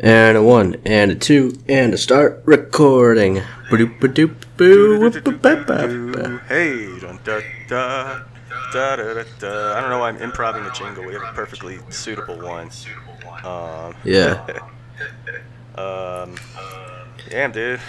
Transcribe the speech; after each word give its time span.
And 0.00 0.36
a 0.36 0.42
one, 0.42 0.76
and 0.84 1.12
a 1.12 1.14
two, 1.14 1.56
and 1.68 1.94
a 1.94 1.98
start 1.98 2.42
recording. 2.44 3.42
Hey, 6.48 6.98
dun, 6.98 7.20
da, 7.22 7.40
da, 7.68 8.20
da, 8.72 8.96
da, 8.96 9.14
da, 9.14 9.24
da. 9.38 9.74
I 9.76 9.80
don't 9.80 9.90
know 9.90 10.00
why 10.00 10.08
I'm 10.08 10.16
improving 10.16 10.64
the 10.64 10.70
jingle. 10.72 11.04
We 11.04 11.12
have 11.14 11.22
a 11.22 11.32
perfectly 11.32 11.78
suitable 11.90 12.38
one. 12.38 12.70
Um, 13.44 13.94
Yeah. 14.04 14.44
um, 15.76 16.34
damn, 17.30 17.52
dude. 17.52 17.80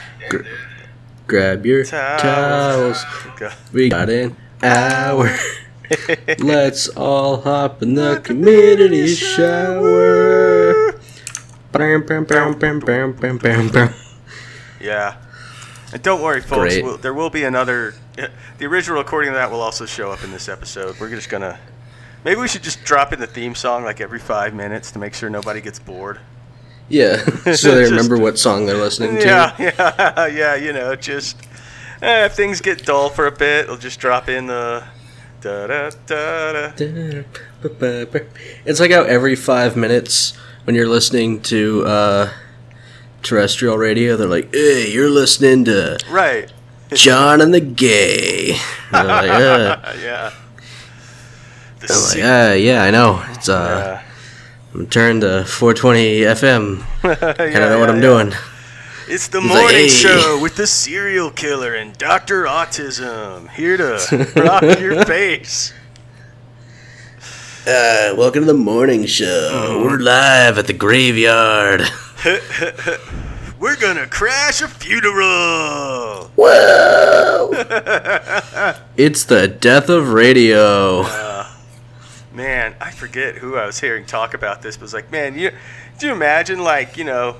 Grab 1.27 1.65
your 1.65 1.83
Towels. 1.85 3.03
towels. 3.03 3.55
We 3.73 3.89
got 3.89 4.09
an 4.11 4.35
hour. 4.61 5.35
Let's 6.39 6.87
all 6.89 7.41
hop 7.41 7.81
in 7.81 7.95
the 7.95 8.19
community 8.23 9.07
shower. 9.07 10.34
Yeah. 14.81 15.17
And 15.93 16.01
don't 16.01 16.21
worry, 16.21 16.41
folks. 16.41 16.75
We'll, 16.81 16.97
there 16.97 17.13
will 17.13 17.29
be 17.29 17.43
another. 17.43 17.93
The 18.57 18.65
original 18.65 18.97
recording 18.97 19.29
of 19.29 19.35
that 19.35 19.51
will 19.51 19.61
also 19.61 19.85
show 19.85 20.11
up 20.11 20.23
in 20.23 20.31
this 20.31 20.49
episode. 20.49 20.99
We're 20.99 21.09
just 21.09 21.29
gonna. 21.29 21.59
Maybe 22.23 22.39
we 22.41 22.47
should 22.47 22.63
just 22.63 22.83
drop 22.83 23.13
in 23.13 23.19
the 23.19 23.27
theme 23.27 23.55
song 23.55 23.83
like 23.83 24.01
every 24.01 24.19
five 24.19 24.53
minutes 24.53 24.91
to 24.91 24.99
make 24.99 25.13
sure 25.13 25.29
nobody 25.29 25.61
gets 25.61 25.79
bored. 25.79 26.19
Yeah, 26.89 27.17
so 27.23 27.41
they 27.43 27.53
Just- 27.53 27.91
remember 27.91 28.17
what 28.17 28.37
song 28.37 28.65
they're 28.65 28.77
listening 28.77 29.17
to. 29.17 29.25
Yeah, 29.25 29.55
yeah, 29.59 30.27
yeah. 30.27 30.55
You 30.55 30.73
know, 30.73 30.95
just 30.95 31.37
eh, 32.01 32.25
if 32.25 32.33
things 32.33 32.61
get 32.61 32.85
dull 32.85 33.09
for 33.09 33.27
a 33.27 33.31
bit, 33.31 33.67
we'll 33.67 33.77
just 33.77 33.99
drop 33.99 34.29
in 34.29 34.47
the. 34.47 34.83
Da 35.41 35.67
da 35.67 35.89
da 36.07 36.51
da. 36.53 36.71
It's 38.65 38.79
like 38.79 38.91
how 38.91 39.03
every 39.03 39.35
five 39.35 39.75
minutes 39.77 40.35
when 40.65 40.75
you're 40.75 40.87
listening 40.89 41.41
to 41.43 41.85
uh, 41.85 42.29
terrestrial 43.23 43.77
radio, 43.77 44.17
they're 44.17 44.27
like, 44.27 44.53
"Hey, 44.53 44.91
you're 44.91 45.09
listening 45.09 45.65
to 45.65 45.97
Right. 46.09 46.51
John 46.93 47.41
and 47.41 47.53
the 47.53 47.61
Gay." 47.61 48.57
And 48.91 49.07
like, 49.07 49.25
yeah. 50.01 50.31
The 51.79 51.93
I'm 51.93 52.03
like, 52.03 52.23
"Ah, 52.23 52.53
yeah, 52.53 52.83
I 52.83 52.91
know. 52.91 53.23
It's 53.29 53.49
uh, 53.49 54.01
I'm 54.73 54.87
turned 54.87 55.21
to 55.21 55.45
420 55.45 56.19
FM. 56.21 56.81
Kind 57.01 57.55
of 57.63 57.69
know 57.71 57.79
what 57.79 57.89
I'm 57.89 58.01
doing." 58.01 58.33
It's 59.07 59.27
the 59.27 59.39
He's 59.39 59.51
like, 59.51 59.59
morning 59.61 59.77
"Hey." 59.81 59.87
show 59.89 60.39
with 60.41 60.55
the 60.55 60.65
serial 60.65 61.29
killer 61.29 61.75
and 61.75 61.95
Dr. 61.97 62.45
Autism. 62.45 63.49
Here 63.51 63.77
to 63.77 64.31
rock 64.41 64.79
your 64.79 65.05
face. 65.05 65.73
Uh, 67.67 68.13
welcome 68.15 68.41
to 68.41 68.45
the 68.45 68.53
morning 68.53 69.07
show. 69.07 69.81
We're 69.83 69.97
live 69.97 70.59
at 70.59 70.67
the 70.67 70.73
graveyard. 70.73 71.81
We're 73.59 73.75
gonna 73.77 74.05
crash 74.05 74.61
a 74.61 74.67
funeral. 74.67 76.27
Whoa! 76.35 77.49
it's 78.97 79.23
the 79.23 79.47
death 79.47 79.89
of 79.89 80.09
radio. 80.09 81.05
Man, 82.31 82.75
I 82.79 82.91
forget 82.91 83.37
who 83.37 83.55
I 83.55 83.65
was 83.65 83.79
hearing 83.79 84.05
talk 84.05 84.35
about 84.35 84.61
this, 84.61 84.77
but 84.77 84.83
it's 84.83 84.93
like, 84.93 85.11
man, 85.11 85.35
you 85.35 85.49
do 85.97 86.05
you 86.05 86.13
imagine 86.13 86.59
like, 86.59 86.97
you 86.97 87.03
know, 87.03 87.37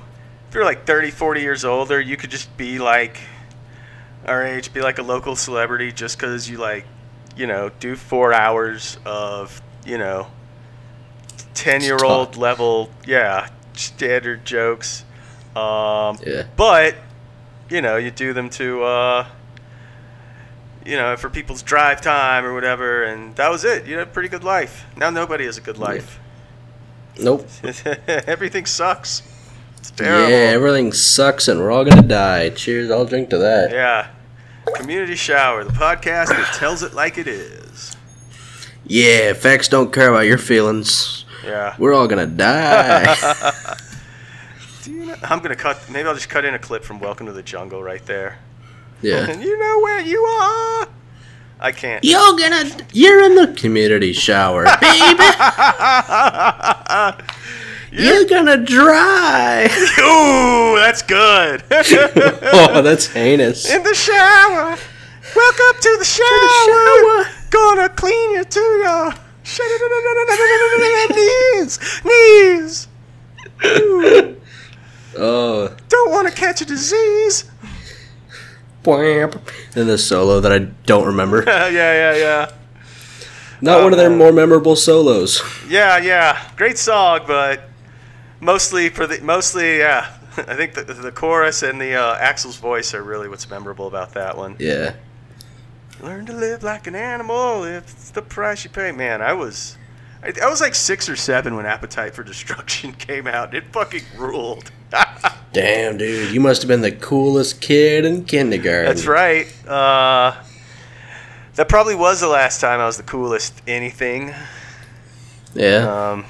if 0.48 0.54
you're 0.54 0.64
like 0.64 0.86
30, 0.86 1.12
40 1.12 1.40
years 1.40 1.64
older, 1.64 2.00
you 2.00 2.16
could 2.16 2.32
just 2.32 2.56
be 2.56 2.80
like 2.80 3.20
our 4.24 4.44
age, 4.44 4.72
be 4.72 4.80
like 4.80 4.98
a 4.98 5.04
local 5.04 5.36
celebrity 5.36 5.92
just 5.92 6.18
because 6.18 6.50
you 6.50 6.58
like, 6.58 6.84
you 7.36 7.46
know, 7.46 7.70
do 7.78 7.94
four 7.94 8.32
hours 8.32 8.98
of, 9.06 9.62
you 9.86 9.98
know, 9.98 10.26
10 11.54 11.80
year 11.82 11.98
old 12.04 12.36
level, 12.36 12.90
yeah, 13.06 13.48
standard 13.74 14.44
jokes. 14.44 15.04
Um, 15.54 16.18
Yeah. 16.26 16.42
but, 16.56 16.96
you 17.70 17.80
know, 17.80 17.96
you 17.96 18.10
do 18.10 18.32
them 18.32 18.50
to, 18.50 18.82
uh, 18.84 19.26
you 20.84 20.96
know, 20.96 21.16
for 21.16 21.28
people's 21.30 21.62
drive 21.62 22.00
time 22.00 22.44
or 22.44 22.52
whatever, 22.54 23.02
and 23.04 23.34
that 23.36 23.50
was 23.50 23.64
it. 23.64 23.86
You 23.86 23.98
had 23.98 24.06
a 24.08 24.10
pretty 24.10 24.28
good 24.28 24.44
life. 24.44 24.84
Now 24.96 25.10
nobody 25.10 25.44
has 25.46 25.56
a 25.58 25.60
good 25.60 25.78
life. 25.78 26.20
Nope. 27.18 27.48
Everything 28.06 28.66
sucks. 28.66 29.22
It's 29.78 29.92
Yeah, 30.00 30.26
everything 30.52 30.92
sucks 30.92 31.48
and 31.48 31.60
we're 31.60 31.70
all 31.70 31.84
gonna 31.84 32.02
die. 32.02 32.50
Cheers, 32.50 32.90
I'll 32.90 33.06
drink 33.06 33.30
to 33.30 33.38
that. 33.38 33.70
Yeah. 33.70 34.08
Community 34.74 35.14
Shower, 35.14 35.64
the 35.64 35.72
podcast 35.72 36.28
that 36.28 36.52
tells 36.54 36.82
it 36.82 36.92
like 36.92 37.16
it 37.18 37.26
is. 37.26 37.95
Yeah, 38.86 39.32
facts 39.32 39.68
don't 39.68 39.92
care 39.92 40.08
about 40.10 40.26
your 40.26 40.38
feelings. 40.38 41.24
Yeah. 41.44 41.74
We're 41.78 41.92
all 41.92 42.06
gonna 42.06 42.26
die. 42.26 43.14
Do 44.84 44.92
you 44.92 45.06
know, 45.06 45.16
I'm 45.24 45.40
gonna 45.40 45.56
cut. 45.56 45.78
Maybe 45.90 46.08
I'll 46.08 46.14
just 46.14 46.28
cut 46.28 46.44
in 46.44 46.54
a 46.54 46.58
clip 46.58 46.84
from 46.84 47.00
Welcome 47.00 47.26
to 47.26 47.32
the 47.32 47.42
Jungle 47.42 47.82
right 47.82 48.04
there. 48.06 48.38
yeah. 49.02 49.28
And 49.28 49.42
you 49.46 49.58
know 49.58 49.80
where 49.80 50.00
you 50.00 50.20
are. 50.22 50.88
I 51.58 51.72
can't. 51.72 52.04
You're 52.04 52.36
gonna. 52.38 52.70
You're 52.92 53.22
in 53.24 53.34
the 53.34 53.48
community 53.54 54.12
shower, 54.12 54.64
baby. 54.80 55.24
You're 58.04 58.24
gonna 58.26 58.58
dry. 58.58 59.64
Ooh, 60.00 60.76
that's 60.78 61.00
good. 61.02 61.62
oh, 61.70 62.82
that's 62.82 63.06
heinous. 63.06 63.70
in 63.72 63.82
the 63.82 63.94
shower. 63.94 64.76
Welcome 65.34 65.80
to 65.80 65.96
the 65.98 66.04
shower. 66.04 67.35
Gonna 67.50 67.88
clean 67.90 68.32
you 68.32 68.44
to 68.44 68.60
your 68.60 69.14
knees. 71.62 71.78
Knees. 72.04 72.88
Ooh, 73.64 74.36
Oh, 75.18 75.74
don't 75.88 76.10
want 76.10 76.28
to 76.28 76.34
catch 76.34 76.60
a 76.60 76.66
disease. 76.66 77.50
Then 79.72 79.86
the 79.86 79.96
solo 79.98 80.40
that 80.40 80.52
I 80.52 80.58
don't 80.84 81.06
remember. 81.06 81.42
yeah, 81.46 81.68
yeah, 81.70 82.16
yeah. 82.16 82.52
Not 83.62 83.82
one 83.82 83.92
of 83.92 83.98
their 83.98 84.10
more 84.10 84.32
memorable 84.32 84.76
solos. 84.76 85.42
Yeah, 85.68 85.96
yeah. 85.98 86.50
Great 86.56 86.76
song, 86.76 87.20
but 87.26 87.70
mostly 88.40 88.90
for 88.90 89.06
the 89.06 89.20
mostly, 89.22 89.78
yeah. 89.78 90.12
I 90.36 90.54
think 90.54 90.74
the, 90.74 90.84
the 90.84 91.10
chorus 91.10 91.62
and 91.62 91.80
the 91.80 91.94
uh, 91.94 92.18
Axel's 92.18 92.58
voice 92.58 92.92
are 92.92 93.02
really 93.02 93.28
what's 93.28 93.48
memorable 93.48 93.86
about 93.86 94.12
that 94.14 94.36
one. 94.36 94.56
Yeah. 94.58 94.94
Learn 96.00 96.26
to 96.26 96.32
live 96.32 96.62
like 96.62 96.86
an 96.86 96.94
animal 96.94 97.64
if 97.64 97.84
it's 97.84 98.10
the 98.10 98.22
price 98.22 98.64
you 98.64 98.70
pay. 98.70 98.92
Man, 98.92 99.22
I 99.22 99.32
was, 99.32 99.76
I, 100.22 100.32
I 100.42 100.48
was 100.48 100.60
like 100.60 100.74
six 100.74 101.08
or 101.08 101.16
seven 101.16 101.56
when 101.56 101.64
Appetite 101.64 102.14
for 102.14 102.22
Destruction 102.22 102.92
came 102.98 103.26
out. 103.26 103.54
It 103.54 103.64
fucking 103.72 104.02
ruled. 104.16 104.70
Damn, 105.52 105.96
dude, 105.96 106.34
you 106.34 106.40
must 106.40 106.60
have 106.60 106.68
been 106.68 106.82
the 106.82 106.92
coolest 106.92 107.62
kid 107.62 108.04
in 108.04 108.24
kindergarten. 108.24 108.86
That's 108.86 109.06
right. 109.06 109.46
Uh, 109.66 110.36
that 111.54 111.68
probably 111.70 111.94
was 111.94 112.20
the 112.20 112.28
last 112.28 112.60
time 112.60 112.78
I 112.78 112.86
was 112.86 112.98
the 112.98 113.02
coolest 113.02 113.62
anything. 113.66 114.34
Yeah. 115.54 116.10
Um, 116.10 116.26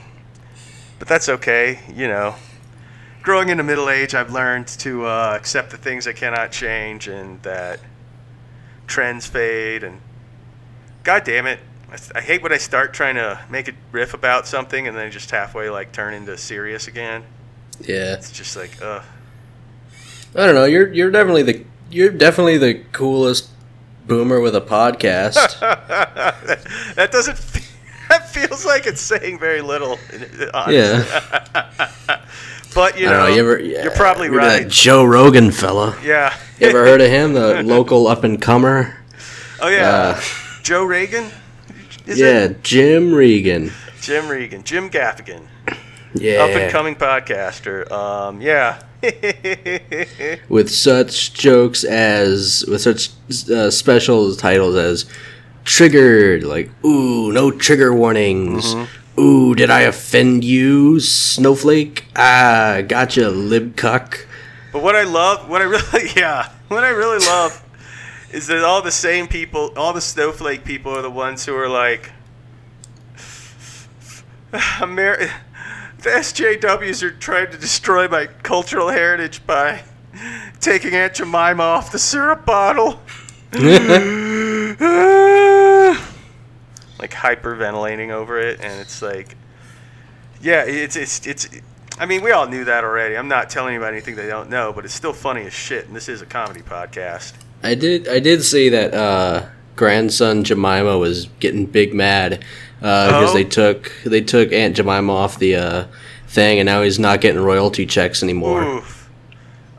but 1.01 1.09
that's 1.09 1.29
okay. 1.29 1.81
You 1.93 2.07
know, 2.07 2.37
growing 3.23 3.49
into 3.49 3.65
middle 3.65 3.91
age, 3.91 4.15
I've 4.15 4.33
learned 4.33 4.69
to 4.69 5.05
uh, 5.07 5.35
accept 5.37 5.71
the 5.71 5.77
things 5.77 6.07
I 6.07 6.13
cannot 6.13 6.53
change 6.53 7.09
and 7.09 7.43
that 7.43 7.81
trends 8.87 9.27
fade. 9.27 9.83
And 9.85 10.01
God 11.05 11.25
damn 11.25 11.47
it, 11.47 11.61
I, 11.91 12.19
I 12.19 12.21
hate 12.21 12.43
when 12.43 12.53
I 12.53 12.59
start 12.59 12.93
trying 12.95 13.15
to 13.17 13.41
make 13.51 13.69
a 13.69 13.73
riff 13.93 14.15
about 14.15 14.47
something 14.47 14.87
and 14.89 14.97
then 14.97 15.11
just 15.11 15.31
halfway 15.31 15.71
like 15.71 15.93
turn 15.93 16.15
into 16.15 16.37
serious 16.37 16.89
again. 16.89 17.25
yeah. 17.81 18.15
It's 18.15 18.31
just 18.31 18.57
like, 18.57 18.71
ugh. 18.83 19.03
I 20.35 20.45
don't 20.47 20.55
know. 20.55 20.65
You're 20.67 20.93
you're 20.93 21.11
definitely 21.11 21.43
the 21.45 21.65
you're 21.91 22.11
definitely 22.11 22.59
the 22.59 22.75
coolest 22.93 23.49
boomer 24.07 24.41
with 24.41 24.55
a 24.55 24.61
podcast. 24.61 25.59
that 26.95 27.11
doesn't. 27.13 27.39
fe- 27.39 27.63
That 28.09 28.29
feels 28.31 28.65
like 28.65 28.87
it's 28.87 29.01
saying 29.01 29.41
very 29.41 29.61
little. 29.63 29.99
honestly. 30.55 30.77
yeah. 30.77 31.91
but 32.77 32.97
you 33.01 33.07
know, 33.07 33.27
know 33.27 33.35
you 33.35 33.41
ever, 33.41 33.59
yeah, 33.59 33.83
you're 33.83 33.91
probably 33.93 34.29
right. 34.29 34.63
That 34.63 34.71
Joe 34.71 35.05
Rogan 35.05 35.51
fella. 35.51 35.99
Yeah. 36.05 36.33
You 36.61 36.69
ever 36.69 36.85
heard 36.85 37.01
of 37.01 37.11
him? 37.11 37.33
The 37.33 37.63
local 37.65 38.07
up 38.07 38.23
and 38.23 38.41
comer. 38.41 38.97
Oh 39.61 39.69
yeah, 39.69 39.91
Uh, 39.91 40.21
Joe 40.63 40.85
Reagan. 40.85 41.31
Is 42.07 42.19
yeah, 42.21 42.45
it? 42.45 42.63
Jim 42.63 43.13
Regan. 43.13 43.73
Jim 44.01 44.29
Regan, 44.29 44.63
Jim 44.63 44.89
Gaffigan, 44.91 45.43
Yeah. 46.15 46.45
up 46.45 46.51
and 46.51 46.71
coming 46.71 46.95
podcaster. 46.95 47.91
Um, 47.91 48.41
yeah. 48.41 48.81
With 50.49 50.71
such 50.71 51.33
jokes 51.35 51.83
as 51.85 52.65
with 52.69 52.81
such 52.81 53.11
uh, 53.51 53.71
special 53.71 54.35
titles 54.37 54.75
as 54.77 55.07
triggered, 55.65 56.45
like 56.45 56.71
ooh, 56.85 57.33
no 57.33 57.51
trigger 57.51 57.95
warnings. 57.95 58.75
Mm-hmm. 58.75 59.06
Ooh, 59.19 59.55
did 59.55 59.71
I 59.71 59.81
offend 59.83 60.45
you, 60.45 61.01
snowflake? 61.01 62.05
Ah, 62.15 62.83
gotcha, 62.87 63.23
libcuck. 63.23 64.27
but 64.73 64.83
what 64.83 64.95
I 64.95 65.05
love, 65.05 65.49
what 65.49 65.63
I 65.63 65.65
really, 65.65 66.11
yeah, 66.17 66.51
what 66.69 66.85
I 66.85 66.91
really 66.91 67.25
love, 67.25 67.65
is 68.31 68.47
that 68.49 68.63
all 68.63 68.83
the 68.83 68.91
same 68.91 69.27
people, 69.27 69.73
all 69.75 69.95
the 69.95 70.03
snowflake 70.03 70.65
people, 70.65 70.93
are 70.93 71.01
the 71.01 71.11
ones 71.11 71.47
who 71.47 71.57
are 71.57 71.69
like, 71.69 72.11
Amer- 74.83 75.31
the 76.03 76.11
SJWs 76.11 77.03
are 77.03 77.11
trying 77.11 77.51
to 77.53 77.57
destroy 77.57 78.09
my 78.09 78.27
cultural 78.27 78.91
heritage 78.91 79.47
by 79.47 79.83
taking 80.61 80.93
Aunt 80.93 81.15
Jemima 81.15 81.63
off 81.63 81.91
the 81.91 81.99
syrup 81.99 82.45
bottle. 82.45 83.01
like 86.99 87.13
hyperventilating 87.13 88.11
over 88.11 88.39
it, 88.39 88.61
and 88.61 88.81
it's 88.81 89.03
like, 89.03 89.37
yeah, 90.41 90.65
it's 90.65 90.97
it's 90.97 91.27
it's. 91.27 91.49
I 91.99 92.05
mean, 92.07 92.23
we 92.23 92.31
all 92.31 92.47
knew 92.47 92.65
that 92.65 92.85
already. 92.85 93.17
I'm 93.17 93.29
not 93.29 93.49
telling 93.49 93.75
anybody 93.75 93.97
anything 93.97 94.17
they 94.17 94.27
don't 94.27 94.51
know, 94.51 94.73
but 94.73 94.85
it's 94.85 94.93
still 94.95 95.15
funny 95.15 95.47
as 95.47 95.53
shit. 95.55 95.87
And 95.87 95.97
this 95.97 96.09
is 96.11 96.21
a 96.21 96.27
comedy 96.27 96.61
podcast. 96.61 97.33
I 97.63 97.75
did 97.75 98.07
I 98.09 98.21
did 98.21 98.43
see 98.45 98.69
that 98.69 98.93
uh, 98.93 99.47
grandson 99.77 100.45
Jemima 100.45 100.99
was 100.99 101.27
getting 101.41 101.65
big 101.67 101.95
mad 101.95 102.45
because 102.81 103.31
Oh? 103.31 103.35
they 103.35 103.45
took 103.45 103.93
they 104.05 104.21
took 104.21 104.53
Aunt 104.53 104.77
Jemima 104.77 105.11
off 105.15 105.39
the 105.39 105.57
uh, 105.57 105.85
thing, 106.29 106.59
and 106.59 106.67
now 106.67 106.83
he's 106.83 106.99
not 106.99 107.23
getting 107.23 107.41
royalty 107.41 107.87
checks 107.87 108.23
anymore. 108.23 108.63
Oof. 108.63 109.11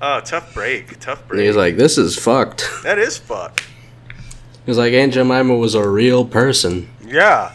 Oh, 0.01 0.19
tough 0.21 0.53
break. 0.53 0.99
Tough 0.99 1.19
And 1.21 1.27
break. 1.29 1.45
he's 1.45 1.55
like, 1.55 1.77
"This 1.77 1.97
is 1.99 2.17
fucked." 2.17 2.67
that 2.83 2.97
is 2.97 3.17
fucked. 3.17 3.63
He's 4.65 4.77
like, 4.79 4.91
"Aunt 4.93 5.13
Jemima 5.13 5.55
was 5.55 5.75
a 5.75 5.87
real 5.87 6.25
person. 6.25 6.89
Yeah. 7.07 7.53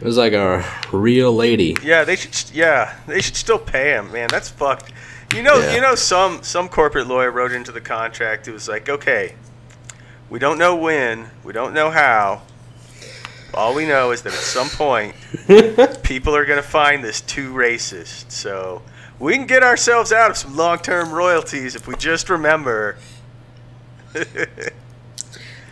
It 0.00 0.04
was 0.04 0.16
like 0.16 0.32
a 0.32 0.64
real 0.92 1.34
lady." 1.34 1.76
Yeah, 1.82 2.04
they 2.04 2.16
should. 2.16 2.34
Yeah, 2.54 2.94
they 3.06 3.20
should 3.20 3.36
still 3.36 3.58
pay 3.58 3.90
him, 3.92 4.12
man. 4.12 4.28
That's 4.30 4.48
fucked. 4.48 4.92
You 5.34 5.42
know, 5.42 5.58
Yeah. 5.58 5.74
you 5.74 5.80
know, 5.80 5.94
some 5.94 6.42
some 6.42 6.68
corporate 6.68 7.06
lawyer 7.06 7.30
wrote 7.30 7.52
into 7.52 7.72
the 7.72 7.80
contract. 7.80 8.48
It 8.48 8.52
was 8.52 8.68
like, 8.68 8.88
okay, 8.88 9.34
we 10.28 10.38
don't 10.38 10.58
know 10.58 10.74
when, 10.76 11.30
we 11.44 11.52
don't 11.52 11.72
know 11.74 11.90
how. 11.90 12.42
All 13.52 13.74
we 13.74 13.84
know 13.84 14.10
is 14.12 14.22
that 14.22 14.32
at 14.32 14.38
some 14.38 14.68
point, 14.68 15.14
people 16.02 16.34
are 16.36 16.44
gonna 16.44 16.62
find 16.62 17.02
this 17.02 17.20
too 17.20 17.52
racist. 17.52 18.30
So 18.30 18.82
we 19.18 19.34
can 19.34 19.46
get 19.46 19.62
ourselves 19.62 20.12
out 20.12 20.30
of 20.30 20.36
some 20.36 20.56
long-term 20.56 21.10
royalties 21.12 21.74
if 21.76 21.86
we 21.86 21.94
just 21.96 22.30
remember. 22.30 22.96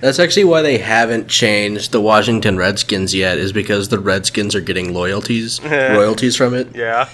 That's 0.00 0.19
actually 0.19 0.45
why 0.45 0.62
they 0.62 0.79
haven't 0.79 1.29
changed 1.29 1.91
the 1.93 2.00
Washington 2.00 2.56
Redskins 2.56 3.15
yet, 3.15 3.39
is 3.39 3.53
because 3.53 3.89
the 3.89 3.99
Redskins 3.99 4.55
are 4.55 4.61
getting 4.61 4.95
loyalties 4.95 5.61
royalties 5.65 6.37
from 6.37 6.55
it. 6.55 6.75
yeah. 6.75 7.09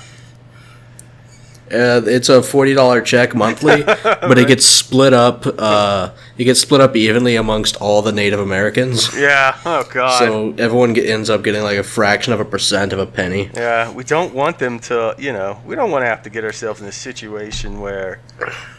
Uh, 1.73 2.03
it's 2.05 2.29
a 2.29 2.43
forty 2.43 2.75
dollar 2.75 3.01
check 3.01 3.35
monthly, 3.35 3.83
but 4.05 4.39
it 4.39 4.47
gets 4.47 4.67
split 4.67 5.15
up. 5.15 5.45
Uh, 5.59 6.11
it 6.37 6.45
gets 6.45 6.61
split 6.61 6.83
up 6.83 6.95
evenly 6.95 7.37
amongst 7.37 7.75
all 7.77 8.03
the 8.03 8.13
Native 8.13 8.39
Americans. 8.39 9.09
Yeah. 9.25 9.57
Oh 9.65 9.83
God. 9.91 10.19
So 10.19 10.55
everyone 10.59 10.93
get, 10.93 11.09
ends 11.09 11.31
up 11.31 11.43
getting 11.43 11.63
like 11.63 11.79
a 11.79 11.83
fraction 11.83 12.35
of 12.35 12.39
a 12.39 12.45
percent 12.45 12.93
of 12.93 12.99
a 12.99 13.07
penny. 13.07 13.51
Yeah, 13.55 13.91
we 13.93 14.05
don't 14.05 14.35
want 14.35 14.59
them 14.59 14.79
to, 14.81 15.15
you 15.19 15.33
know, 15.33 15.59
we 15.65 15.75
don't 15.75 15.91
want 15.91 16.03
to 16.03 16.07
have 16.07 16.23
to 16.25 16.31
get 16.31 16.45
ourselves 16.45 16.83
in 16.83 16.87
a 16.87 16.93
situation 16.93 17.81
where 17.81 18.21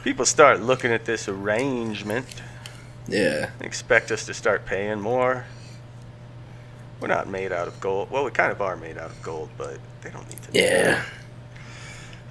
people 0.03 0.23
start 0.25 0.61
looking 0.61 0.91
at 0.91 1.05
this 1.05 1.27
arrangement 1.27 2.27
Yeah, 3.07 3.49
expect 3.61 4.11
us 4.11 4.25
to 4.25 4.33
start 4.33 4.65
paying 4.65 4.99
more. 4.99 5.45
We're 6.99 7.07
not 7.07 7.27
made 7.27 7.51
out 7.51 7.67
of 7.67 7.79
gold. 7.79 8.09
Well, 8.09 8.23
we 8.25 8.31
kind 8.31 8.51
of 8.51 8.61
are 8.61 8.75
made 8.75 8.97
out 8.97 9.11
of 9.11 9.21
gold, 9.21 9.49
but 9.57 9.77
they 10.01 10.09
don't 10.09 10.27
need 10.29 10.41
to. 10.43 10.49
yeah. 10.53 11.03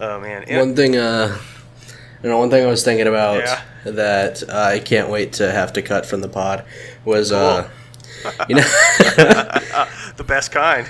Oh 0.00 0.20
man. 0.20 0.44
And- 0.44 0.58
One 0.58 0.74
thing, 0.76 0.96
uh, 0.96 1.38
you 2.22 2.28
know, 2.30 2.38
one 2.38 2.50
thing 2.50 2.64
I 2.64 2.68
was 2.68 2.82
thinking 2.84 3.06
about 3.06 3.38
Yeah. 3.44 3.60
that 3.84 4.42
uh, 4.48 4.52
I 4.74 4.78
can't 4.80 5.08
wait 5.10 5.34
to 5.34 5.52
have 5.52 5.72
to 5.74 5.82
cut 5.82 6.06
from 6.06 6.20
the 6.22 6.28
pod 6.28 6.64
was, 7.04 7.30
uh, 7.30 7.68
you 8.48 8.56
know, 8.56 8.62
the 10.16 10.24
best 10.26 10.50
kind. 10.50 10.88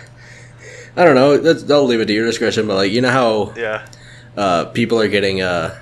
I 0.97 1.05
don't 1.05 1.17
know. 1.17 1.37
That's, 1.37 1.69
I'll 1.71 1.85
leave 1.85 2.01
it 2.01 2.07
to 2.07 2.13
your 2.15 2.25
discretion, 2.25 2.67
but 2.69 2.77
like, 2.77 2.93
you 2.93 3.01
know 3.03 3.11
how 3.11 3.53
Yeah. 3.57 3.85
uh, 4.37 4.67
people 4.67 4.99
are 5.01 5.09
getting 5.09 5.43
uh, 5.43 5.77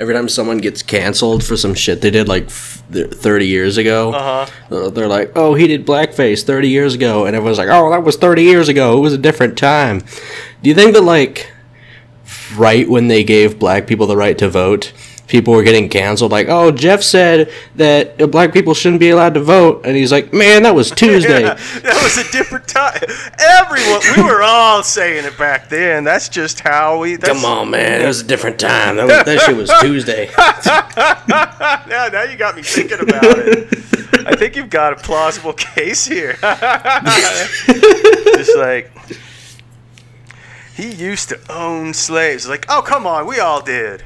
every 0.00 0.14
time 0.14 0.28
someone 0.28 0.58
gets 0.58 0.82
canceled 0.82 1.44
for 1.44 1.56
some 1.56 1.74
shit 1.74 2.00
they 2.00 2.10
did 2.10 2.26
like 2.26 2.44
f- 2.46 2.82
30 2.90 3.46
years 3.46 3.76
ago 3.76 4.12
Uh 4.12 4.46
huh. 4.46 4.74
uh, 4.76 4.90
they're 4.90 5.06
like 5.06 5.30
oh 5.36 5.54
he 5.54 5.66
did 5.68 5.86
blackface 5.86 6.42
30 6.44 6.68
years 6.68 6.94
ago. 6.94 7.26
And 7.26 7.36
everyone's 7.36 7.58
like 7.58 7.68
oh 7.70 7.90
that 7.90 8.02
was 8.02 8.16
30 8.16 8.42
years 8.42 8.68
ago. 8.68 8.96
It 8.96 9.00
was 9.00 9.12
a 9.12 9.18
different 9.18 9.56
time. 9.58 10.00
Do 10.62 10.68
you 10.70 10.74
think 10.74 10.94
that 10.94 11.02
like 11.02 11.52
right 12.56 12.88
when 12.88 13.08
they 13.08 13.22
gave 13.24 13.58
black 13.58 13.86
people 13.86 14.06
the 14.06 14.16
right 14.16 14.36
to 14.38 14.48
vote 14.48 14.92
people 15.30 15.54
were 15.54 15.62
getting 15.62 15.88
canceled 15.88 16.32
like 16.32 16.48
oh 16.48 16.72
jeff 16.72 17.02
said 17.02 17.50
that 17.76 18.18
black 18.32 18.52
people 18.52 18.74
shouldn't 18.74 18.98
be 18.98 19.10
allowed 19.10 19.32
to 19.32 19.40
vote 19.40 19.80
and 19.86 19.96
he's 19.96 20.10
like 20.10 20.32
man 20.32 20.64
that 20.64 20.74
was 20.74 20.90
tuesday 20.96 21.42
Yeah, 21.42 21.54
that 21.54 22.00
was 22.02 22.18
a 22.18 22.30
different 22.32 22.66
time. 22.66 23.00
Everyone, 23.38 24.00
we 24.16 24.22
were 24.24 24.42
all 24.42 24.82
saying 24.82 25.24
it 25.24 25.38
back 25.38 25.68
then. 25.68 26.02
That's 26.02 26.28
just 26.28 26.58
how 26.60 26.98
we. 26.98 27.14
That's, 27.14 27.32
come 27.32 27.44
on 27.44 27.70
man 27.70 28.00
it 28.02 28.06
was 28.06 28.20
a 28.22 28.26
different 28.26 28.58
time 28.58 28.96
that, 28.96 29.06
was, 29.06 29.24
that 29.24 29.40
shit 29.46 29.56
was 29.56 29.70
tuesday 29.80 30.26
yeah, 31.88 32.08
now 32.12 32.24
you 32.24 32.36
got 32.36 32.56
me 32.56 32.62
thinking 32.62 32.98
about 33.00 33.22
it. 33.38 33.68
I 34.26 34.34
think 34.34 34.56
you've 34.56 34.68
got 34.68 34.92
a 34.92 34.96
plausible 34.96 35.52
case 35.52 36.04
here. 36.06 36.32
Just 38.34 38.56
like 38.56 38.90
he 40.74 40.90
used 40.90 41.28
to 41.28 41.38
own 41.48 41.94
slaves. 41.94 42.48
Like, 42.48 42.66
oh 42.68 42.82
come 42.82 43.06
on, 43.06 43.26
we 43.26 43.38
all 43.38 43.62
did. 43.62 44.02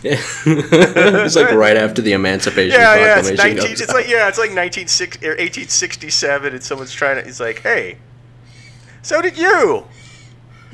it's 0.04 1.36
like 1.36 1.50
right 1.52 1.76
after 1.76 2.02
the 2.02 2.12
Emancipation 2.12 2.78
Yeah, 2.78 2.94
yeah. 2.96 3.18
It's 3.18 3.28
Proclamation 3.28 3.56
nineteen. 3.56 3.82
It's 3.82 3.92
like 3.92 4.08
yeah, 4.08 4.28
it's 4.28 4.38
like 4.38 4.52
nineteen 4.52 4.86
six 4.86 5.22
or 5.22 5.36
eighteen 5.38 5.68
sixty 5.68 6.10
seven, 6.10 6.52
and 6.54 6.62
someone's 6.62 6.92
trying 6.92 7.16
to. 7.16 7.24
He's 7.24 7.40
like, 7.40 7.60
hey, 7.62 7.98
so 9.02 9.20
did 9.22 9.36
you. 9.38 9.86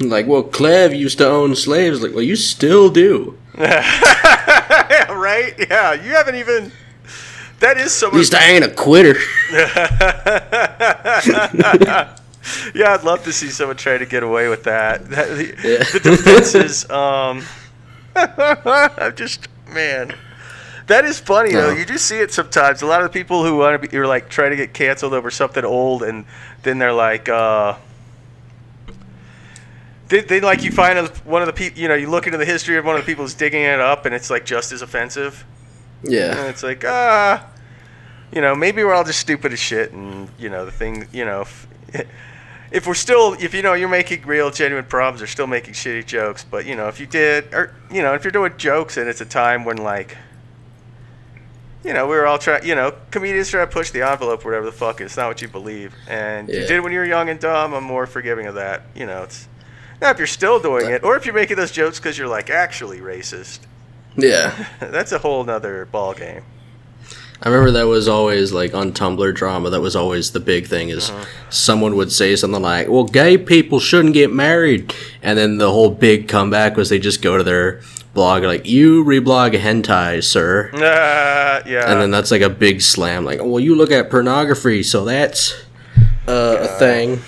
Like, 0.00 0.26
well, 0.26 0.42
Clev 0.42 0.96
used 0.96 1.18
to 1.18 1.26
own 1.28 1.56
slaves. 1.56 2.02
Like, 2.02 2.12
well, 2.12 2.22
you 2.22 2.36
still 2.36 2.90
do. 2.90 3.38
yeah, 3.58 5.10
right. 5.12 5.54
Yeah, 5.58 5.94
you 5.94 6.10
haven't 6.10 6.34
even. 6.34 6.72
That 7.60 7.78
is 7.78 8.02
At 8.02 8.12
least 8.12 8.34
I 8.34 8.50
ain't 8.50 8.64
a 8.64 8.70
quitter. 8.70 9.14
yeah, 12.74 12.92
I'd 12.92 13.02
love 13.02 13.24
to 13.24 13.32
see 13.32 13.48
someone 13.48 13.76
try 13.78 13.96
to 13.96 14.04
get 14.04 14.22
away 14.22 14.48
with 14.48 14.64
that. 14.64 15.08
that 15.08 15.28
the, 15.28 15.46
Yeah. 15.46 15.84
the 15.90 16.00
defenses, 16.00 16.88
um, 16.90 17.42
I'm 18.98 19.14
just 19.16 19.48
man. 19.68 20.14
That 20.86 21.04
is 21.04 21.18
funny 21.18 21.52
though. 21.52 21.70
You 21.70 21.84
do 21.84 21.98
see 21.98 22.18
it 22.18 22.32
sometimes. 22.32 22.80
A 22.82 22.86
lot 22.86 23.02
of 23.02 23.12
the 23.12 23.18
people 23.18 23.44
who 23.44 23.56
want 23.56 23.80
to 23.82 23.88
be, 23.88 23.92
you're 23.94 24.06
like 24.06 24.28
trying 24.28 24.50
to 24.50 24.56
get 24.56 24.72
canceled 24.72 25.14
over 25.14 25.30
something 25.30 25.64
old, 25.64 26.02
and 26.04 26.24
then 26.62 26.78
they're 26.78 26.92
like, 26.92 27.28
uh, 27.28 27.74
they, 30.08 30.20
they 30.20 30.40
like 30.40 30.62
you 30.62 30.70
find 30.70 30.98
a- 30.98 31.08
one 31.24 31.42
of 31.42 31.46
the 31.46 31.52
people. 31.52 31.80
You 31.80 31.88
know, 31.88 31.94
you 31.96 32.08
look 32.08 32.26
into 32.26 32.38
the 32.38 32.44
history 32.44 32.76
of 32.76 32.84
one 32.84 32.94
of 32.96 33.02
the 33.02 33.06
people 33.06 33.24
who's 33.24 33.34
digging 33.34 33.62
it 33.62 33.80
up, 33.80 34.06
and 34.06 34.14
it's 34.14 34.30
like 34.30 34.46
just 34.46 34.70
as 34.72 34.82
offensive. 34.82 35.44
And 36.04 36.12
Yeah. 36.12 36.44
it's 36.46 36.62
like, 36.62 36.84
ah, 36.86 37.44
you 38.32 38.40
know, 38.40 38.54
maybe 38.54 38.84
we're 38.84 38.94
all 38.94 39.02
just 39.04 39.18
stupid 39.18 39.52
as 39.52 39.58
shit, 39.58 39.92
and 39.92 40.28
you 40.38 40.48
know, 40.48 40.64
the 40.64 40.70
thing, 40.70 41.08
you 41.12 41.24
know, 41.24 41.40
if, 41.42 41.66
if 42.76 42.86
we're 42.86 42.92
still, 42.92 43.32
if 43.40 43.54
you 43.54 43.62
know, 43.62 43.72
you're 43.72 43.88
making 43.88 44.26
real, 44.26 44.50
genuine 44.50 44.84
problems, 44.84 45.22
or 45.22 45.26
still 45.26 45.46
making 45.46 45.72
shitty 45.72 46.04
jokes, 46.04 46.44
but 46.44 46.66
you 46.66 46.76
know, 46.76 46.88
if 46.88 47.00
you 47.00 47.06
did, 47.06 47.52
or 47.54 47.72
you 47.90 48.02
know, 48.02 48.12
if 48.12 48.22
you're 48.22 48.30
doing 48.30 48.52
jokes 48.58 48.98
and 48.98 49.08
it's 49.08 49.22
a 49.22 49.24
time 49.24 49.64
when 49.64 49.78
like, 49.78 50.14
you 51.82 51.94
know, 51.94 52.06
we 52.06 52.14
were 52.16 52.26
all 52.26 52.36
trying, 52.36 52.66
you 52.66 52.74
know, 52.74 52.92
comedians 53.10 53.48
try 53.48 53.64
to 53.64 53.66
push 53.66 53.90
the 53.92 54.02
envelope, 54.02 54.44
or 54.44 54.50
whatever 54.50 54.66
the 54.66 54.72
fuck, 54.72 55.00
it's 55.00 55.16
not 55.16 55.28
what 55.28 55.40
you 55.40 55.48
believe, 55.48 55.94
and 56.06 56.48
you 56.48 56.54
did 56.60 56.70
it 56.72 56.82
when 56.82 56.92
you 56.92 56.98
were 56.98 57.06
young 57.06 57.30
and 57.30 57.40
dumb. 57.40 57.72
I'm 57.72 57.82
more 57.82 58.06
forgiving 58.06 58.46
of 58.46 58.56
that. 58.56 58.82
You 58.94 59.06
know, 59.06 59.22
it's 59.22 59.48
now 60.02 60.10
if 60.10 60.18
you're 60.18 60.26
still 60.26 60.60
doing 60.60 60.90
it, 60.90 61.02
or 61.02 61.16
if 61.16 61.24
you're 61.24 61.34
making 61.34 61.56
those 61.56 61.72
jokes 61.72 61.98
because 61.98 62.18
you're 62.18 62.28
like 62.28 62.50
actually 62.50 62.98
racist, 62.98 63.60
Yeah. 64.16 64.66
that's 64.80 65.12
a 65.12 65.18
whole 65.18 65.44
nother 65.44 65.86
ball 65.86 66.12
game. 66.12 66.42
I 67.42 67.48
remember 67.50 67.70
that 67.72 67.86
was 67.86 68.08
always 68.08 68.52
like 68.52 68.74
on 68.74 68.92
Tumblr 68.92 69.34
drama. 69.34 69.70
That 69.70 69.80
was 69.82 69.94
always 69.94 70.30
the 70.32 70.40
big 70.40 70.66
thing. 70.66 70.88
Is 70.88 71.10
Uh-huh. 71.10 71.24
someone 71.50 71.94
would 71.96 72.10
say 72.10 72.34
something 72.34 72.62
like, 72.62 72.88
"Well, 72.88 73.04
gay 73.04 73.36
people 73.36 73.78
shouldn't 73.78 74.14
get 74.14 74.32
married," 74.32 74.92
and 75.22 75.36
then 75.38 75.58
the 75.58 75.70
whole 75.70 75.90
big 75.90 76.28
comeback 76.28 76.76
was 76.76 76.88
they 76.88 76.98
just 76.98 77.20
go 77.22 77.36
to 77.36 77.44
their 77.44 77.80
blog 78.14 78.42
like, 78.42 78.66
"You 78.66 79.04
reblog 79.04 79.52
hentai, 79.60 80.24
sir," 80.24 80.70
Uh, 80.72 80.78
yeah. 81.68 81.90
and 81.92 82.00
then 82.00 82.10
that's 82.10 82.30
like 82.30 82.40
a 82.42 82.48
big 82.50 82.80
slam. 82.80 83.24
Like, 83.26 83.40
"Well, 83.42 83.60
you 83.60 83.74
look 83.74 83.90
at 83.90 84.08
pornography, 84.10 84.82
so 84.82 85.04
that's 85.04 85.54
uh, 86.26 86.56
a 86.60 86.68
thing." 86.78 87.20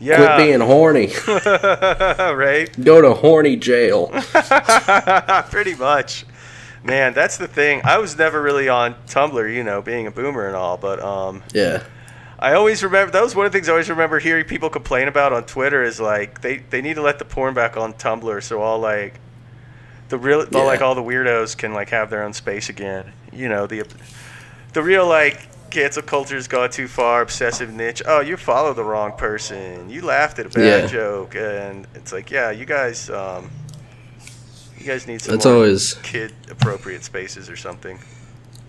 yeah. 0.00 0.16
Quit 0.16 0.36
being 0.46 0.60
horny. 0.60 1.12
right? 1.26 2.70
Go 2.82 3.00
to 3.02 3.12
horny 3.14 3.56
jail. 3.56 4.06
Pretty 5.50 5.74
much. 5.74 6.24
Man, 6.82 7.12
that's 7.12 7.36
the 7.36 7.46
thing. 7.48 7.82
I 7.84 7.98
was 7.98 8.16
never 8.16 8.40
really 8.40 8.68
on 8.68 8.94
Tumblr, 9.06 9.54
you 9.54 9.62
know, 9.62 9.82
being 9.82 10.06
a 10.06 10.10
boomer 10.10 10.46
and 10.46 10.56
all, 10.56 10.76
but 10.76 11.00
um, 11.02 11.42
Yeah. 11.52 11.82
I 12.38 12.54
always 12.54 12.82
remember 12.82 13.12
that 13.12 13.22
was 13.22 13.36
one 13.36 13.44
of 13.44 13.52
the 13.52 13.58
things 13.58 13.68
I 13.68 13.72
always 13.72 13.90
remember 13.90 14.18
hearing 14.18 14.46
people 14.46 14.70
complain 14.70 15.08
about 15.08 15.34
on 15.34 15.44
Twitter 15.44 15.82
is 15.82 16.00
like 16.00 16.40
they, 16.40 16.58
they 16.58 16.80
need 16.80 16.94
to 16.94 17.02
let 17.02 17.18
the 17.18 17.26
porn 17.26 17.52
back 17.52 17.76
on 17.76 17.92
Tumblr 17.92 18.42
so 18.42 18.62
all 18.62 18.78
like 18.78 19.20
the 20.08 20.16
real 20.16 20.46
all, 20.54 20.64
like 20.64 20.80
all 20.80 20.94
the 20.94 21.02
weirdos 21.02 21.54
can 21.56 21.74
like 21.74 21.90
have 21.90 22.08
their 22.08 22.22
own 22.22 22.32
space 22.32 22.70
again. 22.70 23.12
You 23.30 23.50
know, 23.50 23.66
the 23.66 23.84
the 24.72 24.82
real 24.82 25.06
like 25.06 25.48
cancel 25.70 26.02
culture's 26.02 26.48
gone 26.48 26.70
too 26.70 26.88
far, 26.88 27.20
obsessive 27.20 27.72
niche. 27.74 28.02
Oh, 28.06 28.20
you 28.20 28.38
follow 28.38 28.72
the 28.72 28.84
wrong 28.84 29.12
person. 29.12 29.90
You 29.90 30.00
laughed 30.02 30.38
at 30.38 30.46
a 30.46 30.48
bad 30.48 30.84
Yeah. 30.84 30.86
joke, 30.88 31.36
and 31.36 31.86
it's 31.94 32.10
like, 32.12 32.30
yeah, 32.30 32.50
you 32.50 32.64
guys, 32.64 33.08
um, 33.10 33.50
you 34.80 34.86
guys 34.86 35.06
need 35.06 35.20
some 35.20 35.34
That's 35.34 35.46
always 35.46 35.94
kid 36.02 36.32
appropriate 36.50 37.04
spaces 37.04 37.50
or 37.50 37.56
something. 37.56 37.98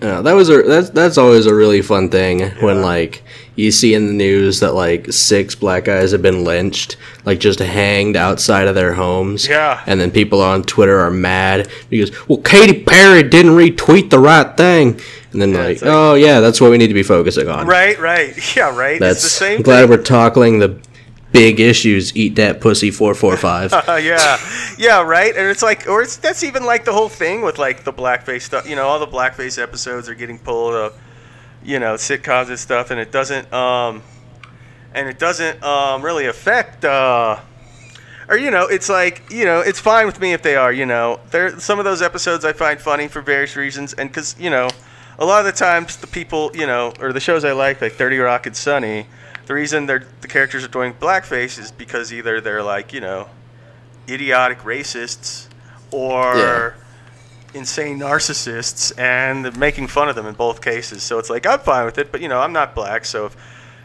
Yeah, 0.02 0.22
that 0.22 0.34
was 0.34 0.50
a 0.50 0.64
that's 0.64 0.90
that's 0.90 1.18
always 1.20 1.46
a 1.46 1.54
really 1.54 1.84
fun 1.84 2.10
thing 2.10 2.40
when 2.60 2.82
like 2.82 3.22
you 3.56 3.72
see 3.72 3.94
in 3.94 4.08
the 4.08 4.14
news 4.14 4.60
that 4.62 4.74
like 4.74 5.12
six 5.12 5.54
black 5.54 5.86
guys 5.86 6.12
have 6.12 6.24
been 6.24 6.44
lynched, 6.44 6.98
like 7.24 7.40
just 7.40 7.60
hanged 7.60 8.16
outside 8.16 8.68
of 8.68 8.74
their 8.74 8.94
homes. 8.94 9.48
Yeah. 9.48 9.84
And 9.86 10.02
then 10.02 10.10
people 10.10 10.42
on 10.42 10.64
Twitter 10.64 11.00
are 11.00 11.12
mad 11.12 11.70
because 11.92 12.12
well 12.28 12.40
Katy 12.40 12.84
Perry 12.84 13.22
didn't 13.22 13.52
retweet 13.52 14.10
the 14.10 14.18
right 14.18 14.58
thing. 14.58 15.00
And 15.34 15.42
then 15.42 15.52
Yeah, 15.52 15.64
like, 15.66 15.82
like- 15.84 15.92
oh 15.92 16.16
yeah, 16.16 16.40
that's 16.40 16.60
what 16.60 16.72
we 16.72 16.80
need 16.80 16.88
to 16.88 16.96
be 16.96 17.04
focusing 17.04 17.48
on. 17.48 17.68
Right, 17.68 18.00
right, 18.00 18.56
yeah, 18.56 18.76
right. 18.76 19.00
That's 19.00 19.24
it's 19.24 19.24
the 19.24 19.46
same. 19.46 19.58
I'm 19.58 19.64
glad 19.64 19.82
thing. 19.82 19.90
we're 19.92 20.04
tackling 20.04 20.58
the 20.58 20.80
big 21.32 21.60
issues. 21.60 22.16
Eat 22.16 22.36
that 22.36 22.62
pussy 22.62 22.92
four 22.92 23.14
four 23.14 23.38
five. 23.38 23.74
Uh, 23.74 23.96
yeah, 24.02 24.38
yeah, 24.78 25.02
right. 25.02 25.36
And 25.36 25.48
it's 25.48 25.64
like, 25.64 25.88
or 25.88 26.02
it's 26.02 26.18
that's 26.18 26.44
even 26.44 26.64
like 26.64 26.86
the 26.86 26.94
whole 26.94 27.10
thing 27.10 27.42
with 27.42 27.58
like 27.58 27.84
the 27.84 27.94
blackface 27.94 28.44
stuff. 28.44 28.68
You 28.68 28.76
know, 28.76 28.88
all 28.88 29.00
the 29.00 29.08
blackface 29.08 29.62
episodes 29.62 30.10
are 30.10 30.16
getting 30.16 30.40
pulled 30.40 30.74
up, 30.74 30.98
you 31.64 31.80
know, 31.80 31.96
sitcoms 31.96 32.50
and 32.50 32.60
stuff, 32.60 32.92
and 32.92 33.00
it 33.00 33.12
doesn't, 33.12 33.52
um, 33.54 34.04
and 34.94 35.08
it 35.08 35.20
doesn't 35.20 35.62
um, 35.64 36.02
really 36.02 36.28
affect. 36.28 36.86
Uh, 36.86 37.40
or 38.28 38.38
you 38.38 38.52
know, 38.52 38.68
it's 38.68 38.90
like 38.90 39.24
you 39.30 39.46
know, 39.46 39.60
it's 39.60 39.80
fine 39.80 40.06
with 40.06 40.20
me 40.20 40.34
if 40.34 40.42
they 40.42 40.56
are. 40.56 40.72
You 40.72 40.86
know, 40.86 41.20
there 41.32 41.60
some 41.60 41.80
of 41.80 41.86
those 41.86 42.02
episodes 42.02 42.46
I 42.46 42.54
find 42.54 42.80
funny 42.80 43.08
for 43.08 43.22
various 43.22 43.56
reasons, 43.56 43.94
and 43.94 44.10
because 44.10 44.40
you 44.40 44.50
know, 44.50 44.70
a 45.20 45.26
lot 45.26 45.46
of 45.46 45.46
the 45.46 45.58
times 45.58 45.98
the 45.98 46.08
people, 46.08 46.52
you 46.56 46.66
know, 46.66 46.94
or 47.00 47.14
the 47.14 47.20
shows 47.20 47.44
I 47.44 47.52
like, 47.52 47.82
like 47.82 47.94
Thirty 47.94 48.18
Rock 48.18 48.46
and 48.46 48.56
Sunny, 48.56 49.06
the 49.52 49.56
reason 49.56 49.86
they're 49.86 50.06
the 50.22 50.30
characters 50.30 50.64
are 50.64 50.70
doing 50.70 50.94
blackface 50.94 51.60
is 51.60 51.74
because 51.74 52.14
either 52.14 52.40
they're 52.40 52.64
like 52.64 52.94
you 52.94 53.02
know, 53.02 53.28
idiotic 54.08 54.60
racists, 54.60 55.50
or 55.92 56.78
insane 57.54 58.00
narcissists, 58.00 58.98
and 58.98 59.44
they're 59.44 59.52
making 59.52 59.88
fun 59.88 60.08
of 60.08 60.16
them 60.16 60.26
in 60.26 60.36
both 60.36 60.62
cases. 60.62 61.04
So 61.04 61.20
it's 61.20 61.30
like 61.30 61.46
I'm 61.46 61.60
fine 61.60 61.84
with 61.84 61.98
it, 61.98 62.14
but 62.14 62.22
you 62.22 62.30
know, 62.30 62.40
I'm 62.40 62.54
not 62.54 62.74
black, 62.74 63.04
so 63.04 63.26
if 63.26 63.36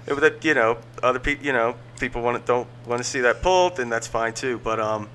if 0.07 0.21
that 0.21 0.45
you 0.45 0.55
know 0.55 0.79
other 1.03 1.19
people 1.19 1.45
you 1.45 1.53
know 1.53 1.75
people 1.99 2.23
want 2.23 2.41
to 2.41 2.47
don't 2.47 2.69
want 2.87 3.03
to 3.03 3.05
see 3.05 3.19
that 3.23 3.43
pulled 3.43 3.75
then 3.77 3.89
that's 3.89 4.07
fine 4.07 4.33
too 4.33 4.61
but 4.63 4.79
um 4.79 5.09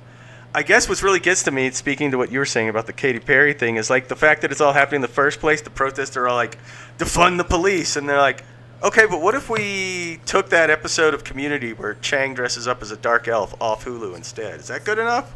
i 0.54 0.62
guess 0.62 0.90
what 0.90 1.02
really 1.02 1.22
gets 1.22 1.44
to 1.44 1.52
me 1.52 1.72
speaking 1.72 2.12
to 2.12 2.18
what 2.18 2.30
you 2.30 2.40
were 2.40 2.46
saying 2.46 2.68
about 2.68 2.88
the 2.88 2.92
Katy 2.92 3.20
Perry 3.20 3.54
thing 3.54 3.78
is 3.78 3.90
like 3.90 4.10
the 4.10 4.18
fact 4.18 4.42
that 4.42 4.52
it's 4.52 4.60
all 4.60 4.74
happening 4.74 4.98
in 4.98 5.02
the 5.02 5.08
first 5.08 5.40
place 5.40 5.62
the 5.62 5.70
protests 5.70 6.18
are 6.18 6.28
all 6.28 6.36
like 6.36 6.58
defund 6.98 7.38
the 7.38 7.46
police 7.46 7.96
and 7.96 8.10
they're 8.10 8.18
like 8.18 8.44
okay 8.84 9.06
but 9.06 9.22
what 9.22 9.36
if 9.36 9.50
we 9.50 10.20
took 10.26 10.50
that 10.50 10.70
episode 10.70 11.14
of 11.14 11.24
community 11.24 11.74
where 11.74 11.96
chang 11.96 12.34
dresses 12.34 12.68
up 12.68 12.82
as 12.82 12.92
a 12.92 12.98
dark 12.98 13.28
elf 13.28 13.54
off 13.62 13.86
hulu 13.86 14.16
instead 14.16 14.60
is 14.60 14.68
that 14.68 14.84
good 14.84 14.98
enough 15.00 15.32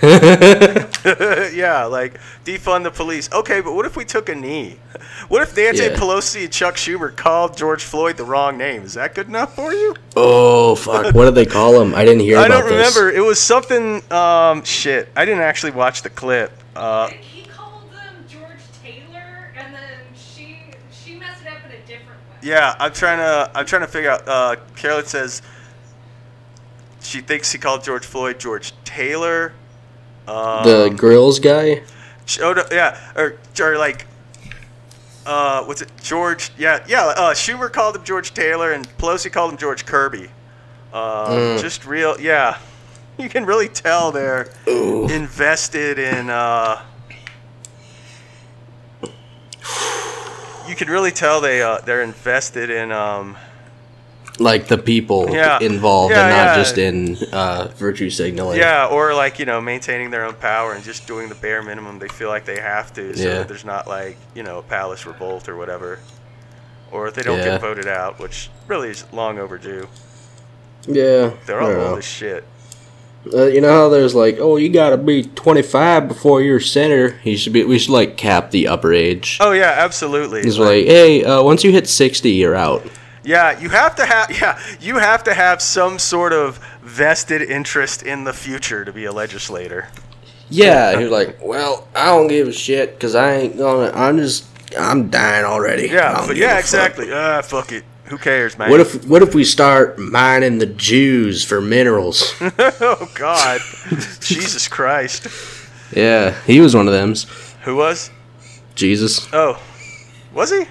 yeah, 0.02 1.84
like 1.84 2.18
defund 2.44 2.84
the 2.84 2.90
police. 2.90 3.30
Okay, 3.32 3.60
but 3.60 3.74
what 3.74 3.84
if 3.84 3.96
we 3.96 4.04
took 4.04 4.28
a 4.28 4.34
knee? 4.34 4.76
What 5.28 5.42
if 5.42 5.56
Nancy 5.56 5.84
Yeah. 5.84 5.96
Pelosi 5.96 6.44
and 6.44 6.52
Chuck 6.52 6.76
Schumer 6.76 7.14
called 7.14 7.56
George 7.56 7.84
Floyd 7.84 8.16
the 8.16 8.24
wrong 8.24 8.56
name? 8.56 8.82
Is 8.82 8.94
that 8.94 9.14
good 9.14 9.28
enough 9.28 9.54
for 9.54 9.72
you? 9.72 9.94
oh 10.16 10.74
fuck! 10.74 11.14
What 11.14 11.24
did 11.26 11.34
they 11.34 11.46
call 11.46 11.80
him? 11.80 11.94
I 11.94 12.04
didn't 12.04 12.20
hear 12.20 12.38
I 12.38 12.46
about 12.46 12.60
don't 12.60 12.70
this. 12.70 12.96
remember. 12.96 13.16
It 13.16 13.22
was 13.22 13.40
something. 13.40 14.02
Um, 14.12 14.64
shit. 14.64 15.08
I 15.16 15.24
didn't 15.24 15.42
actually 15.42 15.72
watch 15.72 16.02
the 16.02 16.10
clip. 16.10 16.52
Uh, 16.74 17.10
yeah, 22.42 22.74
I'm 22.78 22.92
trying 22.92 23.18
to. 23.18 23.50
I'm 23.54 23.66
trying 23.66 23.82
to 23.82 23.88
figure 23.88 24.10
out. 24.10 24.26
Uh, 24.28 24.56
Carolyn 24.76 25.06
says 25.06 25.42
she 27.00 27.20
thinks 27.20 27.52
he 27.52 27.58
called 27.58 27.82
George 27.84 28.04
Floyd 28.04 28.38
George 28.38 28.72
Taylor. 28.84 29.52
Um, 30.26 30.64
The 30.64 30.94
grills 30.96 31.38
guy. 31.40 31.82
Oh, 32.42 32.52
no, 32.52 32.64
yeah, 32.70 33.00
or, 33.16 33.38
or 33.58 33.78
like, 33.78 34.04
uh, 35.24 35.64
what's 35.64 35.80
it? 35.80 35.90
George, 36.02 36.50
yeah, 36.58 36.84
yeah. 36.86 37.06
Uh, 37.06 37.32
Schumer 37.32 37.72
called 37.72 37.96
him 37.96 38.04
George 38.04 38.34
Taylor, 38.34 38.72
and 38.72 38.86
Pelosi 38.98 39.32
called 39.32 39.52
him 39.52 39.56
George 39.58 39.86
Kirby. 39.86 40.24
Um, 40.92 41.30
Mm. 41.30 41.60
Just 41.60 41.86
real, 41.86 42.20
yeah. 42.20 42.58
You 43.18 43.28
can 43.28 43.46
really 43.46 43.68
tell 43.68 44.12
they're 44.12 44.48
invested 44.66 45.98
in. 45.98 46.30
Uh, 46.30 46.80
you 50.68 50.76
can 50.76 50.88
really 50.88 51.10
tell 51.10 51.40
they 51.40 51.62
uh, 51.62 51.78
they're 51.78 52.02
invested 52.02 52.70
in. 52.70 52.92
Um, 52.92 53.36
like 54.40 54.68
the 54.68 54.78
people 54.78 55.28
Yeah. 55.30 55.58
involved 55.60 56.12
Yeah, 56.14 56.20
and 56.20 56.30
not 56.30 56.44
yeah. 56.44 56.54
just 56.56 56.78
in 56.78 57.16
uh, 57.32 57.68
virtue 57.76 58.08
signaling. 58.08 58.56
Yeah, 58.58 58.86
or 58.86 59.12
like 59.12 59.40
you 59.40 59.46
know, 59.46 59.60
maintaining 59.60 60.10
their 60.10 60.24
own 60.24 60.34
power 60.34 60.74
and 60.74 60.84
just 60.84 61.08
doing 61.08 61.28
the 61.28 61.34
bare 61.34 61.60
minimum 61.60 61.98
they 61.98 62.06
feel 62.06 62.28
like 62.28 62.44
they 62.44 62.60
have 62.60 62.92
to, 62.94 63.16
so 63.16 63.22
Yeah. 63.24 63.34
that 63.38 63.48
there's 63.48 63.64
not 63.64 63.88
like 63.88 64.16
you 64.36 64.44
know 64.44 64.58
a 64.58 64.62
palace 64.62 65.06
revolt 65.06 65.48
or 65.48 65.56
whatever, 65.56 65.98
or 66.92 67.08
if 67.08 67.14
they 67.14 67.22
don't 67.22 67.38
Yeah. 67.38 67.46
get 67.52 67.60
voted 67.60 67.88
out, 67.88 68.20
which 68.20 68.48
really 68.68 68.90
is 68.90 69.04
long 69.12 69.40
overdue. 69.40 69.88
yeah. 70.86 71.30
They're 71.46 71.60
all 71.60 71.72
don't 71.72 71.86
old 71.88 71.98
as 71.98 72.04
shit. 72.04 72.44
Uh, 73.34 73.46
you 73.46 73.60
know 73.60 73.70
how 73.72 73.88
there's 73.88 74.14
like, 74.14 74.38
oh, 74.38 74.56
you 74.56 74.68
gotta 74.68 74.96
be 74.96 75.22
25 75.24 76.08
before 76.08 76.40
you're 76.42 76.60
senator. 76.60 77.18
You 77.24 77.36
should 77.36 77.52
be. 77.52 77.64
We 77.64 77.78
should 77.78 77.92
like 77.92 78.16
cap 78.16 78.50
the 78.50 78.68
upper 78.68 78.92
age. 78.92 79.38
Oh 79.40 79.52
yeah, 79.52 79.74
absolutely. 79.78 80.40
It's 80.40 80.58
Like, 80.58 80.66
like, 80.68 80.86
hey, 80.86 81.24
uh, 81.24 81.42
once 81.42 81.64
you 81.64 81.70
hit 81.72 81.88
60, 81.88 82.30
you're 82.30 82.54
out. 82.54 82.82
yeah, 83.24 83.58
you 83.60 83.68
have 83.70 83.94
to 83.96 84.06
have 84.06 84.30
yeah, 84.40 84.58
you 84.80 84.98
have 84.98 85.24
to 85.24 85.34
have 85.34 85.60
some 85.62 85.98
sort 85.98 86.32
of 86.32 86.58
vested 86.82 87.42
interest 87.42 88.02
in 88.02 88.24
the 88.24 88.32
future 88.32 88.84
to 88.84 88.92
be 88.92 89.04
a 89.04 89.12
legislator. 89.12 89.88
Yeah, 90.50 90.98
you're 90.98 91.10
like, 91.10 91.38
well, 91.42 91.86
I 91.94 92.06
don't 92.06 92.28
give 92.28 92.48
a 92.48 92.52
shit 92.52 92.94
because 92.94 93.14
I 93.14 93.34
ain't 93.34 93.58
gonna. 93.58 93.90
I'm 93.94 94.16
just, 94.16 94.46
I'm 94.78 95.10
dying 95.10 95.44
already. 95.44 95.88
Yeah, 95.88 96.24
but 96.26 96.36
yeah, 96.36 96.58
exactly. 96.58 97.12
Ah, 97.12 97.42
fuck 97.42 97.70
it. 97.72 97.84
Who 98.10 98.18
cares, 98.18 98.56
man? 98.58 98.70
What 98.70 98.80
if, 98.80 99.06
what 99.06 99.22
if 99.22 99.34
we 99.34 99.44
start 99.44 99.98
mining 99.98 100.58
the 100.58 100.66
Jews 100.66 101.44
for 101.44 101.60
minerals? 101.60 102.34
oh 102.40 103.10
God, 103.14 103.60
Jesus 104.20 104.66
Christ. 104.68 105.26
yeah, 105.94 106.40
he 106.44 106.60
was 106.60 106.74
one 106.74 106.86
of 106.88 106.94
them. 106.94 107.14
Who 107.64 107.76
was? 107.76 108.10
Jesus. 108.74 109.26
Oh, 109.32 109.60
was 110.32 110.50
he? 110.50 110.64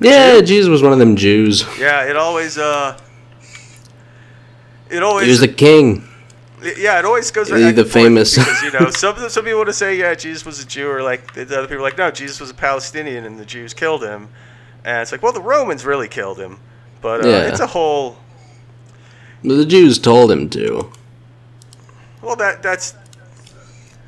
Yeah, 0.00 0.40
Jesus 0.40 0.68
was 0.68 0.82
one 0.82 0.92
of 0.92 0.98
them 0.98 1.16
Jews. 1.16 1.64
Yeah, 1.78 2.04
it 2.08 2.16
always 2.16 2.58
uh, 2.58 2.98
it 4.90 5.02
always 5.02 5.24
He 5.24 5.30
was 5.30 5.40
the 5.40 5.48
king. 5.48 6.06
yeah, 6.76 6.98
it 6.98 7.04
always 7.04 7.30
goes 7.30 7.48
The- 7.48 7.72
the 7.72 7.84
famous- 7.84 8.36
because 8.36 8.62
you 8.62 8.72
know 8.72 8.90
some 8.90 9.16
some 9.28 9.44
people 9.44 9.58
want 9.58 9.68
to 9.68 9.72
say 9.72 9.96
yeah 9.96 10.14
Jesus 10.14 10.44
was 10.44 10.60
a 10.60 10.66
Jew 10.66 10.88
or 10.88 11.02
like 11.02 11.32
the 11.34 11.42
other 11.42 11.66
people 11.66 11.78
are 11.78 11.82
like 11.82 11.98
no 11.98 12.10
Jesus 12.10 12.40
was 12.40 12.50
a 12.50 12.54
Palestinian 12.54 13.24
and 13.24 13.38
the 13.38 13.44
Jews 13.44 13.72
killed 13.74 14.02
him, 14.02 14.28
and 14.86 15.02
it's 15.02 15.12
like 15.12 15.22
well 15.22 15.32
the 15.32 15.42
Romans 15.42 15.84
really 15.84 16.08
killed 16.08 16.38
him, 16.38 16.58
but 17.02 17.22
uh, 17.24 17.28
Yeah. 17.28 17.48
it's 17.48 17.60
a 17.60 17.66
whole 17.66 18.16
The 19.44 19.66
Jews 19.66 19.98
told 19.98 20.30
him 20.30 20.48
to. 20.50 20.90
well 22.22 22.36
that 22.36 22.62
that's 22.62 22.94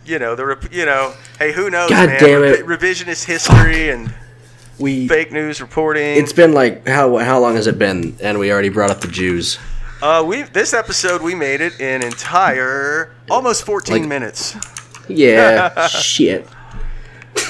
you 0.07 0.19
know 0.19 0.35
the 0.35 0.47
rep- 0.47 0.73
you 0.73 0.87
know 0.87 1.13
hey 1.39 1.53
who 1.53 1.69
knows 1.69 1.91
God 1.91 2.09
man 2.09 2.21
damn 2.21 2.43
it. 2.45 2.65
Revi- 2.65 2.79
revisionist 2.79 3.25
history 3.27 3.91
and 3.91 4.15
We. 4.79 5.07
fake 5.09 5.33
news 5.33 5.61
reporting. 5.61 6.17
It's 6.17 6.33
been 6.33 6.53
like 6.53 6.87
how 6.89 7.19
how 7.19 7.39
long 7.41 7.57
has 7.57 7.67
it 7.67 7.79
been? 7.79 8.17
And 8.23 8.39
we 8.39 8.51
already 8.51 8.71
brought 8.71 8.91
up 8.91 9.01
the 9.01 9.09
Jews. 9.09 9.59
uh, 10.01 10.25
we 10.27 10.43
this 10.43 10.73
episode 10.73 11.21
we 11.23 11.35
made 11.35 11.61
it 11.61 11.79
in 11.81 12.03
entire 12.03 13.13
almost 13.29 13.65
14 13.67 13.99
Like- 14.01 14.09
minutes. 14.09 14.57
Yeah, 15.09 15.87
shit. 15.89 16.47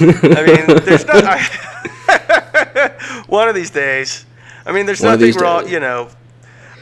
I 0.01 0.45
mean, 0.47 0.67
there's 0.85 1.05
not. 1.07 1.25
I, 1.25 1.91
one 3.27 3.49
of 3.49 3.55
these 3.55 3.71
days. 3.71 4.25
I 4.67 4.73
mean, 4.73 4.87
there's 4.87 5.01
One 5.01 5.19
nothing 5.19 5.35
wrong. 5.41 5.63
days. 5.65 5.73
You 5.73 5.81
know, 5.81 6.09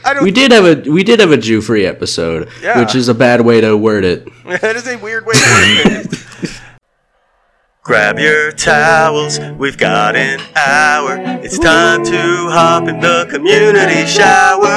I 0.05 0.13
don't. 0.13 0.23
We 0.23 0.31
did 0.31 0.51
have 0.51 0.65
a 0.65 0.89
we 0.89 1.03
did 1.03 1.19
have 1.19 1.31
a 1.31 1.37
Jew 1.37 1.61
free 1.61 1.85
episode, 1.85 2.49
Yeah. 2.61 2.79
which 2.79 2.95
is 2.95 3.07
a 3.09 3.13
bad 3.13 3.41
way 3.41 3.61
to 3.61 3.75
word 3.77 4.03
it. 4.05 4.27
that 4.45 4.75
is 4.75 4.87
a 4.87 4.97
weird 4.97 5.25
way 5.25 5.33
to 5.33 5.39
word 5.39 6.03
it. 6.03 6.61
Grab 7.83 8.19
your 8.19 8.51
towels, 8.51 9.39
we've 9.57 9.77
got 9.77 10.17
an 10.17 10.41
hour. 10.57 11.15
It's 11.41 11.57
time 11.57 12.03
to 12.03 12.49
hop 12.49 12.85
in 12.89 12.99
the 12.99 13.25
community 13.29 14.05
shower. 14.05 14.67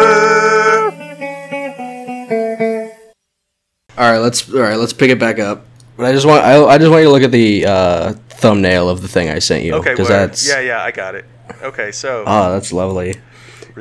All 3.99 4.11
right, 4.11 4.19
let's 4.19 4.49
all 4.55 4.61
right, 4.61 4.77
let's 4.77 4.93
pick 4.93 5.11
it 5.11 5.19
back 5.19 5.41
up. 5.41 5.67
But 6.01 6.07
I 6.07 6.13
just 6.13 6.25
want 6.25 6.43
I, 6.43 6.65
I 6.65 6.79
just 6.79 6.91
want 6.91 7.03
you 7.03 7.09
to 7.09 7.13
look 7.13 7.23
at 7.23 7.31
the 7.31 7.67
uh, 7.67 8.13
thumbnail 8.31 8.89
of 8.89 9.03
the 9.03 9.09
thing 9.09 9.29
I 9.29 9.39
sent 9.39 9.65
you 9.65 9.75
Okay, 9.75 9.91
because 9.91 10.09
that's 10.09 10.49
yeah, 10.49 10.61
yeah, 10.61 10.83
I 10.83 10.91
got 10.91 11.15
it. 11.15 11.27
Okay, 11.63 11.93
so 11.93 12.25
oh 12.27 12.53
that's 12.53 12.73
lovely, 12.73 13.17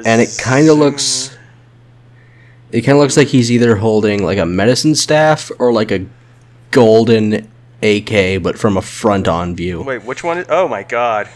and 0.05 0.21
it 0.21 0.38
kind 0.38 0.67
of 0.67 0.77
looks 0.77 1.38
it 2.71 2.81
kind 2.81 2.97
of 2.97 3.01
looks 3.01 3.15
like 3.15 3.29
he's 3.29 3.49
either 3.49 3.77
holding 3.77 4.21
like 4.21 4.38
a 4.38 4.45
medicine 4.45 4.95
staff 4.95 5.49
or 5.59 5.71
like 5.71 5.91
a 5.91 6.07
golden 6.71 7.49
AK, 7.81 8.43
but 8.43 8.59
from 8.59 8.75
a 8.75 8.81
front 8.81 9.29
on 9.29 9.55
view. 9.55 9.81
Wait, 9.81 10.03
which 10.03 10.21
one? 10.21 10.39
Is, 10.39 10.45
oh 10.49 10.67
my 10.67 10.83
god. 10.83 11.29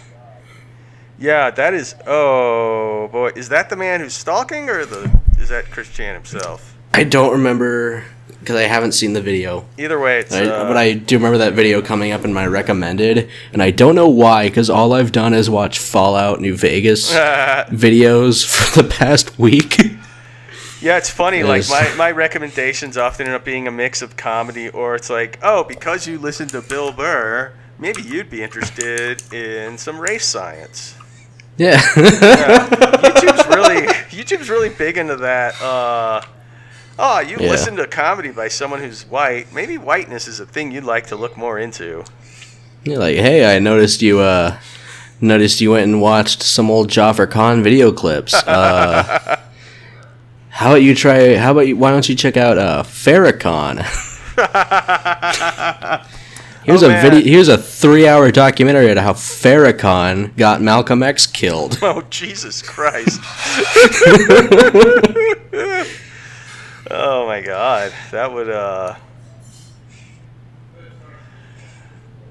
Yeah, 1.17 1.49
that 1.49 1.73
is. 1.73 1.95
Oh 2.05 3.07
boy, 3.07 3.31
is 3.37 3.47
that 3.47 3.69
the 3.69 3.77
man 3.77 4.01
who's 4.01 4.13
stalking, 4.13 4.69
or 4.69 4.85
the 4.85 5.17
is 5.39 5.47
that 5.47 5.71
Chris 5.71 5.89
Chan 5.89 6.13
himself? 6.13 6.75
I 6.93 7.05
don't 7.05 7.31
remember 7.31 8.03
because 8.43 8.57
I 8.57 8.63
haven't 8.63 8.91
seen 8.91 9.13
the 9.13 9.21
video. 9.21 9.65
Either 9.77 9.99
way, 9.99 10.19
it's. 10.19 10.33
I, 10.33 10.45
uh, 10.45 10.67
but 10.67 10.77
I 10.77 10.93
do 10.93 11.15
remember 11.17 11.37
that 11.39 11.53
video 11.53 11.81
coming 11.81 12.11
up 12.11 12.23
in 12.25 12.33
my 12.33 12.45
recommended, 12.45 13.29
and 13.51 13.63
I 13.63 13.71
don't 13.71 13.95
know 13.95 14.07
why 14.09 14.47
because 14.49 14.69
all 14.69 14.93
I've 14.93 15.11
done 15.11 15.33
is 15.33 15.49
watch 15.49 15.79
Fallout 15.79 16.39
New 16.41 16.55
Vegas 16.55 17.13
videos 17.15 18.45
for 18.45 18.81
the 18.81 18.87
past 18.87 19.37
week. 19.39 19.77
Yeah, 20.81 20.97
it's 20.97 21.09
funny. 21.09 21.43
Like 21.43 21.67
Yes. 21.67 21.69
my, 21.69 21.95
my 21.95 22.11
recommendations 22.11 22.97
often 22.97 23.25
end 23.27 23.35
up 23.35 23.45
being 23.45 23.67
a 23.67 23.71
mix 23.71 24.01
of 24.01 24.17
comedy, 24.17 24.67
or 24.69 24.95
it's 24.95 25.09
like, 25.09 25.39
oh, 25.41 25.63
because 25.63 26.05
you 26.07 26.19
listen 26.19 26.47
to 26.49 26.61
Bill 26.61 26.91
Burr, 26.91 27.53
maybe 27.79 28.01
you'd 28.01 28.29
be 28.29 28.43
interested 28.43 29.23
in 29.33 29.77
some 29.77 29.97
race 29.97 30.25
science. 30.25 30.95
yeah. 31.57 31.79
Yeah. 31.95 32.67
YouTube's 32.69 33.47
really 33.47 33.87
YouTube's 34.11 34.49
really 34.49 34.69
big 34.69 34.97
into 34.97 35.15
that. 35.17 35.53
Uh, 35.61 36.21
oh, 36.99 37.19
you 37.19 37.37
Yeah. 37.39 37.49
listen 37.49 37.75
to 37.77 37.87
comedy 37.87 38.31
by 38.31 38.47
someone 38.47 38.79
who's 38.81 39.03
white. 39.05 39.51
Maybe 39.53 39.77
whiteness 39.77 40.27
is 40.27 40.39
a 40.39 40.45
thing 40.45 40.71
you'd 40.71 40.83
like 40.83 41.07
to 41.07 41.15
look 41.15 41.37
more 41.37 41.57
into. 41.59 42.03
You're 42.83 42.97
like, 42.99 43.15
hey, 43.17 43.55
I 43.55 43.59
noticed 43.59 44.01
you. 44.01 44.19
uh 44.19 44.57
Noticed 45.21 45.61
you 45.61 45.71
went 45.71 45.83
and 45.85 46.01
watched 46.01 46.43
some 46.43 46.69
old 46.69 46.89
Jaffer 46.89 47.25
Khan 47.27 47.63
video 47.63 47.91
clips. 47.93 48.33
Uh, 48.47 49.37
how 50.49 50.69
about 50.71 50.81
you 50.83 50.93
try? 50.93 51.35
How 51.37 51.51
about 51.51 51.67
you? 51.67 51.77
Why 51.77 51.91
don't 51.91 52.07
you 52.09 52.13
check 52.15 52.35
out 52.37 52.57
uh, 52.57 52.83
Farrakhan? 52.83 53.77
Here's 56.65 56.83
Oh, 56.83 56.87
a 56.87 56.89
man. 56.89 57.01
video. 57.11 57.29
Here's 57.31 57.47
a 57.47 57.57
three-hour 57.57 58.31
documentary 58.31 58.89
on 58.91 58.97
how 58.97 59.13
Farrakhan 59.13 60.35
got 60.37 60.61
Malcolm 60.61 61.01
X 61.03 61.25
killed. 61.25 61.79
Oh 61.83 62.01
Jesus 62.09 62.61
Christ! 62.61 63.19
Oh 66.93 67.25
my 67.27 67.41
God, 67.41 67.91
that 68.11 68.31
would. 68.31 68.49
uh... 68.49 68.95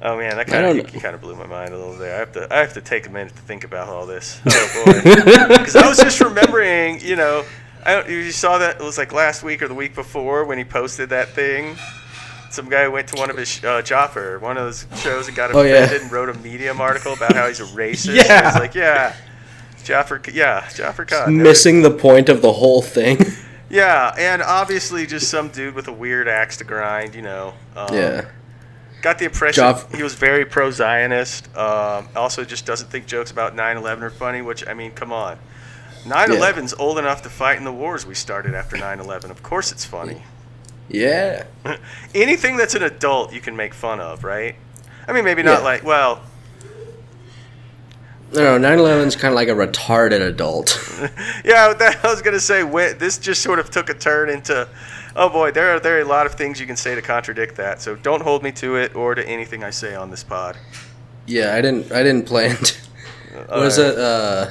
Oh 0.05 0.17
man, 0.17 0.37
that 0.37 0.49
kind 0.49 0.81
of 0.81 0.93
kind 1.01 1.15
of 1.15 1.21
blew 1.21 1.37
my 1.37 1.47
mind 1.47 1.73
a 1.73 1.79
little 1.79 1.95
there. 1.97 2.17
I 2.17 2.19
have 2.19 2.33
to 2.33 2.53
I 2.53 2.59
have 2.59 2.75
to 2.75 2.81
take 2.81 3.07
a 3.07 3.11
minute 3.11 3.37
to 3.37 3.43
think 3.43 3.63
about 3.65 3.89
all 3.89 4.05
this. 4.07 4.41
Oh 4.49 4.83
boy, 4.85 5.01
because 5.49 5.77
I 5.77 5.87
was 5.89 5.99
just 5.99 6.21
remembering, 6.21 7.01
you 7.01 7.15
know, 7.15 7.45
I 7.87 8.07
you 8.09 8.33
saw 8.33 8.59
that 8.59 8.81
it 8.81 8.83
was 8.83 8.99
like 8.99 9.13
last 9.13 9.45
week 9.45 9.63
or 9.63 9.69
the 9.69 9.75
week 9.75 9.95
before 9.95 10.45
when 10.45 10.59
he 10.59 10.65
posted 10.65 11.11
that 11.11 11.29
thing. 11.29 11.77
Some 12.51 12.69
guy 12.69 12.87
went 12.89 13.09
to 13.09 13.17
one 13.17 13.31
of 13.31 13.37
his 13.39 13.59
uh, 13.65 13.81
Joffer, 13.81 14.39
one 14.41 14.59
of 14.59 14.65
those 14.65 14.87
shows, 15.01 15.27
and 15.29 15.37
got 15.37 15.55
Oh, 15.55 15.63
yeah. 15.63 15.85
offended 15.85 16.03
and 16.03 16.13
wrote 16.13 16.29
a 16.29 16.35
Medium 16.35 16.81
article 16.83 17.15
about 17.15 17.35
how 17.35 17.47
he's 17.49 17.61
a 17.61 17.65
racist. 17.65 18.15
Yeah. 18.15 18.51
He's 18.51 18.61
like, 18.61 18.75
yeah, 18.75 19.15
Jaffer, 19.85 20.21
yeah, 20.31 20.69
Jaffer 20.75 21.07
Khan. 21.07 21.39
Missing 21.43 21.81
the 21.81 21.91
point 21.91 22.29
of 22.29 22.43
the 22.43 22.53
whole 22.53 22.83
thing. 22.83 23.19
Yeah, 23.73 24.15
and 24.19 24.43
obviously 24.43 25.07
just 25.07 25.29
some 25.31 25.49
dude 25.49 25.75
with 25.75 25.89
a 25.89 25.93
weird 25.93 26.29
axe 26.29 26.59
to 26.59 26.65
grind, 26.65 27.15
you 27.15 27.23
know. 27.23 27.55
Um, 27.75 27.95
yeah. 27.95 28.27
Got 29.01 29.19
the 29.19 29.25
impression 29.25 29.65
Joff- 29.65 29.97
he 29.97 30.03
was 30.03 30.15
very 30.15 30.45
pro 30.45 30.71
Zionist. 30.71 31.49
Um, 31.57 32.09
also, 32.15 32.45
just 32.45 32.67
doesn't 32.67 32.91
think 32.91 33.07
jokes 33.07 33.31
about 33.31 33.57
9 33.57 33.77
11 33.79 34.05
are 34.05 34.11
funny, 34.11 34.43
which, 34.43 34.69
I 34.69 34.75
mean, 34.75 34.91
come 34.93 35.11
on. 35.11 35.39
9 36.07 36.29
11's 36.31 36.75
old 36.75 36.99
enough 36.99 37.23
to 37.23 37.31
fight 37.31 37.57
in 37.57 37.65
the 37.65 37.73
wars 37.73 38.05
we 38.05 38.15
started 38.15 38.55
after 38.55 38.77
9 38.77 39.01
11. 39.01 39.31
Of 39.31 39.43
course 39.43 39.73
it's 39.73 39.85
funny. 39.87 40.23
Yeah. 40.91 41.45
Anything 42.15 42.59
that's 42.59 42.75
an 42.75 42.83
adult 42.83 43.33
you 43.33 43.41
can 43.41 43.57
make 43.57 43.73
fun 43.73 44.01
of, 44.01 44.23
right? 44.23 44.55
I 45.09 45.13
mean, 45.15 45.25
maybe 45.25 45.43
not 45.43 45.61
Yeah. 45.61 45.65
like, 45.65 45.83
well, 45.83 46.21
No, 48.35 48.57
no, 48.57 48.69
9/11's 48.69 49.17
kind 49.17 49.33
of 49.33 49.37
like 49.37 49.49
a 49.49 49.53
retarded 49.53 50.21
adult. 50.27 50.79
yeah, 51.45 51.73
that, 51.75 52.01
I 52.03 52.11
was 52.11 52.23
gonna 52.23 52.41
say 52.41 52.63
this 52.95 53.19
just 53.19 53.43
sort 53.43 53.59
of 53.59 53.71
took 53.71 53.89
a 53.91 53.95
turn 53.95 54.31
into, 54.31 54.69
oh 55.17 55.29
boy, 55.29 55.51
there 55.51 55.75
are 55.77 55.81
there 55.81 55.99
are 55.99 56.01
a 56.01 56.05
lot 56.05 56.27
of 56.27 56.35
things 56.35 56.59
you 56.59 56.67
can 56.67 56.77
say 56.77 56.95
to 56.95 57.03
contradict 57.03 57.57
that. 57.57 57.83
So 57.83 57.97
don't 57.97 58.23
hold 58.23 58.43
me 58.43 58.53
to 58.53 58.77
it 58.77 58.95
or 58.95 59.15
to 59.15 59.27
anything 59.27 59.63
I 59.63 59.71
say 59.71 59.95
on 59.95 60.11
this 60.11 60.25
pod. 60.25 60.57
Yeah, 61.27 61.55
I 61.55 61.61
didn't. 61.61 61.93
I 61.93 62.03
didn't 62.03 62.27
plan. 62.27 62.57
To, 62.57 62.75
what 63.49 63.67
is 63.67 63.79
it? 63.79 63.99
Uh, 63.99 64.51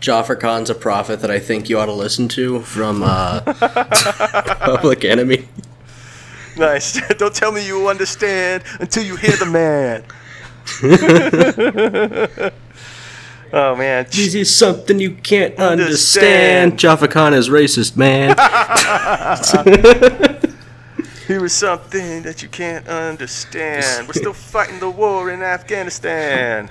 Khan's 0.00 0.70
a 0.70 0.74
prophet 0.74 1.20
that 1.20 1.30
I 1.30 1.38
think 1.38 1.68
you 1.68 1.78
ought 1.78 1.86
to 1.86 1.92
listen 1.92 2.28
to 2.28 2.60
from 2.60 3.02
uh, 3.02 3.40
Public 4.60 5.04
Enemy. 5.04 5.48
Nice. 6.56 7.00
don't 7.18 7.34
tell 7.34 7.52
me 7.52 7.66
you 7.66 7.88
understand 7.88 8.64
until 8.80 9.04
you 9.04 9.16
hear 9.16 9.36
the 9.36 9.46
man. 9.46 10.04
Oh 13.52 13.76
man. 13.76 14.06
This 14.10 14.34
is 14.34 14.54
something 14.54 14.98
you 14.98 15.12
can't 15.12 15.56
Understand. 15.58 16.72
understand. 16.72 16.78
Jaffa 16.78 17.08
Khan 17.08 17.34
is 17.34 17.48
racist, 17.48 17.96
man. 17.96 18.34
He 21.28 21.38
was 21.38 21.52
something 21.52 22.22
that 22.22 22.42
you 22.42 22.48
can't 22.48 22.86
understand. 22.88 24.06
We're 24.08 24.14
still 24.14 24.32
fighting 24.32 24.80
the 24.80 24.90
war 24.90 25.30
in 25.30 25.40
Afghanistan. 25.40 26.68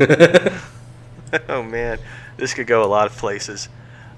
oh 1.48 1.62
man, 1.62 1.98
this 2.36 2.54
could 2.54 2.66
go 2.66 2.82
a 2.82 2.88
lot 2.88 3.06
of 3.06 3.16
places. 3.16 3.68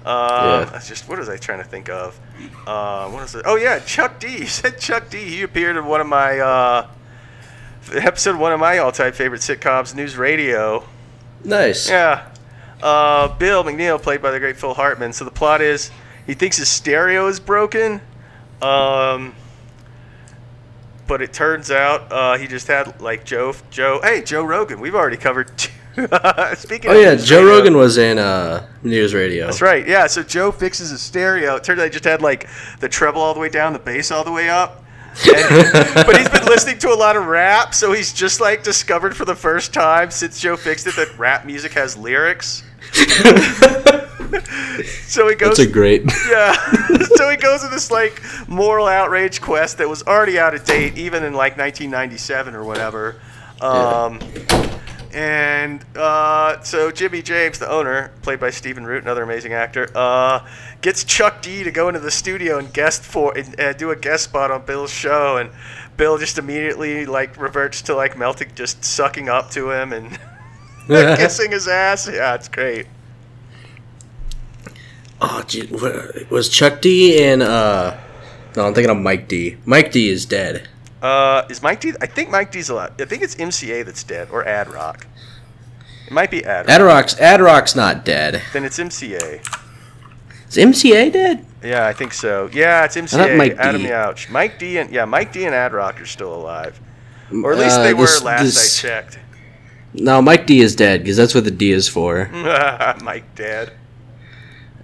Um, 0.05 0.15
Yeah. 0.15 0.71
I 0.73 0.79
just 0.79 1.07
what 1.09 1.19
was 1.19 1.29
I 1.29 1.37
trying 1.37 1.59
to 1.59 1.65
think 1.65 1.89
of? 1.89 2.19
Uh, 2.65 3.09
what 3.09 3.23
is 3.23 3.35
it? 3.35 3.43
Oh 3.45 3.57
yeah, 3.57 3.79
Chuck 3.79 4.19
D. 4.19 4.39
You 4.39 4.45
said 4.47 4.79
Chuck 4.79 5.09
D. 5.09 5.17
He 5.19 5.43
appeared 5.43 5.75
in 5.77 5.85
one 5.85 6.01
of 6.01 6.07
my 6.07 6.39
uh, 6.39 6.87
episode 7.93 8.37
one 8.37 8.53
of 8.53 8.59
my 8.59 8.77
all-time 8.79 9.13
favorite 9.13 9.41
sitcoms, 9.41 9.93
News 9.93 10.15
Radio. 10.17 10.85
Nice. 11.43 11.89
Yeah. 11.89 12.29
Uh, 12.81 13.29
Bill 13.37 13.63
McNeil, 13.63 14.01
played 14.01 14.21
by 14.21 14.31
the 14.31 14.39
great 14.39 14.57
Phil 14.57 14.73
Hartman. 14.73 15.13
So 15.13 15.23
the 15.25 15.31
plot 15.31 15.61
is 15.61 15.91
he 16.27 16.33
thinks 16.33 16.57
his 16.57 16.69
stereo 16.69 17.27
is 17.27 17.39
broken. 17.39 18.01
Um, 18.61 19.35
but 21.07 21.21
it 21.21 21.33
turns 21.33 21.69
out 21.71 22.11
uh, 22.11 22.37
he 22.37 22.47
just 22.47 22.67
had 22.67 22.99
like 23.01 23.25
Joe 23.25 23.53
Joe. 23.69 23.99
Hey, 24.03 24.21
Joe 24.21 24.43
Rogan. 24.43 24.79
We've 24.79 24.95
already 24.95 25.17
covered. 25.17 25.49
Speaking. 26.55 26.89
Oh 26.89 26.99
yeah, 26.99 27.15
Joe 27.15 27.41
radio- 27.41 27.55
Rogan 27.57 27.77
was 27.77 27.97
in 27.97 28.17
uh, 28.17 28.67
News 28.81 29.13
Radio. 29.13 29.45
That's 29.45 29.61
right. 29.61 29.87
Yeah. 29.87 30.07
So 30.07 30.23
Joe 30.23 30.51
fixes 30.51 30.89
his 30.89 31.01
stereo. 31.01 31.55
It 31.55 31.63
turns 31.63 31.79
out 31.79 31.85
he 31.85 31.89
just 31.91 32.03
had 32.03 32.21
like 32.21 32.49
the 32.79 32.89
treble 32.89 33.21
all 33.21 33.33
the 33.33 33.39
way 33.39 33.49
down, 33.49 33.73
the 33.73 33.79
bass 33.79 34.11
all 34.11 34.23
the 34.23 34.31
way 34.31 34.49
up. 34.49 34.82
And- 35.13 35.95
but 36.05 36.17
he's 36.17 36.29
been 36.29 36.45
listening 36.45 36.79
to 36.79 36.89
a 36.89 36.95
lot 36.95 37.15
of 37.15 37.25
rap, 37.25 37.73
so 37.73 37.91
he's 37.91 38.13
just 38.13 38.41
like 38.41 38.63
discovered 38.63 39.15
for 39.15 39.25
the 39.25 39.35
first 39.35 39.73
time 39.73 40.11
since 40.11 40.39
Joe 40.39 40.57
fixed 40.57 40.87
it 40.87 40.95
that 40.95 41.17
rap 41.17 41.45
music 41.45 41.73
has 41.73 41.95
lyrics. 41.97 42.63
so 45.05 45.27
he 45.27 45.35
goes. 45.35 45.57
That's 45.57 45.69
a 45.69 45.71
great. 45.71 46.03
yeah. 46.29 46.53
so 47.15 47.29
he 47.29 47.37
goes 47.37 47.63
on 47.63 47.71
this 47.71 47.91
like 47.91 48.21
moral 48.47 48.87
outrage 48.87 49.41
quest 49.41 49.77
that 49.77 49.87
was 49.87 50.03
already 50.03 50.39
out 50.39 50.53
of 50.53 50.63
date, 50.65 50.97
even 50.97 51.23
in 51.23 51.33
like 51.33 51.57
1997 51.57 52.55
or 52.55 52.63
whatever. 52.63 53.15
Um, 53.61 54.19
And 55.13 55.85
uh, 55.95 56.61
so 56.63 56.91
Jimmy 56.91 57.21
James, 57.21 57.59
the 57.59 57.69
owner, 57.69 58.11
played 58.23 58.39
by 58.39 58.49
Stephen 58.49 58.83
Root, 58.83 59.03
another 59.03 59.21
amazing 59.21 59.53
actor, 59.53 59.87
uh, 59.93 60.47
gets 60.81 61.03
Chuck 61.03 61.43
D 61.43 61.63
to 61.63 61.71
go 61.71 61.87
into 61.87 61.99
the 61.99 62.09
studio 62.09 62.57
and 62.57 62.73
guest 62.73 63.03
for 63.03 63.37
and 63.37 63.59
uh, 63.59 63.73
do 63.73 63.91
a 63.91 63.95
guest 63.95 64.23
spot 64.23 64.49
on 64.49 64.65
Bill's 64.65 64.91
show, 64.91 65.37
and 65.37 65.51
Bill 65.97 66.17
just 66.17 66.39
immediately 66.39 67.05
like 67.05 67.39
reverts 67.39 67.83
to 67.83 67.95
like 67.95 68.17
melting, 68.17 68.51
just 68.55 68.83
sucking 68.83 69.29
up 69.29 69.51
to 69.51 69.69
him 69.69 69.93
and 69.93 70.17
kissing 70.87 71.51
his 71.51 71.67
ass. 71.67 72.09
Yeah, 72.11 72.33
it's 72.33 72.47
great. 72.47 72.87
Oh, 75.21 75.43
gee, 75.47 75.67
was 76.29 76.49
Chuck 76.49 76.81
D 76.81 77.23
in? 77.23 77.43
Uh, 77.43 77.99
no, 78.55 78.65
I'm 78.65 78.73
thinking 78.73 78.89
of 78.89 78.97
Mike 78.97 79.27
D. 79.27 79.57
Mike 79.65 79.91
D 79.91 80.09
is 80.09 80.25
dead. 80.25 80.67
Uh, 81.03 81.45
is 81.49 81.61
Mike 81.61 81.81
D? 81.81 81.91
I 82.01 82.05
think 82.07 82.29
Mike 82.29 82.51
D's 82.51 82.69
alive. 82.69 82.93
I 82.97 83.03
think 83.05 83.21
it's 83.23 83.35
MCA 83.35 83.83
that's 83.85 84.03
dead, 84.03 84.29
or 84.31 84.47
Ad 84.47 84.69
Rock. 84.73 85.05
It 86.07 86.13
might 86.13 86.31
be 86.31 86.43
Ad. 86.45 86.69
Ad 86.69 86.81
Rock's 86.81 87.13
Adrock's 87.15 87.21
Adrock's 87.21 87.75
not 87.75 88.05
dead. 88.05 88.41
Then 88.53 88.63
it's 88.63 88.79
MCA. 88.79 89.41
Is 90.47 90.55
MCA 90.57 91.11
dead? 91.11 91.45
Yeah, 91.61 91.85
I 91.87 91.93
think 91.93 92.13
so. 92.13 92.49
Yeah, 92.53 92.85
it's 92.85 92.95
MCA. 92.95 93.37
Mike 93.37 93.55
Adam 93.57 93.81
D. 93.81 93.89
Yauch. 93.89 94.29
Mike 94.29 94.57
D 94.57 94.77
and 94.77 94.89
yeah, 94.91 95.03
Mike 95.05 95.33
D 95.33 95.43
and 95.45 95.53
Ad 95.53 95.73
Rock 95.73 95.99
are 95.99 96.05
still 96.05 96.33
alive, 96.33 96.79
or 97.43 97.51
at 97.53 97.59
least 97.59 97.79
Uh, 97.79 97.83
they 97.83 97.93
were 97.93 98.07
last 98.23 98.43
this- 98.43 98.79
I 98.79 98.87
checked. 98.87 99.19
No, 99.95 100.21
Mike 100.21 100.47
D 100.47 100.59
is 100.61 100.75
dead 100.75 101.01
because 101.01 101.17
that's 101.17 101.35
what 101.35 101.43
the 101.43 101.51
D 101.51 101.71
is 101.71 101.87
for. 101.89 102.27
Mike 103.03 103.35
dead. 103.35 103.73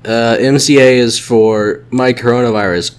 Uh, 0.06 0.36
MCA 0.40 0.98
is 0.98 1.18
for 1.18 1.84
Mike 1.92 2.18
Coronavirus. 2.18 2.96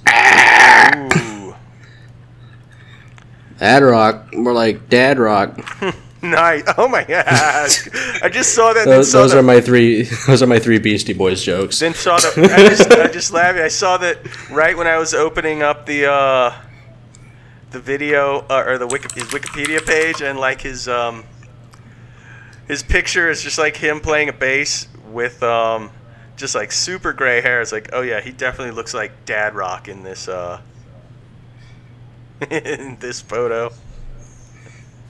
Ooh, 3.60 3.64
Adrock, 3.64 4.34
more 4.34 4.52
like 4.52 4.88
Dad 4.88 5.18
Rock. 5.18 5.58
nice. 6.22 6.62
Oh 6.76 6.88
my 6.88 7.04
gosh! 7.04 7.88
I 8.22 8.28
just 8.30 8.54
saw 8.54 8.72
that. 8.72 8.84
Those, 8.84 9.10
saw 9.10 9.22
those 9.22 9.32
the, 9.32 9.38
are 9.38 9.42
my 9.42 9.60
three. 9.60 10.02
Those 10.26 10.42
are 10.42 10.46
my 10.46 10.58
three 10.58 10.78
Beastie 10.78 11.12
Boys 11.12 11.42
jokes. 11.42 11.78
Then 11.78 11.94
saw 11.94 12.18
the. 12.18 12.50
I 12.52 12.68
just, 12.68 12.90
I 12.90 13.06
just 13.08 13.32
laughed. 13.32 13.58
I 13.58 13.68
saw 13.68 13.96
that 13.98 14.18
right 14.50 14.76
when 14.76 14.86
I 14.86 14.98
was 14.98 15.14
opening 15.14 15.62
up 15.62 15.86
the 15.86 16.10
uh, 16.10 16.54
the 17.70 17.80
video 17.80 18.46
uh, 18.50 18.64
or 18.66 18.78
the 18.78 18.86
Wiki, 18.86 19.08
his 19.14 19.28
Wikipedia 19.28 19.84
page 19.84 20.22
and 20.22 20.38
like 20.38 20.60
his 20.60 20.88
um 20.88 21.24
his 22.70 22.84
picture 22.84 23.28
is 23.28 23.42
just 23.42 23.58
like 23.58 23.76
him 23.76 23.98
playing 23.98 24.28
a 24.28 24.32
bass 24.32 24.86
with 25.10 25.42
um, 25.42 25.90
just 26.36 26.54
like 26.54 26.70
super 26.70 27.12
gray 27.12 27.40
hair. 27.40 27.60
It's 27.60 27.72
like, 27.72 27.90
oh 27.92 28.00
yeah, 28.00 28.20
he 28.20 28.30
definitely 28.30 28.72
looks 28.74 28.94
like 28.94 29.24
Dad 29.24 29.56
Rock 29.56 29.88
in 29.88 30.04
this 30.04 30.28
uh, 30.28 30.60
in 32.50 32.96
this 33.00 33.20
photo. 33.20 33.72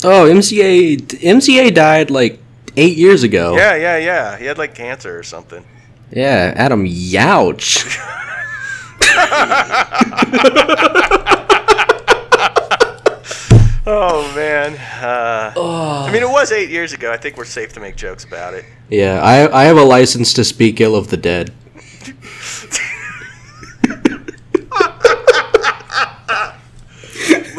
Oh, 0.02 0.26
MCA 0.30 0.96
MCA 0.96 1.74
died 1.74 2.10
like 2.10 2.40
eight 2.76 2.96
years 2.96 3.22
ago. 3.22 3.54
Yeah, 3.56 3.76
yeah, 3.76 3.96
yeah. 3.98 4.36
He 4.38 4.46
had 4.46 4.58
like 4.58 4.74
cancer 4.74 5.18
or 5.18 5.22
something. 5.22 5.64
Yeah, 6.10 6.52
Adam 6.56 6.84
Youch. 6.86 7.86
Oh 13.92 14.32
man. 14.36 14.74
Uh, 15.02 15.52
I 16.06 16.12
mean, 16.12 16.22
it 16.22 16.28
was 16.28 16.52
eight 16.52 16.70
years 16.70 16.92
ago. 16.92 17.10
I 17.10 17.16
think 17.16 17.36
we're 17.36 17.44
safe 17.44 17.72
to 17.72 17.80
make 17.80 17.96
jokes 17.96 18.22
about 18.24 18.54
it. 18.54 18.64
Yeah, 18.88 19.20
I 19.20 19.62
I 19.62 19.64
have 19.64 19.78
a 19.78 19.82
license 19.82 20.32
to 20.34 20.44
speak 20.44 20.80
ill 20.80 20.94
of 20.94 21.08
the 21.08 21.16
dead. 21.16 21.52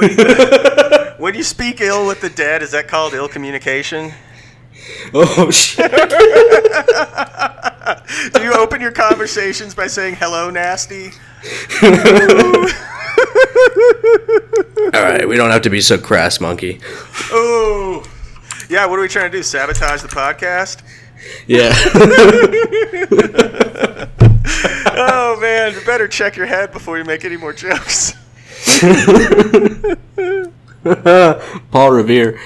When 0.01 0.17
you, 0.17 0.25
when 1.17 1.35
you 1.35 1.43
speak 1.43 1.81
ill 1.81 2.07
with 2.07 2.21
the 2.21 2.29
dead, 2.29 2.63
is 2.63 2.71
that 2.71 2.87
called 2.87 3.13
ill 3.13 3.27
communication? 3.27 4.11
Oh 5.13 5.51
shit! 5.51 5.91
Do 8.33 8.43
you 8.43 8.53
open 8.53 8.81
your 8.81 8.91
conversations 8.91 9.75
by 9.75 9.87
saying 9.87 10.15
"Hello, 10.15 10.49
nasty"? 10.49 11.11
All 14.93 15.03
right, 15.03 15.27
we 15.27 15.35
don't 15.37 15.51
have 15.51 15.61
to 15.63 15.69
be 15.69 15.81
so 15.81 15.97
crass, 15.97 16.39
monkey. 16.41 16.79
Oh, 17.31 18.03
yeah. 18.69 18.85
What 18.87 18.97
are 18.97 19.01
we 19.01 19.07
trying 19.07 19.31
to 19.31 19.37
do? 19.37 19.43
Sabotage 19.43 20.01
the 20.01 20.07
podcast? 20.07 20.81
Yeah. 21.47 21.71
Oh 24.93 25.39
man, 25.39 25.73
you 25.73 25.81
better 25.85 26.07
check 26.07 26.35
your 26.35 26.45
head 26.45 26.71
before 26.71 26.97
you 26.97 27.05
make 27.05 27.23
any 27.25 27.37
more 27.37 27.53
jokes. 27.53 28.13
Paul 31.71 31.91
Revere. 31.91 32.39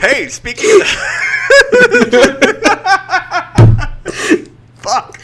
Hey, 0.00 0.28
speaking 0.28 0.80
of 0.80 0.86
fuck. 4.76 5.20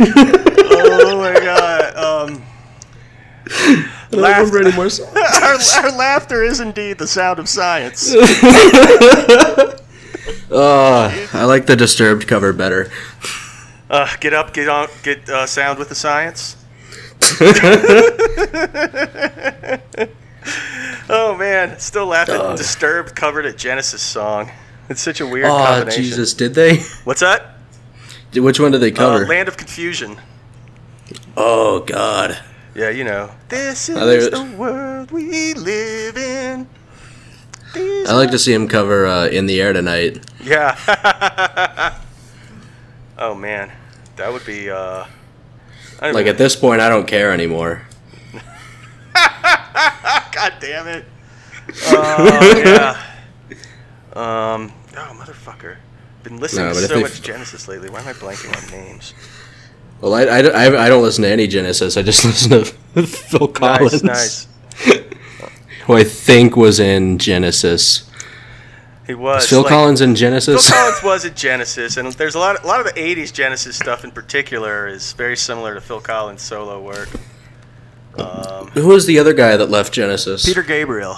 Oh 0.00 1.18
my 1.18 1.34
god. 1.40 1.96
Um, 1.96 2.42
I 3.46 3.88
don't 4.10 4.22
remember 4.22 4.60
any 4.60 4.72
more 4.76 4.88
songs. 4.88 5.16
our, 5.76 5.84
our 5.84 5.92
laughter 5.96 6.42
is 6.42 6.60
indeed 6.60 6.98
the 6.98 7.06
sound 7.06 7.38
of 7.38 7.48
science. 7.48 8.14
Uh, 10.50 11.10
I 11.32 11.44
like 11.44 11.66
the 11.66 11.74
Disturbed 11.74 12.28
cover 12.28 12.52
better. 12.52 12.90
Uh, 13.90 14.08
get 14.20 14.32
up, 14.32 14.54
get 14.54 14.68
on, 14.68 14.88
get 15.02 15.28
uh, 15.28 15.46
sound 15.46 15.78
with 15.78 15.88
the 15.88 15.94
science. 15.94 16.56
oh 21.08 21.36
man, 21.38 21.78
still 21.78 22.06
laughing. 22.06 22.36
Ugh. 22.36 22.56
Disturbed 22.56 23.14
covered 23.14 23.46
a 23.46 23.52
Genesis 23.52 24.02
song. 24.02 24.50
It's 24.88 25.00
such 25.00 25.20
a 25.20 25.26
weird 25.26 25.46
Oh 25.46 25.56
combination. 25.64 26.02
Jesus! 26.02 26.34
Did 26.34 26.54
they? 26.54 26.78
What's 27.04 27.20
that? 27.20 27.56
Which 28.34 28.58
one 28.58 28.72
did 28.72 28.80
they 28.80 28.92
Uh, 28.92 28.96
cover? 28.96 29.26
Land 29.26 29.48
of 29.48 29.56
Confusion. 29.56 30.18
oh 31.36 31.80
God! 31.80 32.38
Yeah, 32.74 32.90
you 32.90 33.04
know. 33.04 33.30
This 33.48 33.88
is 33.88 34.30
the 34.30 34.44
world 34.58 35.10
we 35.10 35.54
live 35.54 36.16
in. 36.16 36.66
These 37.72 38.08
I 38.08 38.14
like 38.14 38.30
to 38.32 38.38
see 38.38 38.52
him 38.52 38.68
cover 38.68 39.06
uh, 39.06 39.26
"In 39.28 39.46
the 39.46 39.60
Air 39.60 39.72
Tonight." 39.72 40.24
Yeah. 40.42 40.76
oh 43.18 43.34
man, 43.34 43.70
that 44.16 44.32
would 44.32 44.44
be. 44.46 44.70
uh 44.70 45.06
I 46.00 46.10
Like 46.10 46.26
at 46.26 46.38
this 46.38 46.56
point, 46.56 46.80
I 46.80 46.88
don't 46.88 47.06
care 47.06 47.32
anymore. 47.32 47.82
God 49.14 50.52
damn 50.60 50.88
it. 50.88 51.04
Oh 51.86 52.62
yeah. 52.62 53.02
Um. 54.12 54.70
Oh 54.96 55.12
motherfucker. 55.18 55.76
Been 56.22 56.38
listening 56.38 56.66
No, 56.66 56.74
to 56.74 56.80
so 56.80 57.00
much 57.00 57.22
Genesis 57.22 57.66
lately. 57.68 57.88
Why 57.88 58.00
am 58.00 58.08
I 58.08 58.12
blanking 58.12 58.54
on 58.54 58.70
names? 58.70 59.14
Well, 60.00 60.12
I, 60.14 60.22
I, 60.24 60.38
I, 60.40 60.84
I 60.84 60.88
don't 60.90 61.02
listen 61.02 61.22
to 61.22 61.28
any 61.30 61.46
Genesis. 61.46 61.96
I 61.96 62.02
just 62.02 62.22
listen 62.26 62.50
to 62.50 63.06
Phil 63.06 63.48
Collins, 63.48 64.02
Nice, 64.04 64.46
nice. 64.84 65.04
who 65.86 65.94
I 65.94 66.04
think 66.04 66.54
was 66.56 66.80
in 66.80 67.18
Genesis. 67.18 68.10
He 69.06 69.14
was 69.14 69.48
Phil 69.48 69.60
like- 69.60 69.68
Collins 69.68 70.00
in 70.00 70.14
Genesis. 70.14 70.68
Phil 70.68 70.76
Collins 70.78 71.02
was 71.02 71.24
in 71.24 71.34
Genesis, 71.34 71.96
and 71.96 72.10
there's 72.14 72.34
a 72.34 72.38
lot, 72.38 72.62
a 72.64 72.66
lot 72.66 72.80
of 72.80 72.86
the 72.86 72.98
'80s 72.98 73.32
Genesis 73.32 73.76
stuff 73.76 74.02
in 74.04 74.10
particular 74.10 74.86
is 74.86 75.12
very 75.12 75.36
similar 75.36 75.74
to 75.74 75.80
Phil 75.80 76.00
Collins' 76.00 76.42
solo 76.42 76.80
work. 76.80 77.08
Um, 78.18 78.68
Who 78.68 78.88
was 78.88 79.06
the 79.06 79.18
other 79.18 79.34
guy 79.34 79.56
that 79.56 79.66
left 79.70 79.92
Genesis? 79.92 80.44
Peter 80.46 80.62
Gabriel. 80.62 81.16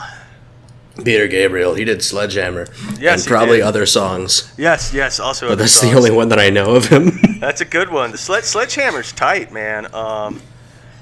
Peter 1.04 1.28
Gabriel. 1.28 1.74
He 1.74 1.84
did 1.84 2.02
Sledgehammer. 2.02 2.66
Yes, 2.98 3.22
and 3.24 3.30
probably 3.30 3.60
other 3.60 3.84
songs. 3.84 4.50
Yes, 4.56 4.94
yes. 4.94 5.20
Also, 5.20 5.48
But 5.48 5.58
that's 5.58 5.80
the 5.80 5.92
only 5.92 6.10
one 6.10 6.30
that 6.30 6.38
I 6.38 6.48
know 6.48 6.74
of 6.74 6.86
him. 6.88 7.10
That's 7.38 7.60
a 7.60 7.66
good 7.66 7.90
one. 7.90 8.12
The 8.12 8.18
sled, 8.18 8.44
Sledgehammer's 8.46 9.12
tight, 9.12 9.52
man. 9.52 9.94
Um, 9.94 10.40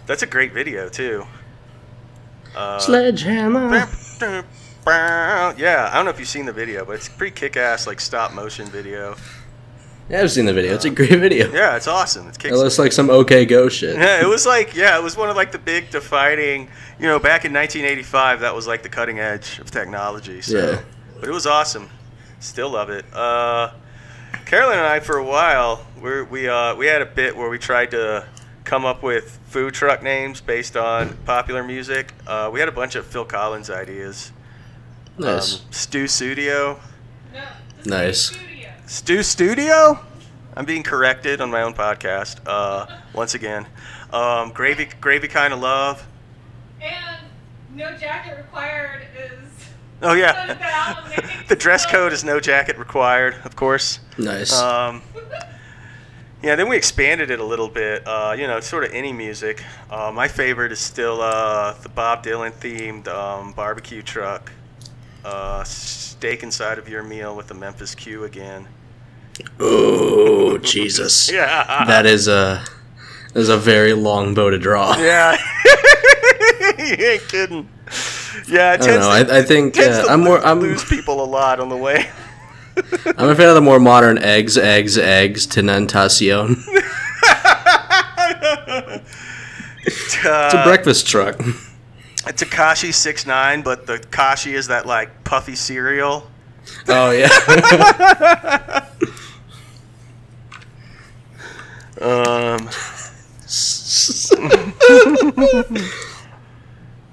that's 0.06 0.24
a 0.24 0.26
great 0.26 0.52
video 0.52 0.88
too. 0.88 1.24
Uh, 2.56 2.78
Sledgehammer. 2.80 3.86
Yeah, 4.86 5.88
I 5.90 5.96
don't 5.96 6.04
know 6.04 6.10
if 6.10 6.18
you've 6.18 6.28
seen 6.28 6.46
the 6.46 6.52
video, 6.52 6.84
but 6.84 6.96
it's 6.96 7.08
a 7.08 7.10
pretty 7.12 7.34
kick-ass, 7.34 7.86
like 7.86 8.00
stop 8.00 8.32
motion 8.32 8.66
video. 8.66 9.16
Yeah, 10.10 10.20
I've 10.20 10.30
seen 10.30 10.44
the 10.44 10.52
video. 10.52 10.74
It's 10.74 10.84
a 10.84 10.90
great 10.90 11.18
video. 11.18 11.50
Yeah, 11.50 11.76
it's 11.76 11.88
awesome. 11.88 12.28
It's 12.28 12.36
It 12.44 12.52
looks 12.52 12.78
like 12.78 12.92
some 12.92 13.08
OK 13.08 13.46
Go 13.46 13.70
shit. 13.70 13.96
Yeah, 13.96 14.20
it 14.20 14.26
was 14.28 14.44
like 14.44 14.74
yeah, 14.74 14.98
it 14.98 15.02
was 15.02 15.16
one 15.16 15.30
of 15.30 15.36
like 15.36 15.50
the 15.52 15.58
big 15.58 15.90
defining. 15.90 16.68
You 16.98 17.06
know, 17.06 17.18
back 17.18 17.44
in 17.46 17.52
1985, 17.54 18.40
that 18.40 18.54
was 18.54 18.66
like 18.66 18.82
the 18.82 18.90
cutting 18.90 19.18
edge 19.18 19.58
of 19.60 19.70
technology. 19.70 20.42
So, 20.42 20.58
Yeah. 20.58 20.80
but 21.18 21.28
it 21.28 21.32
was 21.32 21.46
awesome. 21.46 21.88
Still 22.40 22.68
love 22.70 22.90
it. 22.90 23.06
Uh, 23.14 23.70
Carolyn 24.44 24.76
and 24.78 24.86
I, 24.86 25.00
for 25.00 25.16
a 25.16 25.24
while, 25.24 25.86
we 26.02 26.22
we 26.22 26.48
uh, 26.48 26.74
we 26.76 26.84
had 26.86 27.00
a 27.00 27.06
bit 27.06 27.34
where 27.34 27.48
we 27.48 27.58
tried 27.58 27.90
to 27.92 28.26
come 28.64 28.84
up 28.84 29.02
with 29.02 29.38
food 29.46 29.72
truck 29.72 30.02
names 30.02 30.42
based 30.42 30.76
on 30.76 31.16
popular 31.24 31.62
music. 31.62 32.12
Uh, 32.26 32.50
we 32.52 32.60
had 32.60 32.68
a 32.68 32.72
bunch 32.72 32.94
of 32.94 33.06
Phil 33.06 33.24
Collins 33.24 33.70
ideas. 33.70 34.32
Nice. 35.18 35.60
Um, 35.60 35.66
Stew 35.70 36.06
Studio. 36.08 36.80
No, 37.32 37.44
this 37.76 37.86
Nice. 37.86 38.16
is 38.16 38.30
the 38.30 38.36
studio. 38.36 38.70
Stew 38.86 39.22
Studio? 39.22 39.98
I'm 40.56 40.64
being 40.64 40.82
corrected 40.82 41.40
on 41.40 41.50
my 41.50 41.62
own 41.62 41.74
podcast. 41.74 42.38
Uh, 42.46 42.86
once 43.12 43.34
again. 43.34 43.66
Um, 44.12 44.50
gravy, 44.50 44.88
gravy 45.00 45.28
kind 45.28 45.52
of 45.52 45.60
love. 45.60 46.06
And 46.80 47.26
no 47.74 47.96
jacket 47.96 48.36
required 48.36 49.02
is. 49.16 49.40
Oh 50.02 50.12
yeah, 50.14 50.46
that 50.46 50.60
album 50.60 51.10
name? 51.10 51.44
the 51.48 51.56
dress 51.56 51.86
code 51.86 52.12
is 52.12 52.24
no 52.24 52.38
jacket 52.38 52.76
required, 52.78 53.36
of 53.44 53.56
course. 53.56 54.00
Nice. 54.18 54.52
Um, 54.52 55.02
yeah, 56.42 56.56
then 56.56 56.68
we 56.68 56.76
expanded 56.76 57.30
it 57.30 57.40
a 57.40 57.44
little 57.44 57.68
bit. 57.68 58.06
Uh, 58.06 58.34
you 58.38 58.46
know, 58.46 58.60
sort 58.60 58.84
of 58.84 58.92
any 58.92 59.12
music. 59.12 59.64
Uh, 59.90 60.12
my 60.12 60.28
favorite 60.28 60.72
is 60.72 60.78
still 60.80 61.20
uh, 61.20 61.72
the 61.82 61.88
Bob 61.88 62.24
Dylan 62.24 62.52
themed 62.52 63.08
um, 63.08 63.52
barbecue 63.52 64.02
truck. 64.02 64.52
Uh, 65.24 65.64
steak 65.64 66.42
inside 66.42 66.78
of 66.78 66.88
your 66.88 67.02
meal 67.02 67.34
with 67.34 67.46
the 67.48 67.54
Memphis 67.54 67.94
Q 67.94 68.24
again. 68.24 68.68
oh, 69.58 70.58
Jesus. 70.62 71.30
Yeah. 71.32 71.84
That 71.86 72.04
is 72.06 72.28
a, 72.28 72.62
that 73.32 73.40
is 73.40 73.48
a 73.48 73.56
very 73.56 73.94
long 73.94 74.34
bow 74.34 74.50
to 74.50 74.58
draw. 74.58 74.94
Yeah. 74.98 75.36
you 76.78 77.04
ain't 77.06 77.28
kidding. 77.28 77.68
Yeah, 78.48 78.74
it 78.74 78.82
I 78.82 78.86
don't 78.86 79.00
know. 79.00 79.24
to, 79.24 79.32
I, 79.34 79.38
I 79.38 79.42
think 79.42 79.78
uh, 79.78 80.04
I'm 80.08 80.20
more. 80.20 80.38
I'm, 80.44 80.60
lose 80.60 80.84
people 80.84 81.22
a 81.22 81.24
lot 81.24 81.60
on 81.60 81.68
the 81.70 81.76
way. 81.76 82.10
I'm 82.76 83.30
a 83.30 83.34
fan 83.34 83.48
of 83.48 83.54
the 83.54 83.60
more 83.62 83.78
modern 83.80 84.18
eggs, 84.18 84.58
eggs, 84.58 84.98
eggs. 84.98 85.46
Tenentacion. 85.46 86.56
It's 89.86 90.16
a 90.24 90.30
Uh, 90.30 90.64
breakfast 90.64 91.06
truck. 91.06 91.40
Takashi 92.32 92.92
six 92.92 93.26
nine, 93.26 93.62
but 93.62 93.86
the 93.86 93.98
Kashi 94.10 94.54
is 94.54 94.68
that 94.68 94.86
like 94.86 95.24
puffy 95.24 95.54
cereal. 95.56 96.30
Oh 96.88 97.10
yeah. 97.10 98.88
Um, 102.00 102.58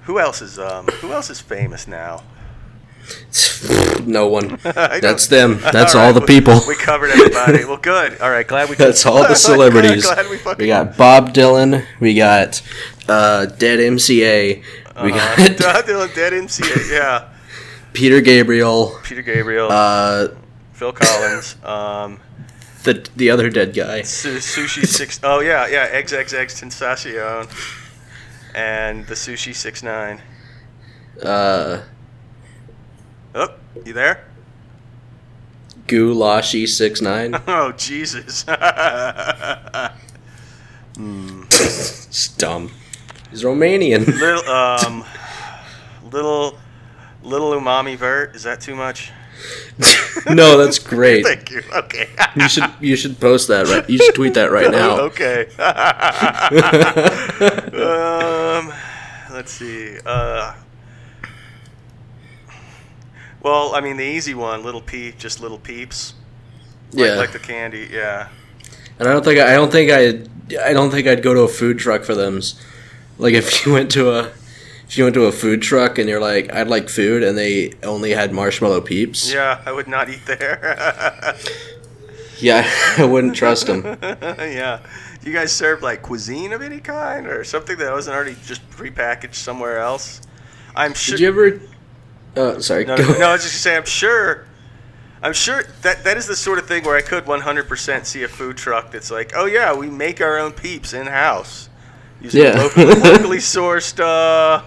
who 0.01 0.19
else 0.19 0.41
is 0.41 0.57
um 0.57 0.87
who 0.87 1.13
else 1.13 1.29
is 1.29 1.39
famous 1.39 1.87
now? 1.87 2.23
no 4.05 4.27
one. 4.27 4.57
That's 4.63 5.27
them. 5.27 5.59
That's 5.71 5.93
all, 5.95 6.07
right, 6.07 6.13
the 6.13 6.21
we- 6.21 6.25
people. 6.25 6.59
We 6.67 6.75
covered 6.75 7.11
everybody. 7.11 7.63
well, 7.65 7.77
good. 7.77 8.19
All 8.19 8.29
right, 8.31 8.47
glad 8.47 8.69
we. 8.69 8.75
That's 8.75 9.05
all 9.05 9.27
the 9.27 9.35
celebrities. 9.35 10.05
glad 10.05 10.29
we. 10.29 10.39
We 10.57 10.67
got 10.67 10.97
Bob 10.97 11.33
Dylan. 11.33 11.85
We 11.99 12.15
got 12.15 12.61
uh, 13.07 13.45
Dead 13.45 13.79
MCA. 13.79 14.63
We 15.03 15.11
uh, 15.11 15.15
got 15.15 15.37
Dead 16.15 16.33
MCA. 16.33 16.91
Yeah. 16.91 17.29
Peter 17.93 18.21
Gabriel, 18.21 18.97
Peter 19.03 19.21
Gabriel, 19.21 19.69
uh, 19.71 20.29
Phil 20.73 20.93
Collins, 20.93 21.57
um, 21.63 22.19
the 22.83 23.05
the 23.17 23.29
other 23.29 23.49
dead 23.49 23.73
guy. 23.73 24.01
Su- 24.03 24.37
Sushi 24.37 24.85
Six. 24.85 25.19
Oh 25.23 25.39
yeah, 25.41 25.67
yeah. 25.67 26.01
XXX 26.01 26.61
Tentacion, 26.61 27.49
and 28.55 29.05
the 29.07 29.15
Sushi 29.15 29.53
Six 29.53 29.83
Nine. 29.83 30.21
Uh, 31.21 31.81
Oh, 33.33 33.47
you 33.85 33.93
there? 33.93 34.25
Gulashi 35.87 36.67
six 36.67 37.01
nine. 37.01 37.33
Oh 37.47 37.71
Jesus. 37.73 38.45
It's 40.97 42.27
dumb. 42.37 42.71
He's 43.31 43.43
Romanian. 43.43 44.05
little 44.19 44.49
um, 44.51 45.03
little 46.11 46.57
little 47.23 47.51
umami 47.53 47.97
vert. 47.97 48.35
Is 48.35 48.43
that 48.43 48.61
too 48.61 48.75
much? 48.75 49.11
no, 50.29 50.57
that's 50.57 50.77
great. 50.77 51.25
Thank 51.25 51.49
you. 51.49 51.63
Okay. 51.73 52.09
You 52.35 52.47
should 52.47 52.65
you 52.79 52.95
should 52.95 53.19
post 53.19 53.47
that 53.47 53.67
right. 53.67 53.89
You 53.89 53.97
should 53.97 54.13
tweet 54.13 54.35
that 54.35 54.51
right 54.51 54.69
now. 54.81 54.99
okay. 55.01 55.47
um, 57.81 58.71
let's 59.33 59.51
see. 59.51 59.97
Uh, 60.05 60.53
well, 63.41 63.73
I 63.73 63.81
mean, 63.81 63.97
the 63.97 64.03
easy 64.05 64.33
one, 64.35 64.63
little 64.63 64.81
peep, 64.81 65.17
just 65.17 65.39
little 65.41 65.57
peeps. 65.57 66.13
Like, 66.93 67.07
Yeah, 67.07 67.15
like 67.15 67.31
the 67.31 67.39
candy. 67.39 67.87
Yeah. 67.91 68.27
and 68.99 69.07
I 69.07 69.13
don't 69.13 69.23
think 69.23 69.39
I 69.39 69.53
don't 69.53 69.71
think 69.71 69.91
I 69.91 70.69
I 70.69 70.73
don't 70.73 70.91
think 70.91 71.07
I'd 71.07 71.23
go 71.23 71.33
to 71.33 71.41
a 71.41 71.47
food 71.47 71.79
truck 71.79 72.03
for 72.03 72.13
them. 72.13 72.41
Like 73.21 73.33
if 73.33 73.65
you 73.65 73.71
went 73.71 73.91
to 73.91 74.11
a 74.11 74.31
if 74.87 74.97
you 74.97 75.05
went 75.05 75.13
to 75.13 75.25
a 75.25 75.31
food 75.31 75.61
truck 75.61 75.97
and 75.97 76.09
you're 76.09 76.19
like 76.19 76.51
I'd 76.51 76.67
like 76.67 76.89
food 76.89 77.23
and 77.23 77.37
they 77.37 77.73
only 77.83 78.11
had 78.11 78.33
marshmallow 78.33 78.81
peeps. 78.81 79.31
Yeah, 79.31 79.61
I 79.65 79.71
would 79.71 79.87
not 79.87 80.09
eat 80.09 80.25
there. 80.25 81.37
Yeah, 82.41 82.67
I 82.97 83.05
wouldn't 83.05 83.35
trust 83.35 83.67
them. 83.67 83.83
yeah. 84.01 84.79
You 85.23 85.31
guys 85.31 85.51
serve 85.51 85.83
like 85.83 86.01
cuisine 86.01 86.53
of 86.53 86.63
any 86.63 86.79
kind 86.79 87.27
or 87.27 87.43
something 87.43 87.77
that 87.77 87.91
wasn't 87.91 88.15
already 88.15 88.35
just 88.45 88.67
prepackaged 88.71 89.35
somewhere 89.35 89.77
else? 89.77 90.21
I'm 90.75 90.95
sure. 90.95 91.17
Did 91.17 91.21
you 91.21 91.27
ever? 91.27 91.61
Uh, 92.35 92.59
sorry. 92.59 92.85
No, 92.85 92.95
no, 92.95 93.03
no, 93.19 93.29
I 93.29 93.33
was 93.33 93.43
just 93.43 93.63
gonna 93.63 93.75
say, 93.75 93.77
I'm 93.77 93.85
sure. 93.85 94.47
I'm 95.21 95.33
sure 95.33 95.61
that 95.83 96.03
that 96.03 96.17
is 96.17 96.25
the 96.25 96.35
sort 96.35 96.57
of 96.57 96.67
thing 96.67 96.83
where 96.83 96.97
I 96.97 97.01
could 97.01 97.25
100% 97.25 98.05
see 98.07 98.23
a 98.23 98.27
food 98.27 98.57
truck 98.57 98.89
that's 98.89 99.11
like, 99.11 99.33
oh 99.35 99.45
yeah, 99.45 99.71
we 99.75 99.87
make 99.87 100.19
our 100.19 100.39
own 100.39 100.51
peeps 100.51 100.93
in 100.93 101.05
house, 101.05 101.69
using 102.21 102.43
Yeah. 102.43 102.53
locally, 102.57 102.85
locally 102.95 103.37
sourced, 103.37 103.99
uh, 103.99 104.63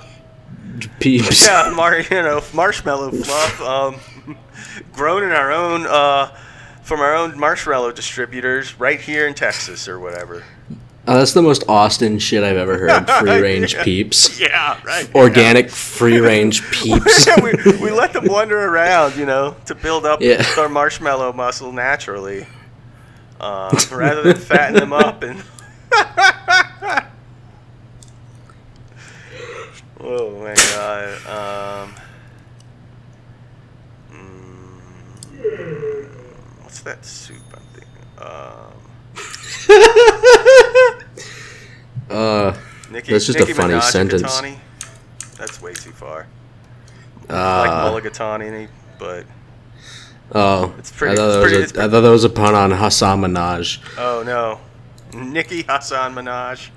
peeps. 1.01 1.47
yeah, 1.47 1.73
mar- 1.75 2.01
you 2.01 2.09
know, 2.23 2.43
marshmallow 2.53 3.11
fluff, 3.13 3.61
um, 3.63 4.37
grown 4.93 5.23
in 5.23 5.31
our 5.31 5.53
own, 5.53 5.87
uh, 5.87 6.35
from 6.83 7.01
our 7.01 7.15
own 7.15 7.39
marshmallow 7.39 7.93
distributors 7.93 8.79
right 8.79 9.01
here 9.01 9.27
in 9.27 9.35
Texas 9.35 9.89
or 9.89 9.99
whatever. 10.01 10.43
Uh, 11.07 11.19
that's 11.19 11.33
the 11.35 11.43
most 11.43 11.65
Austin 11.69 12.19
shit 12.19 12.43
I've 12.43 12.57
ever 12.57 12.79
heard. 12.79 13.07
Free 13.21 13.41
range 13.41 13.75
Yeah. 13.75 13.85
peeps. 13.85 14.41
Yeah, 14.41 14.81
right. 14.85 15.15
Organic 15.15 15.69
free 15.69 16.19
range 16.19 16.63
peeps. 16.71 17.27
we, 17.43 17.53
we 17.79 17.91
let 17.91 18.15
them 18.15 18.25
wander 18.27 18.59
around, 18.59 19.15
you 19.17 19.27
know, 19.27 19.55
to 19.67 19.75
build 19.75 20.07
up 20.07 20.23
Yeah. 20.23 20.43
our 20.59 20.69
marshmallow 20.71 21.35
muscle 21.35 21.73
naturally, 21.73 22.47
uh, 23.39 23.79
rather 23.93 24.23
than 24.23 24.37
fatten 24.37 24.77
them 24.77 24.95
up 24.95 25.23
and. 25.23 25.43
Oh 30.05 30.39
my 30.41 30.55
god. 30.55 31.85
Um, 31.85 31.95
mm, 34.13 36.09
what's 36.63 36.81
that 36.83 37.05
soup 37.05 37.37
I'm 37.55 37.63
thinking? 37.73 38.07
Um, 38.19 38.73
Uh, 42.11 42.55
Nicki, 42.91 43.13
That's 43.13 43.25
just 43.27 43.41
a 43.41 43.47
funny 43.55 43.75
Minaj 43.75 43.83
sentence. 43.91 44.23
Gatani? 44.23 44.59
That's 45.39 45.61
way 45.63 45.73
too 45.73 45.91
far. 45.91 46.27
uh, 47.31 47.65
like 47.67 47.71
Mulligatawny, 48.05 48.69
but 48.99 49.25
oh, 50.33 50.75
It's 50.79 50.93
pretty- 50.93 51.15
I 51.15 51.17
thought, 51.17 51.29
it's 51.31 51.73
that 51.73 51.73
pretty- 51.73 51.81
a, 51.81 51.85
I 51.87 51.89
thought 51.91 52.01
that 52.03 52.11
was 52.11 52.25
a 52.25 52.29
pun 52.29 52.55
on 52.55 52.71
Hassan 52.73 53.23
Minaj. 53.23 53.79
Oh 53.99 54.23
no, 54.23 54.61
Nicki 55.19 55.63
Hassan 55.63 56.15
Minaj. 56.15 56.69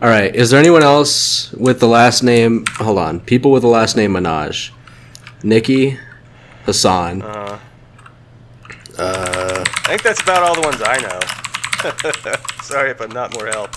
All 0.00 0.08
right, 0.08 0.34
is 0.34 0.50
there 0.50 0.60
anyone 0.60 0.82
else 0.82 1.52
with 1.52 1.80
the 1.80 1.88
last 1.88 2.22
name? 2.22 2.64
Hold 2.76 2.98
on, 2.98 3.20
people 3.20 3.50
with 3.50 3.62
the 3.62 3.68
last 3.68 3.96
name 3.96 4.12
Minaj, 4.12 4.70
Nikki, 5.42 5.98
Hassan. 6.64 7.22
Uh, 7.22 7.58
Uh, 8.98 9.64
I 9.84 9.88
think 9.90 10.02
that's 10.02 10.20
about 10.22 10.42
all 10.42 10.54
the 10.56 10.60
ones 10.60 10.82
I 10.84 10.98
know. 10.98 12.32
Sorry 12.64 12.90
if 12.90 13.00
I'm 13.00 13.12
not 13.12 13.32
more 13.32 13.46
help. 13.46 13.70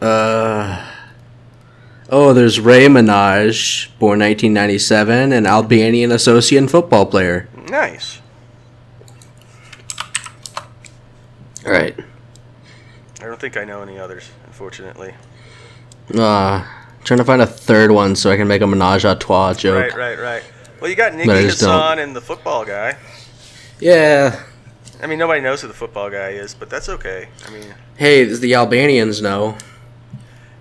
uh, 0.00 0.90
oh, 2.10 2.32
there's 2.32 2.60
Ray 2.60 2.86
Minaj, 2.86 3.88
born 3.98 4.20
1997, 4.20 5.32
an 5.32 5.46
Albanian 5.46 6.12
associate 6.12 6.70
football 6.70 7.06
player. 7.06 7.48
Nice. 7.68 8.20
All 10.58 10.64
right. 11.66 11.96
I 13.20 13.24
don't 13.24 13.40
think 13.40 13.56
I 13.56 13.64
know 13.64 13.82
any 13.82 13.98
others, 13.98 14.30
unfortunately. 14.46 15.14
Uh, 16.14 16.64
trying 17.04 17.18
to 17.18 17.24
find 17.24 17.42
a 17.42 17.46
third 17.46 17.90
one 17.90 18.14
so 18.14 18.30
I 18.30 18.36
can 18.36 18.46
make 18.48 18.62
a 18.62 18.66
menage 18.66 19.04
a 19.04 19.14
trois 19.16 19.54
joke. 19.54 19.94
Right, 19.94 19.96
right, 19.96 20.18
right. 20.18 20.42
Well, 20.80 20.90
you 20.90 20.96
got 20.96 21.14
Nicki 21.14 21.26
But 21.28 21.36
I. 21.38 21.42
Hassan 21.42 21.98
and 21.98 22.14
the 22.14 22.20
football 22.20 22.64
guy. 22.64 22.96
Yeah. 23.80 24.42
I 25.02 25.06
mean, 25.06 25.18
nobody 25.18 25.40
knows 25.40 25.62
who 25.62 25.68
the 25.68 25.74
football 25.74 26.10
guy 26.10 26.30
is, 26.30 26.54
but 26.54 26.70
that's 26.70 26.88
okay. 26.88 27.28
I 27.46 27.50
mean, 27.50 27.74
Hey, 27.96 28.24
the 28.24 28.54
Albanians 28.54 29.20
know. 29.22 29.56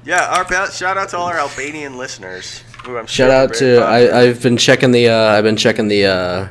yeah. 0.05 0.27
Our 0.37 0.45
ba- 0.45 0.71
shout 0.71 0.97
out 0.97 1.09
to 1.09 1.17
all 1.17 1.27
our 1.27 1.37
Albanian 1.37 1.97
listeners. 1.97 2.63
Who 2.85 2.97
I'm 2.97 3.07
Shout 3.07 3.29
sure 3.29 3.31
out 3.31 3.53
to. 3.55 3.77
I, 3.83 4.21
I've 4.21 4.41
been 4.41 4.57
checking 4.57 4.91
the 4.91 5.09
uh, 5.09 5.31
I've 5.31 5.43
been 5.43 5.57
checking 5.57 5.87
the 5.87 6.05
uh, 6.05 6.47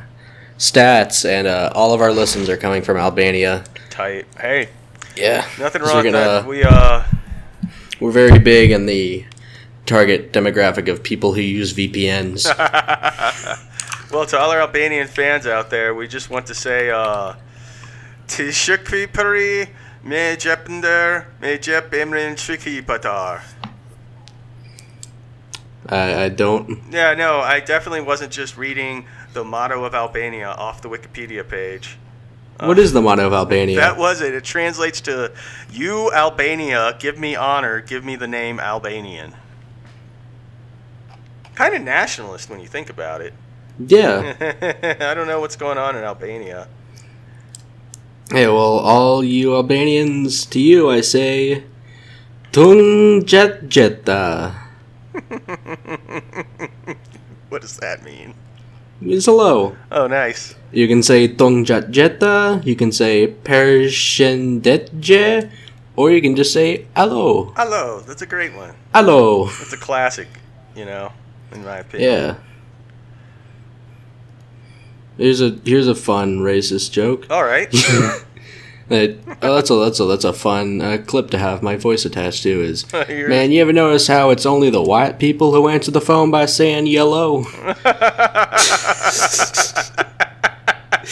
stats 0.57 1.25
and 1.27 1.47
uh, 1.47 1.71
all 1.73 1.93
of 1.93 2.01
our 2.01 2.11
listens 2.11 2.49
are 2.49 2.57
coming 2.57 2.81
from 2.81 2.97
Albania. 2.97 3.63
Tight. 3.95 4.25
Hey, 4.39 4.69
Yeah, 5.15 5.47
Nothing 5.57 5.81
wrong 5.83 6.03
with 6.03 6.13
that. 6.13 6.45
We 6.45 6.63
uh, 6.63 7.03
We're 7.99 8.11
very 8.11 8.39
big 8.39 8.71
in 8.71 8.85
the 8.85 9.25
target 9.85 10.33
demographic 10.33 10.91
of 10.91 11.01
people 11.01 11.33
who 11.33 11.41
use 11.41 11.73
VPNs. 11.73 12.45
Well, 14.11 14.25
to 14.27 14.39
all 14.39 14.51
our 14.51 14.61
Albanian 14.61 15.07
fans 15.07 15.45
out 15.45 15.71
there, 15.71 15.93
we 15.93 16.07
just 16.07 16.29
want 16.29 16.45
to 16.45 16.55
say, 16.55 16.89
uh, 16.89 17.33
Tishukri 18.27 19.11
pari 19.11 19.67
me 20.03 20.37
jepender 20.37 21.27
me 21.41 21.57
jep 21.57 21.91
emrin 21.91 22.35
shiki 22.35 22.81
patar. 22.81 23.41
I, 25.89 26.25
I 26.25 26.29
don't. 26.29 26.81
Yeah, 26.91 27.13
no, 27.15 27.39
I 27.39 27.59
definitely 27.59 28.01
wasn't 28.01 28.31
just 28.31 28.55
reading 28.55 29.05
the 29.33 29.43
motto 29.43 29.83
of 29.83 29.93
Albania 29.93 30.47
off 30.49 30.81
the 30.81 30.87
Wikipedia 30.87 31.45
page. 31.45 31.97
What 32.59 32.79
is 32.79 32.93
the 32.93 33.01
motto 33.01 33.27
of 33.27 33.33
Albania? 33.33 33.75
That 33.79 33.97
was 33.97 34.21
it. 34.21 34.33
It 34.33 34.43
translates 34.43 35.01
to, 35.01 35.31
"You 35.71 36.11
Albania, 36.13 36.95
give 36.99 37.17
me 37.19 37.35
honor, 37.35 37.81
give 37.81 38.05
me 38.05 38.15
the 38.15 38.27
name 38.27 38.59
Albanian." 38.59 39.35
Kind 41.55 41.75
of 41.75 41.81
nationalist 41.81 42.49
when 42.49 42.59
you 42.59 42.67
think 42.67 42.89
about 42.89 43.21
it. 43.21 43.33
yeah. 43.79 44.35
I 45.11 45.13
don't 45.13 45.27
know 45.27 45.39
what's 45.39 45.55
going 45.55 45.77
on 45.77 45.95
in 45.95 46.03
Albania. 46.03 46.67
Hey, 48.31 48.47
well, 48.47 48.79
all 48.79 49.23
you 49.23 49.55
Albanians, 49.55 50.45
to 50.47 50.59
you 50.59 50.89
I 50.89 51.01
say, 51.01 51.63
Tung 52.51 53.23
jet 53.25 53.67
jetta. 53.69 54.55
What 57.49 57.61
does 57.61 57.77
that 57.77 58.03
mean? 58.03 58.33
Means 58.99 59.25
hello. 59.25 59.75
Oh, 59.91 60.07
nice. 60.07 60.55
You 60.75 60.89
can 60.89 61.01
say 61.01 61.29
Tung 61.29 61.63
jet 61.63 61.89
jetta. 61.89 62.61
You 62.65 62.75
can 62.75 62.91
say 62.91 63.27
Persian 63.27 64.59
detje, 64.59 65.49
or 65.95 66.11
you 66.11 66.21
can 66.21 66.35
just 66.35 66.51
say 66.51 66.85
hello. 66.97 67.53
Hello, 67.55 68.01
that's 68.01 68.21
a 68.21 68.25
great 68.25 68.53
one. 68.53 68.75
Hello. 68.93 69.45
That's 69.45 69.71
a 69.71 69.77
classic, 69.77 70.27
you 70.75 70.83
know, 70.83 71.13
in 71.53 71.63
my 71.63 71.77
opinion. 71.77 72.11
Yeah. 72.11 72.35
Here's 75.15 75.39
a 75.39 75.57
here's 75.63 75.87
a 75.87 75.95
fun 75.95 76.39
racist 76.39 76.91
joke. 76.91 77.25
All 77.29 77.45
right. 77.45 77.71
That, 78.89 79.17
oh, 79.41 79.55
that's 79.55 79.69
a 79.69 79.75
that's 79.75 80.01
a 80.01 80.03
that's 80.03 80.25
a 80.25 80.33
fun 80.33 80.81
uh, 80.81 80.97
clip 81.07 81.31
to 81.31 81.37
have 81.37 81.63
my 81.63 81.77
voice 81.77 82.03
attached 82.03 82.43
to. 82.43 82.61
Is 82.61 82.91
man, 83.07 83.53
you 83.53 83.61
ever 83.61 83.71
notice 83.71 84.07
how 84.07 84.29
it's 84.29 84.45
only 84.45 84.69
the 84.69 84.83
white 84.83 85.19
people 85.19 85.53
who 85.53 85.69
answer 85.69 85.91
the 85.91 86.01
phone 86.01 86.31
by 86.31 86.45
saying 86.47 86.87
yellow? 86.87 87.45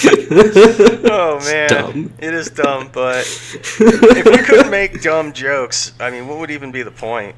Oh 1.05 1.39
man, 1.45 1.69
dumb. 1.69 2.13
it 2.19 2.33
is 2.33 2.49
dumb. 2.49 2.89
But 2.91 3.19
if 3.25 3.79
we 4.25 4.37
couldn't 4.37 4.71
make 4.71 5.01
dumb 5.01 5.31
jokes, 5.33 5.93
I 5.99 6.09
mean, 6.09 6.27
what 6.27 6.39
would 6.39 6.51
even 6.51 6.71
be 6.71 6.83
the 6.83 6.91
point? 6.91 7.35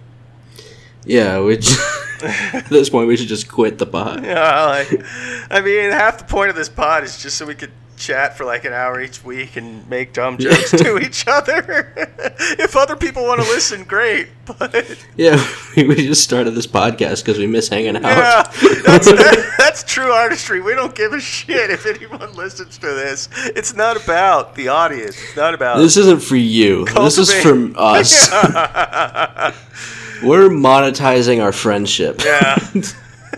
yeah, 1.06 1.38
j- 1.62 1.76
at 2.54 2.66
this 2.70 2.90
point 2.90 3.08
we 3.08 3.16
should 3.18 3.28
just 3.28 3.48
quit 3.52 3.78
the 3.78 3.86
pod. 3.86 4.24
Yeah, 4.26 4.66
like, 4.66 5.04
I 5.52 5.62
mean, 5.62 5.92
half 5.92 6.18
the 6.18 6.24
point 6.24 6.50
of 6.50 6.56
this 6.56 6.70
pod 6.70 7.04
is 7.04 7.22
just 7.22 7.38
so 7.38 7.46
we 7.46 7.54
could 7.56 7.72
chat 7.98 8.38
for 8.38 8.46
like 8.46 8.66
an 8.66 8.74
hour 8.74 9.00
each 9.02 9.24
week 9.24 9.56
and 9.58 9.88
make 9.90 10.14
dumb 10.14 10.38
jokes 10.38 10.72
to 10.72 10.98
each 11.06 11.26
other. 11.28 11.94
if 12.60 12.76
other 12.76 12.96
people 12.96 13.24
want 13.24 13.42
to 13.42 13.48
listen, 13.48 13.84
great. 13.84 14.28
But 14.60 14.98
Yeah, 15.18 15.44
we 15.76 15.96
just 15.96 16.24
started 16.24 16.52
this 16.52 16.68
podcast 16.68 17.26
because 17.26 17.40
we 17.40 17.48
miss 17.48 17.68
hanging 17.68 17.96
out. 17.96 18.04
yeah, 18.04 18.44
that's 18.86 19.12
that's 19.58 19.84
true 19.84 20.12
artistry. 20.12 20.62
We 20.62 20.76
don't 20.76 20.94
give 20.94 21.14
a 21.14 21.20
shit 21.20 21.72
if 21.72 21.88
anyone 21.88 22.32
listens 22.36 22.78
to 22.78 22.86
this. 22.86 23.28
It's 23.56 23.74
not 23.74 23.98
about 24.04 24.54
the 24.54 24.68
audience. 24.68 25.18
It's 25.20 25.36
not 25.36 25.56
about 25.56 25.78
This 25.80 25.98
isn't 25.98 26.22
for 26.22 26.36
you. 26.36 26.86
This 26.86 27.18
is 27.18 27.32
Cultivate- 27.32 27.42
from 27.44 27.76
us. 27.76 28.30
We're 30.24 30.50
monetizing 30.50 31.42
our 31.44 31.52
friendship. 31.52 32.22
yeah. 32.24 32.58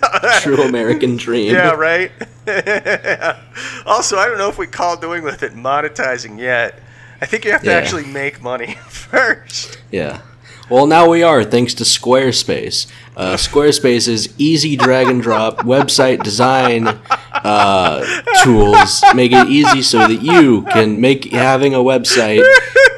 True 0.42 0.62
American 0.64 1.18
dream. 1.18 1.54
Yeah, 1.54 1.72
right. 1.72 2.12
also, 3.86 4.18
I 4.18 4.26
don't 4.28 4.38
know 4.38 4.50
if 4.50 4.58
we 4.58 4.68
call 4.68 4.98
doing 4.98 5.24
with 5.24 5.44
it 5.44 5.54
monetizing 5.54 6.40
yet. 6.40 6.80
I 7.22 7.26
think 7.26 7.46
you 7.46 7.52
have 7.52 7.62
to 7.64 7.68
Yeah. 7.68 7.78
actually 7.78 8.06
make 8.06 8.42
money 8.42 8.76
first. 8.90 9.80
Yeah. 9.92 10.22
Well, 10.70 10.86
now 10.86 11.10
we 11.10 11.24
are, 11.24 11.46
thanks 11.46 11.74
to 11.76 11.86
Squarespace. 11.86 12.88
Uh, 13.16 13.36
Squarespace 13.36 14.08
is 14.10 14.34
easy 14.38 14.76
drag 14.76 15.08
and 15.08 15.22
drop 15.22 15.60
website 15.60 16.24
design 16.24 16.88
uh, 16.90 18.04
tools. 18.44 19.02
Make 19.16 19.32
it 19.32 19.48
easy 19.48 19.82
so 19.82 20.00
that 20.00 20.22
you 20.22 20.64
can 20.64 21.00
make 21.00 21.32
having 21.32 21.74
a 21.74 21.78
website 21.78 22.44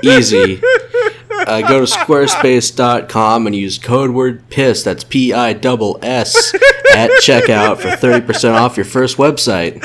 easy. 0.03 0.59
Uh, 1.49 1.67
go 1.67 1.83
to 1.83 1.91
squarespace.com 1.91 3.47
and 3.47 3.55
use 3.55 3.79
code 3.79 4.11
word 4.11 4.47
PISS, 4.49 4.83
that's 4.83 5.03
P 5.03 5.33
I 5.33 5.53
double 5.53 5.97
S, 6.03 6.53
at 6.93 7.09
checkout 7.23 7.79
for 7.79 7.87
30% 7.87 8.53
off 8.53 8.77
your 8.77 8.85
first 8.85 9.17
website. 9.17 9.81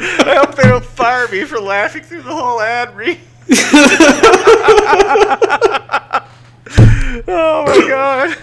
I 0.00 0.34
hope 0.36 0.56
they 0.56 0.64
don't 0.64 0.84
fire 0.84 1.28
me 1.28 1.44
for 1.44 1.60
laughing 1.60 2.02
through 2.02 2.22
the 2.22 2.34
whole 2.34 2.60
ad 2.60 2.96
read. 2.96 3.20
oh 7.28 7.64
my 7.64 7.88
god. 7.88 8.36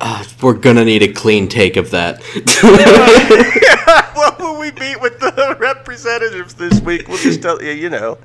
Uh, 0.00 0.22
we're 0.40 0.54
gonna 0.54 0.84
need 0.84 1.02
a 1.02 1.12
clean 1.12 1.48
take 1.48 1.76
of 1.76 1.90
that. 1.90 2.22
well, 4.18 4.36
will 4.38 4.60
we 4.60 4.70
meet 4.72 5.00
with 5.00 5.18
the 5.20 5.56
representatives 5.60 6.54
this 6.54 6.80
week, 6.80 7.08
we'll 7.08 7.18
just 7.18 7.40
tell 7.42 7.62
you, 7.62 7.70
you 7.70 7.88
know, 7.88 8.18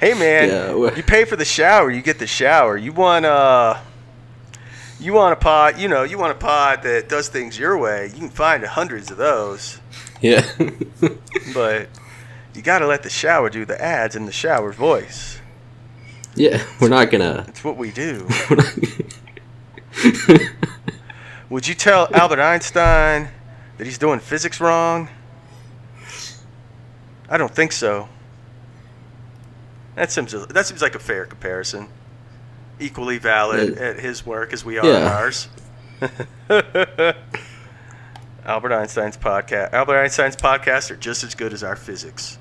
hey 0.00 0.14
man, 0.14 0.48
Yeah, 0.48 0.94
you 0.96 1.02
pay 1.02 1.24
for 1.24 1.36
the 1.36 1.44
shower, 1.44 1.90
you 1.90 2.02
get 2.02 2.18
the 2.18 2.26
shower. 2.26 2.76
You 2.76 2.92
want 2.92 3.24
uh 3.24 3.78
you 4.98 5.12
want 5.12 5.32
a 5.32 5.36
pod, 5.36 5.78
you 5.78 5.88
know, 5.88 6.02
you 6.04 6.18
want 6.18 6.32
a 6.32 6.36
pod 6.36 6.82
that 6.82 7.08
does 7.08 7.28
things 7.28 7.58
your 7.58 7.76
way. 7.78 8.06
You 8.06 8.18
can 8.18 8.30
find 8.30 8.64
hundreds 8.64 9.10
of 9.10 9.16
those, 9.18 9.78
yeah. 10.20 10.42
but 11.54 11.88
you 12.54 12.62
got 12.62 12.78
to 12.78 12.86
let 12.86 13.02
the 13.02 13.10
shower 13.10 13.50
do 13.50 13.66
the 13.66 13.80
ads 13.82 14.16
in 14.16 14.24
the 14.24 14.32
shower 14.32 14.72
voice. 14.72 15.38
yeah, 16.34 16.64
we're 16.80 16.88
not 16.88 17.10
gonna. 17.10 17.44
It's 17.48 17.62
what 17.62 17.76
we 17.76 17.90
do. 17.90 18.26
Would 21.50 21.68
you 21.68 21.74
tell 21.74 22.08
Albert 22.12 22.40
Einstein 22.40 23.28
that 23.78 23.84
he's 23.86 23.98
doing 23.98 24.18
physics 24.20 24.60
wrong? 24.60 25.08
I 27.28 27.36
don't 27.36 27.54
think 27.54 27.72
so. 27.72 28.08
That 29.94 30.10
seems 30.12 30.32
that 30.32 30.66
seems 30.66 30.82
like 30.82 30.94
a 30.94 30.98
fair 30.98 31.24
comparison. 31.26 31.88
Equally 32.78 33.18
valid 33.18 33.76
Yeah. 33.78 33.84
at 33.86 33.98
his 34.00 34.24
work 34.26 34.52
as 34.52 34.64
we 34.64 34.78
are 34.78 34.86
Yeah. 34.86 34.96
at 34.98 35.12
ours. 35.12 35.48
Albert 38.44 38.72
Einstein's 38.72 39.16
podcast. 39.16 39.72
Albert 39.72 39.98
Einstein's 39.98 40.36
podcasts 40.36 40.90
are 40.90 40.96
just 40.96 41.24
as 41.24 41.34
good 41.34 41.52
as 41.52 41.64
our 41.64 41.74
physics. 41.76 42.38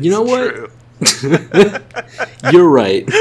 You 0.00 0.10
know 0.10 0.22
what? 0.22 0.70
You're 2.52 2.68
right. 2.68 3.08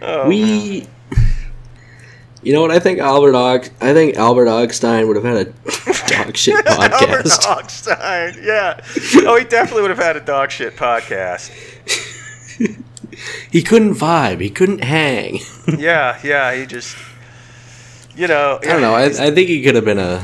Oh, 0.00 0.28
man. 0.28 0.86
You 2.42 2.52
know 2.52 2.60
what? 2.60 2.70
I 2.70 2.78
think 2.78 3.00
Albert 3.00 3.34
Og- 3.34 3.68
I 3.80 3.92
think 3.92 4.16
Albert 4.16 4.48
Einstein 4.48 5.08
would 5.08 5.16
have 5.16 5.24
had 5.24 5.36
a 5.36 5.44
dog 6.24 6.36
shit 6.36 6.54
podcast. 6.64 7.44
Albert. 7.44 7.64
Einstein. 7.64 8.38
Yeah. 8.42 8.80
Oh, 9.26 9.36
he 9.36 9.44
definitely 9.44 9.82
would 9.82 9.90
have 9.90 9.98
had 9.98 10.16
a 10.16 10.20
dog 10.20 10.50
shit 10.52 10.76
podcast. 10.76 11.50
he 13.50 13.62
couldn't 13.62 13.94
vibe. 13.94 14.40
He 14.40 14.50
couldn't 14.50 14.84
hang. 14.84 15.40
Yeah, 15.78 16.18
yeah. 16.24 16.54
He 16.54 16.64
just, 16.64 16.96
you 18.16 18.26
know. 18.26 18.58
I 18.62 18.66
don't 18.66 18.80
know. 18.80 18.94
I, 18.94 19.04
I 19.04 19.30
think 19.30 19.48
he 19.50 19.62
could 19.62 19.74
have 19.74 19.84
been 19.84 19.98
a. 19.98 20.22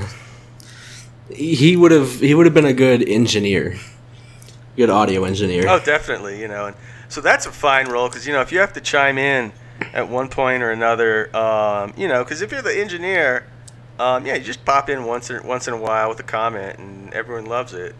He 1.30 1.76
would 1.76 1.90
have. 1.92 2.18
He 2.20 2.34
would 2.34 2.46
have 2.46 2.54
been 2.54 2.64
a 2.64 2.72
good 2.72 3.06
engineer. 3.06 3.76
Good 4.74 4.88
audio 4.88 5.24
engineer. 5.24 5.64
Oh, 5.68 5.80
definitely. 5.80 6.40
You 6.40 6.48
know, 6.48 6.66
and 6.68 6.76
so 7.10 7.20
that's 7.20 7.44
a 7.44 7.52
fine 7.52 7.88
role 7.88 8.08
because 8.08 8.26
you 8.26 8.32
know 8.32 8.40
if 8.40 8.52
you 8.52 8.58
have 8.60 8.72
to 8.72 8.80
chime 8.80 9.18
in 9.18 9.52
at 9.92 10.08
one 10.08 10.28
point 10.28 10.62
or 10.62 10.70
another, 10.70 11.34
um, 11.36 11.92
you 11.96 12.08
know, 12.08 12.22
because 12.24 12.42
if 12.42 12.52
you're 12.52 12.62
the 12.62 12.76
engineer, 12.78 13.46
um, 13.98 14.26
yeah, 14.26 14.34
you 14.34 14.42
just 14.44 14.64
pop 14.64 14.88
in 14.88 15.04
once 15.04 15.30
in, 15.30 15.46
once 15.46 15.68
in 15.68 15.74
a 15.74 15.78
while 15.78 16.08
with 16.08 16.18
a 16.20 16.24
comment, 16.24 16.78
and 16.78 17.12
everyone 17.14 17.46
loves 17.46 17.72
it. 17.72 17.94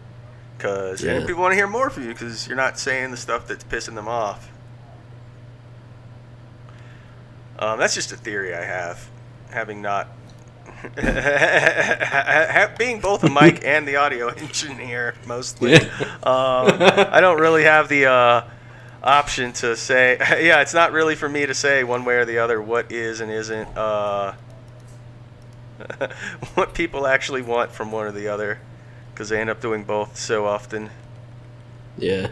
Because 0.57 1.03
Yeah. 1.03 1.19
people 1.25 1.41
want 1.41 1.51
to 1.51 1.55
hear 1.57 1.67
more 1.67 1.89
from 1.89 2.03
you 2.03 2.09
because 2.13 2.47
you're 2.47 2.55
not 2.57 2.79
saying 2.79 3.11
the 3.11 3.17
stuff 3.17 3.45
that's 3.47 3.63
pissing 3.65 3.95
them 3.95 4.07
off. 4.07 4.49
Um, 7.59 7.79
that's 7.79 7.93
just 7.93 8.11
a 8.11 8.17
theory 8.17 8.53
I 8.55 8.63
have, 8.63 9.09
having 9.51 9.81
not. 9.81 10.07
being 12.77 12.99
both 12.99 13.23
a 13.23 13.29
mic 13.29 13.61
and 13.65 13.87
the 13.87 13.95
audio 13.95 14.27
engineer 14.37 15.15
mostly 15.25 15.71
Yeah. 15.73 15.79
um, 16.23 16.67
I 17.11 17.19
don't 17.21 17.39
really 17.39 17.63
have 17.63 17.87
the 17.89 18.05
uh, 18.05 18.43
option 19.05 19.53
to 19.53 19.77
say. 19.77 20.17
Yeah, 20.45 20.61
it's 20.61 20.73
not 20.73 20.91
really 20.91 21.15
for 21.15 21.29
me 21.29 21.45
to 21.45 21.53
say 21.53 21.83
one 21.83 22.03
way 22.03 22.15
or 22.15 22.25
the 22.25 22.39
other 22.39 22.61
what 22.61 22.91
is 22.91 23.21
and 23.21 23.31
isn't 23.31 23.67
uh, 23.77 24.33
what 26.55 26.73
people 26.73 27.07
actually 27.07 27.41
want 27.41 27.71
from 27.71 27.91
one 27.91 28.07
or 28.07 28.11
the 28.11 28.27
other, 28.27 28.59
because 29.13 29.29
they 29.29 29.39
end 29.39 29.49
up 29.49 29.61
doing 29.61 29.83
both 29.83 30.17
so 30.17 30.45
often. 30.45 30.89
Yeah. 31.97 32.27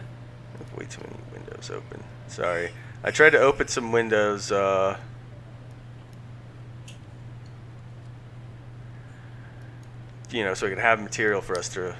Way 0.76 0.86
too 0.86 1.00
many 1.02 1.22
windows 1.32 1.70
open. 1.70 2.02
Sorry, 2.28 2.70
I 3.02 3.10
tried 3.10 3.30
to 3.30 3.38
open 3.38 3.68
some 3.68 3.92
windows. 3.92 4.50
Uh, 4.50 4.98
you 10.30 10.44
know, 10.44 10.52
so 10.52 10.66
we 10.66 10.70
could 10.70 10.82
have 10.82 11.00
material 11.00 11.40
for 11.40 11.56
us 11.56 11.68
to 11.70 11.94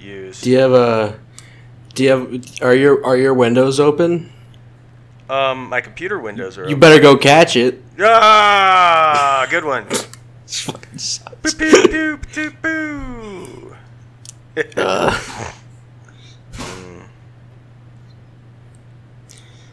use. 0.00 0.40
Do 0.42 0.50
you 0.50 0.58
have 0.58 0.72
a? 0.72 1.18
Do 1.94 2.04
you 2.04 2.10
have? 2.10 2.62
Are 2.62 2.74
your 2.74 3.04
Are 3.04 3.16
your 3.16 3.34
windows 3.34 3.80
open? 3.80 4.30
Um, 5.28 5.68
my 5.68 5.80
computer 5.80 6.18
windows 6.18 6.56
are. 6.58 6.62
You 6.62 6.68
open. 6.68 6.80
better 6.80 7.00
go 7.00 7.16
catch 7.16 7.56
it. 7.56 7.82
Ah, 8.00 9.46
good 9.50 9.64
one. 9.64 9.86
This 10.50 10.62
fucking 10.62 10.98
sucks. 10.98 11.54
Boop, 11.54 11.70
boop, 11.70 12.24
boop, 12.24 12.52
boop, 12.62 12.62
boo. 12.62 13.76
Uh. 14.76 15.16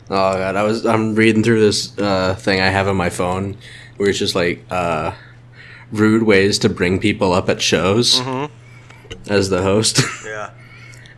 Oh 0.09 0.33
god, 0.37 0.55
I 0.55 0.63
was 0.63 0.85
I'm 0.85 1.15
reading 1.15 1.43
through 1.43 1.59
this 1.61 1.97
uh, 1.97 2.35
thing 2.35 2.61
I 2.61 2.67
have 2.69 2.87
on 2.87 2.95
my 2.95 3.09
phone 3.09 3.57
where 3.97 4.07
it's 4.09 4.19
just 4.19 4.35
like 4.35 4.63
uh, 4.69 5.13
rude 5.91 6.23
ways 6.23 6.59
to 6.59 6.69
bring 6.69 6.99
people 6.99 7.33
up 7.33 7.49
at 7.49 7.61
shows 7.61 8.19
Mhm. 8.21 8.49
as 9.29 9.49
the 9.49 9.61
host. 9.63 10.01
Yeah. 10.25 10.51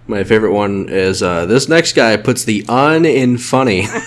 My 0.10 0.24
favorite 0.24 0.52
one 0.52 0.90
is 0.90 1.22
uh, 1.24 1.46
this 1.46 1.70
next 1.70 1.94
guy 1.94 2.18
puts 2.18 2.44
the 2.44 2.66
un 2.68 3.06
in 3.06 3.38
funny. 3.38 3.86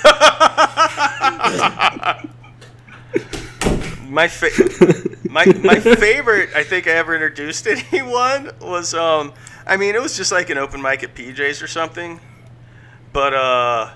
My 4.09 4.29
fa- 4.29 4.51
my 5.31 5.47
my 5.65 5.81
favorite 5.81 6.51
I 6.55 6.65
think 6.65 6.87
I 6.87 6.91
ever 6.91 7.15
introduced 7.15 7.67
anyone 7.93 8.51
was 8.61 8.93
um 8.93 9.33
I 9.67 9.79
mean 9.79 9.95
it 9.95 10.03
was 10.03 10.17
just 10.19 10.31
like 10.31 10.51
an 10.51 10.59
open 10.59 10.83
mic 10.83 11.03
at 11.03 11.15
PJ's 11.15 11.63
or 11.63 11.67
something. 11.67 12.21
But 13.15 13.33
uh 13.33 13.91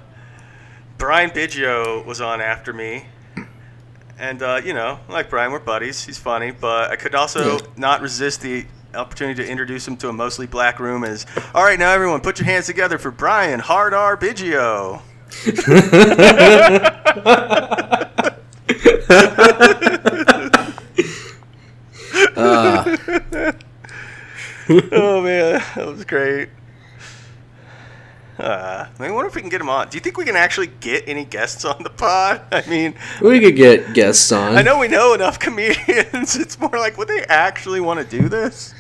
Brian 0.96 1.28
Biggio 1.30 2.02
was 2.07 2.22
on 2.22 2.40
after 2.40 2.72
me. 2.72 3.04
And 4.18 4.42
uh, 4.42 4.62
you 4.64 4.72
know, 4.72 5.00
like 5.11 5.28
Brian, 5.28 5.52
we're 5.52 5.59
buddies. 5.59 6.02
He's 6.07 6.16
funny, 6.16 6.50
but 6.50 6.90
I 6.90 6.96
could 6.96 7.14
also 7.14 7.59
Yeah. 7.59 7.66
not 7.76 8.00
resist 8.00 8.40
the 8.40 8.64
opportunity 8.95 9.43
to 9.43 9.49
introduce 9.49 9.87
him 9.87 9.97
to 9.99 10.09
a 10.09 10.12
mostly 10.12 10.47
black 10.47 10.80
room 10.80 11.05
is 11.05 11.26
all 11.55 11.64
right 11.64 11.78
now 11.78 11.93
everyone 11.93 12.20
put 12.20 12.39
your 12.39 12.47
hands 12.47 12.66
together 12.66 12.99
for 12.99 13.11
Brian 13.11 13.61
Hard 13.61 13.95
R 13.95 14.16
Biggio. 14.16 15.03
Uh, 22.37 22.97
oh 24.93 25.22
man, 25.22 25.62
that 25.74 25.87
was 25.87 26.05
great. 26.05 26.49
Uh, 28.39 28.87
I 28.99 29.11
wonder 29.11 29.26
if 29.28 29.34
we 29.34 29.41
can 29.41 29.49
get 29.49 29.61
him 29.61 29.68
on. 29.70 29.89
Do 29.89 29.97
you 29.97 30.01
think 30.01 30.18
we 30.18 30.24
can 30.26 30.37
actually 30.37 30.66
get 30.80 31.05
any 31.09 31.24
guests 31.24 31.64
on 31.64 31.82
the 31.82 31.89
pod? 31.91 32.43
I 32.53 32.62
mean, 32.68 32.95
we 33.22 33.41
could 33.41 33.57
get 33.57 33.95
guests 33.95 34.30
on. 34.30 34.57
I 34.57 34.62
know 34.62 34.78
we 34.78 34.89
know 34.89 35.14
enough 35.14 35.39
comedians. 35.47 36.37
It's 36.37 36.59
more 36.59 36.70
like, 36.72 36.99
would 36.99 37.09
they 37.09 37.24
actually 37.24 37.80
want 37.80 37.99
to 38.09 38.18
do 38.20 38.28
this? 38.28 38.74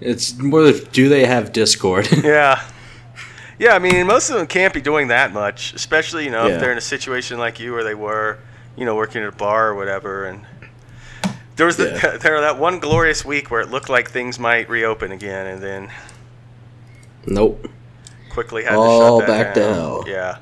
It's 0.00 0.36
more. 0.38 0.72
Do 0.72 1.08
they 1.08 1.26
have 1.26 1.52
Discord? 1.52 2.08
Yeah. 2.24 2.62
Yeah, 3.58 3.74
I 3.74 3.78
mean, 3.78 4.06
most 4.06 4.28
of 4.28 4.36
them 4.36 4.46
can't 4.46 4.74
be 4.74 4.82
doing 4.82 5.08
that 5.08 5.32
much, 5.32 5.72
especially, 5.72 6.24
you 6.24 6.30
know, 6.30 6.46
Yeah. 6.46 6.54
if 6.56 6.60
they're 6.60 6.72
in 6.72 6.76
a 6.78 6.82
situation 6.82 7.38
like 7.38 7.58
you 7.58 7.72
where 7.72 7.84
they 7.84 7.94
were, 7.94 8.38
you 8.76 8.84
know, 8.84 8.94
working 8.94 9.22
at 9.22 9.28
a 9.28 9.32
bar 9.32 9.68
or 9.68 9.74
whatever. 9.74 10.26
And 10.26 10.44
there 11.56 11.64
was 11.64 11.78
the, 11.78 11.98
Yeah. 12.02 12.18
there 12.18 12.38
that 12.42 12.58
one 12.58 12.80
glorious 12.80 13.24
week 13.24 13.50
where 13.50 13.62
it 13.62 13.70
looked 13.70 13.88
like 13.88 14.10
things 14.10 14.38
might 14.38 14.68
reopen 14.68 15.10
again, 15.10 15.46
and 15.46 15.62
then 15.62 15.90
nope. 17.26 17.66
Quickly 18.36 18.64
had 18.64 18.74
All 18.74 19.20
to 19.20 19.26
shut 19.26 19.28
that 19.28 19.44
back 19.44 19.54
to 19.54 19.60
down. 19.60 19.74
hell. 19.74 20.04
Yeah. 20.06 20.38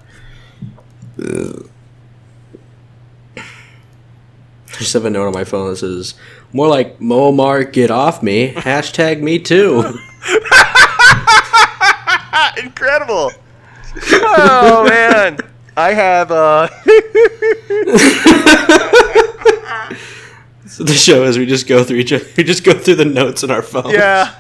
I 4.69 4.77
just 4.79 4.93
have 4.95 5.05
a 5.05 5.11
note 5.11 5.29
on 5.29 5.33
my 5.33 5.45
phone 5.45 5.71
that 5.71 5.77
says, 5.77 6.15
"More 6.53 6.67
like 6.67 6.99
Momar, 6.99 7.73
get 7.73 7.93
off 7.93 8.21
me." 8.21 8.53
Hashtag 8.53 9.21
me 9.23 9.39
too. 9.39 9.85
Incredible. 12.65 13.31
Oh 14.13 14.85
man. 14.89 15.39
I 15.77 15.93
have 15.93 16.31
uh 16.33 16.69
so 20.67 20.83
the 20.85 20.95
show 20.95 21.23
is 21.25 21.39
we 21.39 21.47
just 21.47 21.69
go 21.69 21.85
through 21.85 21.99
each. 21.99 22.13
Other, 22.13 22.25
we 22.37 22.43
just 22.43 22.65
go 22.65 22.73
through 22.75 22.97
the 22.97 23.05
notes 23.05 23.45
in 23.45 23.53
our 23.53 23.63
phone. 23.63 23.91
yeah. 23.91 24.35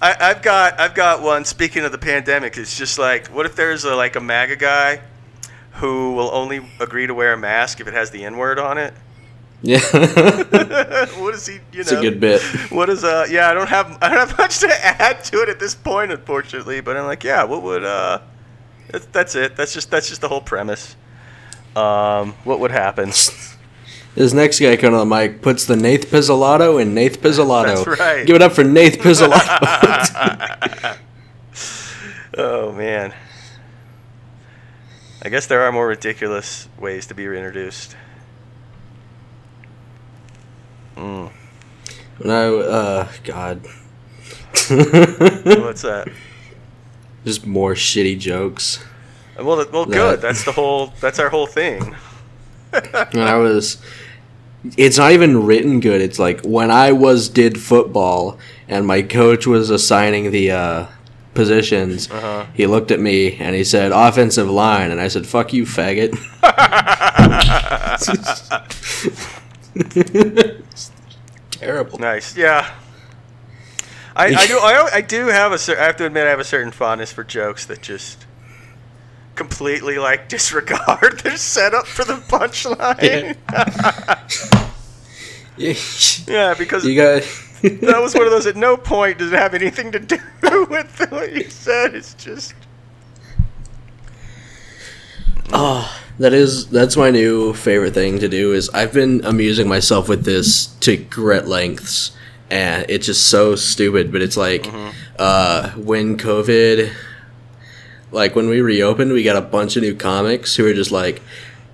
I, 0.00 0.16
I've 0.20 0.42
got 0.42 0.78
I've 0.78 0.94
got 0.94 1.22
one. 1.22 1.44
Speaking 1.44 1.84
of 1.84 1.92
the 1.92 1.98
pandemic, 1.98 2.56
it's 2.56 2.76
just 2.76 2.98
like, 2.98 3.28
what 3.28 3.46
if 3.46 3.56
there's 3.56 3.84
a, 3.84 3.94
like 3.94 4.16
a 4.16 4.20
MAGA 4.20 4.56
guy 4.56 5.00
who 5.72 6.12
will 6.12 6.30
only 6.32 6.68
agree 6.80 7.06
to 7.06 7.14
wear 7.14 7.32
a 7.32 7.38
mask 7.38 7.80
if 7.80 7.86
it 7.86 7.94
has 7.94 8.10
the 8.10 8.24
N 8.24 8.36
word 8.36 8.58
on 8.58 8.78
it? 8.78 8.92
Yeah. 9.62 9.80
what 11.18 11.34
is 11.34 11.46
he? 11.46 11.54
You 11.54 11.58
know, 11.60 11.80
it's 11.80 11.92
a 11.92 12.00
good 12.00 12.20
bit. 12.20 12.42
What 12.70 12.90
is 12.90 13.04
uh? 13.04 13.26
Yeah, 13.30 13.50
I 13.50 13.54
don't 13.54 13.68
have 13.68 13.98
I 14.02 14.08
don't 14.08 14.28
have 14.28 14.38
much 14.38 14.58
to 14.60 14.86
add 14.86 15.24
to 15.24 15.42
it 15.42 15.48
at 15.48 15.58
this 15.58 15.74
point, 15.74 16.12
unfortunately. 16.12 16.80
But 16.80 16.96
I'm 16.96 17.06
like, 17.06 17.24
yeah, 17.24 17.44
what 17.44 17.62
would 17.62 17.84
uh? 17.84 18.20
That's, 18.88 19.06
that's 19.06 19.34
it. 19.34 19.56
That's 19.56 19.72
just 19.72 19.90
that's 19.90 20.08
just 20.08 20.20
the 20.20 20.28
whole 20.28 20.42
premise. 20.42 20.94
Um, 21.74 22.32
what 22.44 22.60
would 22.60 22.70
happen? 22.70 23.12
This 24.16 24.32
next 24.32 24.58
guy 24.60 24.76
coming 24.76 24.98
on 24.98 25.08
the 25.08 25.14
mic 25.14 25.42
puts 25.42 25.66
the 25.66 25.76
Nath 25.76 26.10
Pizzolato 26.10 26.80
in 26.80 26.94
Nath 26.94 27.20
Pizzolato. 27.20 27.84
That's 27.84 28.00
right. 28.00 28.26
Give 28.26 28.34
it 28.34 28.42
up 28.42 28.52
for 28.52 28.64
Nath 28.64 28.98
Pizzolato. 28.98 30.96
Oh 32.38 32.70
man. 32.72 33.14
I 35.24 35.30
guess 35.30 35.46
there 35.46 35.62
are 35.62 35.72
more 35.72 35.86
ridiculous 35.86 36.68
ways 36.78 37.06
to 37.06 37.14
be 37.14 37.26
reintroduced. 37.26 37.96
Mm. 40.96 41.30
when 42.18 42.30
I, 42.30 42.44
uh, 42.46 43.08
God. 43.24 43.62
What's 44.68 44.68
that? 45.82 46.08
just 47.24 47.46
more 47.46 47.72
shitty 47.74 48.18
jokes. 48.18 48.84
Well, 49.38 49.64
well, 49.72 49.86
That- 49.86 49.94
good. 49.94 50.20
That's 50.20 50.44
the 50.44 50.52
whole. 50.52 50.92
That's 51.00 51.18
our 51.18 51.30
whole 51.30 51.46
thing. 51.46 51.96
when 52.70 53.26
I 53.26 53.36
was 53.36 53.80
it's 54.76 54.98
not 54.98 55.12
even 55.12 55.44
written 55.46 55.80
good. 55.80 56.00
It's 56.00 56.18
like 56.18 56.40
when 56.42 56.70
I 56.70 56.92
was 56.92 57.28
did 57.28 57.60
football 57.60 58.38
and 58.68 58.86
my 58.86 59.02
coach 59.02 59.46
was 59.46 59.70
assigning 59.70 60.30
the 60.30 60.50
uh, 60.50 60.86
positions, 61.34 62.10
Uh-huh. 62.10 62.46
he 62.54 62.66
looked 62.66 62.90
at 62.90 63.00
me 63.00 63.36
and 63.36 63.54
he 63.54 63.64
said 63.64 63.92
offensive 63.92 64.48
line 64.50 64.90
and 64.90 65.00
I 65.00 65.08
said 65.08 65.26
fuck 65.26 65.52
you 65.52 65.64
faggot. 65.64 66.16
Terrible. 71.52 71.98
Nice. 71.98 72.36
Yeah. 72.36 72.70
I, 74.14 74.26
I 74.34 74.46
do. 74.46 74.58
I, 74.58 74.88
I 74.94 75.00
do 75.02 75.26
have 75.26 75.52
a. 75.52 75.80
I 75.80 75.84
have 75.84 75.96
to 75.96 76.06
admit, 76.06 76.26
I 76.26 76.30
have 76.30 76.40
a 76.40 76.44
certain 76.44 76.72
fondness 76.72 77.12
for 77.12 77.22
jokes 77.22 77.66
that 77.66 77.82
just 77.82 78.25
completely 79.36 79.98
like 79.98 80.28
disregard 80.28 81.20
their 81.24 81.36
setup 81.36 81.86
for 81.86 82.04
the 82.04 82.14
punchline. 82.14 83.36
Yeah. 83.46 84.62
Yeah, 85.58 86.52
because 86.52 86.84
you 86.84 86.94
got 86.96 87.22
that 87.62 87.98
was 88.02 88.14
one 88.14 88.26
of 88.26 88.30
those. 88.30 88.46
At 88.46 88.56
no 88.56 88.76
point 88.76 89.16
does 89.16 89.32
it 89.32 89.38
have 89.38 89.54
anything 89.54 89.90
to 89.92 89.98
do 89.98 90.18
with 90.68 91.06
what 91.10 91.32
you 91.32 91.48
said. 91.48 91.94
It's 91.94 92.12
just. 92.12 92.52
Oh, 95.52 95.90
that 96.18 96.32
is 96.34 96.68
that's 96.68 96.96
my 96.96 97.10
new 97.10 97.54
favorite 97.54 97.94
thing 97.94 98.18
to 98.18 98.28
do 98.28 98.52
is 98.52 98.68
I've 98.70 98.92
been 98.92 99.24
amusing 99.24 99.66
myself 99.66 100.08
with 100.08 100.24
this 100.24 100.66
to 100.80 100.96
great 100.96 101.46
lengths 101.46 102.12
and 102.50 102.86
it's 102.88 103.06
just 103.06 103.26
so 103.26 103.56
stupid 103.56 104.12
but 104.12 104.22
it's 104.22 104.36
like 104.36 104.66
uh 105.18 105.70
when 105.70 106.16
covid 106.16 106.92
like 108.12 108.34
when 108.36 108.48
we 108.48 108.60
reopened 108.60 109.12
we 109.12 109.22
got 109.22 109.36
a 109.36 109.40
bunch 109.40 109.76
of 109.76 109.82
new 109.82 109.94
comics 109.94 110.56
who 110.56 110.66
are 110.66 110.74
just 110.74 110.92
like 110.92 111.20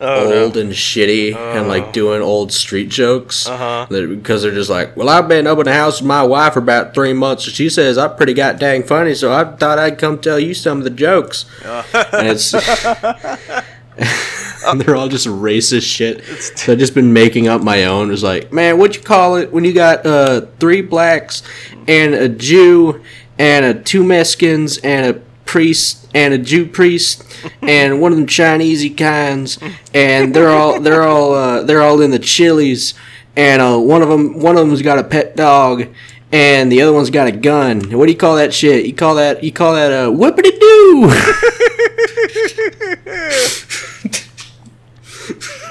Oh, 0.05 0.29
no. 0.29 0.45
old 0.47 0.57
and 0.57 0.73
shitty 0.73 1.33
and 1.37 1.67
Oh. 1.67 1.69
like 1.69 1.93
doing 1.93 2.23
old 2.23 2.53
street 2.53 2.89
jokes 2.89 3.47
Uh-huh. 3.47 3.87
Because 3.89 4.43
they're 4.43 4.51
just 4.51 4.69
like 4.71 4.97
well 4.97 5.09
i've 5.09 5.29
been 5.29 5.47
up 5.47 5.59
in 5.59 5.65
the 5.65 5.73
house 5.73 6.01
with 6.01 6.09
my 6.09 6.23
wife 6.25 6.55
for 6.55 6.59
about 6.59 6.93
three 6.93 7.13
months 7.13 7.47
and 7.47 7.55
she 7.55 7.69
says 7.69 7.97
i'm 7.99 8.17
pretty 8.17 8.35
goddamn 8.35 8.83
funny 8.83 9.15
so 9.15 9.33
i 9.33 9.45
thought 9.45 9.79
i'd 9.79 9.99
come 9.99 10.19
tell 10.19 10.41
you 10.41 10.55
some 10.55 10.79
of 10.79 10.85
the 10.85 10.91
jokes 10.91 11.45
and 11.65 12.27
it's 12.27 12.53
and 14.67 14.81
they're 14.81 14.97
all 14.97 15.09
just 15.09 15.27
racist 15.27 15.83
shit. 15.83 16.25
So 16.57 16.73
I've 16.73 16.79
just 16.79 16.95
been 16.95 17.13
making 17.13 17.47
up 17.49 17.63
my 17.63 17.85
own. 17.85 18.11
It's 18.11 18.23
like, 18.23 18.53
man, 18.53 18.79
what 18.79 18.97
you 18.97 19.03
call 19.03 19.37
it 19.37 19.53
when 19.53 19.65
you 19.65 19.73
got 19.75 20.07
uh, 20.07 20.47
three 20.59 20.81
blacks 20.81 21.43
and 21.87 22.15
a 22.15 22.29
Jew 22.29 23.03
and 23.39 23.65
a 23.67 23.75
two 23.75 24.03
Mexicans 24.03 24.79
and 24.79 25.15
a 25.17 25.21
priest 25.53 26.09
and 26.15 26.33
a 26.33 26.39
Jew 26.39 26.65
priest 26.65 27.23
and 27.61 28.01
one 28.01 28.11
of 28.11 28.17
them 28.17 28.27
Chinesey 28.27 28.97
kinds 28.97 29.59
and 29.93 30.35
they're 30.35 30.49
all 30.49 30.81
they're 30.81 31.03
all 31.03 31.35
uh, 31.35 31.63
they're 31.63 31.83
all 31.83 32.01
in 32.01 32.11
the 32.11 32.19
Chili's 32.19 32.95
and 33.37 33.61
uh, 33.61 33.79
one 33.79 34.01
of 34.01 34.09
them 34.09 34.41
one 34.41 34.57
of 34.57 34.67
them's 34.67 34.81
got 34.81 34.99
a 34.99 35.05
pet 35.05 35.37
dog 35.37 35.89
and 36.33 36.73
the 36.73 36.81
other 36.81 36.95
one's 36.95 37.11
got 37.11 37.27
a 37.27 37.33
gun. 37.33 37.83
What 37.99 38.07
do 38.07 38.13
you 38.13 38.17
call 38.19 38.37
that 38.37 38.55
shit? 38.55 38.87
You 38.87 38.95
call 38.95 39.17
that 39.17 39.45
you 39.45 39.53
call 39.53 39.75
that 39.75 39.93
a 39.93 40.09
uh, 40.09 40.11
whippity 40.11 40.59
doo. 40.59 41.11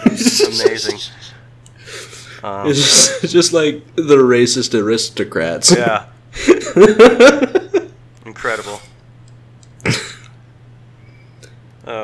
Amazing. 0.06 1.00
Um, 2.44 2.68
It's 2.68 2.80
just, 2.80 3.24
it's 3.24 3.34
just 3.34 3.54
like 3.54 3.84
the 3.96 4.18
racist 4.18 4.80
aristocrats. 4.80 5.72
yeah. 5.76 6.06
Incredible. 8.26 8.80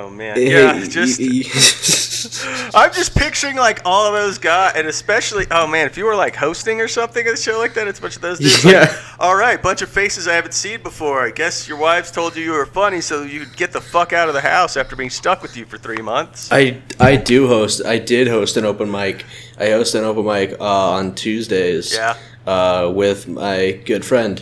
Oh 0.08 0.10
man, 0.10 0.42
yeah. 0.42 0.86
Just 0.88 1.20
I'm 2.76 2.94
just 2.94 3.14
picturing 3.16 3.58
like 3.58 3.82
all 3.84 4.08
of 4.08 4.14
those 4.14 4.38
guys, 4.38 4.74
and 4.78 4.88
especially 4.88 5.46
oh 5.52 5.68
man, 5.68 5.86
if 5.86 5.98
you 5.98 6.06
were 6.06 6.16
like 6.16 6.34
hosting 6.36 6.80
or 6.80 6.88
something 6.88 7.28
at 7.28 7.34
a 7.34 7.38
show 7.38 7.58
like 7.58 7.74
that, 7.74 7.88
it's 7.90 8.00
a 8.00 8.02
bunch 8.02 8.16
of 8.16 8.22
those 8.22 8.40
dudes. 8.40 8.64
like, 8.64 8.74
Yeah. 8.74 9.02
all 9.20 9.36
right, 9.36 9.62
bunch 9.62 9.82
of 9.82 9.90
faces 9.90 10.26
I 10.28 10.34
haven't 10.34 10.54
seen 10.54 10.82
before. 10.82 11.26
I 11.26 11.32
guess 11.32 11.68
your 11.68 11.78
wives 11.78 12.10
told 12.10 12.38
you 12.38 12.44
you 12.44 12.52
were 12.52 12.66
funny, 12.66 13.02
so 13.02 13.24
you'd 13.24 13.58
get 13.58 13.74
the 13.74 13.82
fuck 13.82 14.14
out 14.14 14.30
of 14.30 14.34
the 14.34 14.40
house 14.42 14.78
after 14.78 14.96
being 14.96 15.10
stuck 15.10 15.42
with 15.42 15.58
you 15.58 15.66
for 15.66 15.78
three 15.78 16.02
months. 16.02 16.50
I 16.54 16.82
I 17.02 17.18
do 17.18 17.48
host. 17.48 17.86
I 17.86 17.98
did 18.00 18.30
host 18.30 18.56
an 18.56 18.64
open 18.64 18.90
mic. 18.90 19.26
I 19.60 19.72
host 19.72 19.94
an 19.94 20.06
open 20.06 20.26
mic 20.26 20.54
uh, 20.60 20.92
on 20.92 21.16
Tuesdays. 21.16 21.94
Yeah. 21.94 22.16
Uh, 22.46 22.90
with 22.96 23.28
my 23.28 23.72
good 23.86 24.06
friend 24.06 24.42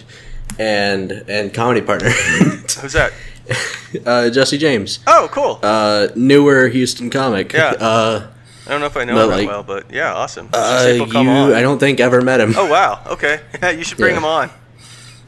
and 0.60 1.12
and 1.28 1.52
comedy 1.56 1.82
partner, 1.82 2.10
Who's 2.12 2.94
that? 2.94 3.12
uh, 4.06 4.30
Jesse 4.30 4.58
James. 4.58 5.00
Oh, 5.08 5.28
cool. 5.32 5.60
Uh, 5.62 6.08
newer 6.16 6.68
Houston 6.68 7.10
comic. 7.10 7.54
Yeah. 7.54 7.74
Uh, 7.80 8.28
I 8.68 8.72
don't 8.72 8.80
know 8.80 8.88
if 8.88 8.98
I 8.98 9.04
know 9.04 9.14
but, 9.14 9.24
him 9.26 9.30
that 9.30 9.38
like, 9.38 9.48
well, 9.48 9.62
but 9.64 9.92
yeah, 9.94 10.12
awesome. 10.16 10.50
uh, 10.52 10.84
See 10.84 10.90
if 10.90 10.96
he'll 10.96 11.06
come 11.08 11.28
you. 11.28 11.54
I 11.54 11.62
don't 11.62 11.78
think 11.78 12.00
ever 12.00 12.22
met 12.22 12.40
him. 12.42 12.56
Oh 12.58 12.66
wow. 12.68 13.00
Okay. 13.06 13.40
Yeah, 13.62 13.70
you 13.78 13.84
should 13.84 14.00
bring 14.00 14.14
Yeah. 14.14 14.18
him 14.18 14.26
on. 14.26 14.50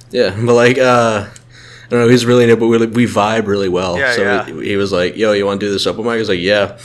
Yeah, 0.09 0.35
but 0.43 0.55
like, 0.55 0.79
uh, 0.79 1.27
I 1.29 1.89
don't 1.89 1.99
know, 1.99 2.07
he's 2.07 2.25
really 2.25 2.47
new, 2.47 2.55
but 2.57 2.65
we, 2.65 2.77
we 2.87 3.05
vibe 3.05 3.45
really 3.45 3.69
well. 3.69 3.95
Yeah, 3.99 4.11
so 4.13 4.21
yeah. 4.23 4.45
He, 4.45 4.69
he 4.69 4.75
was 4.75 4.91
like, 4.91 5.15
"Yo, 5.17 5.33
you 5.33 5.45
want 5.45 5.59
to 5.59 5.67
do 5.67 5.71
this 5.71 5.85
open 5.85 6.03
mic?" 6.03 6.13
I 6.13 6.17
was 6.17 6.29
like, 6.29 6.39
"Yeah." 6.39 6.79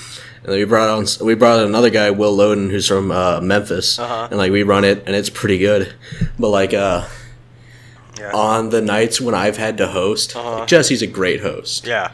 And 0.44 0.52
then 0.52 0.58
we 0.58 0.64
brought 0.64 0.90
on 0.90 1.06
we 1.24 1.34
brought 1.34 1.60
on 1.60 1.66
another 1.66 1.88
guy, 1.88 2.10
Will 2.10 2.36
Loden, 2.36 2.70
who's 2.70 2.86
from 2.86 3.10
uh, 3.10 3.40
Memphis, 3.40 3.98
Uh-huh. 3.98 4.28
and 4.30 4.36
like 4.38 4.52
we 4.52 4.62
run 4.62 4.84
it, 4.84 5.04
and 5.06 5.16
it's 5.16 5.30
pretty 5.30 5.56
good. 5.56 5.94
But 6.38 6.48
like, 6.50 6.74
uh, 6.74 7.06
Yeah. 8.18 8.30
on 8.32 8.70
the 8.70 8.80
nights 8.82 9.20
when 9.20 9.34
I've 9.34 9.56
had 9.56 9.78
to 9.78 9.88
host, 9.88 10.36
Uh-huh. 10.36 10.66
Jesse's 10.66 11.02
a 11.02 11.06
great 11.06 11.40
host, 11.40 11.86
yeah. 11.86 12.12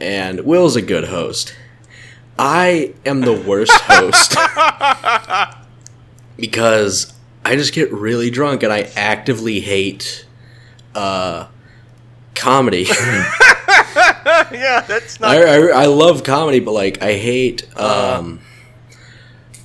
and 0.00 0.40
Will's 0.40 0.76
a 0.76 0.82
good 0.82 1.04
host. 1.04 1.54
I 2.38 2.92
am 3.06 3.22
the 3.22 3.32
worst 3.32 3.72
host 3.84 4.36
because 6.36 7.12
I 7.44 7.56
just 7.56 7.72
get 7.72 7.92
really 7.92 8.30
drunk 8.30 8.62
and 8.62 8.72
I 8.72 8.90
actively 8.96 9.60
hate 9.60 10.26
uh, 10.94 11.46
comedy. 12.34 12.82
yeah, 14.52 14.84
that's 14.86 15.18
not. 15.20 15.30
I, 15.34 15.42
I, 15.70 15.82
I 15.82 15.86
love 15.86 16.24
comedy, 16.24 16.60
but 16.60 16.72
like 16.72 17.02
I 17.02 17.14
hate 17.14 17.66
um 17.78 18.40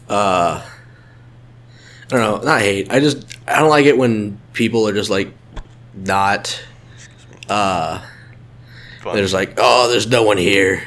uh 0.10 0.64
I 0.64 2.08
don't 2.10 2.20
know, 2.20 2.38
not 2.46 2.62
hate. 2.62 2.92
I 2.92 3.00
just 3.00 3.26
I 3.48 3.60
don't 3.60 3.70
like 3.70 3.86
it 3.86 3.98
when 3.98 4.40
people 4.54 4.88
are 4.88 4.94
just 4.94 5.10
like 5.10 5.34
not 5.94 6.64
uh 7.50 8.02
fun. 9.02 9.16
they're 9.16 9.28
like, 9.28 9.54
"Oh, 9.58 9.90
there's 9.90 10.08
no 10.08 10.24
one 10.24 10.38
here." 10.38 10.84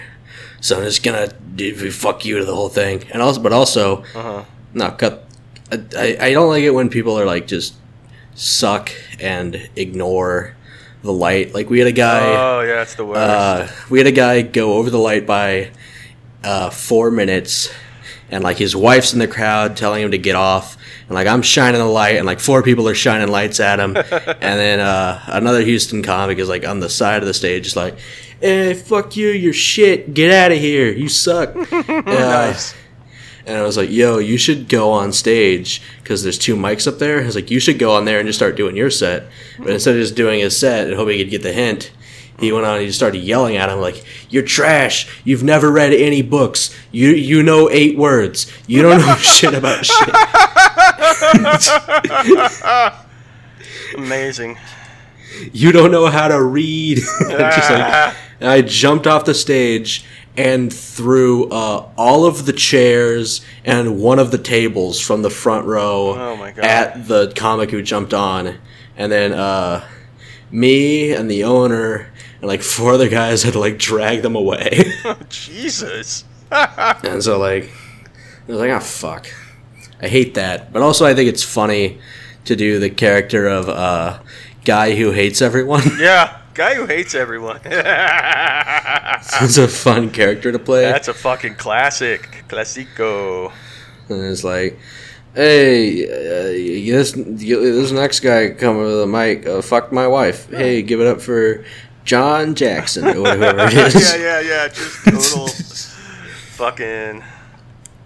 So 0.61 0.79
I'm 0.79 0.85
just 0.85 1.03
to 1.29 1.35
do 1.57 1.91
fuck 1.91 2.25
you 2.25 2.39
to 2.39 2.45
the 2.45 2.55
whole 2.55 2.71
thing. 2.71 3.05
And 3.13 3.21
also 3.21 3.41
but 3.41 3.53
also 3.53 4.03
uh-huh. 4.15 4.45
no, 4.73 4.91
cut 4.93 5.29
I, 5.71 6.17
I 6.21 6.33
don't 6.33 6.49
like 6.49 6.63
it 6.63 6.71
when 6.71 6.89
people 6.89 7.19
are 7.19 7.27
like 7.27 7.47
just 7.47 7.75
suck 8.35 8.91
and 9.21 9.69
ignore 9.77 10.57
the 11.03 11.13
light. 11.13 11.55
Like 11.55 11.69
we 11.71 11.79
had 11.79 11.89
a 11.89 11.93
guy 11.93 12.21
Oh 12.27 12.61
yeah, 12.63 12.83
it's 12.83 12.95
the 12.95 13.05
worst. 13.05 13.21
uh, 13.21 13.69
we 13.91 13.99
had 13.99 14.07
a 14.07 14.13
guy 14.13 14.43
go 14.43 14.75
over 14.75 14.91
the 14.91 14.99
light 14.99 15.27
by 15.27 15.71
uh, 16.43 16.71
four 16.71 17.11
minutes, 17.11 17.71
and 18.31 18.43
like 18.43 18.57
his 18.57 18.75
wife's 18.75 19.13
in 19.13 19.19
the 19.19 19.29
crowd 19.29 19.77
telling 19.77 20.03
him 20.03 20.11
to 20.11 20.19
get 20.19 20.35
off, 20.35 20.77
and 21.07 21.15
like 21.15 21.27
I'm 21.27 21.43
shining 21.43 21.81
the 21.81 21.87
light, 21.87 22.17
and 22.17 22.27
like 22.27 22.41
four 22.41 22.63
people 22.63 22.89
are 22.89 22.95
shining 22.95 23.29
lights 23.29 23.61
at 23.61 23.79
him, 23.81 23.97
and 23.97 24.05
then 24.41 24.81
uh, 24.81 25.23
another 25.29 25.63
Houston 25.63 26.03
comic 26.03 26.39
is 26.39 26.49
like 26.49 26.67
on 26.67 26.81
the 26.81 26.89
side 26.89 27.23
of 27.23 27.27
the 27.27 27.35
stage, 27.35 27.65
just 27.65 27.77
like, 27.77 27.97
"Hey, 28.41 28.75
fuck 28.75 29.17
you, 29.17 29.29
you're 29.29 29.53
shit, 29.53 30.15
get 30.15 30.33
out 30.33 30.53
of 30.53 30.59
here, 30.59 30.91
you 30.91 31.09
suck." 31.09 31.55
Uh, 31.89 32.01
nice. 32.07 32.75
and 33.47 33.57
I 33.59 33.63
was 33.63 33.77
like, 33.77 33.91
"Yo, 33.91 34.19
you 34.19 34.39
should 34.39 34.69
go 34.69 34.91
on 34.91 35.13
stage 35.13 35.83
because 36.03 36.23
there's 36.23 36.39
two 36.39 36.57
mics 36.57 36.87
up 36.89 36.99
there." 36.99 37.21
I 37.23 37.27
was 37.27 37.35
like, 37.35 37.51
"You 37.51 37.61
should 37.61 37.79
go 37.79 37.95
on 37.95 38.05
there 38.05 38.19
and 38.19 38.27
just 38.27 38.39
start 38.39 38.57
doing 38.57 38.77
your 38.77 38.91
set." 38.91 39.25
But 39.59 39.69
instead 39.71 39.95
of 39.97 40.01
just 40.03 40.15
doing 40.17 40.41
his 40.41 40.57
set 40.57 40.87
and 40.87 40.97
hoping 40.97 41.19
he'd 41.19 41.31
get 41.31 41.43
the 41.43 41.53
hint, 41.53 41.93
he 42.41 42.51
went 42.53 42.67
on 42.67 42.77
and 42.79 42.85
he 42.87 42.93
started 42.93 43.19
yelling 43.19 43.57
at 43.57 43.69
him 43.69 43.81
like, 43.81 44.05
"You're 44.29 44.43
trash. 44.43 45.09
You've 45.25 45.43
never 45.45 45.71
read 45.71 45.93
any 45.93 46.23
books. 46.23 46.75
You 46.91 47.11
you 47.11 47.43
know 47.43 47.71
eight 47.71 47.97
words. 47.97 48.51
You 48.67 48.83
don't 48.83 48.99
know 49.01 49.15
shit 49.19 49.55
about 49.55 49.85
shit." 49.87 50.15
Amazing. 53.97 54.59
you 55.53 55.73
don't 55.73 55.91
know 55.91 56.07
how 56.07 56.29
to 56.29 56.41
read. 56.43 56.99
Like, 57.21 58.15
and 58.41 58.51
I 58.51 58.63
jumped 58.63 59.07
off 59.07 59.25
the 59.25 59.35
stage 59.35 60.05
and 60.37 60.73
threw 60.73 61.49
uh, 61.49 61.89
all 61.97 62.27
of 62.27 62.47
the 62.47 62.53
chairs 62.53 63.41
and 63.65 63.99
one 64.01 64.19
of 64.19 64.33
the 64.33 64.39
tables 64.39 64.99
from 65.01 65.23
the 65.23 65.31
front 65.31 65.65
row 65.67 66.15
Oh 66.17 66.45
at 66.61 67.07
the 67.07 67.33
comic 67.37 67.71
who 67.71 67.81
jumped 67.83 68.13
on. 68.13 68.59
And 68.97 69.11
then 69.13 69.33
uh, 69.33 69.87
me 70.51 71.13
and 71.13 71.31
the 71.31 71.45
owner 71.45 72.09
and 72.45 72.49
like 72.51 72.63
four 72.63 72.93
other 72.93 73.09
guys 73.09 73.43
had 73.43 73.55
to 73.55 73.59
like 73.59 73.79
drag 73.79 74.21
them 74.21 74.37
away. 74.37 74.93
Jesus. 75.31 76.25
and 76.51 77.25
so 77.25 77.39
like, 77.39 77.73
I 78.47 78.53
was 78.53 78.59
like, 78.59 78.71
oh 78.71 78.81
fuck. 78.81 79.29
I 80.03 80.09
hate 80.09 80.35
that. 80.35 80.71
But 80.71 80.83
also 80.83 81.07
I 81.07 81.15
think 81.15 81.31
it's 81.31 81.43
funny 81.43 81.99
to 82.45 82.55
do 82.55 82.79
the 82.79 82.91
character 82.91 83.47
of 83.47 83.71
uh, 83.71 84.21
guy 84.67 84.95
who 84.95 85.13
hates 85.13 85.41
everyone. 85.41 85.85
Yeah, 85.99 86.39
guy 86.53 86.75
who 86.75 86.85
hates 86.85 87.15
everyone. 87.15 87.61
it's 87.65 87.73
a 89.57 89.67
fun 89.67 90.11
character 90.11 90.53
to 90.53 90.59
play. 90.59 90.83
That's 90.83 91.09
a 91.09 91.15
fucking 91.15 91.55
classic. 91.55 92.45
Classico. 92.49 93.53
and 94.11 94.23
it's 94.23 94.45
like, 94.45 94.79
hey, 95.35 96.05
uh, 96.05 96.93
this 96.99 97.13
this 97.13 97.91
next 97.91 98.21
guy 98.21 98.51
coming 98.51 98.83
with 98.83 98.99
the 98.99 99.07
mic, 99.07 99.47
uh, 99.47 99.63
fuck 99.63 99.91
my 99.93 100.07
wife. 100.07 100.51
Hey, 100.51 100.83
give 100.83 101.01
it 101.01 101.07
up 101.07 101.23
for 101.23 101.65
John 102.05 102.55
Jackson 102.55 103.05
or 103.05 103.13
whoever 103.15 103.67
it 103.67 103.75
is. 103.75 103.95
yeah, 103.95 104.17
yeah, 104.17 104.41
yeah. 104.41 104.69
Just 104.69 105.05
total 105.05 105.49
fucking. 106.53 107.25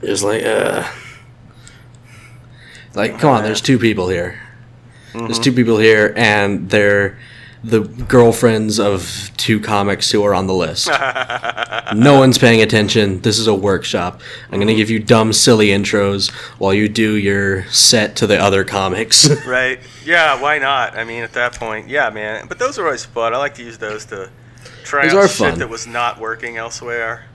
It's 0.01 0.23
like, 0.23 0.45
uh, 0.45 0.89
like, 2.95 3.19
come 3.19 3.31
on, 3.31 3.43
there's 3.43 3.61
two 3.61 3.79
people 3.79 4.09
here. 4.09 4.41
There's 5.13 5.41
two 5.41 5.53
people 5.53 5.79
here, 5.79 6.15
and 6.17 6.71
they're 6.71 7.19
the 7.71 7.81
girlfriends 7.81 8.79
of 8.81 9.31
two 9.37 9.61
comics 9.61 10.11
who 10.11 10.25
are 10.25 10.35
on 10.35 10.47
the 10.47 10.55
list. 10.55 10.89
no 11.95 12.19
one's 12.19 12.39
paying 12.39 12.61
attention. 12.63 13.21
This 13.21 13.39
is 13.39 13.47
a 13.47 13.55
workshop. 13.55 14.21
I'm 14.51 14.59
gonna 14.59 14.75
give 14.75 14.91
you 14.91 14.99
dumb, 14.99 15.33
silly 15.33 15.69
intros 15.69 16.31
while 16.59 16.73
you 16.75 16.89
do 16.89 17.15
your 17.15 17.65
set 17.67 18.17
to 18.17 18.27
the 18.27 18.39
other 18.39 18.65
comics. 18.65 19.29
Right. 19.47 19.79
Yeah, 20.05 20.41
why 20.41 20.59
not? 20.59 20.97
I 20.99 21.05
mean, 21.05 21.23
at 21.23 21.33
that 21.35 21.55
point, 21.55 21.89
yeah, 21.89 22.11
man. 22.11 22.47
But 22.49 22.59
those 22.59 22.79
are 22.79 22.85
always 22.85 23.05
fun. 23.05 23.33
I 23.35 23.37
like 23.39 23.55
to 23.55 23.63
use 23.65 23.79
those 23.79 24.05
to 24.07 24.31
try 24.85 25.09
Those 25.09 25.15
out 25.15 25.31
shit 25.31 25.51
fun. 25.51 25.59
that 25.61 25.69
was 25.69 25.87
not 25.87 26.19
working 26.21 26.57
elsewhere. 26.57 27.27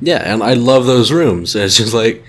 yeah, 0.00 0.22
and 0.30 0.42
I 0.42 0.54
love 0.54 0.86
those 0.86 1.10
rooms. 1.12 1.54
It's 1.56 1.76
just 1.76 1.94
like 1.94 2.24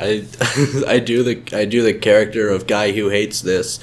I 0.00 0.24
I 0.86 0.98
do 0.98 1.22
the 1.22 1.42
I 1.56 1.64
do 1.64 1.82
the 1.82 1.94
character 1.94 2.48
of 2.50 2.66
guy 2.66 2.92
who 2.92 3.08
hates 3.08 3.40
this, 3.40 3.80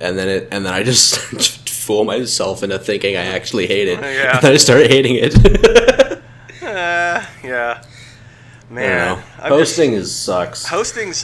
and 0.00 0.16
then 0.18 0.28
it 0.28 0.48
and 0.50 0.64
then 0.64 0.72
I 0.72 0.82
just 0.82 1.14
fool 1.82 2.04
myself 2.04 2.62
into 2.62 2.78
thinking 2.78 3.16
I 3.16 3.24
actually 3.26 3.66
hate 3.66 3.88
it. 3.88 4.00
Yeah. 4.00 4.36
And 4.36 4.40
then 4.42 4.52
I 4.52 4.56
start 4.56 4.86
hating 4.86 5.16
it. 5.16 5.34
Uh, 6.62 7.26
yeah. 7.44 7.82
Man, 8.70 9.16
don't 9.16 9.18
know. 9.18 9.24
I'm 9.42 9.50
Hosting 9.50 9.92
is 9.92 10.14
sucks. 10.14 10.64
Hosting's. 10.64 11.22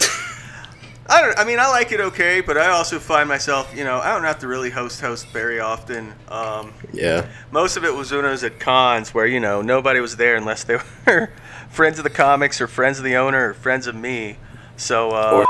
I 1.09 1.23
don't. 1.23 1.39
I 1.39 1.45
mean, 1.45 1.59
I 1.59 1.69
like 1.69 1.93
it 1.93 2.01
okay, 2.01 2.43
but 2.43 2.59
I 2.59 2.69
also 2.69 2.99
find 2.99 3.29
myself, 3.29 3.75
you 3.75 3.85
know, 3.85 3.99
I 3.99 4.13
don't 4.13 4.25
have 4.25 4.41
to 4.41 4.49
really 4.49 4.69
host 4.69 5.01
host 5.01 5.29
very 5.29 5.61
often. 5.61 6.13
Um, 6.29 6.75
yeah. 6.93 7.29
most 7.51 7.77
of 7.79 7.85
it 7.85 7.95
was 7.95 8.13
when 8.13 8.27
I 8.27 8.31
was 8.33 8.45
at 8.45 8.61
cons 8.61 9.15
where 9.15 9.27
you 9.27 9.41
know 9.41 9.63
nobody 9.63 10.01
was 10.01 10.17
there 10.17 10.37
unless 10.37 10.65
they 10.65 10.77
were 11.07 11.31
friends 11.71 11.99
of 11.99 12.05
the 12.05 12.11
comics 12.11 12.61
or 12.61 12.67
friends 12.67 12.99
of 12.99 13.05
the 13.05 13.17
owner 13.17 13.51
or 13.51 13.55
friends 13.55 13.87
of 13.87 13.95
me. 13.95 14.37
So 14.77 15.13
uh, 15.13 15.47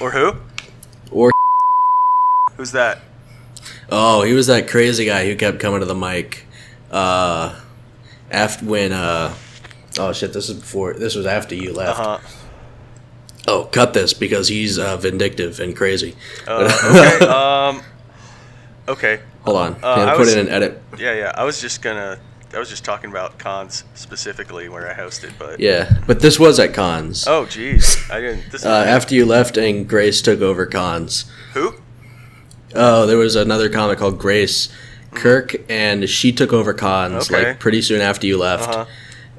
or 0.00 0.10
who? 0.10 0.36
Or 1.12 1.30
Who's 2.56 2.72
that? 2.72 3.00
Oh, 3.90 4.22
he 4.22 4.32
was 4.32 4.46
that 4.48 4.68
crazy 4.68 5.04
guy 5.06 5.26
who 5.26 5.36
kept 5.36 5.58
coming 5.60 5.80
to 5.80 5.86
the 5.86 5.94
mic. 5.94 6.44
Uh, 6.90 7.58
after 8.30 8.64
when 8.66 8.92
uh, 8.92 9.34
oh 9.98 10.12
shit, 10.12 10.32
this 10.32 10.48
is 10.48 10.58
before. 10.60 10.94
This 10.94 11.14
was 11.14 11.26
after 11.26 11.54
you 11.54 11.70
Uh 11.70 11.74
left. 11.74 11.98
huh. 11.98 12.18
Oh, 13.48 13.64
cut 13.64 13.94
this 13.94 14.12
because 14.12 14.48
he's 14.48 14.78
uh, 14.78 14.96
vindictive 14.96 15.60
and 15.60 15.74
crazy. 15.76 16.14
Uh, 16.46 16.70
okay. 17.18 17.26
Um. 17.26 17.82
Okay. 18.88 19.20
Hold 19.44 19.56
on, 19.56 19.72
Uh, 19.82 19.94
Can 19.94 20.08
I 20.08 20.12
I 20.12 20.16
put 20.16 20.20
was- 20.20 20.34
in 20.34 20.40
an 20.46 20.48
edit. 20.52 20.82
Yeah, 20.98 21.14
yeah. 21.14 21.32
I 21.34 21.44
was 21.44 21.60
just 21.60 21.80
gonna. 21.82 22.18
I 22.52 22.58
was 22.58 22.68
just 22.68 22.84
talking 22.84 23.10
about 23.10 23.38
cons 23.38 23.84
specifically 23.94 24.68
where 24.68 24.90
I 24.90 24.94
hosted, 24.94 25.32
but. 25.38 25.60
Yeah, 25.60 25.88
but 26.08 26.18
this 26.20 26.38
was 26.38 26.58
at 26.58 26.74
cons. 26.74 27.26
Oh, 27.28 27.44
jeez. 27.46 28.10
I 28.10 28.20
didn't. 28.20 28.50
This 28.50 28.64
Uh, 28.66 28.70
after 28.86 29.14
you 29.14 29.24
left 29.24 29.56
and 29.56 29.88
Grace 29.88 30.20
took 30.20 30.40
over 30.40 30.66
cons. 30.66 31.30
who? 31.54 31.74
Oh, 32.74 33.06
there 33.06 33.16
was 33.18 33.36
another 33.36 33.68
comic 33.68 33.98
called 33.98 34.18
Grace 34.18 34.68
Kirk, 35.12 35.54
and 35.68 36.08
she 36.08 36.32
took 36.32 36.52
over 36.52 36.72
cons 36.72 37.30
Okay. 37.30 37.48
like 37.48 37.58
pretty 37.60 37.82
soon 37.82 38.00
after 38.00 38.26
you 38.26 38.36
left. 38.38 38.68
Uh-huh. 38.68 38.86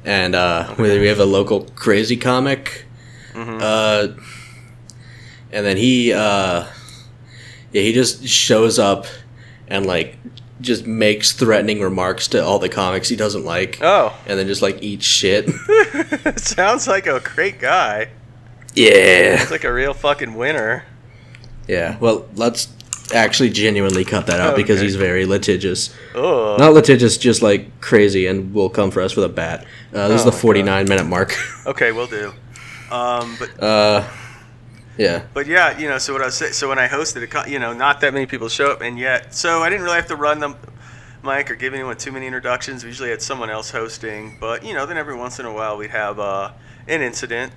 And 0.03 0.33
uh, 0.35 0.73
we 0.77 0.99
we 0.99 1.07
have 1.07 1.19
a 1.19 1.25
local 1.25 1.61
crazy 1.75 2.17
comic, 2.17 2.85
Mm-hmm. 3.33 3.59
uh, 3.61 4.21
and 5.53 5.65
then 5.65 5.77
he, 5.77 6.11
uh, 6.11 6.65
yeah, 7.71 7.81
he 7.81 7.93
just 7.93 8.25
shows 8.27 8.79
up 8.79 9.05
and 9.67 9.85
like 9.85 10.17
just 10.59 10.85
makes 10.85 11.31
threatening 11.31 11.81
remarks 11.81 12.27
to 12.29 12.43
all 12.43 12.59
the 12.59 12.69
comics 12.69 13.09
he 13.09 13.15
doesn't 13.15 13.45
like, 13.45 13.79
Oh, 13.81 14.13
and 14.27 14.37
then 14.37 14.47
just 14.47 14.61
like 14.61 14.81
eats 14.83 15.05
shit. 15.05 15.49
sounds 16.37 16.87
like 16.87 17.07
a 17.07 17.19
great 17.19 17.59
guy. 17.59 18.09
yeah, 18.75 19.41
It's 19.41 19.51
like 19.51 19.63
a 19.63 19.71
real 19.73 19.93
fucking 19.93 20.35
winner. 20.35 20.83
yeah. 21.67 21.97
Well, 21.99 22.27
let's 22.35 22.67
actually 23.13 23.49
genuinely 23.49 24.05
cut 24.05 24.27
that 24.27 24.39
out 24.39 24.55
because 24.55 24.79
he's 24.81 24.95
very 24.95 25.25
litigious. 25.25 25.95
Oh. 26.15 26.55
Not 26.57 26.73
litigious, 26.73 27.17
just 27.17 27.41
like 27.41 27.81
crazy, 27.81 28.27
and 28.27 28.53
will 28.53 28.69
come 28.69 28.91
for 28.91 29.01
us 29.01 29.15
with 29.15 29.25
a 29.25 29.29
bat. 29.29 29.65
Uh, 29.93 30.07
this 30.07 30.21
Oh 30.23 30.25
is 30.25 30.25
the 30.25 30.31
my 30.31 30.37
49 30.37 30.87
minute 30.89 31.05
mark. 31.05 31.35
Okay, 31.65 31.91
we'll 31.91 32.07
do. 32.07 32.33
Um, 32.89 33.37
but 33.39 33.63
uh, 33.63 34.07
yeah. 34.97 35.23
but 35.33 35.45
yeah, 35.45 35.77
you 35.77 35.87
know. 35.87 35.99
So 35.99 36.11
what 36.11 36.21
I 36.23 36.25
was 36.25 36.35
saying. 36.35 36.53
So 36.53 36.67
when 36.69 36.79
I 36.79 36.87
hosted 36.87 37.21
a, 37.23 37.27
con- 37.27 37.49
you 37.49 37.59
know, 37.59 37.71
not 37.71 38.01
that 38.01 38.13
many 38.13 38.25
people 38.25 38.49
show 38.49 38.71
up, 38.71 38.81
and 38.81 38.97
yet, 38.97 39.35
so 39.35 39.61
I 39.61 39.69
didn't 39.69 39.83
really 39.83 39.97
have 39.97 40.07
to 40.07 40.15
run 40.15 40.39
the 40.39 40.55
mic 41.23 41.51
or 41.51 41.55
give 41.55 41.73
anyone 41.73 41.97
too 41.97 42.11
many 42.11 42.25
introductions. 42.25 42.83
We 42.83 42.89
usually 42.89 43.11
had 43.11 43.21
someone 43.21 43.49
else 43.51 43.69
hosting, 43.69 44.37
but 44.39 44.65
you 44.65 44.73
know, 44.73 44.85
then 44.87 44.97
every 44.97 45.15
once 45.15 45.39
in 45.39 45.45
a 45.45 45.53
while 45.53 45.77
we'd 45.77 45.91
have 45.91 46.19
uh, 46.19 46.51
an 46.87 47.01
incident. 47.01 47.53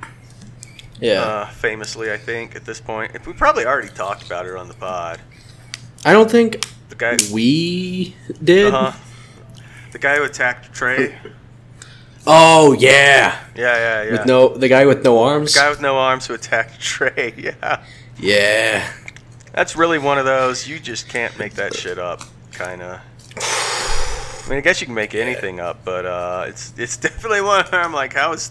Yeah. 1.01 1.23
Uh, 1.23 1.47
famously, 1.47 2.13
I 2.13 2.17
think 2.19 2.55
at 2.55 2.65
this 2.65 2.81
point, 2.81 3.13
if 3.15 3.27
we 3.27 3.33
probably 3.33 3.67
already 3.67 3.89
talked 3.89 4.25
about 4.25 4.47
it 4.47 4.55
on 4.55 4.69
the 4.69 4.75
pod. 4.75 5.21
I 6.05 6.13
don't 6.13 6.31
think 6.31 6.65
The 6.91 6.97
guy. 6.97 7.17
we 7.33 8.15
did. 8.43 8.73
Uh-huh. 8.75 8.99
The 9.93 9.99
guy 9.99 10.17
who 10.17 10.25
attacked 10.25 10.73
Trey. 10.75 11.17
Oh 12.27 12.73
yeah, 12.73 13.39
Yeah, 13.55 13.77
yeah, 13.77 14.03
yeah. 14.05 14.11
with 14.13 14.27
no 14.27 14.49
the 14.57 14.69
guy 14.69 14.87
with 14.87 15.05
no 15.05 15.23
arms. 15.23 15.55
The 15.55 15.61
guy 15.61 15.71
with 15.71 15.81
no 15.83 15.97
arms 15.99 16.27
who 16.27 16.35
attacked 16.35 16.81
Trey. 16.93 17.35
Yeah. 17.37 17.85
yeah, 18.19 18.91
That's 19.53 19.77
really 19.77 19.99
one 19.99 20.19
of 20.19 20.25
those 20.25 20.67
you 20.67 20.79
just 20.79 21.09
can't 21.09 21.39
make 21.39 21.55
that 21.55 21.75
shit 21.75 21.99
up, 21.99 22.23
kind 22.53 22.81
of. 22.83 23.01
I 23.37 24.49
mean, 24.49 24.59
I 24.59 24.61
guess 24.63 24.81
you 24.81 24.87
can 24.87 24.95
make 24.95 25.15
anything 25.15 25.61
up, 25.61 25.85
but 25.85 26.07
uh, 26.07 26.45
it's 26.49 26.73
it's 26.79 26.97
definitely 27.09 27.41
one 27.43 27.65
where 27.67 27.81
I'm 27.83 27.93
like, 27.93 28.15
how 28.15 28.33
is 28.33 28.51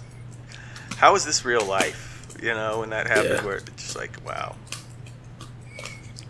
how 0.97 1.15
is 1.15 1.25
this 1.25 1.43
real 1.43 1.65
life? 1.65 2.35
You 2.41 2.53
know, 2.53 2.79
when 2.79 2.89
that 2.91 3.07
happens, 3.07 3.39
Yeah. 3.39 3.45
where 3.45 3.55
it's 3.57 3.69
just 3.83 3.95
like, 3.95 4.11
wow. 4.25 4.55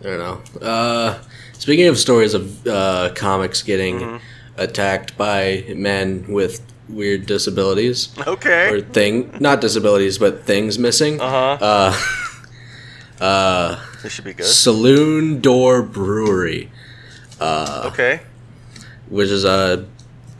I 0.04 0.08
don't 0.08 0.18
know. 0.18 0.66
Uh, 0.66 1.18
speaking 1.54 1.86
of 1.86 1.98
stories 1.98 2.34
of 2.34 2.66
uh, 2.66 3.10
comics 3.14 3.62
getting 3.62 4.00
Mhm. 4.00 4.20
attacked 4.58 5.16
by 5.16 5.64
men 5.74 6.26
with 6.28 6.60
weird 6.88 7.24
disabilities 7.24 8.10
okay, 8.26 8.68
or 8.68 8.80
thing, 8.82 9.30
not 9.40 9.60
disabilities, 9.62 10.18
but 10.18 10.44
things 10.44 10.78
missing. 10.78 11.18
Uh-huh. 11.20 11.56
Uh, 11.64 11.96
uh, 13.24 13.80
This 14.02 14.12
should 14.12 14.24
be 14.26 14.34
good. 14.34 14.44
Saloon 14.46 15.40
Door 15.40 15.82
Brewery, 15.84 16.70
uh, 17.40 17.84
Okay. 17.86 18.20
which 19.08 19.30
is 19.30 19.44
a 19.46 19.86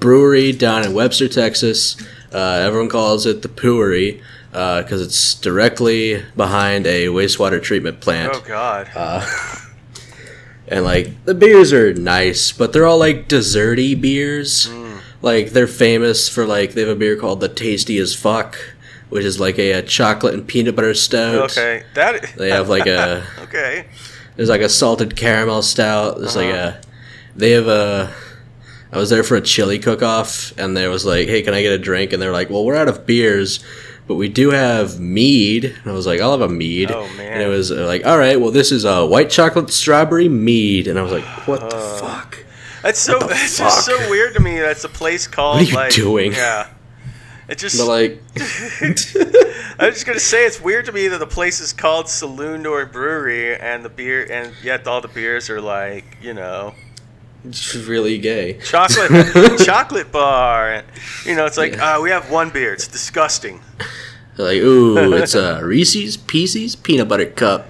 brewery 0.01 0.53
down 0.53 0.85
in 0.85 0.93
Webster, 0.93 1.29
Texas. 1.29 1.97
Uh, 2.33 2.61
everyone 2.67 2.91
calls 2.91 3.25
it 3.25 3.41
the 3.41 3.49
Pooery 3.49 4.21
because 4.55 5.03
it's 5.03 5.35
directly 5.35 6.23
behind 6.37 6.87
a 6.87 7.07
wastewater 7.07 7.61
treatment 7.61 8.01
plant. 8.01 8.33
Oh 8.35 8.41
God. 8.47 8.89
Uh, 8.95 9.27
and 10.69 10.85
like 10.85 11.25
the 11.25 11.35
beers 11.35 11.73
are 11.73 11.93
nice, 11.93 12.53
but 12.53 12.73
they're 12.73 12.87
all 12.87 12.99
like 12.99 13.29
desserty 13.29 14.01
beers. 14.01 14.69
Mm. 14.69 15.01
Like 15.23 15.51
they're 15.51 15.67
famous 15.67 16.29
for 16.29 16.47
like 16.47 16.73
they 16.73 16.83
have 16.83 16.91
a 16.91 16.95
beer 16.95 17.17
called 17.17 17.41
the 17.41 17.49
Tasty 17.49 17.99
as 17.99 18.15
Fuck, 18.15 18.57
which 19.09 19.25
is 19.25 19.41
like 19.41 19.59
a, 19.59 19.73
a 19.73 19.83
chocolate 19.83 20.35
and 20.35 20.47
peanut 20.47 20.77
butter 20.77 20.95
stout. 20.95 21.51
Okay. 21.51 21.83
That. 21.95 22.33
They 22.37 22.51
have 22.51 22.69
like 22.69 22.87
a 22.87 23.25
okay. 23.41 23.87
there's 24.37 24.49
like 24.49 24.61
a 24.61 24.69
salted 24.69 25.17
caramel 25.17 25.63
stout. 25.63 26.19
There's 26.19 26.37
like 26.37 26.55
Uh-huh. 26.55 26.79
a 26.81 27.37
they 27.37 27.51
have 27.51 27.67
a 27.67 28.15
I 28.93 28.99
was 28.99 29.11
there 29.11 29.25
for 29.25 29.35
a 29.37 29.41
chili 29.41 29.81
cook 29.81 30.03
off 30.05 30.57
and 30.57 30.77
there 30.77 30.89
was 30.91 31.05
like, 31.05 31.27
hey, 31.27 31.43
can 31.43 31.53
I 31.53 31.63
get 31.63 31.73
a 31.73 31.79
drink? 31.79 32.13
And 32.13 32.23
they're 32.23 32.31
like, 32.33 32.49
well, 32.49 32.65
we're 32.65 32.77
out 32.77 32.87
of 32.89 33.05
beers, 33.07 33.59
but 34.07 34.17
we 34.17 34.29
do 34.29 34.51
have 34.51 35.01
mead. 35.01 35.65
And 35.65 35.91
I 35.91 35.93
was 35.93 36.07
like, 36.07 36.21
I'll 36.21 36.33
have 36.33 36.41
a 36.41 36.49
mead. 36.49 36.91
Oh, 36.91 37.09
man. 37.17 37.33
And 37.35 37.43
it 37.43 37.49
was 37.49 37.71
uh, 37.73 37.87
like, 37.87 38.05
all 38.07 38.19
right, 38.19 38.41
well, 38.41 38.51
this 38.51 38.71
is 38.73 38.85
a 38.85 39.05
white 39.07 39.31
chocolate 39.31 39.71
strawberry 39.71 40.29
mead. 40.29 40.87
And 40.87 40.99
I 40.99 41.03
was 41.03 41.13
like, 41.13 41.25
what 41.47 41.61
the 41.71 41.77
Uh, 41.77 41.99
fuck? 41.99 42.45
That's 42.83 43.01
so. 43.01 43.19
The 43.19 43.29
just 43.29 43.87
so 43.87 44.11
weird 44.11 44.35
to 44.35 44.41
me. 44.41 44.59
That's 44.59 44.85
a 44.85 44.91
place 44.91 45.27
called. 45.27 45.57
What 45.57 45.67
are 45.67 45.71
you 45.71 45.75
like, 45.77 45.93
doing? 45.95 46.33
Yeah. 46.33 46.69
It 47.49 47.57
just. 47.57 47.79
But 47.79 47.87
like, 47.87 48.23
I 48.37 49.87
was 49.87 49.95
just 49.95 50.07
gonna 50.07 50.21
say 50.21 50.45
it's 50.45 50.61
weird 50.61 50.85
to 50.87 50.93
me 50.93 51.09
that 51.09 51.19
the 51.19 51.27
place 51.27 51.61
is 51.61 51.73
called 51.73 52.09
Saloon 52.09 52.63
Door 52.63 52.87
Brewery 52.87 53.57
and 53.57 53.85
the 53.85 53.89
beer 53.89 54.27
and 54.31 54.53
yet 54.63 54.87
all 54.87 55.01
the 55.01 55.09
beers 55.09 55.49
are 55.51 55.61
like 55.61 56.05
you 56.23 56.33
know 56.35 56.75
really 57.87 58.19
gay. 58.19 58.59
chocolate 58.65 59.59
chocolate 59.65 60.11
bar. 60.11 60.83
You 61.27 61.35
know, 61.37 61.47
it's 61.47 61.57
like 61.59 61.79
uh, 61.79 62.01
we 62.03 62.11
have 62.11 62.31
one 62.31 62.51
beer. 62.51 62.73
It's 62.73 62.89
disgusting, 62.89 63.61
like, 64.37 64.59
ooh, 64.59 65.13
it's 65.15 65.35
a 65.35 65.65
Reese's 65.65 66.17
Pieces 66.17 66.75
peanut 66.77 67.09
butter 67.09 67.27
cup. 67.27 67.69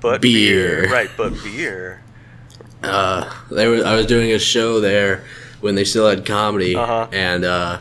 but 0.00 0.20
Beer. 0.20 0.90
right? 0.90 1.10
But 1.16 1.32
beer. 1.44 2.02
uh, 2.82 3.32
they 3.50 3.68
were, 3.68 3.84
I 3.84 3.94
was 3.94 4.06
doing 4.06 4.32
a 4.32 4.38
show 4.38 4.80
there 4.80 5.24
when 5.60 5.74
they 5.76 5.84
still 5.84 6.08
had 6.08 6.26
comedy, 6.26 6.74
Uh-huh. 6.76 7.06
and 7.12 7.44
uh, 7.44 7.78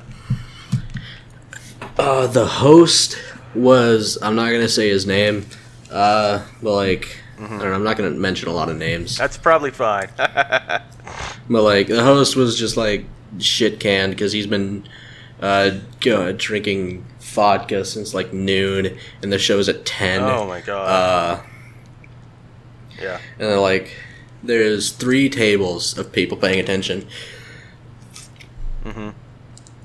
uh, 1.98 2.28
the 2.28 2.46
host 2.46 3.18
was 3.56 4.18
I'm 4.22 4.36
not 4.36 4.52
gonna 4.52 4.70
say 4.70 4.90
his 4.90 5.06
name, 5.06 5.46
uh, 5.92 6.46
but 6.62 6.74
like 6.76 7.18
I 7.44 7.48
don't 7.50 7.60
know, 7.60 7.74
I'm 7.74 7.84
not 7.84 7.98
gonna 7.98 8.12
mention 8.12 8.48
a 8.50 8.54
lot 8.54 8.70
of 8.70 8.78
names, 8.78 9.18
That's 9.18 9.38
probably 9.38 9.72
fine. 9.72 10.10
but 10.18 10.84
like 11.50 11.88
the 11.88 12.04
host 12.04 12.36
was 12.36 12.58
just 12.58 12.78
like 12.78 13.06
shit 13.40 13.80
canned 13.80 14.14
because 14.14 14.32
he's 14.32 14.48
been 14.48 14.88
uh, 15.42 15.72
go, 16.00 16.32
drinking 16.32 17.06
vodka 17.20 17.84
since 17.84 18.14
like 18.14 18.32
noon, 18.32 18.98
and 19.22 19.34
the 19.34 19.40
show's 19.40 19.68
at 19.68 19.86
ten. 19.86 20.22
oh 20.22 20.46
my 20.48 20.62
god. 20.62 20.86
Uh, 20.88 21.42
yeah. 23.02 23.20
and 23.40 23.50
then 23.50 23.60
like 23.60 23.96
there's 24.44 24.92
three 24.92 25.30
tables 25.30 25.98
of 25.98 26.12
people 26.12 26.38
paying 26.38 26.60
attention 26.60 27.08
Mm-hmm. 28.86 29.10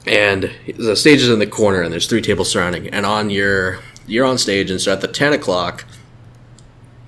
and 0.09 0.51
the 0.77 0.97
stage 0.97 1.21
is 1.21 1.29
in 1.29 1.39
the 1.39 1.47
corner 1.47 1.83
and 1.83 1.93
there's 1.93 2.09
three 2.09 2.21
tables 2.21 2.51
surrounding 2.51 2.89
and 2.89 3.07
on 3.07 3.31
your 3.31 3.79
you're 4.09 4.27
on 4.27 4.39
stage 4.39 4.73
and 4.73 4.81
so 4.81 4.93
at 4.93 5.01
the 5.01 5.07
10 5.07 5.33
o'clock 5.35 5.85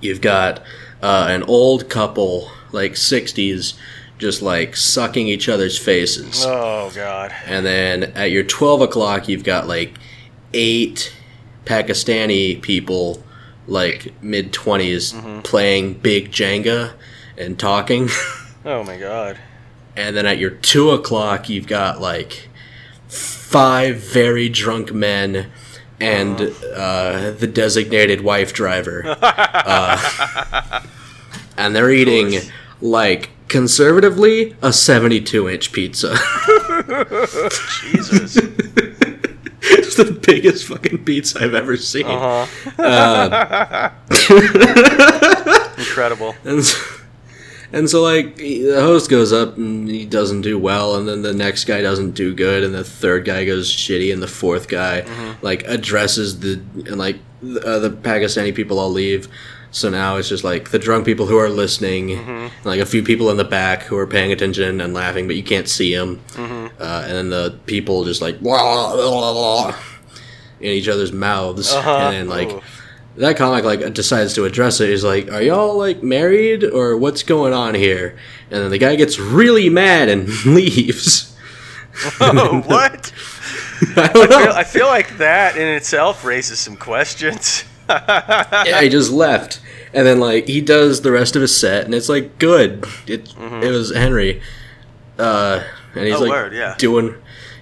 you've 0.01 0.21
got 0.21 0.59
uh, 1.01 1.27
an 1.29 1.43
old 1.43 1.89
couple 1.89 2.51
like 2.71 2.93
60s 2.93 3.73
just 4.17 4.41
like 4.41 4.75
sucking 4.75 5.27
each 5.27 5.49
other's 5.49 5.77
faces 5.77 6.43
Oh 6.45 6.91
god. 6.93 7.33
and 7.47 7.65
then 7.65 8.03
at 8.15 8.31
your 8.31 8.43
12 8.43 8.81
o'clock 8.81 9.27
you've 9.27 9.43
got 9.43 9.67
like 9.67 9.93
eight 10.53 11.13
pakistani 11.65 12.61
people 12.61 13.23
like 13.67 14.13
mid 14.21 14.51
20s 14.53 15.13
Mhm. 15.13 15.43
playing 15.43 15.93
big 15.95 16.31
jenga 16.31 16.93
and 17.37 17.57
talking 17.57 18.09
Oh 18.65 18.83
my 18.83 18.97
god. 18.97 19.37
and 19.95 20.15
then 20.15 20.25
at 20.25 20.37
your 20.37 20.51
two 20.51 20.91
o'clock 20.91 21.49
you've 21.49 21.67
got 21.67 21.99
like 21.99 22.49
five 23.07 23.97
very 23.97 24.49
drunk 24.49 24.93
men 24.93 25.51
and 26.01 26.41
uh, 26.75 27.31
the 27.31 27.47
designated 27.47 28.21
wife 28.21 28.53
driver 28.53 29.03
uh, 29.21 30.81
and 31.57 31.75
they're 31.75 31.91
eating 31.91 32.39
like 32.81 33.29
conservatively 33.47 34.55
a 34.61 34.73
72 34.73 35.47
inch 35.49 35.71
pizza 35.71 36.09
Jesus. 37.81 38.37
it's 39.61 39.95
the 39.95 40.17
biggest 40.25 40.65
fucking 40.67 41.03
pizza 41.05 41.39
i've 41.43 41.53
ever 41.53 41.77
seen 41.77 42.05
Uh 42.07 42.47
Uh. 42.79 43.89
Incredible. 45.77 46.35
And 46.43 46.63
so, 46.63 46.77
and 47.73 47.89
so, 47.89 48.01
like, 48.01 48.35
the 48.37 48.79
host 48.81 49.09
goes 49.09 49.31
up 49.33 49.57
and 49.57 49.87
he 49.89 50.05
doesn't 50.05 50.41
do 50.41 50.57
well, 50.59 50.95
and 50.95 51.07
then 51.07 51.21
the 51.21 51.33
next 51.33 51.65
guy 51.65 51.81
doesn't 51.81 52.11
do 52.11 52.33
good, 52.33 52.63
and 52.63 52.73
the 52.73 52.83
third 52.83 53.25
guy 53.25 53.45
goes 53.45 53.69
shitty, 53.71 54.11
and 54.13 54.21
the 54.21 54.27
fourth 54.27 54.67
guy, 54.67 55.05
like, 55.41 55.63
addresses 55.63 56.39
the, 56.39 56.61
and, 56.87 56.97
like, 56.97 57.17
the, 57.41 57.65
uh, 57.65 57.79
the 57.79 57.89
Pakistani 57.89 58.53
people 58.53 58.79
all 58.79 58.89
leave. 58.91 59.27
So 59.73 59.89
now 59.89 60.17
it's 60.17 60.27
just 60.27 60.43
like 60.43 60.71
the 60.71 60.79
drunk 60.79 61.05
people 61.05 61.27
who 61.27 61.37
are 61.37 61.47
listening, 61.47 62.51
like 62.65 62.81
a 62.81 62.85
few 62.85 63.01
people 63.03 63.29
in 63.31 63.37
the 63.37 63.45
back 63.45 63.83
who 63.83 63.95
are 63.97 64.05
paying 64.05 64.33
attention 64.33 64.81
and 64.81 64.93
laughing, 64.93 65.27
but 65.27 65.37
you 65.37 65.43
can't 65.43 65.69
see 65.69 65.95
them. 65.95 66.19
Uh, 66.37 67.05
and 67.07 67.13
then 67.15 67.29
the 67.29 67.57
people 67.67 68.03
just 68.03 68.21
like 68.21 68.41
blah, 68.41 68.93
blah, 68.95 69.09
blah, 69.09 69.31
blah, 69.33 69.75
in 70.59 70.71
each 70.73 70.89
other's 70.89 71.13
mouths, 71.13 71.71
Uh-huh. 71.71 71.89
and 71.89 72.13
then 72.13 72.27
like 72.27 72.49
Ooh. 72.49 72.61
That 73.17 73.37
comic 73.37 73.63
like 73.65 73.93
decides 73.93 74.33
to 74.35 74.45
address 74.45 74.79
it. 74.79 74.89
He's 74.89 75.03
like, 75.03 75.31
"Are 75.31 75.41
y'all 75.41 75.77
like 75.77 76.01
married 76.03 76.63
or 76.63 76.95
what's 76.97 77.23
going 77.23 77.53
on 77.53 77.75
here?" 77.75 78.17
And 78.49 78.63
then 78.63 78.71
the 78.71 78.77
guy 78.77 78.95
gets 78.95 79.19
really 79.19 79.69
mad 79.69 80.09
and 80.09 80.27
leaves. 80.45 81.27
Oh, 82.21 82.61
what? 82.67 83.11
I 83.97 84.11
I 84.13 84.27
feel. 84.27 84.51
I 84.53 84.63
feel 84.63 84.87
like 84.87 85.17
that 85.17 85.57
in 85.57 85.67
itself 85.67 86.23
raises 86.23 86.57
some 86.57 86.77
questions. 86.77 87.65
yeah, 87.89 88.81
he 88.81 88.87
just 88.87 89.11
left, 89.11 89.59
and 89.93 90.07
then 90.07 90.19
like 90.21 90.47
he 90.47 90.61
does 90.61 91.01
the 91.01 91.11
rest 91.11 91.35
of 91.35 91.41
his 91.41 91.55
set, 91.55 91.83
and 91.83 91.93
it's 91.93 92.07
like 92.07 92.39
good. 92.39 92.85
It 93.07 93.33
it 93.37 93.71
was 93.71 93.93
Henry, 93.93 94.41
uh, 95.19 95.61
and 95.93 96.05
he's 96.05 96.15
Mm-hmm. 96.15 96.23
Oh, 96.23 96.25
like 96.27 96.29
word, 96.31 96.53
yeah. 96.53 96.75
doing. 96.77 97.15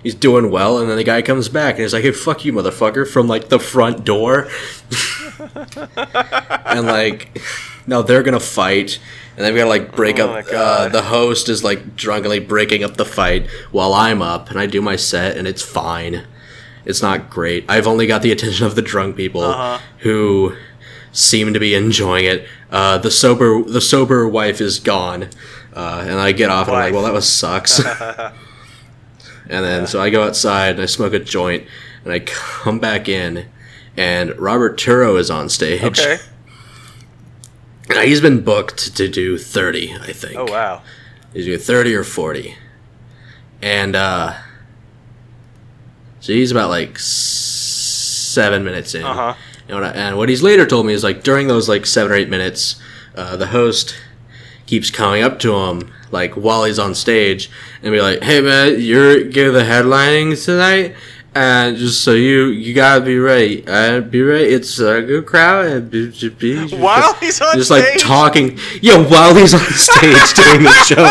He's 0.04 0.16
doing 0.16 0.50
well, 0.52 0.78
and 0.78 0.90
then 0.90 0.96
the 0.96 1.04
guy 1.04 1.22
comes 1.24 1.50
back 1.50 1.74
and 1.76 1.82
he's 1.82 1.94
like, 1.94 2.04
"Hey, 2.04 2.12
fuck 2.12 2.46
you, 2.46 2.54
motherfucker!" 2.54 3.06
from 3.10 3.28
like 3.28 3.50
the 3.50 3.60
front 3.60 4.06
door, 4.06 4.48
and 6.66 6.86
like 6.88 7.42
now 7.88 8.02
they're 8.02 8.24
gonna 8.24 8.40
fight, 8.40 9.00
and 9.36 9.46
then 9.46 9.54
we 9.54 9.60
gotta 9.60 9.70
like 9.70 9.96
break 9.96 10.20
Oh 10.20 10.30
up. 10.32 10.46
Uh, 10.54 10.90
the 10.90 11.04
host 11.04 11.50
is 11.50 11.64
like 11.64 11.96
drunkenly 11.96 12.40
breaking 12.40 12.84
up 12.84 12.98
the 12.98 13.06
fight 13.06 13.48
while 13.72 13.94
I'm 13.94 14.22
up, 14.22 14.50
and 14.50 14.60
I 14.60 14.66
do 14.66 14.82
my 14.82 14.96
set, 14.96 15.38
and 15.38 15.48
it's 15.48 15.62
fine. 15.62 16.26
It's 16.86 17.02
not 17.02 17.30
great. 17.30 17.66
I've 17.70 17.88
only 17.88 18.08
got 18.08 18.22
the 18.22 18.32
attention 18.32 18.66
of 18.66 18.76
the 18.76 18.82
drunk 18.82 19.16
people 19.16 19.44
Uh-huh. 19.44 19.80
who 20.00 20.56
seem 21.12 21.54
to 21.54 21.60
be 21.60 21.74
enjoying 21.76 22.26
it. 22.26 22.48
Uh, 22.72 22.98
the 22.98 23.12
sober 23.12 23.64
the 23.64 23.82
sober 23.82 24.28
wife 24.28 24.62
is 24.62 24.80
gone, 24.80 25.30
uh, 25.74 26.04
and 26.08 26.20
I 26.20 26.32
get 26.32 26.50
off 26.50 26.68
and 26.68 26.78
I'm 26.78 26.84
like, 26.84 26.94
well, 26.94 27.04
that 27.04 27.14
was 27.14 27.28
sucks. 27.28 27.80
and 29.50 29.66
then 29.66 29.88
so 29.88 30.02
I 30.02 30.10
go 30.10 30.24
outside 30.24 30.72
and 30.76 30.82
I 30.82 30.86
smoke 30.86 31.14
a 31.14 31.20
joint, 31.20 31.66
and 32.04 32.14
I 32.14 32.20
come 32.20 32.80
back 32.80 33.10
in, 33.10 33.48
and 33.98 34.38
Robert 34.40 34.78
Turo 34.80 35.18
is 35.20 35.30
on 35.30 35.50
stage. 35.50 35.84
okay. 35.84 36.18
Now, 37.90 38.02
he's 38.02 38.22
been 38.22 38.42
booked 38.44 38.96
to 38.98 39.08
do 39.10 39.36
30, 39.40 39.96
I 39.96 40.12
think. 40.14 40.36
Oh 40.38 40.46
wow. 40.46 40.84
He's 41.34 41.46
doing 41.46 41.58
30 41.58 41.96
or 41.96 42.04
40. 42.04 42.54
And, 43.64 43.96
uh, 43.96 44.34
So 46.20 46.34
he's 46.34 46.52
about 46.52 46.70
like 46.70 47.00
seven 47.00 48.64
minutes 48.64 48.94
in. 48.94 49.04
Uh 49.04 49.14
huh. 49.14 49.34
And, 49.68 49.76
what 49.80 49.84
I- 49.84 49.92
and 49.94 50.18
what 50.18 50.30
he's 50.30 50.44
later 50.44 50.68
told 50.68 50.86
me 50.86 50.94
is 50.94 51.04
like 51.04 51.24
during 51.24 51.48
those 51.48 51.68
like 51.68 51.86
seven 51.88 52.12
or 52.12 52.16
eight 52.16 52.30
minutes, 52.30 52.76
uh, 53.16 53.36
the 53.38 53.48
host 53.48 53.96
keeps 54.68 54.92
coming 54.92 55.24
up 55.24 55.40
to 55.40 55.56
him 55.56 55.92
like 56.12 56.34
while 56.36 56.66
he's 56.66 56.78
on 56.80 56.94
stage 56.94 57.50
and 57.82 57.92
be 57.92 58.02
like, 58.02 58.22
"Hey 58.22 58.40
man, 58.42 58.80
you're 58.80 59.24
give 59.24 59.54
the 59.54 59.64
headlining 59.64 60.44
tonight." 60.46 60.96
And 61.36 61.78
just 61.78 62.04
so 62.04 62.14
you, 62.14 62.46
you 62.48 62.74
gotta 62.74 63.02
be 63.06 63.18
ready. 63.20 63.64
Uh, 63.68 64.02
be 64.02 64.22
ready. 64.22 64.46
It's 64.46 64.80
a 64.80 65.02
good 65.04 65.28
crowd. 65.28 65.68
And 65.68 65.90
be, 65.92 66.10
be, 66.10 66.30
be- 66.68 66.76
While 66.76 67.14
he's 67.16 67.40
on 67.40 67.56
just 67.56 67.70
stage. 67.70 67.84
like 67.84 68.00
talking. 68.00 68.58
Yeah, 68.82 68.98
while 69.08 69.36
he's 69.36 69.54
on 69.54 69.60
stage 69.60 70.34
doing 70.34 70.64
the 70.64 70.84
show, 70.86 71.06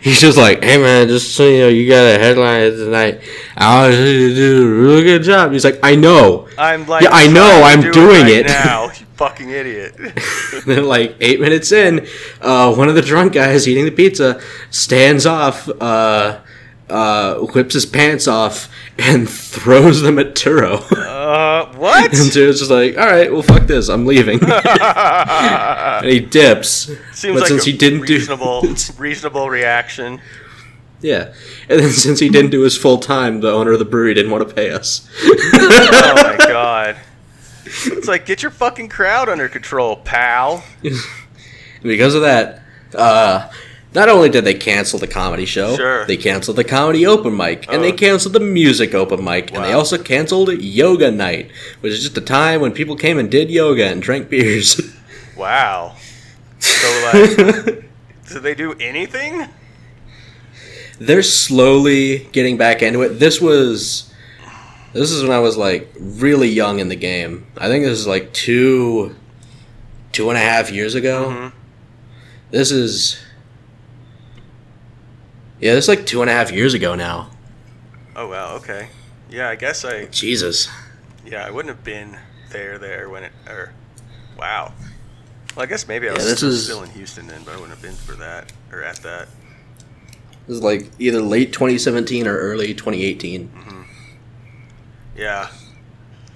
he's 0.00 0.20
just 0.20 0.38
like, 0.38 0.62
"Hey 0.62 0.78
man, 0.78 1.08
just 1.08 1.34
so 1.34 1.46
you 1.48 1.58
know, 1.58 1.68
you 1.68 1.88
got 1.88 2.04
a 2.06 2.18
headline 2.18 2.70
tonight. 2.70 3.20
I 3.56 3.82
want 3.82 3.94
you 3.94 4.28
to 4.28 4.34
do 4.34 4.62
a 4.64 4.80
really 4.80 5.02
good 5.02 5.22
job." 5.24 5.50
He's 5.52 5.64
like, 5.64 5.80
"I 5.82 5.96
know." 5.96 6.48
I'm 6.56 6.86
like, 6.86 7.02
Yeah, 7.02 7.10
I 7.12 7.26
know, 7.26 7.62
I'm 7.64 7.80
do 7.80 7.92
doing 7.92 8.22
right 8.22 8.28
it. 8.32 8.46
now. 8.46 8.90
You 9.00 9.06
fucking 9.16 9.50
idiot. 9.50 9.94
And 9.96 10.62
then, 10.66 10.84
like 10.86 11.16
eight 11.20 11.40
minutes 11.40 11.70
in, 11.72 12.06
uh, 12.40 12.74
one 12.74 12.88
of 12.88 12.94
the 12.96 13.02
drunk 13.02 13.32
guys 13.34 13.66
eating 13.68 13.84
the 13.84 13.90
pizza 13.92 14.40
stands 14.70 15.24
off, 15.26 15.68
uh, 15.80 16.40
uh, 16.90 17.36
whips 17.36 17.74
his 17.74 17.86
pants 17.86 18.28
off, 18.28 18.68
and 18.98 19.28
throws 19.30 20.02
them 20.02 20.18
at 20.18 20.34
Turo. 20.34 20.80
Uh, 20.92 21.72
what? 21.76 22.04
and 22.06 22.30
Turo's 22.30 22.58
just 22.58 22.70
like, 22.70 22.96
"All 22.96 23.06
right, 23.06 23.32
well, 23.32 23.42
fuck 23.42 23.66
this, 23.66 23.88
I'm 23.88 24.06
leaving." 24.06 24.40
and 24.42 26.06
he 26.06 26.20
dips. 26.20 26.90
Seems 27.12 27.34
but 27.34 27.40
like 27.40 27.48
since 27.48 27.66
a 27.66 27.70
he 27.70 27.76
didn't 27.76 28.00
reasonable, 28.02 28.62
do, 28.62 28.76
reasonable 28.98 29.48
reaction. 29.50 30.20
yeah, 31.00 31.32
and 31.68 31.80
then 31.80 31.90
since 31.90 32.20
he 32.20 32.28
didn't 32.28 32.50
do 32.50 32.62
his 32.62 32.76
full 32.76 32.98
time, 32.98 33.40
the 33.40 33.50
owner 33.50 33.72
of 33.72 33.78
the 33.78 33.84
brewery 33.84 34.14
didn't 34.14 34.30
want 34.30 34.46
to 34.48 34.54
pay 34.54 34.70
us. 34.70 35.08
Oh 35.22 36.14
my 36.16 36.36
god. 36.38 36.96
It's 37.66 38.06
like 38.06 38.26
get 38.26 38.42
your 38.42 38.50
fucking 38.50 38.88
crowd 38.88 39.28
under 39.28 39.48
control, 39.48 39.96
pal. 39.96 40.62
Because 41.82 42.14
of 42.14 42.22
that, 42.22 42.62
uh, 42.94 43.50
not 43.94 44.08
only 44.08 44.28
did 44.28 44.44
they 44.44 44.54
cancel 44.54 44.98
the 44.98 45.06
comedy 45.06 45.44
show, 45.44 45.76
Sure. 45.76 46.04
they 46.06 46.16
canceled 46.16 46.56
the 46.56 46.64
comedy 46.64 47.06
open 47.06 47.36
mic, 47.36 47.66
and 47.72 47.82
they 47.82 47.92
Oh. 47.92 47.96
canceled 47.96 48.34
the 48.34 48.40
music 48.40 48.94
open 48.94 49.22
mic, 49.24 49.52
and 49.54 49.64
they 49.64 49.72
also 49.72 49.98
canceled 49.98 50.50
yoga 50.60 51.10
night, 51.10 51.50
which 51.80 51.92
is 51.92 52.02
just 52.02 52.16
a 52.18 52.20
time 52.20 52.60
when 52.60 52.72
people 52.72 52.96
came 52.96 53.18
and 53.18 53.30
did 53.30 53.50
yoga 53.50 53.86
and 53.86 54.02
drank 54.02 54.28
beers. 54.28 54.80
Wow. 55.36 55.96
So 56.60 57.10
like, 57.12 57.84
did 58.28 58.42
they 58.42 58.54
do 58.54 58.72
anything? 58.78 59.48
They're 61.00 61.24
slowly 61.24 62.28
getting 62.30 62.56
back 62.56 62.82
into 62.82 63.02
it. 63.02 63.18
This 63.18 63.40
was. 63.40 64.10
This 64.92 65.10
is 65.10 65.24
when 65.24 65.32
I 65.32 65.40
was 65.40 65.56
like 65.56 65.92
really 65.98 66.48
young 66.48 66.78
in 66.78 66.88
the 66.88 66.94
game. 66.94 67.46
I 67.58 67.66
think 67.66 67.84
this 67.84 67.98
is 67.98 68.06
like 68.06 68.32
two, 68.32 69.16
two 70.12 70.28
and 70.28 70.38
a 70.38 70.40
half 70.40 70.70
years 70.70 70.94
ago. 70.94 71.26
Mhm. 71.36 71.52
This 72.52 72.70
is. 72.70 73.18
Yeah, 75.64 75.72
this 75.72 75.86
is 75.86 75.88
like 75.88 76.04
two 76.04 76.20
and 76.20 76.28
a 76.28 76.32
half 76.34 76.52
years 76.52 76.74
ago 76.74 76.94
now. 76.94 77.30
Oh 78.14 78.28
wow. 78.28 78.56
Okay. 78.56 78.88
Yeah, 79.30 79.48
I 79.48 79.54
guess 79.56 79.82
I. 79.82 80.04
Jesus. 80.04 80.68
Yeah, 81.24 81.42
I 81.46 81.50
wouldn't 81.50 81.74
have 81.74 81.82
been 81.82 82.18
there 82.50 82.76
there 82.76 83.08
when 83.08 83.24
it. 83.24 83.32
Or, 83.48 83.72
wow. 84.38 84.74
Well, 85.56 85.62
I 85.62 85.66
guess 85.66 85.88
maybe 85.88 86.06
I 86.06 86.10
Yeah, 86.10 86.16
was 86.18 86.26
this 86.26 86.42
is- 86.42 86.64
still 86.64 86.82
in 86.82 86.90
Houston 86.90 87.26
then, 87.28 87.40
but 87.46 87.52
I 87.52 87.54
wouldn't 87.54 87.70
have 87.70 87.80
been 87.80 87.94
for 87.94 88.12
that 88.16 88.52
or 88.70 88.82
at 88.82 88.96
that. 88.96 89.26
This 90.46 90.58
is 90.58 90.62
like 90.62 90.90
either 90.98 91.22
late 91.22 91.54
2017 91.54 92.26
or 92.26 92.36
early 92.36 92.74
2018. 92.74 93.50
Yeah. 95.16 95.48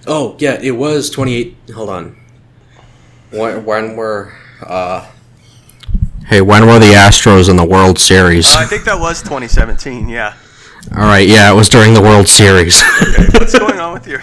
Oh, 0.07 0.37
yeah, 0.39 0.59
it 0.63 0.71
was 0.71 1.11
28. 1.11 1.55
Hold 1.75 1.91
on. 1.91 2.17
When, 3.31 3.63
when 3.67 3.95
were. 3.95 4.33
Uh, 4.65 5.07
hey, 6.29 6.41
when 6.41 6.67
were 6.67 6.79
the 6.79 6.87
Astros 6.95 7.49
in 7.49 7.57
the 7.57 7.65
World 7.65 7.99
Series? 7.99 8.55
Oh, 8.55 8.61
I 8.61 8.65
think 8.67 8.85
that 8.85 8.99
was 8.99 9.23
2017. 9.23 10.09
Yeah. 10.09 10.35
All 10.97 11.03
right, 11.03 11.27
yeah, 11.29 11.51
it 11.53 11.55
was 11.55 11.69
during 11.69 11.93
the 11.95 12.03
World 12.03 12.29
Series. 12.29 12.83
Okay. 13.03 13.27
What's 13.39 13.59
going 13.59 13.79
on 13.81 13.93
with 13.95 14.07
your 14.07 14.21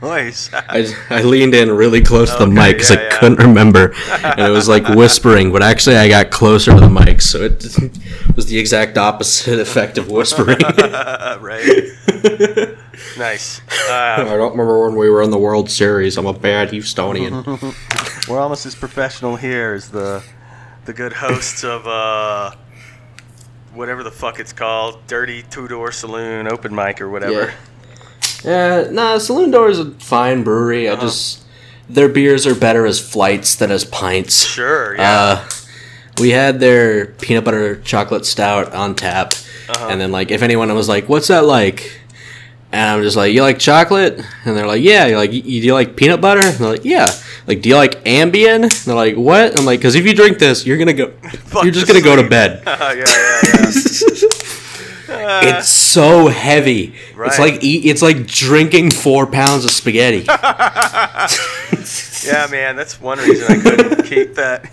voice? 0.00 0.50
I, 0.52 0.86
I 1.10 1.22
leaned 1.22 1.54
in 1.54 1.70
really 1.70 2.00
close 2.02 2.30
to 2.32 2.38
the 2.38 2.46
mic 2.46 2.76
because 2.76 2.90
yeah, 2.90 2.96
I 2.96 3.02
yeah. 3.04 3.18
couldn't 3.18 3.38
remember. 3.38 3.94
and 4.24 4.40
it 4.40 4.50
was 4.50 4.68
like 4.68 4.88
whispering, 4.96 5.52
but 5.52 5.62
actually 5.62 5.96
I 5.96 6.08
got 6.08 6.30
closer 6.30 6.72
to 6.72 6.80
the 6.80 6.88
mic, 6.88 7.20
so 7.20 7.42
it 7.42 7.62
was 8.36 8.46
the 8.46 8.58
exact 8.58 8.96
opposite 8.98 9.58
effect 9.60 9.98
of 9.98 10.08
whispering. 10.10 10.58
right. 10.60 11.92
Nice. 13.18 13.60
I 13.70 14.16
Uh, 14.18 14.24
don't 14.36 14.52
remember 14.52 14.86
when 14.86 14.96
we 14.96 15.08
were 15.10 15.22
in 15.22 15.30
the 15.30 15.38
World 15.38 15.70
Series. 15.70 16.16
I'm 16.16 16.26
a 16.26 16.32
bad 16.32 16.70
Houstonian. 16.70 17.44
we're 18.28 18.40
almost 18.40 18.64
as 18.66 18.74
professional 18.74 19.36
here 19.36 19.74
as 19.74 19.90
the 19.90 20.22
the 20.84 20.92
good 20.92 21.12
hosts 21.12 21.64
of 21.74 21.86
uh, 21.86 22.52
whatever 23.74 24.02
the 24.02 24.10
fuck 24.10 24.38
it's 24.40 24.52
called, 24.52 25.06
Dirty 25.06 25.42
Two 25.50 25.68
Door 25.68 25.92
Saloon 25.92 26.46
Open 26.50 26.74
Mic 26.74 27.00
or 27.00 27.08
whatever. 27.08 27.52
Yeah, 28.44 28.88
nah, 28.90 29.18
Saloon 29.18 29.50
Door 29.50 29.70
is 29.70 29.78
a 29.78 29.90
fine 29.92 30.42
brewery. 30.42 30.88
I 30.88 30.92
Uh-huh. 30.92 31.02
just 31.02 31.44
their 31.88 32.08
beers 32.08 32.46
are 32.46 32.54
better 32.54 32.86
as 32.86 32.98
flights 33.00 33.54
than 33.56 33.70
as 33.70 33.84
pints. 33.84 34.44
Sure. 34.46 34.96
Yeah. 34.96 35.18
Uh, 35.18 35.48
we 36.20 36.30
had 36.30 36.60
their 36.60 37.06
peanut 37.06 37.44
butter 37.44 37.76
chocolate 37.82 38.26
stout 38.26 38.72
on 38.74 38.94
tap, 38.94 39.32
Uh-huh. 39.68 39.88
and 39.90 40.00
then 40.00 40.12
like 40.12 40.30
if 40.30 40.42
anyone 40.42 40.72
was 40.74 40.88
like, 40.88 41.08
"What's 41.08 41.28
that 41.28 41.44
like?" 41.44 42.00
And 42.72 42.90
I'm 42.90 43.02
just 43.02 43.16
like, 43.16 43.32
"You 43.32 43.42
like 43.42 43.58
chocolate?" 43.58 44.18
and 44.44 44.56
they're 44.56 44.66
like, 44.66 44.82
"Yeah." 44.82 45.06
You're 45.06 45.18
like, 45.18 45.32
"You 45.32 45.42
do 45.42 45.50
you 45.66 45.74
like 45.74 45.94
peanut 45.96 46.20
butter?" 46.20 46.40
and 46.40 46.54
they're 46.56 46.70
like, 46.70 46.84
"Yeah." 46.84 47.06
Like, 47.46 47.60
do 47.60 47.68
you 47.68 47.76
like 47.76 48.02
Ambien? 48.04 48.62
And 48.62 48.70
they're 48.72 48.94
like, 48.94 49.16
"What?" 49.16 49.50
And 49.50 49.58
I'm 49.60 49.64
like, 49.66 49.80
"Cause 49.82 49.94
if 49.94 50.06
you 50.06 50.14
drink 50.14 50.38
this, 50.38 50.64
you're 50.66 50.78
gonna 50.78 50.92
go, 50.92 51.08
Fuck 51.44 51.64
you're 51.64 51.72
just 51.72 51.86
gonna 51.86 52.00
go 52.00 52.16
to 52.16 52.28
bed." 52.28 52.62
yeah, 52.66 52.92
yeah, 52.94 53.42
yeah. 53.54 54.28
It's 55.14 55.68
so 55.68 56.28
heavy. 56.28 56.94
It's 57.18 57.38
like 57.38 57.62
eat. 57.62 57.84
It's 57.84 58.00
like 58.00 58.26
drinking 58.26 58.92
four 58.92 59.26
pounds 59.26 59.64
of 59.66 59.70
spaghetti. 59.70 60.24
yeah, 62.26 62.46
man. 62.50 62.76
That's 62.76 62.98
one 63.00 63.18
reason 63.18 63.46
I 63.52 63.60
couldn't 63.60 64.04
keep 64.04 64.34
that. 64.36 64.68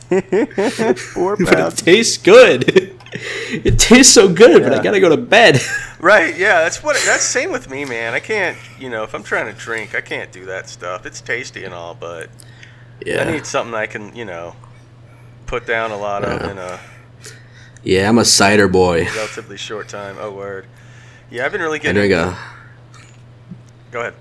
Four 1.14 1.36
but 1.36 1.50
it 1.50 1.56
pounds. 1.56 1.82
tastes 1.82 2.18
good. 2.18 2.89
It 3.52 3.80
tastes 3.80 4.14
so 4.14 4.32
good, 4.32 4.62
but 4.64 4.74
I 4.74 4.82
gotta 4.84 5.00
go 5.00 5.10
to 5.10 5.18
bed. 5.18 5.60
Right. 6.02 6.38
Yeah. 6.38 6.62
That's 6.62 6.82
what. 6.82 6.96
That's 7.06 7.24
same 7.26 7.52
with 7.52 7.70
me, 7.70 7.84
man. 7.84 8.14
I 8.14 8.22
can't. 8.22 8.58
You 8.80 8.90
know, 8.90 9.04
if 9.04 9.14
I'm 9.14 9.22
trying 9.24 9.54
to 9.54 9.60
drink, 9.60 9.94
I 9.96 10.00
can't 10.00 10.32
do 10.32 10.46
that 10.46 10.70
stuff. 10.70 11.06
It's 11.06 11.20
tasty 11.20 11.66
and 11.66 11.74
all, 11.74 11.94
but 11.94 12.30
Yeah, 13.06 13.24
I 13.28 13.32
need 13.32 13.46
something 13.46 13.74
I 13.74 13.86
can, 13.86 14.16
you 14.16 14.24
know, 14.24 14.56
put 15.46 15.68
down 15.68 15.92
a 15.92 15.98
lot 15.98 16.24
of 16.24 16.42
Yeah. 16.42 16.52
in 16.52 16.58
a 16.58 16.80
yeah. 17.84 18.08
I'm 18.08 18.18
a 18.18 18.24
cider 18.24 18.70
boy. 18.70 19.04
relatively 19.14 19.58
short 19.58 19.90
time. 19.90 20.16
Oh, 20.22 20.32
word. 20.32 20.68
Yeah, 21.30 21.46
I've 21.46 21.52
been 21.52 21.60
really 21.62 21.80
I 21.80 21.84
getting. 21.84 21.96
drink 21.96 22.14
a. 22.14 22.38
Go 23.92 24.00
ahead. 24.00 24.14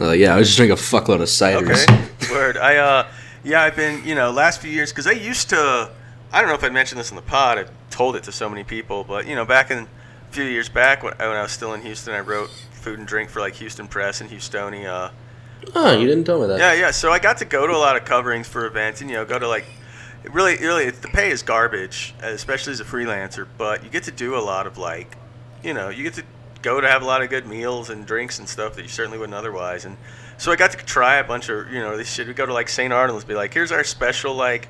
Uh, 0.00 0.12
yeah, 0.12 0.34
I 0.34 0.38
was 0.38 0.46
just 0.48 0.56
drink 0.56 0.70
a 0.70 0.76
fuckload 0.76 1.16
of 1.20 1.28
ciders. 1.28 1.82
Okay. 1.90 2.32
Word. 2.32 2.56
I 2.58 2.76
uh, 2.76 3.08
yeah, 3.42 3.62
I've 3.62 3.74
been, 3.74 4.04
you 4.06 4.14
know, 4.14 4.30
last 4.30 4.60
few 4.60 4.70
years 4.70 4.92
because 4.92 5.08
I 5.08 5.12
used 5.12 5.48
to. 5.50 5.90
I 6.32 6.40
don't 6.40 6.48
know 6.48 6.54
if 6.54 6.62
I 6.62 6.68
mentioned 6.68 7.00
this 7.00 7.10
in 7.10 7.16
the 7.16 7.22
pod. 7.22 7.58
I've 7.58 7.70
told 7.92 8.16
it 8.16 8.24
to 8.24 8.32
so 8.32 8.48
many 8.48 8.64
people, 8.64 9.04
but 9.04 9.26
you 9.26 9.36
know, 9.36 9.44
back 9.44 9.70
in 9.70 9.78
a 9.78 9.86
few 10.30 10.44
years 10.44 10.68
back 10.68 11.02
when, 11.02 11.14
when 11.14 11.28
I 11.28 11.42
was 11.42 11.52
still 11.52 11.74
in 11.74 11.82
Houston, 11.82 12.14
I 12.14 12.20
wrote 12.20 12.50
food 12.72 12.98
and 12.98 13.06
drink 13.06 13.30
for 13.30 13.40
like 13.40 13.54
Houston 13.56 13.86
Press 13.86 14.20
and 14.20 14.30
Houstonia. 14.30 14.88
Uh, 14.88 15.10
oh, 15.74 15.92
you 15.96 16.06
didn't 16.06 16.24
tell 16.24 16.40
me 16.40 16.48
that. 16.48 16.58
Yeah, 16.58 16.72
yeah. 16.72 16.90
So 16.90 17.12
I 17.12 17.18
got 17.18 17.38
to 17.38 17.44
go 17.44 17.66
to 17.66 17.72
a 17.72 17.78
lot 17.78 17.96
of 17.96 18.04
coverings 18.04 18.48
for 18.48 18.66
events, 18.66 19.00
and 19.00 19.10
you 19.10 19.16
know, 19.16 19.24
go 19.24 19.38
to 19.38 19.46
like, 19.46 19.64
it 20.24 20.32
really, 20.32 20.56
really, 20.56 20.90
the 20.90 21.08
pay 21.08 21.30
is 21.30 21.42
garbage, 21.42 22.14
especially 22.22 22.72
as 22.72 22.80
a 22.80 22.84
freelancer. 22.84 23.46
But 23.56 23.84
you 23.84 23.90
get 23.90 24.04
to 24.04 24.12
do 24.12 24.36
a 24.36 24.40
lot 24.40 24.66
of 24.66 24.78
like, 24.78 25.16
you 25.62 25.74
know, 25.74 25.88
you 25.88 26.02
get 26.02 26.14
to 26.14 26.24
go 26.62 26.80
to 26.80 26.88
have 26.88 27.02
a 27.02 27.04
lot 27.04 27.22
of 27.22 27.30
good 27.30 27.46
meals 27.46 27.90
and 27.90 28.06
drinks 28.06 28.38
and 28.38 28.48
stuff 28.48 28.76
that 28.76 28.82
you 28.82 28.88
certainly 28.88 29.18
wouldn't 29.18 29.34
otherwise. 29.34 29.84
And 29.84 29.96
so 30.38 30.50
I 30.50 30.56
got 30.56 30.70
to 30.72 30.76
try 30.78 31.16
a 31.16 31.24
bunch 31.24 31.48
of, 31.48 31.72
you 31.72 31.80
know, 31.80 31.96
this 31.96 32.12
shit. 32.12 32.26
We 32.26 32.34
go 32.34 32.46
to 32.46 32.52
like 32.52 32.68
St. 32.68 32.92
Arnold's, 32.92 33.24
be 33.24 33.34
like, 33.34 33.52
here's 33.52 33.72
our 33.72 33.84
special 33.84 34.34
like. 34.34 34.68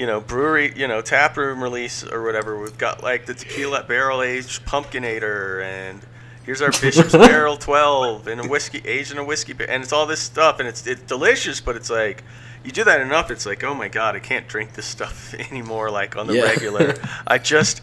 You 0.00 0.06
know, 0.06 0.18
brewery, 0.18 0.72
you 0.74 0.88
know, 0.88 1.02
tap 1.02 1.36
room 1.36 1.62
release 1.62 2.02
or 2.04 2.22
whatever. 2.22 2.58
We've 2.58 2.78
got 2.78 3.02
like 3.02 3.26
the 3.26 3.34
tequila 3.34 3.82
barrel 3.84 4.22
aged 4.22 4.64
pumpkinator, 4.64 5.62
and 5.62 6.00
here's 6.42 6.62
our 6.62 6.70
Bishop's 6.72 7.12
Barrel 7.28 7.58
12 7.58 8.26
and 8.26 8.40
a 8.40 8.48
whiskey 8.48 8.80
aged 8.86 9.12
in 9.12 9.18
a 9.18 9.24
whiskey, 9.24 9.52
and 9.68 9.82
it's 9.82 9.92
all 9.92 10.06
this 10.06 10.20
stuff, 10.20 10.58
and 10.58 10.66
it's 10.66 10.86
it's 10.86 11.02
delicious, 11.02 11.60
but 11.60 11.76
it's 11.76 11.90
like 11.90 12.24
you 12.64 12.70
do 12.72 12.82
that 12.84 13.02
enough, 13.02 13.30
it's 13.30 13.44
like, 13.44 13.62
oh 13.62 13.74
my 13.74 13.88
god, 13.88 14.16
I 14.16 14.20
can't 14.20 14.48
drink 14.48 14.72
this 14.72 14.86
stuff 14.86 15.34
anymore, 15.52 15.90
like 15.90 16.16
on 16.16 16.26
the 16.28 16.36
Yeah. 16.36 16.44
regular. 16.44 16.94
I 17.26 17.36
just, 17.36 17.82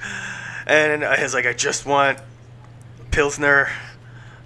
and 0.65 1.05
I 1.05 1.22
was 1.22 1.36
like, 1.36 1.45
I 1.45 1.53
just 1.53 1.86
want 1.86 2.18
pilsner 3.11 3.70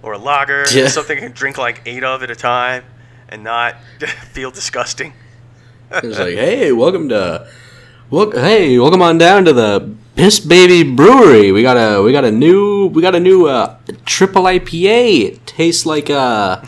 or 0.02 0.12
a 0.12 0.18
lager, 0.18 0.64
Yeah. 0.74 0.88
something 0.88 1.16
I 1.16 1.20
can 1.22 1.32
drink 1.32 1.56
like 1.56 1.80
eight 1.86 2.04
of 2.04 2.22
at 2.22 2.30
a 2.30 2.36
time, 2.36 2.84
and 3.30 3.42
not 3.42 3.76
feel 4.32 4.50
disgusting. 4.50 5.14
It's 5.90 6.18
like, 6.18 6.34
hey, 6.34 6.72
welcome 6.72 7.08
to 7.08 7.48
Well, 8.12 8.30
hey, 8.30 8.78
welcome 8.78 9.00
on 9.00 9.16
down 9.16 9.46
to 9.46 9.54
the 9.54 9.90
Piss 10.16 10.38
Baby 10.38 10.82
Brewery. 10.82 11.50
We 11.50 11.62
got 11.62 11.78
a 11.78 12.02
we 12.02 12.12
got 12.12 12.26
a 12.26 12.30
new 12.30 12.88
we 12.88 13.00
got 13.00 13.14
a 13.14 13.20
new 13.20 13.46
uh, 13.46 13.78
triple 14.04 14.42
IPA. 14.42 15.28
It 15.28 15.46
tastes 15.46 15.86
like 15.86 16.10
a 16.10 16.62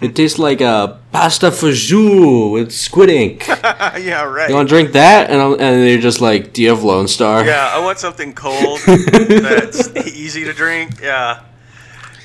it 0.00 0.16
tastes 0.16 0.38
like 0.38 0.60
a 0.62 0.98
pasta 1.12 1.50
fajoule 1.50 2.52
with 2.52 2.72
squid 2.72 3.10
ink. 3.10 3.46
yeah, 3.48 4.22
right. 4.22 4.48
You 4.48 4.54
want 4.54 4.70
to 4.70 4.74
drink 4.74 4.92
that? 4.92 5.28
And 5.28 5.42
I'm, 5.42 5.52
and 5.52 5.82
they're 5.82 5.98
just 5.98 6.22
like, 6.22 6.54
do 6.54 6.62
you 6.62 6.70
have 6.70 6.82
Lone 6.82 7.06
Star? 7.06 7.44
Yeah, 7.44 7.70
I 7.70 7.80
want 7.80 7.98
something 7.98 8.32
cold 8.32 8.80
that's 8.86 9.94
easy 9.94 10.44
to 10.44 10.54
drink. 10.54 11.02
Yeah. 11.02 11.42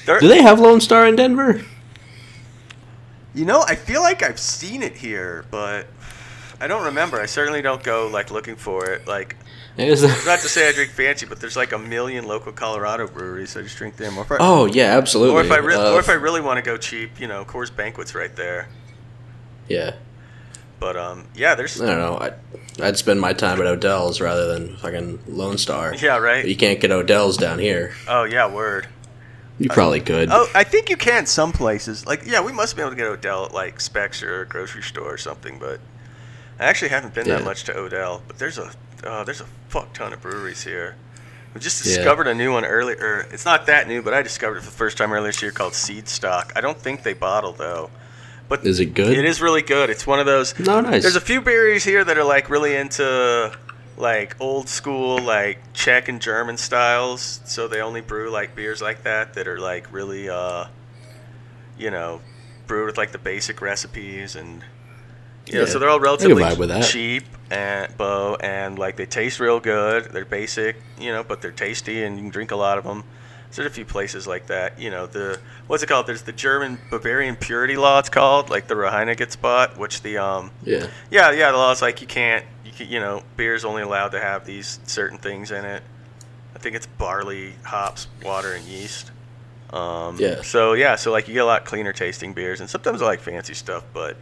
There, 0.05 0.21
Do 0.21 0.29
they 0.29 0.41
have 0.41 0.61
Lone 0.61 0.79
Star 0.79 1.05
in 1.05 1.17
Denver? 1.17 1.65
you 3.35 3.45
know, 3.45 3.63
I 3.67 3.75
feel 3.75 4.01
like 4.01 4.21
I've 4.23 4.39
seen 4.39 4.83
it 4.83 4.95
here, 4.95 5.45
but 5.51 5.87
I 6.63 6.67
don't 6.67 6.85
remember. 6.85 7.19
I 7.19 7.25
certainly 7.25 7.61
don't 7.61 7.83
go 7.83 8.07
like 8.07 8.31
looking 8.31 8.55
for 8.55 8.89
it. 8.89 9.05
Like, 9.05 9.35
Is 9.77 10.01
not 10.25 10.39
to 10.39 10.47
say 10.47 10.69
I 10.69 10.71
drink 10.71 10.91
fancy, 10.91 11.25
but 11.25 11.41
there's 11.41 11.57
like 11.57 11.73
a 11.73 11.77
million 11.77 12.25
local 12.25 12.53
Colorado 12.53 13.05
breweries. 13.05 13.49
So 13.49 13.59
I 13.59 13.63
just 13.63 13.75
drink 13.75 13.97
them. 13.97 14.17
Or 14.17 14.25
I, 14.31 14.37
oh 14.39 14.65
yeah, 14.67 14.97
absolutely. 14.97 15.35
or 15.35 15.43
if 15.43 15.51
I 15.51 15.57
re- 15.57 15.75
Uh, 15.75 15.91
or 15.91 15.99
if 15.99 16.07
I 16.07 16.13
really 16.13 16.39
want 16.39 16.57
to 16.57 16.61
go 16.63 16.77
cheap, 16.77 17.19
you 17.19 17.27
know, 17.27 17.43
Coors 17.43 17.69
Banquet's 17.75 18.15
right 18.15 18.33
there. 18.37 18.69
yeah, 19.67 19.95
But 20.79 20.95
um, 20.95 21.27
yeah, 21.35 21.53
there's 21.55 21.81
I 21.81 21.85
don't 21.85 21.99
know. 21.99 22.17
I'd, 22.17 22.81
I'd 22.81 22.97
spend 22.97 23.19
my 23.19 23.33
time 23.33 23.59
at 23.59 23.67
Odell's 23.67 24.21
rather 24.21 24.47
than 24.53 24.77
fucking 24.77 25.19
Lone 25.27 25.57
Star. 25.57 25.93
yeah, 26.01 26.17
right. 26.17 26.45
You 26.47 26.55
can't 26.55 26.79
get 26.79 26.91
Odell's 26.91 27.35
down 27.35 27.59
here. 27.59 27.93
Oh 28.07 28.23
yeah, 28.23 28.49
word. 28.49 28.87
You 29.59 29.67
probably 29.67 29.99
could. 29.99 30.29
Oh, 30.31 30.47
I 30.55 30.63
think 30.63 30.89
you 30.89 30.95
can 30.97 31.25
some 31.25 31.51
places. 31.51 32.07
Like, 32.07 32.23
yeah, 32.25 32.41
we 32.41 32.53
must 32.53 32.75
be 32.75 32.81
able 32.81 32.91
to 32.91 32.95
get 32.97 33.05
Odell 33.05 33.45
at 33.45 33.53
like 33.53 33.81
Specs 33.81 34.23
or 34.23 34.41
a 34.41 34.47
grocery 34.47 34.81
store 34.81 35.13
or 35.13 35.17
something. 35.17 35.59
But 35.59 35.79
I 36.59 36.65
actually 36.65 36.89
haven't 36.89 37.13
been 37.13 37.27
Yeah. 37.27 37.37
that 37.37 37.43
much 37.45 37.63
to 37.65 37.77
Odell. 37.77 38.21
But 38.27 38.37
there's 38.39 38.57
a 38.57 38.71
uh, 39.05 39.23
there's 39.23 39.41
a 39.41 39.45
fuck 39.69 39.93
ton 39.93 40.13
of 40.13 40.21
breweries 40.21 40.63
here. 40.63 40.95
We 41.53 41.59
just 41.59 41.85
Yeah. 41.85 41.95
discovered 41.97 42.27
a 42.27 42.33
new 42.33 42.53
one 42.53 42.63
earlier. 42.65 43.27
It's 43.31 43.45
not 43.45 43.65
that 43.65 43.87
new, 43.87 44.01
but 44.01 44.13
I 44.13 44.21
discovered 44.21 44.57
it 44.57 44.59
for 44.61 44.67
the 44.71 44.75
first 44.77 44.97
time 44.97 45.11
earlier 45.11 45.27
this 45.27 45.41
year 45.41 45.51
called 45.51 45.73
Seedstock. 45.73 46.51
I 46.55 46.61
don't 46.61 46.79
think 46.79 47.03
they 47.03 47.13
bottle 47.13 47.51
though. 47.53 47.89
But 48.49 48.65
Is 48.65 48.79
it 48.79 48.93
good? 48.93 49.17
It 49.17 49.25
is 49.25 49.41
really 49.41 49.61
good. 49.61 49.89
It's 49.89 50.05
one 50.07 50.19
of 50.19 50.25
those. 50.25 50.57
No, 50.59 50.79
nice. 50.81 51.01
There's 51.01 51.15
a 51.15 51.21
few 51.21 51.41
breweries 51.41 51.83
here 51.83 52.03
that 52.03 52.17
are 52.17 52.23
like 52.23 52.49
really 52.49 52.75
into 52.75 53.51
like 53.97 54.35
old 54.39 54.67
school 54.69 55.19
like 55.19 55.59
Czech 55.73 56.07
and 56.07 56.21
German 56.21 56.57
styles. 56.57 57.39
So 57.45 57.67
they 57.67 57.81
only 57.81 58.01
brew 58.01 58.29
like 58.29 58.55
beers 58.55 58.81
like 58.81 59.03
that 59.03 59.33
that 59.35 59.47
are 59.47 59.59
like 59.59 59.91
really 59.91 60.29
uh 60.29 60.65
you 61.77 61.89
know 61.91 62.21
brewed 62.67 62.85
with 62.87 62.97
like 62.97 63.11
the 63.11 63.17
basic 63.17 63.61
recipes 63.61 64.35
and 64.35 64.63
know, 65.51 65.59
Yeah. 65.61 65.65
so 65.65 65.79
they're 65.79 65.89
all 65.89 65.99
relatively 65.99 66.41
cheap 66.83 67.23
and 67.51 67.95
bow 67.97 68.35
and 68.39 68.79
like 68.79 68.95
they 68.95 69.05
taste 69.05 69.39
real 69.39 69.59
good. 69.59 70.05
They're 70.05 70.23
basic, 70.25 70.77
you 70.99 71.11
know, 71.11 71.23
but 71.23 71.41
they're 71.41 71.51
tasty 71.51 72.03
and 72.03 72.15
you 72.17 72.23
can 72.23 72.29
drink 72.31 72.51
a 72.51 72.55
lot 72.55 72.77
of 72.77 72.83
them. 72.85 73.03
So 73.51 73.61
there's 73.61 73.71
a 73.71 73.75
few 73.75 73.85
places 73.85 74.25
like 74.25 74.47
that. 74.47 74.79
You 74.79 74.89
know, 74.89 75.05
the 75.05 75.39
what's 75.67 75.83
it 75.83 75.87
called? 75.87 76.07
There's 76.07 76.23
the 76.23 76.31
German 76.31 76.79
Bavarian 76.89 77.35
Purity 77.35 77.75
Law. 77.77 77.99
It's 77.99 78.09
called 78.09 78.49
like 78.49 78.67
the 78.67 78.73
Reinheitsgebot, 78.75 79.31
spot, 79.31 79.77
which 79.77 80.01
the 80.01 80.17
um 80.17 80.51
yeah. 80.63 80.87
yeah 81.11 81.31
yeah 81.31 81.51
the 81.51 81.57
law 81.57 81.71
is 81.71 81.81
like 81.81 82.01
you 82.01 82.07
can't 82.07 82.45
you 82.65 82.71
can, 82.71 82.89
you 82.89 82.99
know 82.99 83.21
beer's 83.37 83.63
only 83.65 83.81
allowed 83.83 84.09
to 84.09 84.19
have 84.19 84.45
these 84.45 84.79
certain 84.85 85.17
things 85.19 85.51
in 85.51 85.65
it. 85.65 85.83
I 86.55 86.59
think 86.59 86.75
it's 86.75 86.85
barley, 86.87 87.53
hops, 87.63 88.07
water, 88.23 88.53
and 88.53 88.63
yeast. 88.65 89.11
Um, 89.71 90.17
Yeah. 90.19 90.41
So 90.41 90.73
yeah, 90.73 90.95
so 90.95 91.11
like 91.11 91.27
you 91.27 91.33
get 91.35 91.41
a 91.41 91.45
lot 91.45 91.65
cleaner 91.65 91.93
tasting 91.93 92.33
beers, 92.33 92.59
and 92.59 92.69
sometimes 92.69 93.01
I 93.01 93.05
like 93.05 93.19
fancy 93.19 93.53
stuff, 93.53 93.83
but 93.93 94.17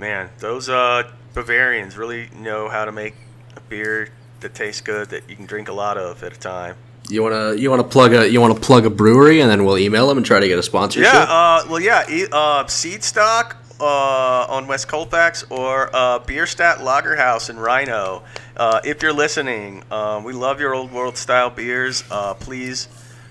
man, 0.00 0.30
those 0.38 0.68
uh, 0.68 1.04
Bavarians 1.34 1.96
really 1.96 2.28
know 2.34 2.68
how 2.68 2.84
to 2.86 2.90
make 2.90 3.14
a 3.54 3.60
beer 3.60 4.08
that 4.40 4.54
tastes 4.54 4.80
good 4.80 5.10
that 5.10 5.28
you 5.28 5.36
can 5.36 5.46
drink 5.46 5.68
a 5.68 5.72
lot 5.72 5.98
of 5.98 6.22
at 6.24 6.34
a 6.34 6.40
time. 6.40 6.74
You 7.08 7.22
wanna 7.22 7.54
you 7.54 7.70
wanna 7.70 7.84
plug 7.84 8.12
a 8.14 8.28
you 8.28 8.40
wanna 8.40 8.54
plug 8.54 8.86
a 8.86 8.90
brewery 8.90 9.40
and 9.40 9.50
then 9.50 9.64
we'll 9.64 9.78
email 9.78 10.08
them 10.08 10.16
and 10.16 10.26
try 10.26 10.40
to 10.40 10.48
get 10.48 10.58
a 10.58 10.62
sponsorship. 10.62 11.12
Yeah, 11.12 11.20
uh, 11.20 11.64
well, 11.68 11.80
yeah, 11.80 12.08
e- 12.08 12.26
uh, 12.30 12.64
Seedstock 12.64 13.56
uh, 13.80 14.46
on 14.48 14.66
West 14.66 14.88
Colfax 14.88 15.44
or 15.50 15.94
uh, 15.94 16.20
Bierstadt 16.20 16.78
Lagerhaus 16.78 17.50
in 17.50 17.56
RiNo. 17.56 18.22
Uh, 18.56 18.80
if 18.84 19.02
you're 19.02 19.12
listening, 19.12 19.82
um, 19.90 20.24
we 20.24 20.32
love 20.32 20.60
your 20.60 20.74
old 20.74 20.92
world 20.92 21.16
style 21.16 21.50
beers. 21.50 22.04
Uh, 22.10 22.34
please, 22.34 22.88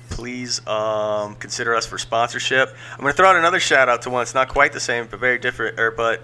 please 0.09 0.65
um, 0.67 1.36
consider 1.36 1.76
us 1.76 1.86
for 1.86 1.97
sponsorship. 1.97 2.76
I'm 2.93 3.01
going 3.01 3.13
to 3.13 3.17
throw 3.17 3.30
out 3.30 3.36
another 3.36 3.59
shout 3.59 3.88
out 3.88 4.01
to 4.03 4.09
one. 4.09 4.24
It's 4.24 4.34
not 4.34 4.49
quite 4.49 4.74
the 4.74 4.80
same, 4.80 5.07
but 5.07 5.20
very 5.20 5.38
different. 5.38 5.80
Or, 5.80 5.91
but 5.91 6.22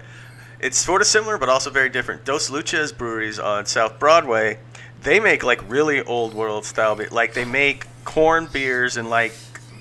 it's 0.60 0.78
sort 0.78 1.00
of 1.00 1.06
similar, 1.06 1.38
but 1.38 1.48
also 1.48 1.70
very 1.70 1.88
different. 1.88 2.24
Dos 2.24 2.50
Luces 2.50 2.92
Breweries 2.92 3.38
on 3.38 3.66
South 3.66 3.98
Broadway. 3.98 4.58
They 5.02 5.20
make 5.20 5.44
like 5.44 5.68
really 5.70 6.02
old 6.02 6.34
world 6.34 6.64
style 6.64 6.96
beer. 6.96 7.08
Like 7.10 7.34
they 7.34 7.44
make 7.44 7.86
corn 8.04 8.46
beers 8.52 8.96
and 8.96 9.10
like 9.10 9.32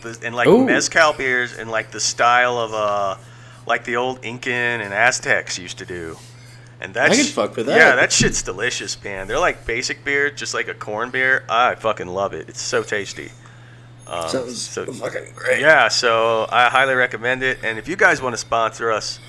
the, 0.01 0.19
and 0.23 0.36
like 0.36 0.47
Ooh. 0.47 0.65
mezcal 0.65 1.13
beers 1.13 1.57
and 1.57 1.69
like 1.71 1.91
the 1.91 1.99
style 1.99 2.57
of 2.57 2.73
uh 2.73 3.15
like 3.65 3.86
the 3.86 3.95
old 3.95 4.23
Incan 4.23 4.82
and 4.82 4.93
Aztecs 4.93 5.57
used 5.57 5.78
to 5.80 5.86
do. 5.86 6.17
And 6.82 6.93
that's 6.93 7.13
I 7.13 7.15
could 7.15 7.26
fuck 7.32 7.55
with 7.55 7.65
that. 7.67 7.78
Yeah, 7.78 7.95
that 7.95 8.11
shit's 8.11 8.43
delicious, 8.43 9.01
man. 9.03 9.28
They're 9.28 9.39
like 9.39 9.65
basic 9.65 10.03
beer, 10.03 10.30
just 10.30 10.53
like 10.53 10.67
a 10.67 10.73
corn 10.73 11.09
beer. 11.09 11.43
I 11.49 11.76
fucking 11.76 12.07
love 12.07 12.34
it. 12.34 12.49
It's 12.49 12.61
so 12.61 12.84
tasty. 12.84 13.32
Um, 14.07 14.30
Sounds 14.30 14.61
so- 14.61 14.86
fucking 14.86 15.34
great. 15.36 15.61
yeah, 15.61 15.88
so 15.88 16.47
I 16.51 16.69
highly 16.69 16.93
recommend 16.93 17.41
it. 17.41 17.59
And 17.63 17.80
if 17.80 17.88
you 17.88 17.95
guys 17.95 18.21
want 18.21 18.34
to 18.34 18.38
sponsor 18.38 18.91
us, 18.91 19.19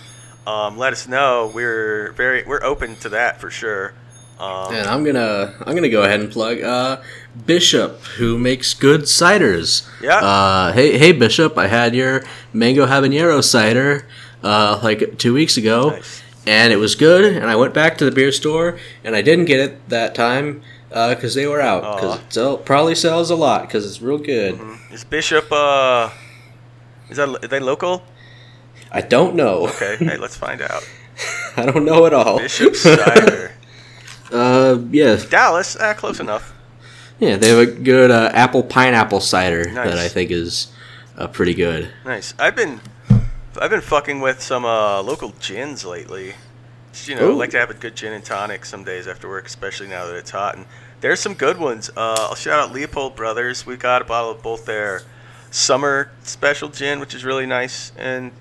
um, 0.46 0.76
let 0.78 0.92
us 0.92 1.06
know. 1.08 1.50
We're 1.54 2.12
very 2.12 2.44
we're 2.44 2.62
open 2.62 2.96
to 2.96 3.08
that 3.10 3.40
for 3.40 3.50
sure. 3.50 3.92
Um, 4.38 4.74
And 4.74 4.86
I'm 4.86 5.02
gonna 5.04 5.54
I'm 5.66 5.74
gonna 5.74 5.88
go 5.88 6.02
ahead 6.02 6.20
and 6.20 6.30
plug 6.30 6.60
uh, 6.60 7.00
Bishop, 7.46 8.00
who 8.18 8.38
makes 8.38 8.74
good 8.74 9.02
ciders. 9.02 9.88
Yeah. 10.02 10.18
Uh, 10.18 10.72
hey 10.72 10.98
hey 10.98 11.12
Bishop, 11.12 11.56
I 11.56 11.66
had 11.68 11.94
your 11.94 12.22
mango 12.52 12.86
habanero 12.86 13.42
cider 13.42 14.06
uh, 14.42 14.78
like 14.82 15.18
two 15.18 15.32
weeks 15.34 15.56
ago, 15.56 15.90
Nice. 15.90 16.22
and 16.46 16.72
it 16.72 16.76
was 16.76 16.94
good. 16.94 17.24
And 17.24 17.46
I 17.50 17.56
went 17.56 17.72
back 17.74 17.96
to 17.98 18.04
the 18.04 18.10
beer 18.12 18.30
store, 18.30 18.78
and 19.04 19.16
I 19.16 19.22
didn't 19.22 19.46
get 19.46 19.58
it 19.60 19.88
that 19.88 20.14
time 20.14 20.62
because 20.90 21.34
they 21.34 21.46
were 21.46 21.60
out. 21.60 21.96
Because 21.96 22.18
it 22.20 22.32
sell, 22.32 22.56
probably 22.58 22.94
sells 22.94 23.30
a 23.30 23.36
lot 23.36 23.62
because 23.62 23.84
it's 23.86 24.00
real 24.02 24.18
good. 24.18 24.60
is 24.92 25.02
Bishop? 25.04 25.50
Uh, 25.50 26.10
is 27.08 27.16
that 27.16 27.28
are 27.28 27.48
they 27.48 27.60
local? 27.60 28.02
I 28.92 29.00
don't 29.00 29.34
know. 29.34 29.68
Okay, 29.68 29.96
hey, 29.96 30.16
let's 30.18 30.36
find 30.36 30.60
out. 30.62 30.88
I 31.56 31.64
don't 31.66 31.84
know 31.84 32.06
at 32.06 32.12
all. 32.14 32.38
Bishop 32.38 32.76
cider, 32.76 33.52
uh, 34.32 34.78
yeah, 34.90 35.16
Dallas. 35.28 35.76
Ah, 35.80 35.94
close 35.94 36.20
enough. 36.20 36.52
yeah, 37.18 37.36
they 37.36 37.48
have 37.48 37.58
a 37.58 37.66
good 37.66 38.10
uh, 38.10 38.30
apple 38.34 38.62
pineapple 38.62 39.20
cider 39.20 39.64
Nice. 39.70 39.88
that 39.90 39.98
I 39.98 40.08
think 40.08 40.30
is 40.30 40.72
uh, 41.16 41.26
pretty 41.28 41.54
good. 41.54 41.90
Nice. 42.04 42.34
I've 42.38 42.54
been 42.56 42.80
I've 43.58 43.70
been 43.70 43.80
fucking 43.80 44.20
with 44.20 44.42
some 44.42 44.64
uh, 44.64 45.02
local 45.02 45.30
gins 45.40 45.84
lately. 45.84 46.34
You 47.04 47.14
know, 47.14 47.30
Ooh. 47.30 47.34
like 47.36 47.50
to 47.50 47.58
have 47.58 47.70
a 47.70 47.74
good 47.74 47.94
gin 47.94 48.12
and 48.14 48.24
tonic 48.24 48.64
some 48.64 48.82
days 48.84 49.06
after 49.06 49.28
work, 49.28 49.46
especially 49.46 49.86
now 49.88 50.06
that 50.06 50.16
it's 50.16 50.30
hot. 50.30 50.56
And 50.56 50.64
there's 51.02 51.20
some 51.20 51.34
good 51.34 51.58
ones. 51.58 51.90
Uh, 51.90 52.16
I'll 52.30 52.34
shout 52.34 52.58
out 52.58 52.72
Leopold 52.72 53.14
Brothers. 53.16 53.66
We 53.66 53.76
got 53.76 54.00
a 54.00 54.04
bottle 54.06 54.30
of 54.30 54.42
both 54.42 54.64
their 54.64 55.02
summer 55.50 56.10
special 56.22 56.68
gin, 56.70 56.98
which 57.00 57.14
is 57.14 57.22
really 57.24 57.44
nice 57.46 57.92
and 57.98 58.32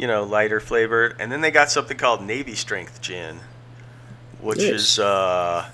you 0.00 0.06
know 0.06 0.24
lighter 0.24 0.58
flavored. 0.60 1.16
And 1.20 1.30
then 1.30 1.42
they 1.42 1.50
got 1.50 1.70
something 1.70 1.96
called 1.96 2.22
Navy 2.22 2.54
Strength 2.54 3.02
Gin, 3.02 3.38
which 4.40 4.58
Nice. 4.58 4.68
is 4.68 4.98
uh, 4.98 5.68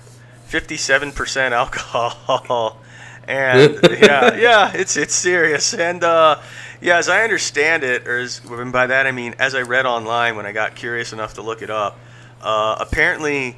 57% 0.49 1.51
alcohol. 1.51 2.81
And 3.29 3.77
yeah, 3.91 4.35
yeah, 4.35 4.71
it's 4.73 4.95
it's 4.95 5.13
serious. 5.13 5.73
And 5.73 6.01
uh, 6.01 6.39
yeah, 6.79 6.95
as 6.95 7.09
I 7.09 7.23
understand 7.25 7.83
it, 7.83 8.07
or 8.07 8.19
as, 8.19 8.39
and 8.45 8.71
by 8.71 8.87
that 8.87 9.05
I 9.05 9.11
mean 9.11 9.35
as 9.37 9.53
I 9.53 9.63
read 9.63 9.85
online 9.85 10.37
when 10.37 10.45
I 10.45 10.53
got 10.53 10.75
curious 10.75 11.11
enough 11.11 11.33
to 11.33 11.41
look 11.41 11.61
it 11.61 11.69
up, 11.69 11.99
uh, 12.41 12.77
apparently 12.79 13.57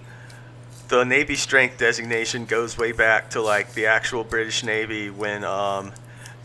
the 0.88 1.03
Navy 1.03 1.36
strength 1.36 1.78
designation 1.78 2.45
goes 2.45 2.80
way 2.80 2.93
back 2.93 3.30
to 3.30 3.43
like 3.43 3.76
the 3.76 3.86
actual 3.86 4.24
British 4.24 4.63
Navy 4.63 5.11
when 5.11 5.43
um, 5.43 5.91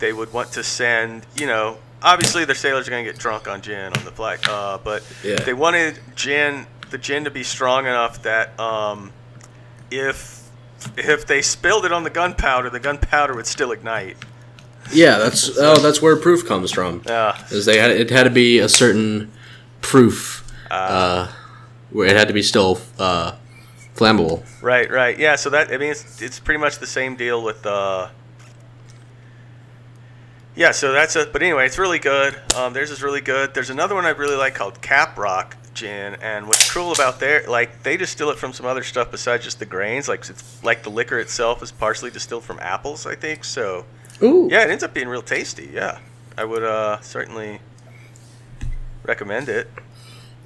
they 0.00 0.12
would 0.12 0.30
want 0.34 0.52
to 0.52 0.62
send, 0.62 1.24
you 1.34 1.46
know, 1.46 1.78
obviously 2.04 2.44
their 2.44 2.54
sailors 2.54 2.86
are 2.86 2.90
going 2.90 3.04
to 3.04 3.10
get 3.10 3.18
drunk 3.18 3.48
on 3.48 3.62
gin 3.62 3.92
on 3.96 4.04
the 4.04 4.12
flag, 4.12 4.40
uh, 4.48 4.78
but 4.78 5.02
Yeah. 5.24 5.36
they 5.36 5.54
wanted 5.54 5.98
gin, 6.14 6.66
the 6.90 6.98
gin 6.98 7.24
to 7.24 7.30
be 7.30 7.42
strong 7.42 7.86
enough 7.86 8.22
that 8.22 8.58
um, 8.60 9.12
if 9.90 10.42
if 10.98 11.26
they 11.26 11.40
spilled 11.40 11.86
it 11.86 11.92
on 11.92 12.04
the 12.04 12.10
gunpowder, 12.10 12.68
the 12.70 12.78
gunpowder 12.78 13.34
would 13.34 13.46
still 13.46 13.72
ignite. 13.72 14.16
Yeah, 14.92 15.16
that's 15.16 15.50
oh, 15.58 15.76
that's 15.78 16.02
where 16.02 16.14
proof 16.16 16.46
comes 16.46 16.70
from. 16.70 17.02
Yeah. 17.06 17.42
Is 17.50 17.64
they 17.64 17.78
had 17.78 17.90
it 17.90 18.10
had 18.10 18.24
to 18.24 18.30
be 18.30 18.58
a 18.58 18.68
certain 18.68 19.32
proof, 19.80 20.44
uh, 20.70 21.32
where 21.90 22.06
it 22.06 22.16
had 22.16 22.28
to 22.28 22.34
be 22.34 22.42
still 22.42 22.80
uh, 22.98 23.32
flammable. 23.96 24.44
Right, 24.62 24.90
right. 24.90 25.18
Yeah, 25.18 25.36
so 25.36 25.48
that 25.50 25.72
I 25.72 25.78
mean 25.78 25.90
it's 25.92 26.20
it's 26.20 26.38
pretty 26.38 26.60
much 26.60 26.78
the 26.80 26.86
same 26.86 27.16
deal 27.16 27.42
with 27.42 27.64
uh 27.64 28.08
Yeah, 30.56 30.70
so 30.70 30.92
that's 30.92 31.16
a 31.16 31.26
but 31.26 31.42
anyway, 31.42 31.66
it's 31.66 31.78
really 31.78 31.98
good. 31.98 32.40
Um 32.56 32.72
there's 32.72 32.90
is 32.90 33.02
really 33.02 33.20
good. 33.20 33.54
There's 33.54 33.70
another 33.70 33.94
one 33.94 34.04
I 34.04 34.10
really 34.10 34.36
like 34.36 34.54
called 34.54 34.80
CapRock. 34.80 35.54
gin, 35.74 36.14
and 36.22 36.46
what's 36.46 36.72
cool 36.72 36.92
about 36.92 37.18
their 37.18 37.44
like 37.48 37.82
they 37.82 37.96
distill 37.96 38.30
it 38.30 38.38
from 38.38 38.52
some 38.52 38.64
other 38.64 38.84
stuff 38.84 39.10
besides 39.10 39.42
just 39.44 39.58
the 39.58 39.66
grains. 39.66 40.06
Like 40.08 40.20
it's 40.30 40.62
like 40.62 40.84
the 40.84 40.90
liquor 40.90 41.18
itself 41.18 41.62
is 41.62 41.72
partially 41.72 42.10
distilled 42.12 42.44
from 42.44 42.60
apples, 42.60 43.06
I 43.06 43.16
think. 43.16 43.44
So 43.44 43.84
Ooh. 44.22 44.48
yeah, 44.50 44.62
it 44.62 44.70
ends 44.70 44.84
up 44.84 44.94
being 44.94 45.08
real 45.08 45.22
tasty. 45.22 45.70
Yeah, 45.72 45.98
I 46.38 46.44
would 46.44 46.62
uh, 46.62 47.00
certainly 47.00 47.58
recommend 49.02 49.48
it. 49.48 49.68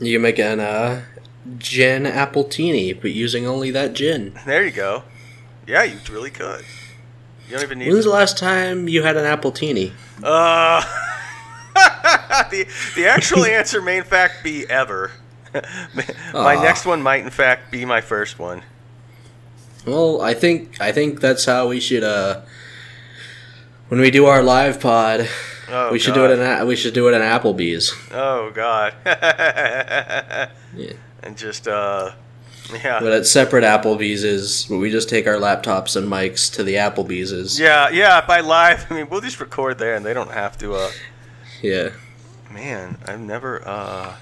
You 0.01 0.15
can 0.15 0.23
make 0.23 0.39
an 0.39 0.61
uh, 0.61 1.03
gin 1.59 2.05
appletini, 2.05 2.99
but 2.99 3.11
using 3.11 3.47
only 3.47 3.71
that 3.73 3.93
gin. 3.93 4.39
There 4.47 4.65
you 4.65 4.71
go. 4.71 5.03
Yeah, 5.67 5.83
you 5.83 5.99
really 6.11 6.31
could. 6.31 6.65
You 7.49 7.55
don't 7.55 7.63
even 7.63 7.79
need. 7.79 7.91
When's 7.93 8.05
the 8.05 8.11
last 8.11 8.37
time 8.37 8.89
you 8.89 9.03
had 9.03 9.17
an 9.17 9.25
appletini? 9.25 9.93
Uh, 10.23 10.83
the 12.51 12.67
the 12.95 13.07
actual 13.07 13.45
answer 13.59 13.81
may 13.81 13.97
in 13.99 14.05
fact 14.05 14.45
be 14.45 14.69
ever. 14.69 15.13
my 16.35 16.57
Aw. 16.57 16.63
next 16.63 16.85
one 16.85 17.01
might 17.01 17.25
in 17.25 17.31
fact 17.31 17.71
be 17.71 17.85
my 17.87 18.01
first 18.03 18.39
one. 18.39 18.63
Well, 19.87 20.21
I 20.21 20.35
think 20.35 20.79
I 20.81 20.93
think 20.93 21.21
that's 21.21 21.47
how 21.47 21.69
we 21.69 21.81
should. 21.81 22.05
uh 22.05 22.43
When 23.89 24.01
we 24.01 24.11
do 24.11 24.27
our 24.27 24.43
live 24.43 24.79
pod, 24.81 25.27
Oh, 25.71 25.91
we 25.93 25.99
should 25.99 26.15
God. 26.15 26.29
do 26.29 26.33
it 26.35 26.39
in 26.39 26.67
we 26.67 26.77
should 26.77 26.93
do 26.93 27.09
it 27.09 27.15
in 27.15 27.23
Applebee's. 27.23 27.95
Oh 28.13 28.51
God. 28.55 28.93
Yeah. 30.77 30.93
And 31.23 31.37
just 31.37 31.67
uh, 31.67 32.13
yeah. 32.73 33.01
But 33.01 33.13
at 33.13 33.27
separate 33.27 33.65
Applebee's 33.65 34.25
is 34.25 34.69
we 34.69 34.91
just 34.91 35.09
take 35.09 35.27
our 35.27 35.35
laptops 35.37 35.97
and 35.97 36.07
mics 36.09 36.53
to 36.55 36.63
the 36.63 36.75
Applebee's 36.75 37.33
is 37.33 37.59
Yeah, 37.59 37.89
yeah. 37.91 38.25
By 38.27 38.41
live, 38.41 38.87
I 38.91 38.95
mean 38.95 39.09
we'll 39.09 39.21
just 39.21 39.41
record 39.41 39.79
there, 39.79 39.95
and 39.95 40.05
they 40.05 40.15
don't 40.15 40.31
have 40.33 40.59
to. 40.59 40.75
uh 40.75 40.91
yeah. 41.63 41.91
Man, 42.51 42.99
I've 43.07 43.21
never. 43.21 43.67
uh 43.67 44.15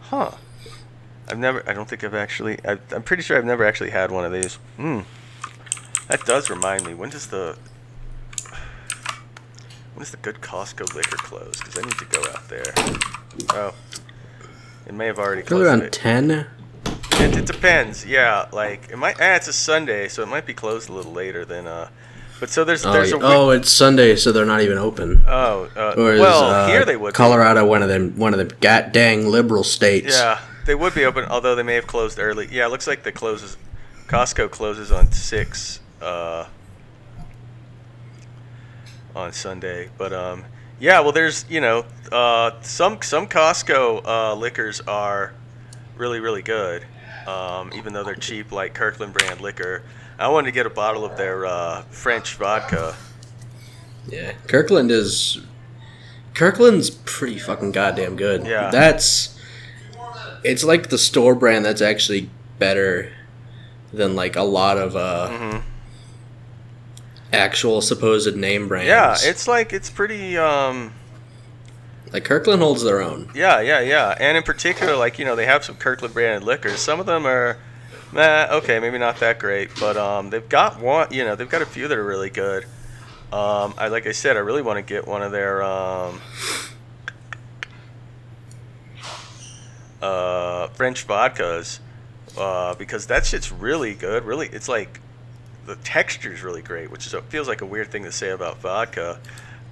Huh. 0.00 0.32
I've 1.28 1.38
never. 1.38 1.62
I 1.68 1.72
don't 1.72 1.88
think 1.88 2.04
I've 2.04 2.14
actually. 2.14 2.58
I, 2.66 2.78
I'm 2.92 3.02
pretty 3.02 3.22
sure 3.22 3.36
I've 3.36 3.44
never 3.44 3.64
actually 3.64 3.90
had 3.90 4.10
one 4.10 4.24
of 4.24 4.32
these. 4.32 4.56
Hmm. 4.76 5.00
That 6.08 6.24
does 6.26 6.50
remind 6.50 6.86
me. 6.86 6.94
When 6.94 7.08
does 7.10 7.28
the. 7.28 7.56
When 9.94 10.00
does 10.00 10.10
the 10.10 10.16
good 10.18 10.40
Costco 10.40 10.94
liquor 10.94 11.16
close? 11.16 11.58
Because 11.58 11.78
I 11.78 11.82
need 11.82 11.96
to 11.98 12.04
go 12.06 12.20
out 12.30 12.48
there. 12.48 12.74
Oh. 13.50 13.74
It 14.86 14.94
may 14.94 15.06
have 15.06 15.18
already 15.18 15.42
closed. 15.42 15.64
around 15.66 15.92
ten. 15.92 16.30
it, 16.30 16.46
it 17.36 17.46
depends. 17.46 18.04
Yeah, 18.04 18.46
like 18.52 18.90
it 18.90 18.96
might. 18.98 19.20
Eh, 19.20 19.36
it's 19.36 19.48
a 19.48 19.52
Sunday, 19.52 20.08
so 20.08 20.22
it 20.22 20.26
might 20.28 20.46
be 20.46 20.54
closed 20.54 20.88
a 20.88 20.92
little 20.92 21.12
later 21.12 21.44
than. 21.44 21.66
uh 21.66 21.88
But 22.40 22.50
so 22.50 22.64
there's 22.64 22.84
Oh, 22.84 22.92
there's 22.92 23.10
yeah. 23.10 23.16
a. 23.16 23.20
wi- 23.20 23.36
oh, 23.36 23.50
it's 23.50 23.70
Sunday, 23.70 24.16
so 24.16 24.30
they're 24.32 24.44
not 24.44 24.60
even 24.60 24.76
open. 24.78 25.24
Oh, 25.26 25.68
uh, 25.76 25.94
is, 26.00 26.20
well, 26.20 26.44
uh, 26.44 26.66
here 26.68 26.84
they 26.84 26.96
would. 26.96 27.14
be. 27.14 27.16
Colorado, 27.16 27.64
one 27.66 27.82
of 27.82 27.88
them, 27.88 28.16
one 28.18 28.34
of 28.34 28.38
the 28.46 28.54
god 28.56 28.92
dang 28.92 29.26
liberal 29.28 29.64
states. 29.64 30.16
Yeah, 30.18 30.38
they 30.66 30.74
would 30.74 30.94
be 30.94 31.04
open, 31.06 31.24
although 31.24 31.54
they 31.54 31.62
may 31.62 31.74
have 31.76 31.86
closed 31.86 32.18
early. 32.18 32.48
Yeah, 32.50 32.66
it 32.66 32.70
looks 32.70 32.86
like 32.86 33.02
the 33.04 33.12
closes. 33.12 33.56
Costco 34.08 34.50
closes 34.50 34.92
on 34.92 35.10
six 35.12 35.80
uh, 36.02 36.44
on 39.16 39.32
Sunday, 39.32 39.88
but 39.96 40.12
um, 40.12 40.44
yeah. 40.84 41.00
Well, 41.00 41.12
there's 41.12 41.46
you 41.48 41.60
know 41.62 41.86
uh, 42.12 42.52
some 42.60 43.00
some 43.00 43.26
Costco 43.26 44.04
uh, 44.04 44.34
liquors 44.34 44.80
are 44.82 45.32
really 45.96 46.20
really 46.20 46.42
good, 46.42 46.84
um, 47.26 47.72
even 47.74 47.94
though 47.94 48.04
they're 48.04 48.14
cheap, 48.14 48.52
like 48.52 48.74
Kirkland 48.74 49.14
brand 49.14 49.40
liquor. 49.40 49.82
I 50.18 50.28
wanted 50.28 50.46
to 50.46 50.52
get 50.52 50.66
a 50.66 50.70
bottle 50.70 51.04
of 51.04 51.16
their 51.16 51.46
uh, 51.46 51.82
French 51.90 52.34
vodka. 52.36 52.94
Yeah, 54.06 54.32
Kirkland 54.46 54.90
is. 54.90 55.38
Kirkland's 56.34 56.90
pretty 56.90 57.38
fucking 57.38 57.72
goddamn 57.72 58.16
good. 58.16 58.46
Yeah. 58.46 58.70
That's. 58.70 59.38
It's 60.44 60.62
like 60.62 60.90
the 60.90 60.98
store 60.98 61.34
brand 61.34 61.64
that's 61.64 61.80
actually 61.80 62.28
better 62.58 63.10
than 63.92 64.14
like 64.14 64.36
a 64.36 64.42
lot 64.42 64.76
of 64.76 64.94
uh 64.96 65.28
Mhm. 65.30 65.62
Actual 67.34 67.80
supposed 67.80 68.36
name 68.36 68.68
brands. 68.68 68.88
Yeah, 68.88 69.16
it's 69.20 69.46
like 69.46 69.72
it's 69.72 69.90
pretty. 69.90 70.38
Um, 70.38 70.92
like 72.14 72.24
Kirkland 72.24 72.62
holds 72.62 72.84
their 72.84 73.02
own. 73.02 73.28
Yeah, 73.34 73.60
yeah, 73.60 73.80
yeah. 73.80 74.16
And 74.20 74.36
in 74.36 74.44
particular, 74.44 74.94
like, 74.94 75.18
you 75.18 75.24
know, 75.24 75.34
they 75.34 75.46
have 75.46 75.64
some 75.64 75.74
Kirkland 75.74 76.14
branded 76.14 76.44
liquors. 76.44 76.78
Some 76.78 77.00
of 77.00 77.06
them 77.06 77.26
are, 77.26 77.58
nah, 78.12 78.46
okay, 78.52 78.78
maybe 78.78 78.98
not 78.98 79.18
that 79.18 79.40
great, 79.40 79.70
but 79.80 79.96
um, 79.96 80.30
they've 80.30 80.48
got 80.48 80.80
one, 80.80 81.08
you 81.10 81.24
know, 81.24 81.34
they've 81.34 81.50
got 81.50 81.60
a 81.60 81.66
few 81.66 81.88
that 81.88 81.98
are 81.98 82.04
really 82.04 82.30
good. 82.30 82.66
Um, 83.32 83.74
I 83.76 83.88
like 83.88 84.06
I 84.06 84.12
said, 84.12 84.36
I 84.36 84.40
really 84.40 84.62
want 84.62 84.76
to 84.76 84.82
get 84.82 85.08
one 85.08 85.22
of 85.22 85.32
their 85.32 85.60
um, 85.64 86.20
uh, 90.00 90.68
French 90.68 91.08
vodkas 91.08 91.80
uh, 92.38 92.76
because 92.76 93.06
that 93.06 93.26
shit's 93.26 93.50
really 93.50 93.94
good. 93.94 94.24
Really, 94.24 94.46
it's 94.46 94.68
like 94.68 95.00
the 95.66 95.76
texture 95.76 96.32
is 96.32 96.42
really 96.42 96.62
great, 96.62 96.90
which 96.90 97.06
is 97.06 97.14
feels 97.28 97.48
like 97.48 97.60
a 97.60 97.66
weird 97.66 97.90
thing 97.90 98.04
to 98.04 98.12
say 98.12 98.30
about 98.30 98.58
vodka, 98.58 99.18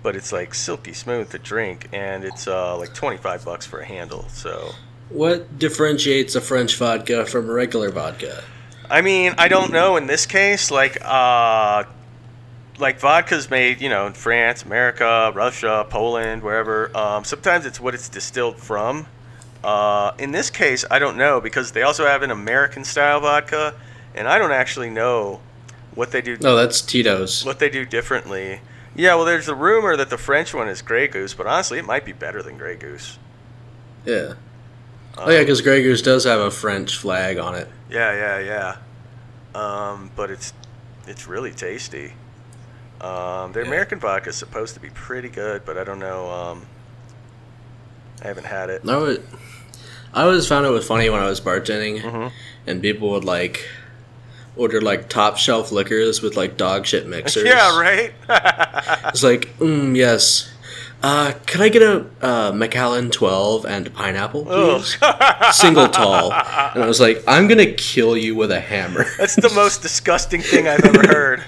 but 0.02 0.16
it's 0.16 0.32
like 0.32 0.54
silky 0.54 0.92
smooth 0.92 1.30
to 1.30 1.38
drink, 1.38 1.88
and 1.92 2.24
it's 2.24 2.48
uh, 2.48 2.76
like 2.76 2.94
twenty 2.94 3.18
five 3.18 3.44
bucks 3.44 3.66
for 3.66 3.80
a 3.80 3.84
handle. 3.84 4.28
So. 4.28 4.72
What 5.08 5.58
differentiates 5.58 6.34
a 6.36 6.40
French 6.40 6.76
vodka 6.76 7.26
from 7.26 7.50
a 7.50 7.52
regular 7.52 7.90
vodka? 7.90 8.42
I 8.90 9.02
mean, 9.02 9.34
I 9.36 9.48
don't 9.48 9.70
know 9.70 9.96
in 9.96 10.06
this 10.06 10.24
case. 10.24 10.70
Like, 10.70 10.96
uh, 11.02 11.84
like 12.78 12.98
vodka's 12.98 13.50
made, 13.50 13.82
you 13.82 13.90
know, 13.90 14.06
in 14.06 14.14
France, 14.14 14.62
America, 14.62 15.30
Russia, 15.34 15.86
Poland, 15.90 16.42
wherever. 16.42 16.96
Um, 16.96 17.24
sometimes 17.24 17.66
it's 17.66 17.78
what 17.78 17.94
it's 17.94 18.08
distilled 18.08 18.56
from. 18.56 19.06
Uh, 19.62 20.12
in 20.18 20.32
this 20.32 20.48
case, 20.48 20.84
I 20.90 20.98
don't 20.98 21.18
know 21.18 21.40
because 21.40 21.72
they 21.72 21.82
also 21.82 22.06
have 22.06 22.22
an 22.22 22.30
American 22.30 22.84
style 22.84 23.20
vodka, 23.20 23.74
and 24.14 24.26
I 24.26 24.38
don't 24.38 24.52
actually 24.52 24.90
know 24.90 25.40
what 25.94 26.10
they 26.10 26.20
do. 26.22 26.36
No, 26.40 26.56
that's 26.56 26.80
Tito's. 26.80 27.44
What 27.44 27.58
they 27.58 27.68
do 27.70 27.84
differently. 27.84 28.60
Yeah, 28.94 29.14
well, 29.14 29.24
there's 29.24 29.48
a 29.48 29.54
rumor 29.54 29.96
that 29.96 30.10
the 30.10 30.18
French 30.18 30.52
one 30.52 30.68
is 30.68 30.82
Grey 30.82 31.08
Goose, 31.08 31.32
but 31.34 31.46
honestly, 31.46 31.78
it 31.78 31.84
might 31.86 32.04
be 32.04 32.12
better 32.12 32.42
than 32.42 32.58
Grey 32.58 32.76
Goose. 32.76 33.18
Yeah. 34.04 34.34
Um, 35.16 35.24
Oh 35.26 35.30
yeah, 35.30 35.40
because 35.40 35.60
Grey 35.60 35.82
Goose 35.82 36.02
does 36.02 36.24
have 36.24 36.40
a 36.40 36.50
French 36.50 36.96
flag 36.96 37.38
on 37.38 37.54
it. 37.54 37.68
Yeah, 37.90 38.38
yeah, 38.40 38.76
yeah. 39.54 39.58
Um, 39.60 40.10
but 40.16 40.30
it's 40.30 40.52
it's 41.06 41.26
really 41.26 41.52
tasty. 41.52 42.12
Um, 43.00 43.52
their 43.52 43.62
Yeah. 43.62 43.68
American 43.68 43.98
vodka 43.98 44.30
is 44.30 44.36
supposed 44.36 44.74
to 44.74 44.80
be 44.80 44.88
pretty 44.90 45.28
good, 45.28 45.64
but 45.64 45.76
I 45.76 45.84
don't 45.84 45.98
know. 45.98 46.30
Um, 46.30 46.66
I 48.22 48.28
haven't 48.28 48.46
had 48.46 48.70
it. 48.70 48.82
I 48.88 48.96
would, 48.96 49.26
I 50.14 50.22
always 50.22 50.46
found 50.46 50.64
it 50.64 50.70
was 50.70 50.86
funny 50.86 51.10
when 51.10 51.20
I 51.20 51.26
was 51.28 51.40
bartending, 51.40 52.00
Mhm. 52.02 52.30
and 52.66 52.80
people 52.80 53.10
would 53.10 53.24
like 53.24 53.66
order 54.56 54.80
like 54.80 55.08
top 55.08 55.36
shelf 55.38 55.72
liquors 55.72 56.20
with 56.22 56.36
like 56.36 56.56
dog 56.56 56.86
shit 56.86 57.06
mixers. 57.14 57.44
Yeah, 57.44 57.78
right. 57.78 58.12
It's 59.08 59.22
like, 59.22 59.48
mm, 59.58 59.96
yes. 59.96 60.48
Uh, 61.02 61.32
could 61.46 61.60
I 61.60 61.68
get 61.68 61.82
a 61.82 62.06
uh, 62.22 62.52
Macallan 62.52 63.10
12 63.10 63.64
and 63.66 63.92
pineapple, 63.92 64.44
please? 64.44 64.96
Single 65.56 65.88
tall. 65.88 66.32
And 66.32 66.82
I 66.82 66.86
was 66.86 67.00
like, 67.00 67.22
I'm 67.26 67.48
gonna 67.48 67.72
kill 67.72 68.16
you 68.16 68.36
with 68.36 68.52
a 68.52 68.60
hammer. 68.60 69.04
That's 69.18 69.34
the 69.36 69.50
most 69.54 69.82
disgusting 69.82 70.40
thing 70.42 70.68
I've 70.68 70.84
ever 70.84 71.06
heard. 71.08 71.44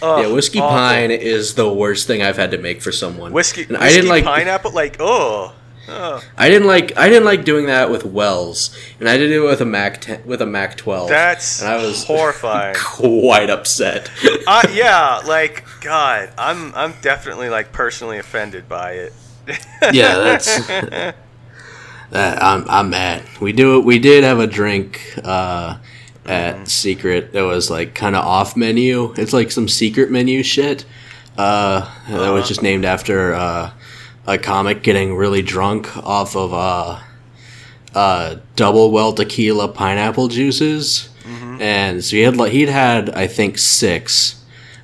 Ugh, 0.00 0.24
yeah, 0.24 0.32
whiskey 0.32 0.60
awful. 0.60 0.76
pine 0.76 1.10
is 1.10 1.54
the 1.54 1.68
worst 1.70 2.06
thing 2.06 2.22
I've 2.22 2.36
had 2.38 2.52
to 2.52 2.58
make 2.58 2.80
for 2.80 2.90
someone. 2.92 3.32
Whiskey, 3.32 3.62
And 3.64 3.72
whiskey 3.72 3.84
I 3.84 3.90
didn't 3.90 4.08
like. 4.08 4.24
pineapple. 4.24 4.70
Like, 4.72 4.96
oh, 5.00 5.52
oh, 5.88 6.22
I 6.36 6.48
didn't 6.48 6.68
like. 6.68 6.96
I 6.96 7.08
didn't 7.08 7.24
like 7.24 7.44
doing 7.44 7.66
that 7.66 7.90
with 7.90 8.04
Wells, 8.04 8.76
and 9.00 9.08
I 9.08 9.16
did 9.16 9.30
it 9.30 9.40
with 9.40 9.60
a 9.60 9.64
Mac 9.64 10.00
10, 10.00 10.24
with 10.26 10.40
a 10.42 10.46
Mac 10.46 10.76
12. 10.76 11.08
that's 11.08 11.60
and 11.62 11.70
I 11.70 11.76
was 11.76 12.04
horrifying. 12.06 12.74
quite 12.76 13.50
upset. 13.50 14.10
uh, 14.46 14.62
yeah, 14.72 15.20
like 15.26 15.64
God, 15.80 16.30
I'm 16.38 16.74
I'm 16.74 16.94
definitely 17.02 17.48
like 17.48 17.72
personally 17.72 18.18
offended 18.18 18.68
by 18.68 18.92
it. 18.92 19.12
Yeah, 19.92 20.16
that's- 20.18 20.66
That- 22.10 22.42
I'm 22.42 22.64
I'm 22.68 22.90
mad. 22.90 23.22
We 23.40 23.52
do 23.52 23.80
we 23.80 23.98
did 23.98 24.24
have 24.24 24.38
a 24.38 24.46
drink 24.46 25.00
uh, 25.24 25.78
at 26.24 26.54
Mm-hmm. 26.56 26.64
Secret 26.64 27.32
that 27.32 27.42
was 27.42 27.70
like 27.70 27.94
kind 27.94 28.16
of 28.16 28.24
off 28.24 28.56
menu. 28.56 29.12
It's 29.18 29.32
like 29.32 29.50
some 29.50 29.68
secret 29.68 30.10
menu 30.10 30.42
shit. 30.42 30.84
Uh, 31.36 31.80
that 31.80 32.20
Uh-huh. 32.20 32.32
was 32.32 32.48
just 32.48 32.62
named 32.62 32.84
after 32.84 33.34
uh, 33.34 33.70
a 34.28 34.36
comic 34.38 34.82
getting 34.84 35.16
really 35.16 35.42
drunk 35.42 35.96
off 35.96 36.36
of 36.36 36.52
uh, 36.54 37.00
uh, 37.94 38.36
double 38.56 38.90
well 38.90 39.12
tequila 39.12 39.68
pineapple 39.68 40.28
juices, 40.28 41.08
Mm-hmm. 41.24 41.60
and 41.60 42.02
so 42.04 42.16
he 42.16 42.22
had 42.22 42.36
like 42.36 42.52
he'd 42.52 42.70
had 42.70 43.10
I 43.10 43.26
think 43.26 43.58
six, 43.58 44.42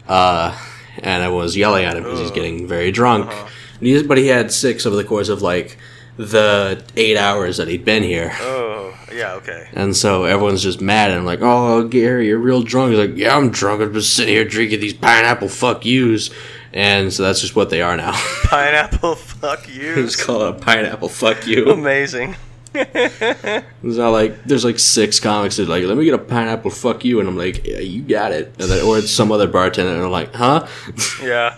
uh, 0.08 0.54
and 1.02 1.22
I 1.22 1.28
was 1.28 1.56
yelling 1.56 1.84
at 1.86 1.96
him 1.96 2.02
because 2.02 2.20
he's 2.20 2.30
getting 2.32 2.66
very 2.68 2.90
drunk. 2.90 3.28
Uh-huh. 3.28 3.48
He, 3.80 4.02
but 4.02 4.18
he 4.18 4.26
had 4.26 4.52
six 4.52 4.84
over 4.84 4.94
the 4.96 5.04
course 5.04 5.28
of 5.30 5.40
like 5.40 5.78
the 6.18 6.84
eight 6.96 7.16
hours 7.16 7.56
that 7.56 7.68
he'd 7.68 7.84
been 7.84 8.02
here. 8.02 8.30
oh, 8.40 8.94
yeah, 9.12 9.32
okay. 9.34 9.68
And 9.72 9.96
so 9.96 10.24
everyone's 10.24 10.62
just 10.62 10.80
mad 10.82 11.10
him, 11.12 11.24
like, 11.24 11.40
"Oh, 11.42 11.88
Gary, 11.88 12.26
you're 12.28 12.38
real 12.38 12.62
drunk." 12.62 12.90
He's 12.90 12.98
like, 13.08 13.16
"Yeah, 13.16 13.36
I'm 13.36 13.48
drunk. 13.50 13.80
I've 13.80 13.92
been 13.94 14.02
sitting 14.02 14.34
here 14.34 14.44
drinking 14.44 14.80
these 14.80 14.94
pineapple 14.94 15.48
fuck 15.48 15.84
yous." 15.86 16.30
And 16.74 17.10
so 17.12 17.22
that's 17.22 17.40
just 17.40 17.56
what 17.56 17.70
they 17.70 17.80
are 17.80 17.96
now. 17.96 18.12
Pineapple, 18.44 19.14
fuck 19.14 19.66
you. 19.74 19.94
Just 19.94 20.20
call 20.20 20.42
it 20.42 20.48
a 20.50 20.52
pineapple. 20.52 21.08
Fuck 21.08 21.46
you. 21.46 21.70
Amazing. 21.70 22.36
It's 22.76 23.96
not 23.98 24.08
like 24.10 24.42
there's 24.44 24.64
like 24.64 24.80
six 24.80 25.20
comics 25.20 25.56
that 25.58 25.62
are 25.64 25.66
like, 25.66 25.84
let 25.84 25.96
me 25.96 26.04
get 26.04 26.14
a 26.14 26.18
pineapple. 26.18 26.72
Fuck 26.72 27.04
you, 27.04 27.20
and 27.20 27.28
I'm 27.28 27.36
like, 27.38 27.64
yeah, 27.64 27.78
you 27.78 28.02
got 28.02 28.32
it. 28.32 28.54
Then, 28.58 28.84
or 28.84 28.98
it's 28.98 29.10
some 29.12 29.30
other 29.30 29.46
bartender, 29.46 29.94
and 29.94 30.02
I'm 30.02 30.10
like, 30.10 30.34
huh? 30.34 30.66
Yeah. 31.22 31.54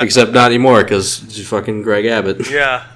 Except 0.00 0.30
not 0.32 0.46
anymore 0.46 0.84
because 0.84 1.18
fucking 1.48 1.82
Greg 1.82 2.06
Abbott. 2.06 2.48
Yeah. 2.50 2.86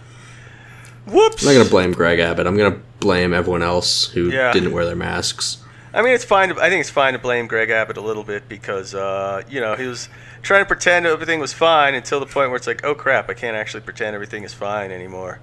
Whoops. 1.07 1.43
I'm 1.45 1.53
not 1.53 1.59
gonna 1.59 1.71
blame 1.71 1.91
Greg 1.93 2.21
Abbott. 2.21 2.47
I'm 2.47 2.57
gonna 2.57 2.79
blame 3.01 3.35
everyone 3.35 3.63
else 3.63 4.07
who 4.07 4.31
Yeah. 4.31 4.53
didn't 4.53 4.71
wear 4.73 4.85
their 4.85 4.95
masks. 4.95 5.57
I 5.93 6.03
mean, 6.03 6.15
it's 6.15 6.25
fine. 6.25 6.51
To, 6.51 6.61
I 6.61 6.69
think 6.69 6.81
it's 6.81 6.91
fine 6.91 7.15
to 7.15 7.19
blame 7.19 7.47
Greg 7.47 7.71
Abbott 7.71 7.97
a 7.97 8.01
little 8.01 8.23
bit 8.23 8.49
because, 8.49 8.95
uh, 8.95 9.43
you 9.49 9.61
know, 9.61 9.75
he 9.75 9.87
was 9.87 10.09
trying 10.43 10.63
to 10.63 10.67
pretend 10.67 11.07
everything 11.07 11.41
was 11.41 11.53
fine 11.53 11.95
until 11.95 12.21
the 12.21 12.27
point 12.27 12.51
where 12.51 12.57
it's 12.57 12.67
like, 12.67 12.85
oh 12.85 12.95
crap, 12.95 13.29
I 13.29 13.35
can't 13.35 13.57
actually 13.57 13.81
pretend 13.81 14.15
everything 14.15 14.45
is 14.45 14.55
fine 14.55 14.93
anymore. 14.93 15.41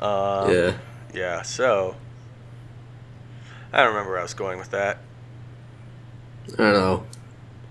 Um, 0.00 0.52
yeah. 0.52 0.76
Yeah. 1.12 1.42
So 1.42 1.96
I 3.72 3.78
don't 3.78 3.88
remember 3.88 4.10
where 4.10 4.20
I 4.20 4.22
was 4.22 4.34
going 4.34 4.58
with 4.58 4.70
that. 4.70 4.98
I 6.54 6.56
don't 6.56 6.72
know. 6.72 7.04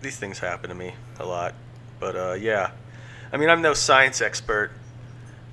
These 0.01 0.17
things 0.17 0.39
happen 0.39 0.69
to 0.69 0.75
me 0.75 0.93
a 1.19 1.25
lot, 1.25 1.55
but 1.99 2.15
uh, 2.15 2.33
yeah. 2.33 2.71
I 3.33 3.37
mean, 3.37 3.49
I'm 3.49 3.61
no 3.61 3.73
science 3.73 4.21
expert, 4.21 4.71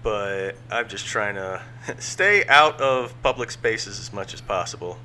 but 0.02 0.52
I'm 0.70 0.88
just 0.88 1.06
trying 1.06 1.36
to 1.36 1.62
stay 1.98 2.46
out 2.46 2.80
of 2.80 3.20
public 3.22 3.50
spaces 3.50 3.98
as 3.98 4.12
much 4.12 4.34
as 4.34 4.40
possible. 4.42 4.98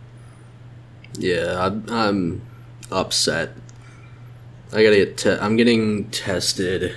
Yeah, 1.17 1.65
I'm, 1.65 1.85
I'm 1.89 2.41
upset. 2.91 3.51
I 4.73 4.83
gotta 4.83 4.97
get. 4.97 5.17
Te- 5.17 5.37
I'm 5.39 5.55
getting 5.55 6.09
tested 6.11 6.95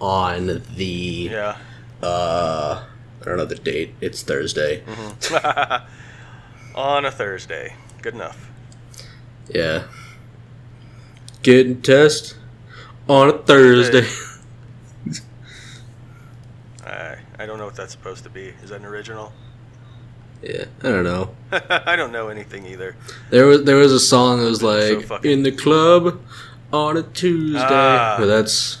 on 0.00 0.62
the. 0.76 1.28
Yeah. 1.30 1.56
Uh, 2.02 2.84
I 3.20 3.24
don't 3.24 3.36
know 3.36 3.44
the 3.44 3.56
date. 3.56 3.94
It's 4.00 4.22
Thursday. 4.22 4.82
On 6.74 7.04
a 7.04 7.10
Thursday. 7.10 7.74
Good 8.02 8.14
enough. 8.14 8.48
Yeah. 9.48 9.88
Getting 11.42 11.82
test 11.82 12.36
on 13.08 13.30
a 13.30 13.38
Thursday. 13.38 14.06
I 16.86 17.16
I 17.38 17.46
don't 17.46 17.58
know 17.58 17.64
what 17.64 17.74
that's 17.74 17.92
supposed 17.92 18.22
to 18.24 18.30
be. 18.30 18.52
Is 18.62 18.70
that 18.70 18.80
an 18.80 18.86
original? 18.86 19.32
Yeah, 20.42 20.64
I 20.82 20.88
don't 20.88 21.04
know. 21.04 21.34
I 21.52 21.96
don't 21.96 22.12
know 22.12 22.28
anything 22.28 22.66
either. 22.66 22.94
There 23.30 23.46
was 23.46 23.64
there 23.64 23.76
was 23.76 23.92
a 23.92 24.00
song 24.00 24.38
that 24.40 24.44
was 24.48 24.62
like 24.62 25.04
fucking- 25.06 25.30
in 25.30 25.42
the 25.42 25.52
club 25.52 26.20
on 26.72 26.96
a 26.96 27.02
Tuesday. 27.02 27.58
Ah. 27.60 28.16
But 28.18 28.26
that's 28.26 28.78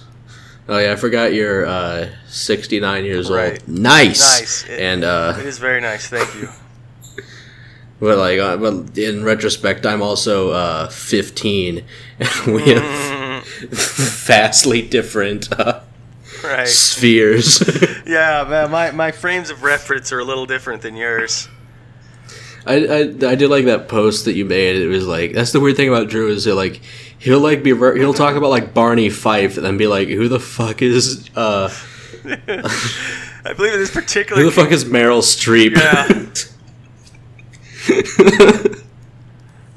oh 0.68 0.78
yeah, 0.78 0.92
I 0.92 0.96
forgot 0.96 1.32
you're 1.32 1.66
uh, 1.66 2.08
69 2.28 3.04
years 3.04 3.30
Right. 3.30 3.52
old. 3.60 3.68
Nice. 3.68 4.20
Nice. 4.20 4.68
It- 4.68 4.80
and 4.80 5.04
uh, 5.04 5.36
It 5.38 5.46
is 5.46 5.58
very 5.58 5.80
nice. 5.80 6.06
Thank 6.08 6.34
you. 6.34 6.48
but 8.00 8.18
like 8.18 8.38
uh, 8.38 8.56
but 8.58 8.96
in 8.98 9.24
retrospect, 9.24 9.84
I'm 9.86 10.02
also 10.02 10.50
uh, 10.50 10.88
15, 10.88 11.84
and 12.20 12.54
we 12.54 12.62
have 12.70 13.44
vastly 13.70 14.82
different 14.82 15.50
uh, 15.58 15.80
Right. 16.48 16.68
spheres. 16.68 17.62
Yeah, 18.08 18.46
man. 18.48 18.70
My 18.70 18.90
my 18.92 19.10
frames 19.12 19.50
of 19.50 19.62
reference 19.62 20.12
are 20.12 20.18
a 20.18 20.24
little 20.24 20.46
different 20.46 20.80
than 20.80 20.96
yours. 20.96 21.46
I, 22.66 22.74
I, 22.86 23.00
I 23.00 23.34
did 23.34 23.48
like 23.50 23.66
that 23.66 23.86
post 23.88 24.24
that 24.24 24.32
you 24.34 24.44
made. 24.46 24.76
It 24.76 24.88
was 24.88 25.06
like 25.06 25.32
that's 25.32 25.52
the 25.52 25.60
weird 25.60 25.76
thing 25.76 25.88
about 25.90 26.08
Drew 26.08 26.28
is 26.28 26.44
that 26.44 26.54
like 26.54 26.80
he'll 27.18 27.40
like 27.40 27.62
be 27.62 27.74
he'll 27.74 28.14
talk 28.14 28.34
about 28.34 28.48
like 28.48 28.72
Barney 28.72 29.10
Fife 29.10 29.56
and 29.58 29.66
then 29.66 29.76
be 29.76 29.86
like 29.86 30.08
who 30.08 30.26
the 30.28 30.40
fuck 30.40 30.80
is 30.80 31.28
uh 31.36 31.68
I 32.24 33.52
believe 33.54 33.74
in 33.74 33.78
this 33.80 33.90
particular. 33.90 34.40
who 34.42 34.48
the 34.48 34.54
fuck 34.54 34.70
is 34.72 34.84
Meryl 34.86 35.20
Streep? 35.22 35.76
Yeah, 35.76 36.08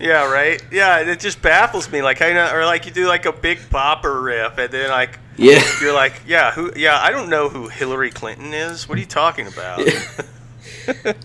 right. 0.08 0.64
Yeah, 0.72 1.00
it 1.00 1.20
just 1.20 1.42
baffles 1.42 1.92
me. 1.92 2.02
Like, 2.02 2.22
I 2.22 2.34
know, 2.34 2.54
or 2.54 2.66
like 2.66 2.86
you 2.86 2.92
do 2.92 3.08
like 3.08 3.26
a 3.26 3.32
big 3.32 3.60
bopper 3.70 4.24
riff, 4.24 4.58
and 4.58 4.72
then 4.72 4.90
like 4.90 5.20
yeah. 5.38 5.62
you're 5.82 5.94
like, 5.94 6.22
yeah, 6.28 6.52
who? 6.52 6.72
Yeah, 6.76 7.00
I 7.00 7.12
don't 7.12 7.30
know 7.30 7.50
who 7.50 7.68
Hillary 7.68 8.12
Clinton 8.12 8.54
is. 8.54 8.88
What 8.88 8.98
are 8.98 9.02
you 9.02 9.08
talking 9.08 9.48
about? 9.48 9.80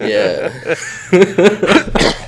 Yeah. 0.00 0.74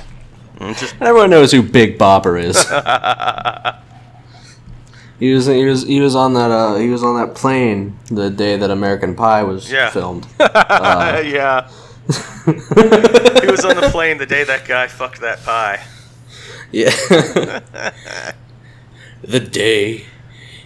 Just 0.59 0.95
Everyone 0.99 1.29
knows 1.29 1.51
who 1.51 1.63
Big 1.63 1.97
Bopper 1.97 2.41
is. 2.41 2.57
he 5.19 5.33
was 5.33 5.45
he 5.45 5.63
was 5.63 5.83
he 5.83 6.01
was 6.01 6.15
on 6.15 6.33
that 6.33 6.51
uh 6.51 6.75
he 6.75 6.89
was 6.89 7.03
on 7.03 7.15
that 7.15 7.33
plane 7.33 7.97
the 8.07 8.29
day 8.29 8.57
that 8.57 8.69
American 8.69 9.15
Pie 9.15 9.43
was 9.43 9.71
Yeah. 9.71 9.89
filmed. 9.89 10.27
yeah. 10.39 11.69
he 12.45 13.47
was 13.47 13.63
on 13.63 13.75
the 13.75 13.89
plane 13.91 14.17
the 14.17 14.25
day 14.25 14.43
that 14.43 14.67
guy 14.67 14.87
fucked 14.87 15.21
that 15.21 15.43
pie. 15.43 15.81
Yeah. 16.71 16.89
the 19.21 19.39
day 19.39 20.05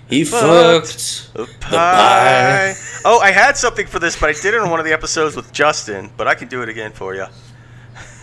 he 0.09 0.23
Fucked 0.25 0.87
fucked 0.87 1.33
The 1.33 1.45
pie. 1.59 2.75
pie. 2.75 2.75
Oh, 3.05 3.19
I 3.19 3.31
had 3.31 3.57
something 3.57 3.87
for 3.87 3.99
this, 3.99 4.19
but 4.19 4.29
I 4.29 4.33
did 4.33 4.53
it 4.53 4.59
on 4.59 4.69
one 4.69 4.79
of 4.79 4.85
the 4.85 4.93
episodes 4.93 5.35
with 5.35 5.51
Justin. 5.51 6.11
But 6.17 6.27
I 6.27 6.35
can 6.35 6.47
do 6.47 6.61
it 6.61 6.69
again 6.69 6.91
for 6.91 7.15
you. 7.15 7.25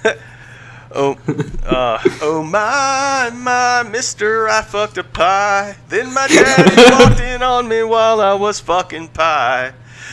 oh, 0.92 1.16
uh, 1.64 1.98
oh 2.22 2.42
my, 2.42 3.30
my, 3.34 3.82
Mister, 3.90 4.48
I 4.48 4.62
fucked 4.62 4.98
a 4.98 5.04
pie. 5.04 5.76
Then 5.88 6.12
my 6.14 6.26
daddy 6.28 6.76
walked 7.04 7.20
in 7.20 7.42
on 7.42 7.66
me 7.68 7.82
while 7.82 8.20
I 8.20 8.34
was 8.34 8.60
fucking 8.60 9.08
pie. 9.08 9.72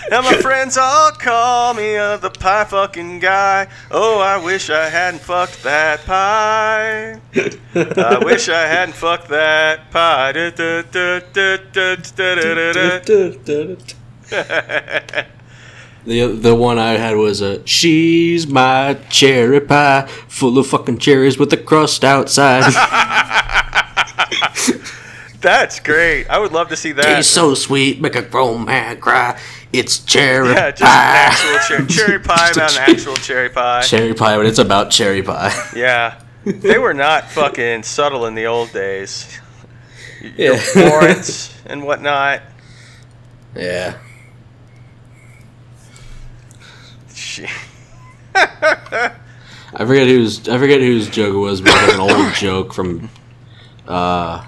And 0.09 0.23
my 0.23 0.37
friends 0.37 0.77
all 0.77 1.11
call 1.11 1.73
me 1.73 1.97
uh, 1.97 2.15
the 2.17 2.29
pie 2.29 2.63
fucking 2.63 3.19
guy. 3.19 3.67
Oh, 3.91 4.19
I 4.19 4.43
wish 4.43 4.69
I 4.69 4.89
hadn't 4.89 5.19
fucked 5.19 5.63
that 5.63 6.05
pie. 6.05 7.19
I 7.35 8.21
wish 8.23 8.47
I 8.47 8.67
hadn't 8.67 8.95
fucked 8.95 9.27
that 9.29 9.91
pie. 9.91 10.31
the 16.05 16.05
the 16.05 16.55
one 16.55 16.79
I 16.79 16.93
had 16.93 17.17
was 17.17 17.41
a 17.41 17.65
she's 17.67 18.47
my 18.47 18.93
cherry 19.09 19.59
pie, 19.59 20.07
full 20.29 20.57
of 20.57 20.67
fucking 20.67 20.99
cherries 20.99 21.37
with 21.37 21.51
a 21.51 21.57
crust 21.57 22.05
outside. 22.05 22.63
That's 25.41 25.79
great. 25.79 26.27
I 26.29 26.39
would 26.39 26.51
love 26.51 26.69
to 26.69 26.75
see 26.75 26.93
that. 26.93 27.17
He's 27.17 27.29
so 27.29 27.53
sweet, 27.53 28.01
make 28.01 28.15
a 28.15 28.23
grown 28.23 28.65
man 28.65 28.99
cry. 28.99 29.39
It's 29.73 29.99
cherry 29.99 30.49
Yeah, 30.53 30.71
just 30.71 30.81
pie. 30.83 31.15
actual 31.15 31.59
cherry, 31.67 31.87
cherry 31.87 32.19
pie 32.23 32.49
about 32.51 32.75
an 32.77 32.83
actual 32.93 33.15
cherry 33.17 33.49
pie. 33.49 33.81
cherry 33.81 34.13
pie, 34.13 34.37
but 34.37 34.45
it's 34.45 34.59
about 34.59 34.91
cherry 34.91 35.21
pie. 35.21 35.53
Yeah, 35.75 36.19
they 36.45 36.77
were 36.77 36.93
not 36.93 37.25
fucking 37.29 37.83
subtle 37.83 38.25
in 38.25 38.33
the 38.35 38.45
old 38.45 38.71
days. 38.71 39.39
Yeah. 40.37 40.59
Warrants 40.75 41.53
and 41.65 41.83
whatnot. 41.85 42.41
yeah. 43.55 43.97
Shit. 47.13 47.49
I 48.35 49.85
forget 49.85 50.07
whose 50.07 50.47
I 50.47 50.57
forget 50.57 50.79
whose 50.79 51.09
joke 51.09 51.33
it 51.33 51.37
was, 51.37 51.61
but 51.61 51.71
it 51.71 51.85
was 51.87 51.93
an 51.95 51.99
old 51.99 52.33
joke 52.35 52.73
from 52.73 53.09
uh 53.87 54.45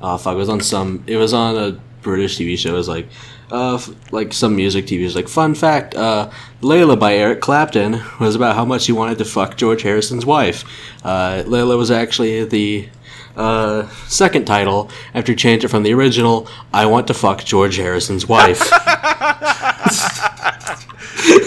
oh 0.00 0.16
fuck, 0.18 0.34
it 0.34 0.38
was 0.38 0.48
on 0.48 0.60
some 0.60 1.04
it 1.06 1.16
was 1.16 1.32
on 1.32 1.56
a 1.56 1.80
British 2.02 2.38
TV 2.38 2.58
show. 2.58 2.70
It 2.70 2.72
was 2.78 2.88
like 2.88 3.08
uh 3.52 3.74
f- 3.74 3.90
like 4.12 4.32
some 4.32 4.56
music 4.56 4.86
TV. 4.86 5.04
Was 5.04 5.14
like 5.14 5.28
fun 5.28 5.54
fact, 5.54 5.94
uh 5.94 6.30
Layla 6.62 6.98
by 6.98 7.14
Eric 7.14 7.40
Clapton 7.40 8.00
was 8.18 8.34
about 8.34 8.54
how 8.56 8.64
much 8.64 8.86
he 8.86 8.92
wanted 8.92 9.18
to 9.18 9.24
fuck 9.24 9.56
George 9.56 9.82
Harrison's 9.82 10.24
wife. 10.26 10.64
Uh 11.04 11.42
Layla 11.46 11.76
was 11.76 11.90
actually 11.90 12.44
the 12.44 12.88
uh, 13.34 13.88
second 14.08 14.44
title 14.44 14.90
after 15.14 15.32
he 15.32 15.36
changed 15.36 15.64
it 15.64 15.68
from 15.68 15.82
the 15.84 15.92
original 15.94 16.46
I 16.72 16.84
want 16.84 17.06
to 17.06 17.14
fuck 17.14 17.42
George 17.44 17.76
Harrison's 17.76 18.26
wife. 18.28 18.60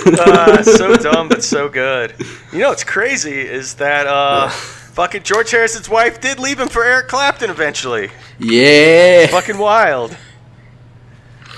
Uh, 0.07 0.64
so 0.77 0.95
dumb, 0.95 1.27
but 1.27 1.44
so 1.44 1.69
good. 1.69 2.15
You 2.52 2.60
know 2.60 2.69
what's 2.69 2.84
crazy 2.84 3.40
is 3.40 3.76
that 3.76 4.07
uh, 4.07 4.49
fucking 4.49 5.23
George 5.23 5.52
Harrison's 5.52 5.90
wife 5.90 6.19
did 6.22 6.40
leave 6.40 6.60
him 6.60 6.69
for 6.69 6.84
Eric 6.84 7.07
Clapton 7.07 7.49
eventually. 7.52 8.10
yeah. 8.40 9.27
Fucking 9.27 9.57
wild. 9.57 10.18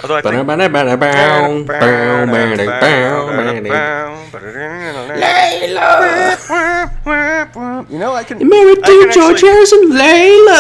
Although 0.04 0.16
I 0.16 0.22
think. 0.22 0.36
You 7.90 8.00
know, 8.00 8.14
I 8.14 8.24
can. 8.24 8.38
Married 8.48 8.80
I 8.84 8.88
to 8.88 9.00
can 9.04 9.12
George 9.14 9.44
actually- 9.44 9.50
Harrison, 9.50 9.92
Layla. 9.92 10.60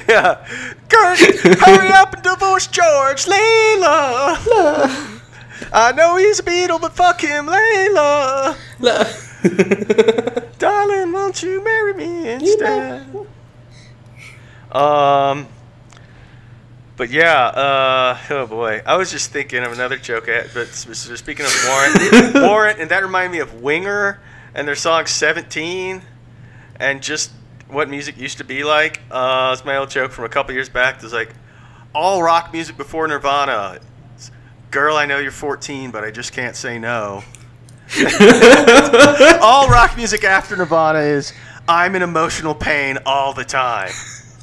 Yeah. 0.08 0.46
Kurt, 0.88 1.18
hurry 1.60 1.88
up 1.92 2.12
and 2.14 2.22
divorce 2.22 2.66
George, 2.66 3.24
Layla. 3.24 4.36
I 5.72 5.92
know 5.92 6.16
he's 6.16 6.38
a 6.40 6.42
Beatle, 6.42 6.80
but 6.80 6.92
fuck 6.92 7.20
him, 7.22 7.46
Layla. 7.46 8.56
Darling, 10.58 11.12
won't 11.12 11.42
you 11.42 11.64
marry 11.64 11.94
me 11.94 12.28
instead? 12.30 13.06
Um, 14.72 15.46
But 17.00 17.08
yeah, 17.08 17.46
uh, 17.46 18.18
oh 18.28 18.46
boy, 18.46 18.82
I 18.84 18.98
was 18.98 19.10
just 19.10 19.32
thinking 19.32 19.64
of 19.64 19.72
another 19.72 19.96
joke. 19.96 20.28
I 20.28 20.42
had, 20.42 20.50
but 20.52 20.66
speaking 20.66 21.46
of 21.46 21.64
Warrant, 21.66 22.34
Warrant, 22.34 22.78
and 22.78 22.90
that 22.90 23.02
reminded 23.02 23.32
me 23.32 23.38
of 23.38 23.62
Winger 23.62 24.20
and 24.54 24.68
their 24.68 24.74
song 24.74 25.04
"17," 25.04 26.02
and 26.76 27.02
just 27.02 27.30
what 27.68 27.88
music 27.88 28.18
used 28.18 28.36
to 28.36 28.44
be 28.44 28.64
like. 28.64 29.00
Uh, 29.10 29.48
it's 29.54 29.64
my 29.64 29.78
old 29.78 29.88
joke 29.88 30.12
from 30.12 30.26
a 30.26 30.28
couple 30.28 30.52
years 30.52 30.68
back. 30.68 30.96
It 30.96 31.02
was 31.02 31.14
like 31.14 31.32
all 31.94 32.22
rock 32.22 32.52
music 32.52 32.76
before 32.76 33.08
Nirvana. 33.08 33.80
It's, 34.14 34.30
Girl, 34.70 34.98
I 34.98 35.06
know 35.06 35.16
you're 35.16 35.30
14, 35.30 35.90
but 35.90 36.04
I 36.04 36.10
just 36.10 36.34
can't 36.34 36.54
say 36.54 36.78
no. 36.78 37.24
all 39.40 39.70
rock 39.70 39.96
music 39.96 40.22
after 40.22 40.54
Nirvana 40.54 40.98
is 40.98 41.32
I'm 41.66 41.96
in 41.96 42.02
emotional 42.02 42.54
pain 42.54 42.98
all 43.06 43.32
the 43.32 43.44
time. 43.44 43.88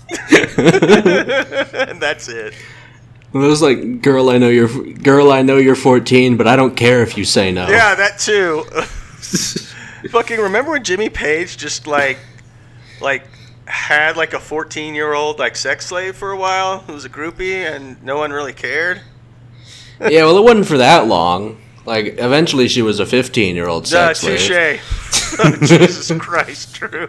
And 0.09 2.01
that's 2.01 2.27
it. 2.27 2.53
It 3.33 3.37
was 3.37 3.61
like, 3.61 4.01
girl, 4.01 4.29
I 4.29 4.37
know 4.37 4.49
you're, 4.49 4.69
girl, 4.93 5.31
I 5.31 5.41
know 5.41 5.57
you're 5.57 5.75
14, 5.75 6.37
but 6.37 6.47
I 6.47 6.55
don't 6.55 6.75
care 6.75 7.01
if 7.03 7.17
you 7.17 7.25
say 7.25 7.51
no. 7.51 7.67
Yeah, 7.67 7.93
that 7.95 8.19
too. 8.19 8.63
Fucking 10.09 10.39
remember 10.39 10.71
when 10.71 10.83
Jimmy 10.83 11.09
Page 11.09 11.57
just 11.57 11.87
like 11.87 12.17
like 13.01 13.27
had 13.65 14.15
like 14.15 14.33
a 14.33 14.39
14 14.39 14.95
year 14.95 15.13
old 15.13 15.39
like 15.39 15.55
sex 15.57 15.85
slave 15.87 16.15
for 16.15 16.31
a 16.31 16.37
while 16.37 16.79
who 16.79 16.93
was 16.93 17.03
a 17.03 17.09
groupie 17.09 17.55
and 17.69 18.01
no 18.01 18.17
one 18.17 18.31
really 18.31 18.53
cared? 18.53 19.01
yeah. 19.99 20.23
Well, 20.23 20.37
it 20.37 20.43
wasn't 20.43 20.67
for 20.67 20.77
that 20.77 21.07
long. 21.07 21.57
Like, 21.85 22.15
eventually, 22.17 22.67
she 22.67 22.81
was 22.81 22.99
a 22.99 23.05
15 23.05 23.55
year 23.55 23.67
old 23.67 23.83
Uh, 23.85 24.13
sex 24.13 24.19
slave. 24.19 24.39
touche. 24.39 25.69
Jesus 25.69 26.11
Christ, 26.19 26.73
Drew. 26.75 27.07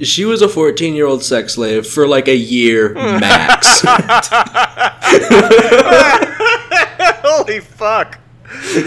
She 0.00 0.24
was 0.24 0.42
a 0.42 0.48
14 0.48 0.94
year 0.94 1.06
old 1.06 1.22
sex 1.22 1.54
slave 1.54 1.86
for 1.86 2.06
like 2.06 2.28
a 2.28 2.36
year 2.36 2.94
max. 2.94 3.82
Holy 7.24 7.60
fuck. 7.60 8.18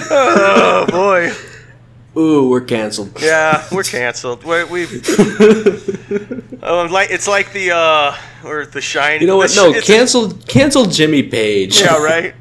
Oh 0.09 0.85
boy. 0.89 1.31
Ooh, 2.19 2.49
we're 2.49 2.61
canceled. 2.61 3.21
Yeah, 3.21 3.63
we're 3.71 3.83
canceled. 3.83 4.43
We, 4.43 4.63
we've. 4.63 6.43
Oh, 6.69 6.85
like 6.91 7.11
it's 7.11 7.29
like 7.29 7.53
the 7.53 7.71
uh, 7.71 8.13
or 8.43 8.65
the 8.65 8.81
shine. 8.81 9.21
You 9.21 9.27
know 9.27 9.37
what? 9.37 9.55
No, 9.55 9.79
canceled. 9.79 10.45
Canceled 10.47 10.91
Jimmy 10.91 11.23
Page. 11.23 11.79
Yeah, 11.79 11.97
right. 11.97 12.35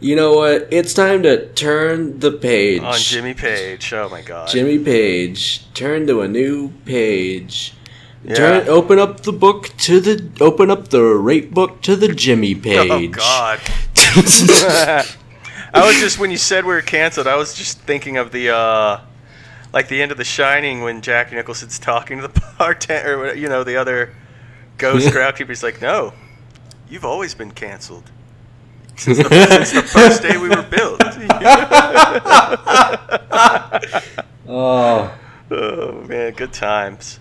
You 0.00 0.16
know 0.16 0.34
what? 0.34 0.68
It's 0.70 0.94
time 0.94 1.22
to 1.22 1.46
turn 1.52 2.18
the 2.20 2.32
page. 2.32 2.82
On 2.82 2.98
Jimmy 2.98 3.34
Page. 3.34 3.92
Oh 3.92 4.08
my 4.08 4.22
god. 4.22 4.48
Jimmy 4.48 4.78
Page. 4.78 5.72
Turn 5.74 6.06
to 6.06 6.22
a 6.22 6.28
new 6.28 6.70
page. 6.84 7.74
Yeah. 8.24 8.34
Turn. 8.34 8.68
Open 8.68 8.98
up 8.98 9.20
the 9.20 9.32
book 9.32 9.70
to 9.78 10.00
the. 10.00 10.30
Open 10.40 10.70
up 10.70 10.88
the 10.88 11.02
rate 11.02 11.52
book 11.52 11.82
to 11.82 11.96
the 11.96 12.08
Jimmy 12.08 12.54
page. 12.68 12.90
Oh 12.90 13.06
god. 13.08 13.60
I 15.74 15.84
was 15.86 15.96
just 16.00 16.18
when 16.18 16.30
you 16.30 16.38
said 16.38 16.64
we 16.64 16.72
were 16.72 16.82
canceled, 16.82 17.26
I 17.26 17.36
was 17.36 17.54
just 17.54 17.78
thinking 17.80 18.16
of 18.16 18.32
the 18.32 18.54
uh 18.54 19.00
like 19.72 19.88
the 19.88 20.00
end 20.00 20.10
of 20.10 20.16
The 20.16 20.24
Shining 20.24 20.80
when 20.80 21.02
Jack 21.02 21.32
Nicholson's 21.32 21.78
talking 21.78 22.20
to 22.20 22.28
the 22.28 22.42
bartender 22.58 23.20
or 23.20 23.34
you 23.34 23.48
know 23.48 23.62
the 23.62 23.76
other 23.76 24.14
ghost 24.78 25.12
crowd 25.12 25.36
keeper. 25.36 25.52
He's 25.52 25.62
like, 25.62 25.82
"No, 25.82 26.14
you've 26.88 27.04
always 27.04 27.34
been 27.34 27.50
canceled 27.50 28.10
since 28.96 29.18
the, 29.18 29.24
since 29.62 29.72
the 29.72 29.82
first 29.82 30.22
day 30.22 30.36
we 30.36 30.48
were 30.48 30.62
built." 30.62 31.00
oh. 34.48 35.16
oh 35.50 36.00
man, 36.08 36.32
good 36.32 36.52
times. 36.52 37.20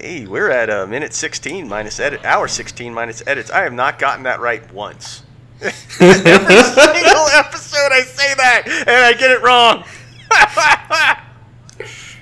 Hey, 0.00 0.26
we're 0.26 0.50
at 0.50 0.70
a 0.70 0.86
minute 0.86 1.14
16 1.14 1.68
minus 1.68 1.98
edit, 2.00 2.24
hour 2.24 2.48
16 2.48 2.92
minus 2.92 3.22
edits. 3.26 3.50
I 3.50 3.62
have 3.62 3.72
not 3.72 3.98
gotten 3.98 4.24
that 4.24 4.40
right 4.40 4.70
once. 4.72 5.22
Every 5.60 5.72
single 5.72 7.26
episode 7.32 7.92
I 7.92 8.02
say 8.02 8.34
that 8.34 8.62
and 8.66 8.90
I 8.90 9.12
get 9.14 9.30
it 9.30 9.42
wrong. 9.42 9.84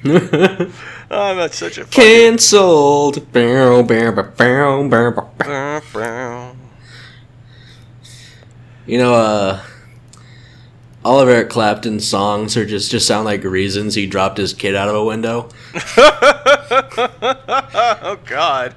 Oh, 1.14 1.24
I'm 1.30 1.36
not 1.36 1.52
such 1.52 1.76
a 1.76 1.84
fucking- 1.84 2.02
Cancelled. 2.02 3.30
Bow, 3.32 3.82
bow, 3.82 4.12
bow, 4.12 4.22
bow, 4.22 4.88
bow, 4.88 5.10
bow, 5.36 5.80
bow. 5.92 6.56
You 8.86 8.98
know, 8.98 9.14
uh, 9.14 9.62
all 11.04 11.20
of 11.20 11.28
Eric 11.28 11.50
Clapton's 11.50 12.08
songs 12.08 12.56
are 12.56 12.66
just 12.66 12.90
just 12.90 13.06
sound 13.06 13.24
like 13.24 13.44
reasons 13.44 13.94
he 13.94 14.06
dropped 14.06 14.38
his 14.38 14.54
kid 14.54 14.74
out 14.74 14.88
of 14.88 14.94
a 14.94 15.04
window. 15.04 15.48
oh 15.96 18.18
God. 18.24 18.74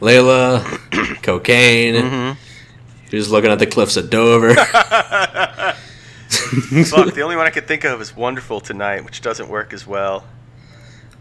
Layla, 0.00 1.18
cocaine. 1.22 1.94
Mm-hmm. 1.94 3.32
Looking 3.32 3.50
at 3.50 3.58
the 3.58 3.66
cliffs 3.66 3.96
of 3.96 4.10
Dover. 4.10 4.54
Fuck. 6.26 7.14
The 7.14 7.22
only 7.22 7.36
one 7.36 7.46
I 7.46 7.50
could 7.50 7.66
think 7.66 7.84
of 7.84 8.00
is 8.00 8.14
"Wonderful 8.14 8.60
Tonight," 8.60 9.04
which 9.04 9.22
doesn't 9.22 9.48
work 9.48 9.72
as 9.72 9.86
well. 9.86 10.24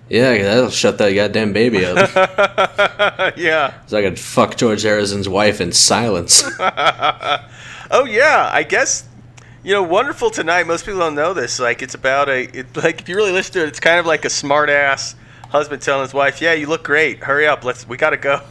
yeah, 0.09 0.43
that'll 0.43 0.71
shut 0.71 0.97
that 0.97 1.13
goddamn 1.13 1.53
baby 1.53 1.85
up. 1.85 3.37
yeah. 3.37 3.75
So 3.85 3.97
I 3.97 4.01
could 4.01 4.19
fuck 4.19 4.57
George 4.57 4.81
Harrison's 4.81 5.29
wife 5.29 5.61
in 5.61 5.71
silence. 5.71 6.43
Oh 7.91 8.05
yeah, 8.05 8.49
I 8.51 8.63
guess 8.63 9.07
you 9.63 9.73
know, 9.73 9.83
"Wonderful 9.83 10.29
Tonight." 10.29 10.67
Most 10.67 10.85
people 10.85 10.99
don't 10.99 11.15
know 11.15 11.33
this. 11.33 11.59
Like, 11.59 11.81
it's 11.81 11.95
about 11.95 12.29
a 12.29 12.43
it, 12.59 12.75
like 12.77 13.01
if 13.01 13.09
you 13.09 13.15
really 13.15 13.31
listen 13.31 13.53
to 13.53 13.63
it, 13.63 13.67
it's 13.67 13.79
kind 13.79 13.99
of 13.99 14.05
like 14.05 14.25
a 14.25 14.29
smart 14.29 14.69
ass 14.69 15.15
husband 15.49 15.81
telling 15.81 16.01
his 16.03 16.13
wife, 16.13 16.41
"Yeah, 16.41 16.53
you 16.53 16.67
look 16.67 16.83
great. 16.83 17.19
Hurry 17.23 17.47
up. 17.47 17.63
Let's 17.63 17.87
we 17.87 17.97
gotta 17.97 18.17
go." 18.17 18.41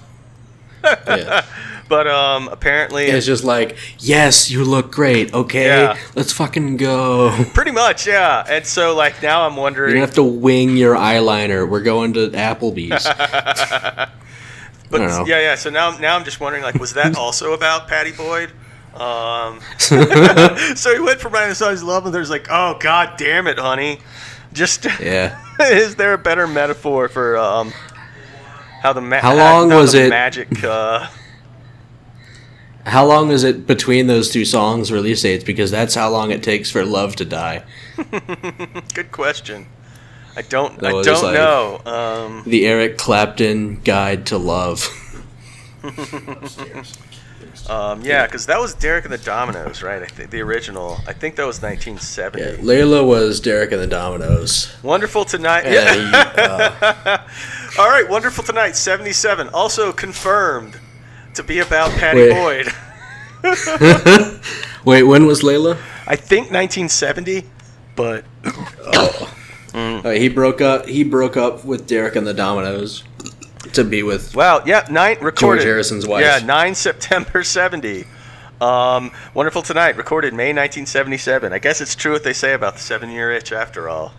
Yeah. 0.85 1.45
But 1.87 2.07
um, 2.09 2.49
apparently, 2.49 3.05
It's 3.05 3.27
just 3.27 3.45
like, 3.45 3.77
yes, 3.99 4.51
you 4.51 4.65
look 4.65 4.91
great. 4.91 5.35
Okay, 5.35 5.67
Yeah. 5.67 5.99
let's 6.15 6.33
fucking 6.33 6.79
go. 6.79 7.31
pretty 7.53 7.73
much, 7.73 8.07
yeah. 8.07 8.43
And 8.49 8.65
so, 8.67 8.97
like, 8.97 9.23
now 9.23 9.47
I'm 9.47 9.55
wondering. 9.55 9.91
You 9.91 9.97
don't 9.97 10.07
have 10.07 10.15
to 10.15 10.23
wing 10.23 10.79
your 10.79 10.95
eyeliner. 10.95 11.69
We're 11.69 11.83
going 11.83 12.15
to 12.15 12.31
Applebee's. 12.31 13.05
But 14.91 15.01
I 15.03 15.07
don't 15.07 15.09
know. 15.09 15.27
yeah, 15.27 15.41
yeah. 15.41 15.55
So 15.57 15.69
now, 15.69 15.91
now 15.99 16.17
I'm 16.17 16.25
just 16.25 16.41
wondering, 16.41 16.63
like, 16.63 16.77
was 16.77 16.95
that 16.95 17.17
also 17.19 17.53
about 17.53 17.87
Pattie 17.87 18.13
Boyd? 18.13 18.51
Um, 18.95 19.61
so 19.79 20.95
he 20.95 21.01
went 21.01 21.21
from 21.21 21.33
writing 21.33 21.55
songs 21.55 21.83
love, 21.83 22.07
and 22.07 22.15
there's 22.15 22.31
like, 22.31 22.47
oh 22.51 22.77
god 22.81 23.15
damn 23.19 23.47
it, 23.47 23.59
honey. 23.59 23.99
Just 24.53 24.85
yeah. 25.01 25.39
is 25.61 25.97
there 25.97 26.13
a 26.13 26.19
better 26.19 26.47
metaphor 26.47 27.09
for 27.09 27.37
um 27.37 27.73
how 28.83 28.93
the 28.93 29.01
ma- 29.01 29.21
How 29.21 29.35
long 29.35 29.71
how 29.71 29.79
was 29.81 29.93
the 29.93 30.07
it- 30.07 30.11
magic? 30.11 30.63
Uh, 30.63 31.09
How 32.87 33.07
long 33.07 33.31
is 33.31 33.45
it 33.45 33.67
between 33.67 34.09
those 34.09 34.29
two 34.31 34.45
songs' 34.45 34.93
release 34.93 35.23
dates? 35.23 35.43
Because 35.43 35.71
that's 35.71 35.95
how 35.95 36.11
long 36.11 36.31
it 36.31 36.43
takes 36.43 36.71
for 36.71 36.85
love 36.85 37.17
to 37.17 37.25
die. 37.25 37.65
good 38.93 39.11
question. 39.11 39.69
I 40.37 40.43
don't. 40.43 40.79
That 40.81 40.95
I 40.95 41.03
don't 41.03 41.23
like- 41.23 41.33
know. 41.33 41.81
Um, 41.87 42.43
The 42.47 42.67
Eric 42.67 42.99
Clapton 42.99 43.81
Guide 43.85 44.27
to 44.27 44.37
Love. 44.37 44.87
Um, 47.69 48.03
yeah, 48.03 48.27
because 48.27 48.47
that 48.47 48.61
was 48.61 48.75
Derek 48.75 49.05
and 49.05 49.13
the 49.13 49.19
Dominos, 49.19 49.83
right? 49.83 50.03
I 50.03 50.07
think 50.07 50.31
the 50.31 50.41
original. 50.43 50.99
I 51.07 51.13
think 51.13 51.37
that 51.37 51.47
was 51.47 51.63
1970. 51.63 52.41
Yeah, 52.43 52.57
Layla 52.57 53.07
was 53.07 53.41
Derek 53.41 53.73
and 53.73 53.81
the 53.81 53.87
Dominos. 53.87 54.83
Wonderful 54.83 55.25
tonight. 55.25 55.65
And 55.65 56.01
he, 56.01 56.11
uh, 56.13 57.19
All 57.79 57.89
right, 57.89 58.09
wonderful 58.09 58.45
tonight. 58.45 58.77
77. 58.77 59.49
Also 59.49 59.93
confirmed 59.93 60.79
to 61.35 61.43
be 61.43 61.61
about 61.61 61.91
Pattie 61.93 62.29
Wait. 62.29 62.67
Boyd. 62.67 62.69
wait, 64.85 65.03
when 65.05 65.27
was 65.27 65.43
Layla? 65.43 65.77
I 66.07 66.17
think 66.17 66.51
1970, 66.51 67.45
but 67.97 68.25
Uh, 69.75 70.11
he 70.11 70.29
broke 70.29 70.61
up. 70.61 70.87
He 70.87 71.03
broke 71.03 71.37
up 71.37 71.65
with 71.65 71.89
Derek 71.89 72.15
and 72.15 72.25
the 72.25 72.33
Dominoes 72.33 73.03
to 73.75 73.85
be 73.85 74.03
with. 74.03 74.35
wow, 74.35 74.63
yeah, 74.65 74.87
nine 74.91 75.17
recorded. 75.21 75.61
George 75.61 75.65
Harrison's 75.65 76.07
wife. 76.07 76.23
Yeah, 76.25 76.41
9 76.45 76.75
September 76.87 77.43
70. 77.45 78.05
Um, 78.61 79.11
wonderful 79.35 79.63
tonight, 79.63 79.97
recorded 79.97 80.33
May 80.33 80.49
1977. 80.53 81.53
I 81.53 81.59
guess 81.59 81.81
it's 81.81 81.95
true 81.95 82.13
what 82.13 82.25
they 82.25 82.33
say 82.33 82.55
about 82.55 82.75
the 82.75 82.81
seven-year 82.81 83.33
itch 83.33 83.53
after 83.53 83.89
all. 83.89 84.13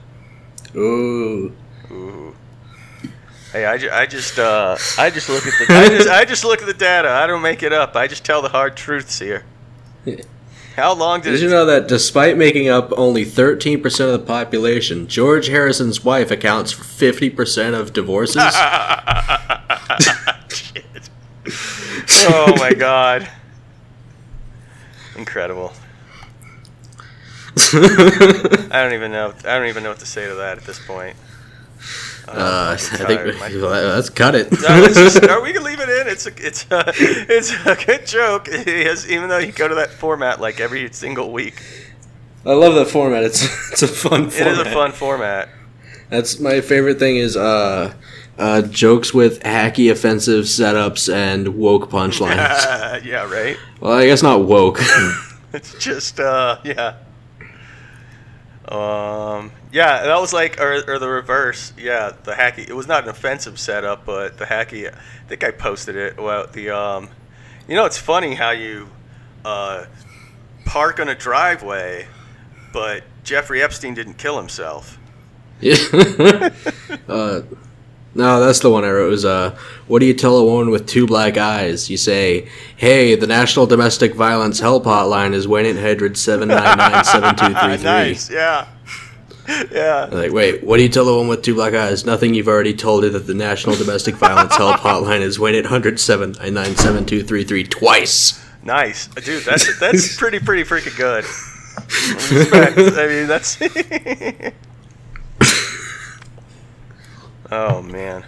Ooh. 0.75 1.55
Ooh. 1.91 2.35
Hey, 3.51 3.65
I, 3.65 3.77
ju- 3.77 3.89
I 3.91 4.05
just 4.05 4.37
uh, 4.37 4.75
I 4.97 5.09
just 5.09 5.29
look 5.29 5.47
at 5.47 5.53
the 5.65 5.73
I 5.73 5.87
just, 5.87 6.09
I 6.09 6.25
just 6.25 6.43
look 6.43 6.59
at 6.61 6.67
the 6.67 6.73
data. 6.73 7.09
I 7.09 7.25
don't 7.25 7.41
make 7.41 7.63
it 7.63 7.71
up. 7.71 7.95
I 7.95 8.07
just 8.07 8.25
tell 8.25 8.41
the 8.41 8.49
hard 8.49 8.75
truths 8.75 9.17
here. 9.19 9.45
How 10.75 10.93
long 10.93 11.21
did 11.21 11.31
Did 11.31 11.39
it 11.39 11.43
you 11.43 11.49
know 11.49 11.65
that 11.65 11.87
despite 11.87 12.37
making 12.37 12.67
up 12.67 12.91
only 12.97 13.25
13% 13.25 13.83
of 14.05 14.11
the 14.11 14.19
population, 14.19 15.07
George 15.07 15.47
Harrison's 15.47 16.03
wife 16.03 16.31
accounts 16.31 16.71
for 16.71 16.83
50% 16.83 17.79
of 17.79 17.93
divorces? 17.93 18.53
Oh 22.27 22.55
my 22.57 22.73
god. 22.73 23.29
Incredible. 25.15 25.73
I 27.73 28.69
don't 28.71 28.93
even 28.93 29.11
know 29.11 29.33
I 29.45 29.57
don't 29.57 29.67
even 29.67 29.83
know 29.83 29.89
what 29.89 29.99
to 29.99 30.05
say 30.05 30.27
to 30.27 30.33
that 30.35 30.57
at 30.57 30.65
this 30.65 30.83
point. 30.85 31.15
Uh, 32.27 32.71
I 32.73 32.77
think 32.77 33.07
tired. 33.07 33.39
My- 33.39 33.47
let's 33.49 34.09
cut 34.09 34.35
it. 34.35 34.51
No, 34.51 34.87
just, 34.87 35.21
no, 35.21 35.41
we 35.41 35.53
can 35.53 35.63
leave 35.63 35.79
it 35.79 35.89
in. 35.89 36.07
It's 36.07 36.25
a, 36.25 36.31
it's 36.37 36.65
a, 36.71 36.83
it's 36.97 37.51
a 37.65 37.75
good 37.85 38.05
joke. 38.05 38.47
He 38.65 38.83
has, 38.85 39.09
even 39.09 39.29
though 39.29 39.37
you 39.37 39.51
go 39.51 39.67
to 39.67 39.75
that 39.75 39.91
format 39.91 40.39
like 40.41 40.59
every 40.59 40.91
single 40.91 41.31
week, 41.31 41.61
I 42.45 42.53
love 42.53 42.75
that 42.75 42.87
format. 42.87 43.23
It's 43.23 43.43
it's 43.71 43.83
a 43.83 43.87
fun 43.87 44.25
it 44.25 44.33
format. 44.33 44.53
is 44.53 44.59
a 44.59 44.71
fun 44.71 44.91
format. 44.91 45.49
That's 46.09 46.39
my 46.39 46.61
favorite 46.61 46.99
thing 46.99 47.17
is 47.17 47.35
uh, 47.35 47.93
uh, 48.37 48.61
jokes 48.63 49.13
with 49.13 49.41
hacky, 49.43 49.91
offensive 49.91 50.45
setups 50.45 51.13
and 51.13 51.57
woke 51.57 51.89
punchlines. 51.89 53.03
yeah, 53.03 53.29
right. 53.31 53.57
well, 53.79 53.93
I 53.93 54.05
guess 54.05 54.23
not 54.23 54.45
woke. 54.45 54.79
It's 55.53 55.73
just 55.79 56.19
uh, 56.19 56.59
yeah. 56.63 56.95
Um, 58.67 59.51
yeah, 59.75 60.03
that 60.03 60.21
was 60.21 60.31
like, 60.31 60.57
or, 60.61 60.89
or 60.89 60.99
the 60.99 61.09
reverse. 61.09 61.73
Yeah, 61.77 62.13
the 62.23 62.31
hacky. 62.31 62.59
It 62.59 62.73
was 62.73 62.87
not 62.87 63.03
an 63.03 63.09
offensive 63.09 63.59
setup, 63.59 64.05
but 64.05 64.37
the 64.37 64.45
hacky. 64.45 64.89
I 64.89 65.27
think 65.27 65.43
I 65.43 65.51
posted 65.51 65.97
it. 65.97 66.17
Well, 66.17 66.47
the 66.47 66.69
um, 66.69 67.09
you 67.67 67.75
know, 67.75 67.83
it's 67.83 67.97
funny 67.97 68.35
how 68.35 68.51
you 68.51 68.87
uh, 69.43 69.83
park 70.63 71.01
on 71.01 71.09
a 71.09 71.15
driveway, 71.15 72.07
but 72.71 73.03
Jeffrey 73.25 73.61
Epstein 73.61 73.93
didn't 73.93 74.13
kill 74.13 74.37
himself. 74.37 74.97
Yeah. 75.59 75.75
uh, 77.09 77.41
no, 78.13 78.39
that's 78.39 78.59
the 78.61 78.71
one 78.71 78.85
I 78.85 78.91
wrote. 78.91 79.07
It 79.07 79.09
was 79.09 79.25
uh, 79.25 79.57
what 79.87 79.99
do 79.99 80.05
you 80.05 80.13
tell 80.13 80.37
a 80.37 80.45
woman 80.45 80.69
with 80.69 80.87
two 80.87 81.05
black 81.05 81.35
eyes? 81.35 81.89
You 81.89 81.97
say, 81.97 82.47
"Hey, 82.77 83.15
the 83.15 83.27
National 83.27 83.65
Domestic 83.65 84.13
Violence 84.13 84.61
Help 84.61 84.85
Hotline 84.85 85.33
is 85.33 85.49
one 85.49 85.65
eight 85.65 85.75
hundred 85.75 86.17
seven 86.17 86.47
nine 86.47 86.77
nine 86.77 87.03
seven 87.03 87.35
two 87.35 87.47
three 87.47 87.53
nice. 87.83 88.27
three. 88.27 88.37
Yeah. 88.37 88.67
Yeah. 89.47 90.09
Like, 90.11 90.31
wait, 90.31 90.63
what 90.63 90.77
do 90.77 90.83
you 90.83 90.89
tell 90.89 91.05
the 91.05 91.13
woman 91.13 91.27
with 91.27 91.43
two 91.43 91.55
black 91.55 91.73
eyes? 91.73 92.05
Nothing. 92.05 92.33
You've 92.33 92.47
already 92.47 92.73
told 92.73 93.03
her 93.03 93.09
that 93.09 93.27
the 93.27 93.33
National 93.33 93.75
Domestic 93.75 94.15
Violence 94.15 94.55
Help 94.55 94.77
Hotline 94.77 95.21
is 95.21 95.39
one 95.39 95.53
eight 95.55 95.65
hundred 95.67 95.99
seven 95.99 96.31
nine 96.33 96.53
nine 96.53 96.75
seven 96.75 97.05
two 97.05 97.23
three 97.23 97.43
three 97.43 97.63
twice. 97.63 98.41
Nice, 98.63 99.07
dude. 99.07 99.43
That's 99.43 99.79
that's 99.81 100.17
pretty 100.17 100.39
pretty 100.39 100.63
freaking 100.63 100.95
good. 100.97 101.23
Respect. 102.33 102.77
I 102.97 103.07
mean, 103.07 103.27
that's. 103.27 103.57
oh 107.51 107.81
man, 107.83 108.25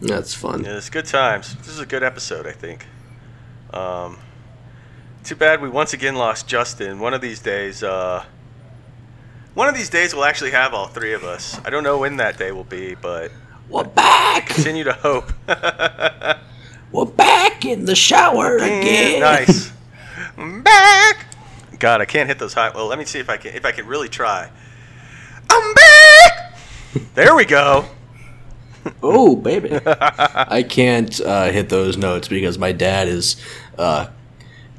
That's 0.00 0.34
fun. 0.34 0.64
yeah, 0.64 0.76
it's 0.76 0.90
good 0.90 1.06
times. 1.06 1.56
This 1.56 1.68
is 1.68 1.80
a 1.80 1.86
good 1.86 2.02
episode, 2.02 2.46
I 2.46 2.52
think. 2.52 2.86
Um, 3.72 4.18
too 5.24 5.34
bad 5.34 5.60
we 5.60 5.68
once 5.68 5.92
again 5.92 6.14
lost 6.14 6.46
Justin. 6.46 7.00
One 7.00 7.14
of 7.14 7.20
these 7.20 7.40
days, 7.40 7.82
uh, 7.82 8.24
one 9.56 9.68
of 9.68 9.74
these 9.74 9.88
days 9.88 10.14
we'll 10.14 10.26
actually 10.26 10.50
have 10.50 10.74
all 10.74 10.86
three 10.86 11.14
of 11.14 11.24
us. 11.24 11.58
I 11.64 11.70
don't 11.70 11.82
know 11.82 11.96
when 11.98 12.18
that 12.18 12.36
day 12.36 12.52
will 12.52 12.62
be, 12.62 12.94
but 12.94 13.32
We're 13.70 13.84
back. 13.84 14.48
continue 14.48 14.84
to 14.84 14.92
hope. 14.92 15.32
We're 16.92 17.06
back 17.06 17.64
in 17.64 17.86
the 17.86 17.96
shower 17.96 18.56
again. 18.58 19.20
Nice. 19.20 19.72
I'm 20.36 20.62
back. 20.62 21.26
God, 21.78 22.02
I 22.02 22.04
can't 22.04 22.28
hit 22.28 22.38
those 22.38 22.52
high. 22.52 22.68
Well, 22.68 22.86
let 22.86 22.98
me 22.98 23.06
see 23.06 23.18
if 23.18 23.30
I 23.30 23.38
can. 23.38 23.54
If 23.54 23.64
I 23.64 23.72
can 23.72 23.86
really 23.86 24.10
try. 24.10 24.50
I'm 25.48 25.74
back. 25.74 26.58
There 27.14 27.34
we 27.34 27.46
go. 27.46 27.86
Oh, 29.02 29.36
baby. 29.36 29.70
I 29.86 30.62
can't 30.62 31.18
uh, 31.20 31.50
hit 31.50 31.70
those 31.70 31.96
notes 31.96 32.28
because 32.28 32.58
my 32.58 32.72
dad 32.72 33.08
is 33.08 33.36
uh, 33.78 34.08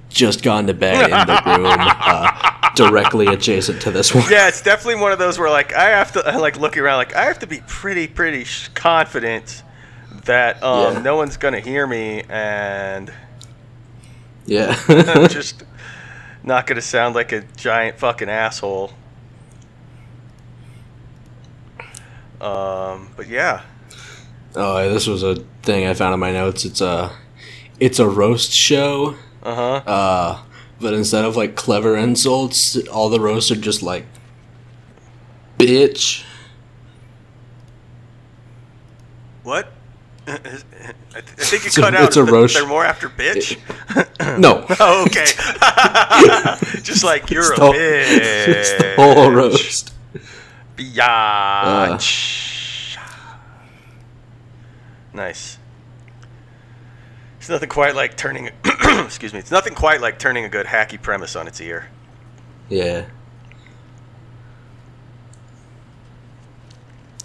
just 0.10 0.44
gone 0.44 0.68
to 0.68 0.74
bed 0.74 1.06
in 1.06 1.10
the 1.28 1.42
room 1.58 1.76
uh, 1.80 2.70
directly 2.76 3.28
adjacent 3.28 3.82
to 3.84 3.92
this 3.92 4.14
one. 4.16 4.24
Yeah, 4.30 4.48
it's 4.48 4.62
definitely 4.62 5.02
one 5.02 5.12
of 5.12 5.20
those 5.20 5.38
where 5.40 5.50
like 5.50 5.74
I 5.74 5.90
have 5.90 6.12
to 6.14 6.26
I 6.28 6.38
like 6.38 6.58
looking 6.60 6.82
around 6.84 6.98
like 6.98 7.16
I 7.16 7.26
have 7.26 7.40
to 7.40 7.48
be 7.48 7.62
pretty 7.68 8.08
pretty 8.08 8.44
sh- 8.46 8.70
confident 8.70 9.64
that 10.26 10.62
um, 10.64 10.96
Yeah. 10.96 11.02
no 11.02 11.16
one's 11.16 11.38
gonna 11.38 11.60
hear 11.60 11.86
me 11.88 12.24
and 12.30 13.12
Yeah. 14.46 14.76
I'm 14.88 15.28
just 15.30 15.64
not 16.44 16.66
gonna 16.68 16.82
sound 16.82 17.14
like 17.16 17.32
a 17.34 17.42
giant 17.58 18.00
fucking 18.00 18.30
asshole. 18.30 18.92
Um, 22.40 23.10
but 23.16 23.28
yeah. 23.28 23.64
oh, 24.56 24.90
this 24.94 25.08
was 25.08 25.24
a 25.24 25.36
thing 25.64 25.88
I 25.88 25.94
found 25.94 26.14
in 26.14 26.20
my 26.20 26.32
notes. 26.32 26.66
It's 26.66 26.82
a, 26.82 27.12
it's 27.80 27.98
a 28.00 28.08
roast 28.08 28.52
show. 28.52 29.16
Uh 29.48 29.56
huh. 29.56 29.90
Uh, 29.90 30.44
but 30.82 30.94
instead 30.94 31.24
of 31.26 31.36
like 31.38 31.56
clever 31.56 31.96
insults, 31.96 32.78
all 32.90 33.08
the 33.10 33.20
roasts 33.20 33.50
are 33.50 33.56
just 33.56 33.82
like, 33.82 34.06
bitch. 35.58 36.24
What? 39.44 39.72
I 40.28 40.36
th- 40.38 40.64
I 41.16 41.22
think 41.22 41.64
you 41.64 41.68
It's 41.68 41.78
a- 41.78 41.82
cut 41.82 41.96
out. 41.96 42.08
it's 42.08 42.18
a 42.18 42.24
that 42.24 42.32
roast. 42.32 42.56
They're 42.56 42.68
more 42.68 42.84
after 42.84 43.08
bitch. 43.10 43.58
No. 44.40 44.66
oh, 44.82 45.06
okay. 45.06 45.24
Just 46.82 47.06
like 47.06 47.32
you're 47.32 47.44
It's 47.44 47.52
a 47.52 47.56
the- 47.62 47.72
bitch. 47.72 48.48
it's 48.50 48.72
the 48.84 48.96
whole 49.02 49.32
roast. 49.32 49.94
Biatch. 50.76 52.28
Nice. 55.14 55.58
It's 57.48 57.52
nothing 57.54 57.70
quite 57.70 57.96
like 57.96 58.18
turning. 58.18 58.50
excuse 59.06 59.32
me. 59.32 59.40
It's 59.40 59.52
nothing 59.52 59.74
quite 59.74 60.02
like 60.02 60.20
turning 60.20 60.44
a 60.44 60.50
good 60.50 60.66
hacky 60.66 61.02
premise 61.02 61.34
on 61.34 61.48
its 61.48 61.62
ear. 61.62 61.88
Yeah. 62.68 63.06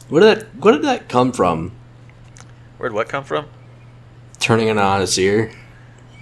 Where 0.08 0.22
did 0.22 0.38
that 0.38 0.56
where 0.62 0.74
did 0.74 0.84
that 0.84 1.08
come 1.08 1.32
from? 1.32 1.72
Where'd 2.78 2.92
what 2.92 3.08
come 3.08 3.24
from? 3.24 3.46
Turning 4.38 4.68
it 4.68 4.78
on 4.78 5.02
its 5.02 5.18
ear? 5.18 5.50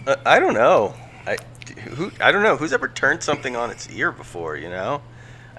Uh, 0.06 0.16
I 0.24 0.40
don't 0.40 0.55
know. 0.55 0.94
I 1.27 1.36
who 1.90 2.10
I 2.22 2.32
don't 2.32 2.43
know 2.43 2.56
who's 2.56 2.72
ever 2.72 2.89
turned 2.89 3.22
something 3.22 3.55
on 3.55 3.70
its 3.70 3.90
ear 3.90 4.12
before. 4.12 4.56
You 4.56 4.70
know, 4.70 5.02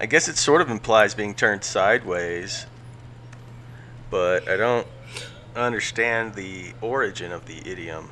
I 0.00 0.06
guess 0.06 0.26
it 0.26 0.36
sort 0.36 0.60
of 0.60 0.68
implies 0.68 1.14
being 1.14 1.36
turned 1.36 1.62
sideways, 1.62 2.66
but 4.10 4.48
I 4.48 4.56
don't 4.56 4.88
understand 5.54 6.34
the 6.34 6.72
origin 6.80 7.30
of 7.30 7.46
the 7.46 7.58
idiom. 7.70 8.11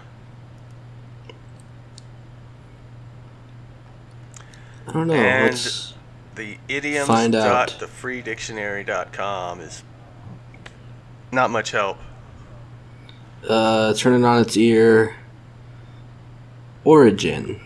I 4.90 4.92
don't 4.92 5.06
know. 5.06 5.14
And- 5.14 5.44
Let's, 5.46 5.94
The 6.34 6.56
idioms 6.68 7.06
Find 7.06 7.32
dot 7.32 7.72
out. 7.74 7.78
the 7.80 7.86
freedictionary.com 7.86 9.60
is 9.60 9.82
not 11.32 11.50
much 11.50 11.70
help. 11.70 11.98
uh, 13.48 13.94
turn 13.94 14.22
it 14.22 14.26
on 14.26 14.40
its 14.40 14.56
ear. 14.56 15.16
Origin. 16.84 17.60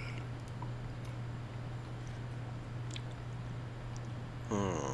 Hmm. 4.48 4.92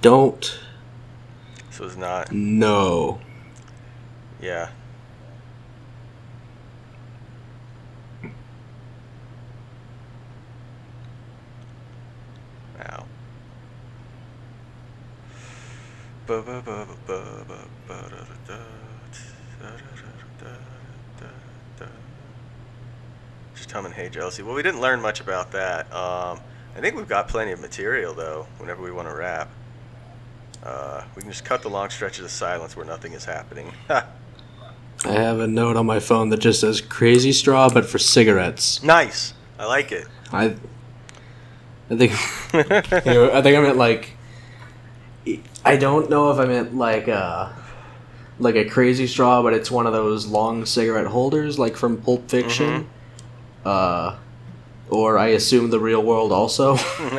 Don't 0.00 0.58
So 1.70 1.84
it's 1.84 1.96
not. 1.96 2.32
No. 2.32 3.20
Yeah. 4.40 4.70
Just 23.56 23.72
humming 23.72 23.90
Hey 23.90 24.08
Jealousy. 24.08 24.44
Well, 24.44 24.54
we 24.54 24.62
didn't 24.62 24.80
learn 24.80 25.00
much 25.00 25.20
about 25.20 25.50
that. 25.50 25.92
Um, 25.92 26.38
I 26.76 26.80
think 26.80 26.94
we've 26.94 27.08
got 27.08 27.26
plenty 27.26 27.50
of 27.50 27.60
material, 27.60 28.14
though, 28.14 28.46
whenever 28.58 28.80
we 28.80 28.92
want 28.92 29.08
to 29.08 29.14
wrap. 29.14 29.50
Uh, 30.62 31.02
we 31.16 31.22
can 31.22 31.32
just 31.32 31.44
cut 31.44 31.62
the 31.62 31.68
long 31.68 31.90
stretches 31.90 32.24
of 32.24 32.30
silence 32.30 32.76
where 32.76 32.86
nothing 32.86 33.12
is 33.12 33.24
happening. 33.24 33.72
I 33.88 34.04
have 35.04 35.40
a 35.40 35.48
note 35.48 35.76
on 35.76 35.84
my 35.84 35.98
phone 35.98 36.28
that 36.28 36.38
just 36.38 36.60
says 36.60 36.80
crazy 36.80 37.32
straw 37.32 37.68
but 37.68 37.86
for 37.86 37.98
cigarettes. 37.98 38.84
nice. 38.84 39.34
I 39.58 39.66
like 39.66 39.90
it. 39.90 40.06
I 40.30 40.54
I 41.90 41.96
think 41.96 42.12
you 43.04 43.12
know, 43.14 43.32
I 43.32 43.42
think 43.42 43.58
I 43.58 43.60
meant 43.60 43.78
like 43.78 44.12
I 45.64 45.76
don't 45.76 46.08
know 46.08 46.30
if 46.30 46.38
I 46.38 46.46
meant 46.46 46.74
like 46.76 47.08
uh 47.08 47.50
like 48.38 48.54
a 48.56 48.64
crazy 48.64 49.06
straw, 49.06 49.42
but 49.42 49.52
it's 49.52 49.70
one 49.70 49.86
of 49.86 49.92
those 49.92 50.26
long 50.26 50.64
cigarette 50.64 51.06
holders 51.06 51.58
like 51.58 51.76
from 51.76 51.98
Pulp 52.00 52.30
Fiction. 52.30 52.88
Uh 53.64 54.16
or 54.88 55.18
I 55.18 55.28
assume 55.28 55.70
the 55.70 55.78
real 55.78 56.02
world 56.02 56.32
also. 56.32 56.76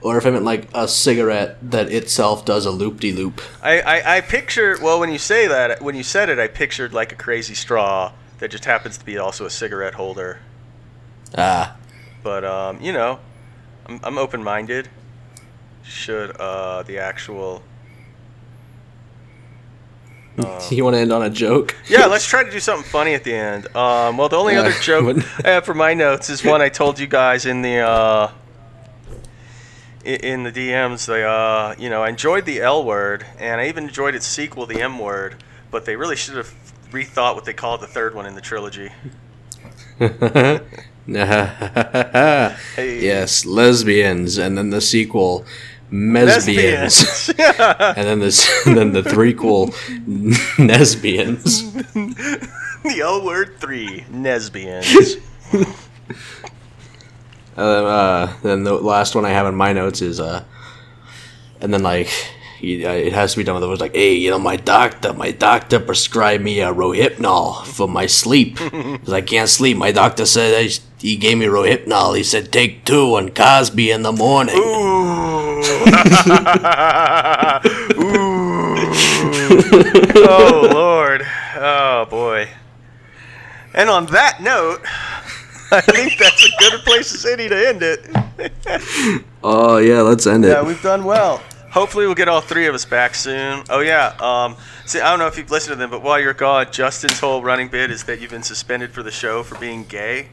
or 0.00 0.16
if 0.16 0.26
I 0.26 0.30
meant 0.30 0.44
like 0.44 0.68
a 0.74 0.86
cigarette 0.86 1.58
that 1.70 1.90
itself 1.90 2.44
does 2.44 2.66
a 2.66 2.70
loop 2.70 3.00
de 3.00 3.12
loop. 3.12 3.40
I, 3.62 3.80
I, 3.80 4.16
I 4.16 4.20
picture 4.20 4.76
well 4.82 5.00
when 5.00 5.10
you 5.10 5.18
say 5.18 5.46
that 5.48 5.82
when 5.82 5.96
you 5.96 6.02
said 6.02 6.28
it 6.28 6.38
I 6.38 6.46
pictured 6.48 6.92
like 6.92 7.10
a 7.12 7.16
crazy 7.16 7.54
straw 7.54 8.12
that 8.38 8.50
just 8.50 8.64
happens 8.66 8.98
to 8.98 9.04
be 9.04 9.18
also 9.18 9.44
a 9.46 9.50
cigarette 9.50 9.94
holder. 9.94 10.38
Ah, 11.36 11.76
But 12.22 12.44
um, 12.44 12.80
you 12.80 12.92
know, 12.92 13.18
I'm, 13.86 13.98
I'm 14.02 14.18
open-minded. 14.18 14.88
Should 15.88 16.36
uh, 16.38 16.82
the 16.82 16.98
actual 16.98 17.62
you 20.70 20.84
want 20.84 20.94
to 20.94 21.00
end 21.00 21.12
on 21.12 21.22
a 21.22 21.30
joke? 21.30 21.74
yeah, 21.88 22.06
let's 22.06 22.26
try 22.26 22.44
to 22.44 22.50
do 22.50 22.60
something 22.60 22.88
funny 22.88 23.14
at 23.14 23.24
the 23.24 23.34
end. 23.34 23.66
Um, 23.74 24.16
well, 24.16 24.28
the 24.28 24.36
only 24.36 24.54
Yeah, 24.54 24.60
other 24.60 24.72
joke 24.82 25.16
I 25.44 25.48
have 25.50 25.64
for 25.64 25.74
my 25.74 25.94
notes 25.94 26.30
is 26.30 26.44
one 26.44 26.60
I 26.60 26.68
told 26.68 26.98
you 26.98 27.06
guys 27.06 27.46
in 27.46 27.62
the 27.62 27.78
uh, 27.78 28.30
in 30.04 30.44
the 30.44 30.52
DMs. 30.52 31.06
They, 31.06 31.24
uh, 31.24 31.74
you 31.78 31.90
know, 31.90 32.02
I 32.02 32.10
enjoyed 32.10 32.44
the 32.44 32.60
L 32.60 32.84
word, 32.84 33.26
and 33.38 33.60
I 33.60 33.68
even 33.68 33.84
enjoyed 33.84 34.14
its 34.14 34.26
sequel, 34.26 34.66
the 34.66 34.80
M 34.80 34.98
word. 34.98 35.42
But 35.70 35.84
they 35.84 35.96
really 35.96 36.16
should 36.16 36.36
have 36.36 36.54
rethought 36.90 37.34
what 37.34 37.44
they 37.44 37.52
called 37.52 37.80
the 37.80 37.86
third 37.86 38.14
one 38.14 38.26
in 38.26 38.34
the 38.34 38.40
trilogy. 38.40 38.90
yes, 42.76 43.44
lesbians, 43.44 44.38
and 44.38 44.56
then 44.56 44.70
the 44.70 44.80
sequel, 44.80 45.44
mesbians, 45.90 47.28
and 47.96 48.06
then 48.06 48.18
this, 48.20 48.48
and 48.66 48.76
then 48.76 48.92
the 48.92 49.02
threequel, 49.02 49.72
nesbians. 50.56 51.72
the 52.82 53.00
L 53.00 53.24
word 53.24 53.58
three, 53.58 54.04
Nesbians. 54.10 55.20
Uh, 57.56 57.60
uh, 57.62 58.32
then 58.42 58.62
the 58.62 58.74
last 58.74 59.16
one 59.16 59.24
I 59.24 59.30
have 59.30 59.46
in 59.46 59.54
my 59.56 59.72
notes 59.72 60.00
is 60.00 60.20
uh, 60.20 60.44
and 61.60 61.74
then 61.74 61.82
like 61.82 62.08
Uh, 62.60 62.90
it 62.90 63.12
has 63.12 63.32
to 63.32 63.38
be 63.38 63.44
done 63.44 63.54
with 63.54 63.62
it 63.64 63.68
was 63.68 63.80
like, 63.80 63.94
hey, 63.94 64.14
you 64.14 64.30
know, 64.30 64.38
my 64.38 64.56
doctor, 64.56 65.12
my 65.12 65.30
doctor 65.30 65.78
prescribed 65.78 66.42
me 66.42 66.60
a 66.60 66.72
Rohypnol 66.72 67.64
for 67.64 67.86
my 67.86 68.06
sleep 68.06 68.54
because 68.58 69.12
I 69.12 69.20
can't 69.20 69.48
sleep. 69.48 69.76
My 69.76 69.92
doctor 69.92 70.26
said 70.26 70.54
I, 70.54 70.68
he 70.98 71.16
gave 71.16 71.38
me 71.38 71.46
Rohypnol. 71.46 72.16
He 72.16 72.24
said 72.24 72.50
take 72.50 72.84
two 72.84 73.14
on 73.14 73.28
Cosby 73.30 73.92
in 73.92 74.02
the 74.02 74.10
morning. 74.10 74.56
Ooh. 74.56 75.58
Ooh. 77.98 78.76
oh 80.28 80.68
Lord. 80.72 81.24
Oh 81.56 82.06
boy. 82.10 82.48
And 83.74 83.88
on 83.88 84.06
that 84.06 84.42
note, 84.42 84.80
I 85.70 85.80
think 85.80 86.18
that's 86.18 86.44
a 86.44 86.48
good 86.58 86.80
place 86.80 87.14
as 87.14 87.24
any 87.24 87.48
to 87.48 87.68
end 87.68 87.82
it. 87.82 88.00
Oh 89.44 89.78
yeah, 89.78 90.00
let's 90.00 90.26
end 90.26 90.44
it. 90.44 90.48
yeah, 90.48 90.62
we've 90.62 90.82
done 90.82 91.04
well. 91.04 91.40
Hopefully, 91.70 92.06
we'll 92.06 92.14
get 92.14 92.28
all 92.28 92.40
three 92.40 92.66
of 92.66 92.74
us 92.74 92.84
back 92.84 93.14
soon. 93.14 93.62
Oh 93.68 93.80
yeah. 93.80 94.14
Um, 94.20 94.56
see, 94.86 95.00
I 95.00 95.10
don't 95.10 95.18
know 95.18 95.26
if 95.26 95.36
you've 95.36 95.50
listened 95.50 95.72
to 95.72 95.76
them, 95.76 95.90
but 95.90 96.02
while 96.02 96.18
you're 96.18 96.32
gone, 96.32 96.66
Justin's 96.70 97.20
whole 97.20 97.42
running 97.42 97.68
bit 97.68 97.90
is 97.90 98.04
that 98.04 98.20
you've 98.20 98.30
been 98.30 98.42
suspended 98.42 98.92
for 98.92 99.02
the 99.02 99.10
show 99.10 99.42
for 99.42 99.58
being 99.58 99.84
gay. 99.84 100.28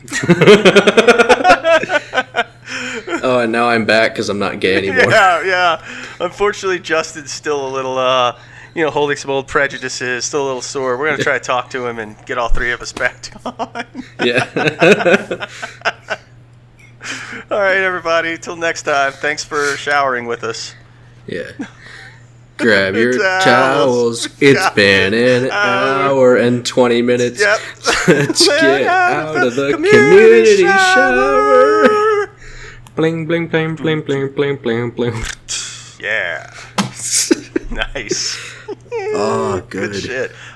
oh, 3.22 3.40
and 3.42 3.50
now 3.50 3.68
I'm 3.68 3.84
back 3.84 4.12
because 4.12 4.28
I'm 4.28 4.38
not 4.38 4.60
gay 4.60 4.76
anymore. 4.88 5.10
Yeah, 5.10 5.42
yeah. 5.44 5.84
Unfortunately, 6.20 6.78
Justin's 6.78 7.32
still 7.32 7.66
a 7.66 7.70
little, 7.70 7.98
uh, 7.98 8.38
you 8.74 8.84
know, 8.84 8.90
holding 8.90 9.16
some 9.16 9.30
old 9.30 9.48
prejudices, 9.48 10.24
still 10.24 10.44
a 10.44 10.46
little 10.46 10.62
sore. 10.62 10.96
We're 10.98 11.10
gonna 11.10 11.22
try 11.22 11.38
to 11.38 11.44
talk 11.44 11.70
to 11.70 11.86
him 11.86 11.98
and 11.98 12.16
get 12.26 12.38
all 12.38 12.48
three 12.48 12.72
of 12.72 12.80
us 12.80 12.92
back 12.92 13.30
on. 13.46 13.84
yeah. 14.22 15.48
all 17.50 17.58
right, 17.60 17.78
everybody. 17.78 18.38
Till 18.38 18.56
next 18.56 18.82
time. 18.82 19.12
Thanks 19.12 19.44
for 19.44 19.76
showering 19.76 20.26
with 20.26 20.44
us. 20.44 20.74
Yeah. 21.26 21.50
Grab 22.56 22.94
your 22.96 23.12
Towels. 23.16 23.44
towels. 23.44 24.28
It's 24.40 24.70
been 24.70 25.14
an 25.14 25.50
uh, 25.50 25.54
hour 25.54 26.36
and 26.36 26.64
20 26.66 27.02
minutes. 27.02 27.40
Yep. 27.40 27.58
Let's 28.08 28.46
get 28.48 28.86
out 28.86 29.36
of 29.36 29.54
the 29.54 29.72
community 29.74 30.62
shower. 30.62 32.30
Bling, 32.96 33.26
bling, 33.26 33.46
bling, 33.48 33.76
bling, 33.76 34.00
bling, 34.02 34.32
bling, 34.32 34.56
bling, 34.56 34.90
bling. 34.90 35.22
Yeah. 36.00 36.50
nice. 37.70 38.36
Oh, 39.14 39.62
Good 39.68 39.92
good. 39.92 40.02
shit. 40.02 40.32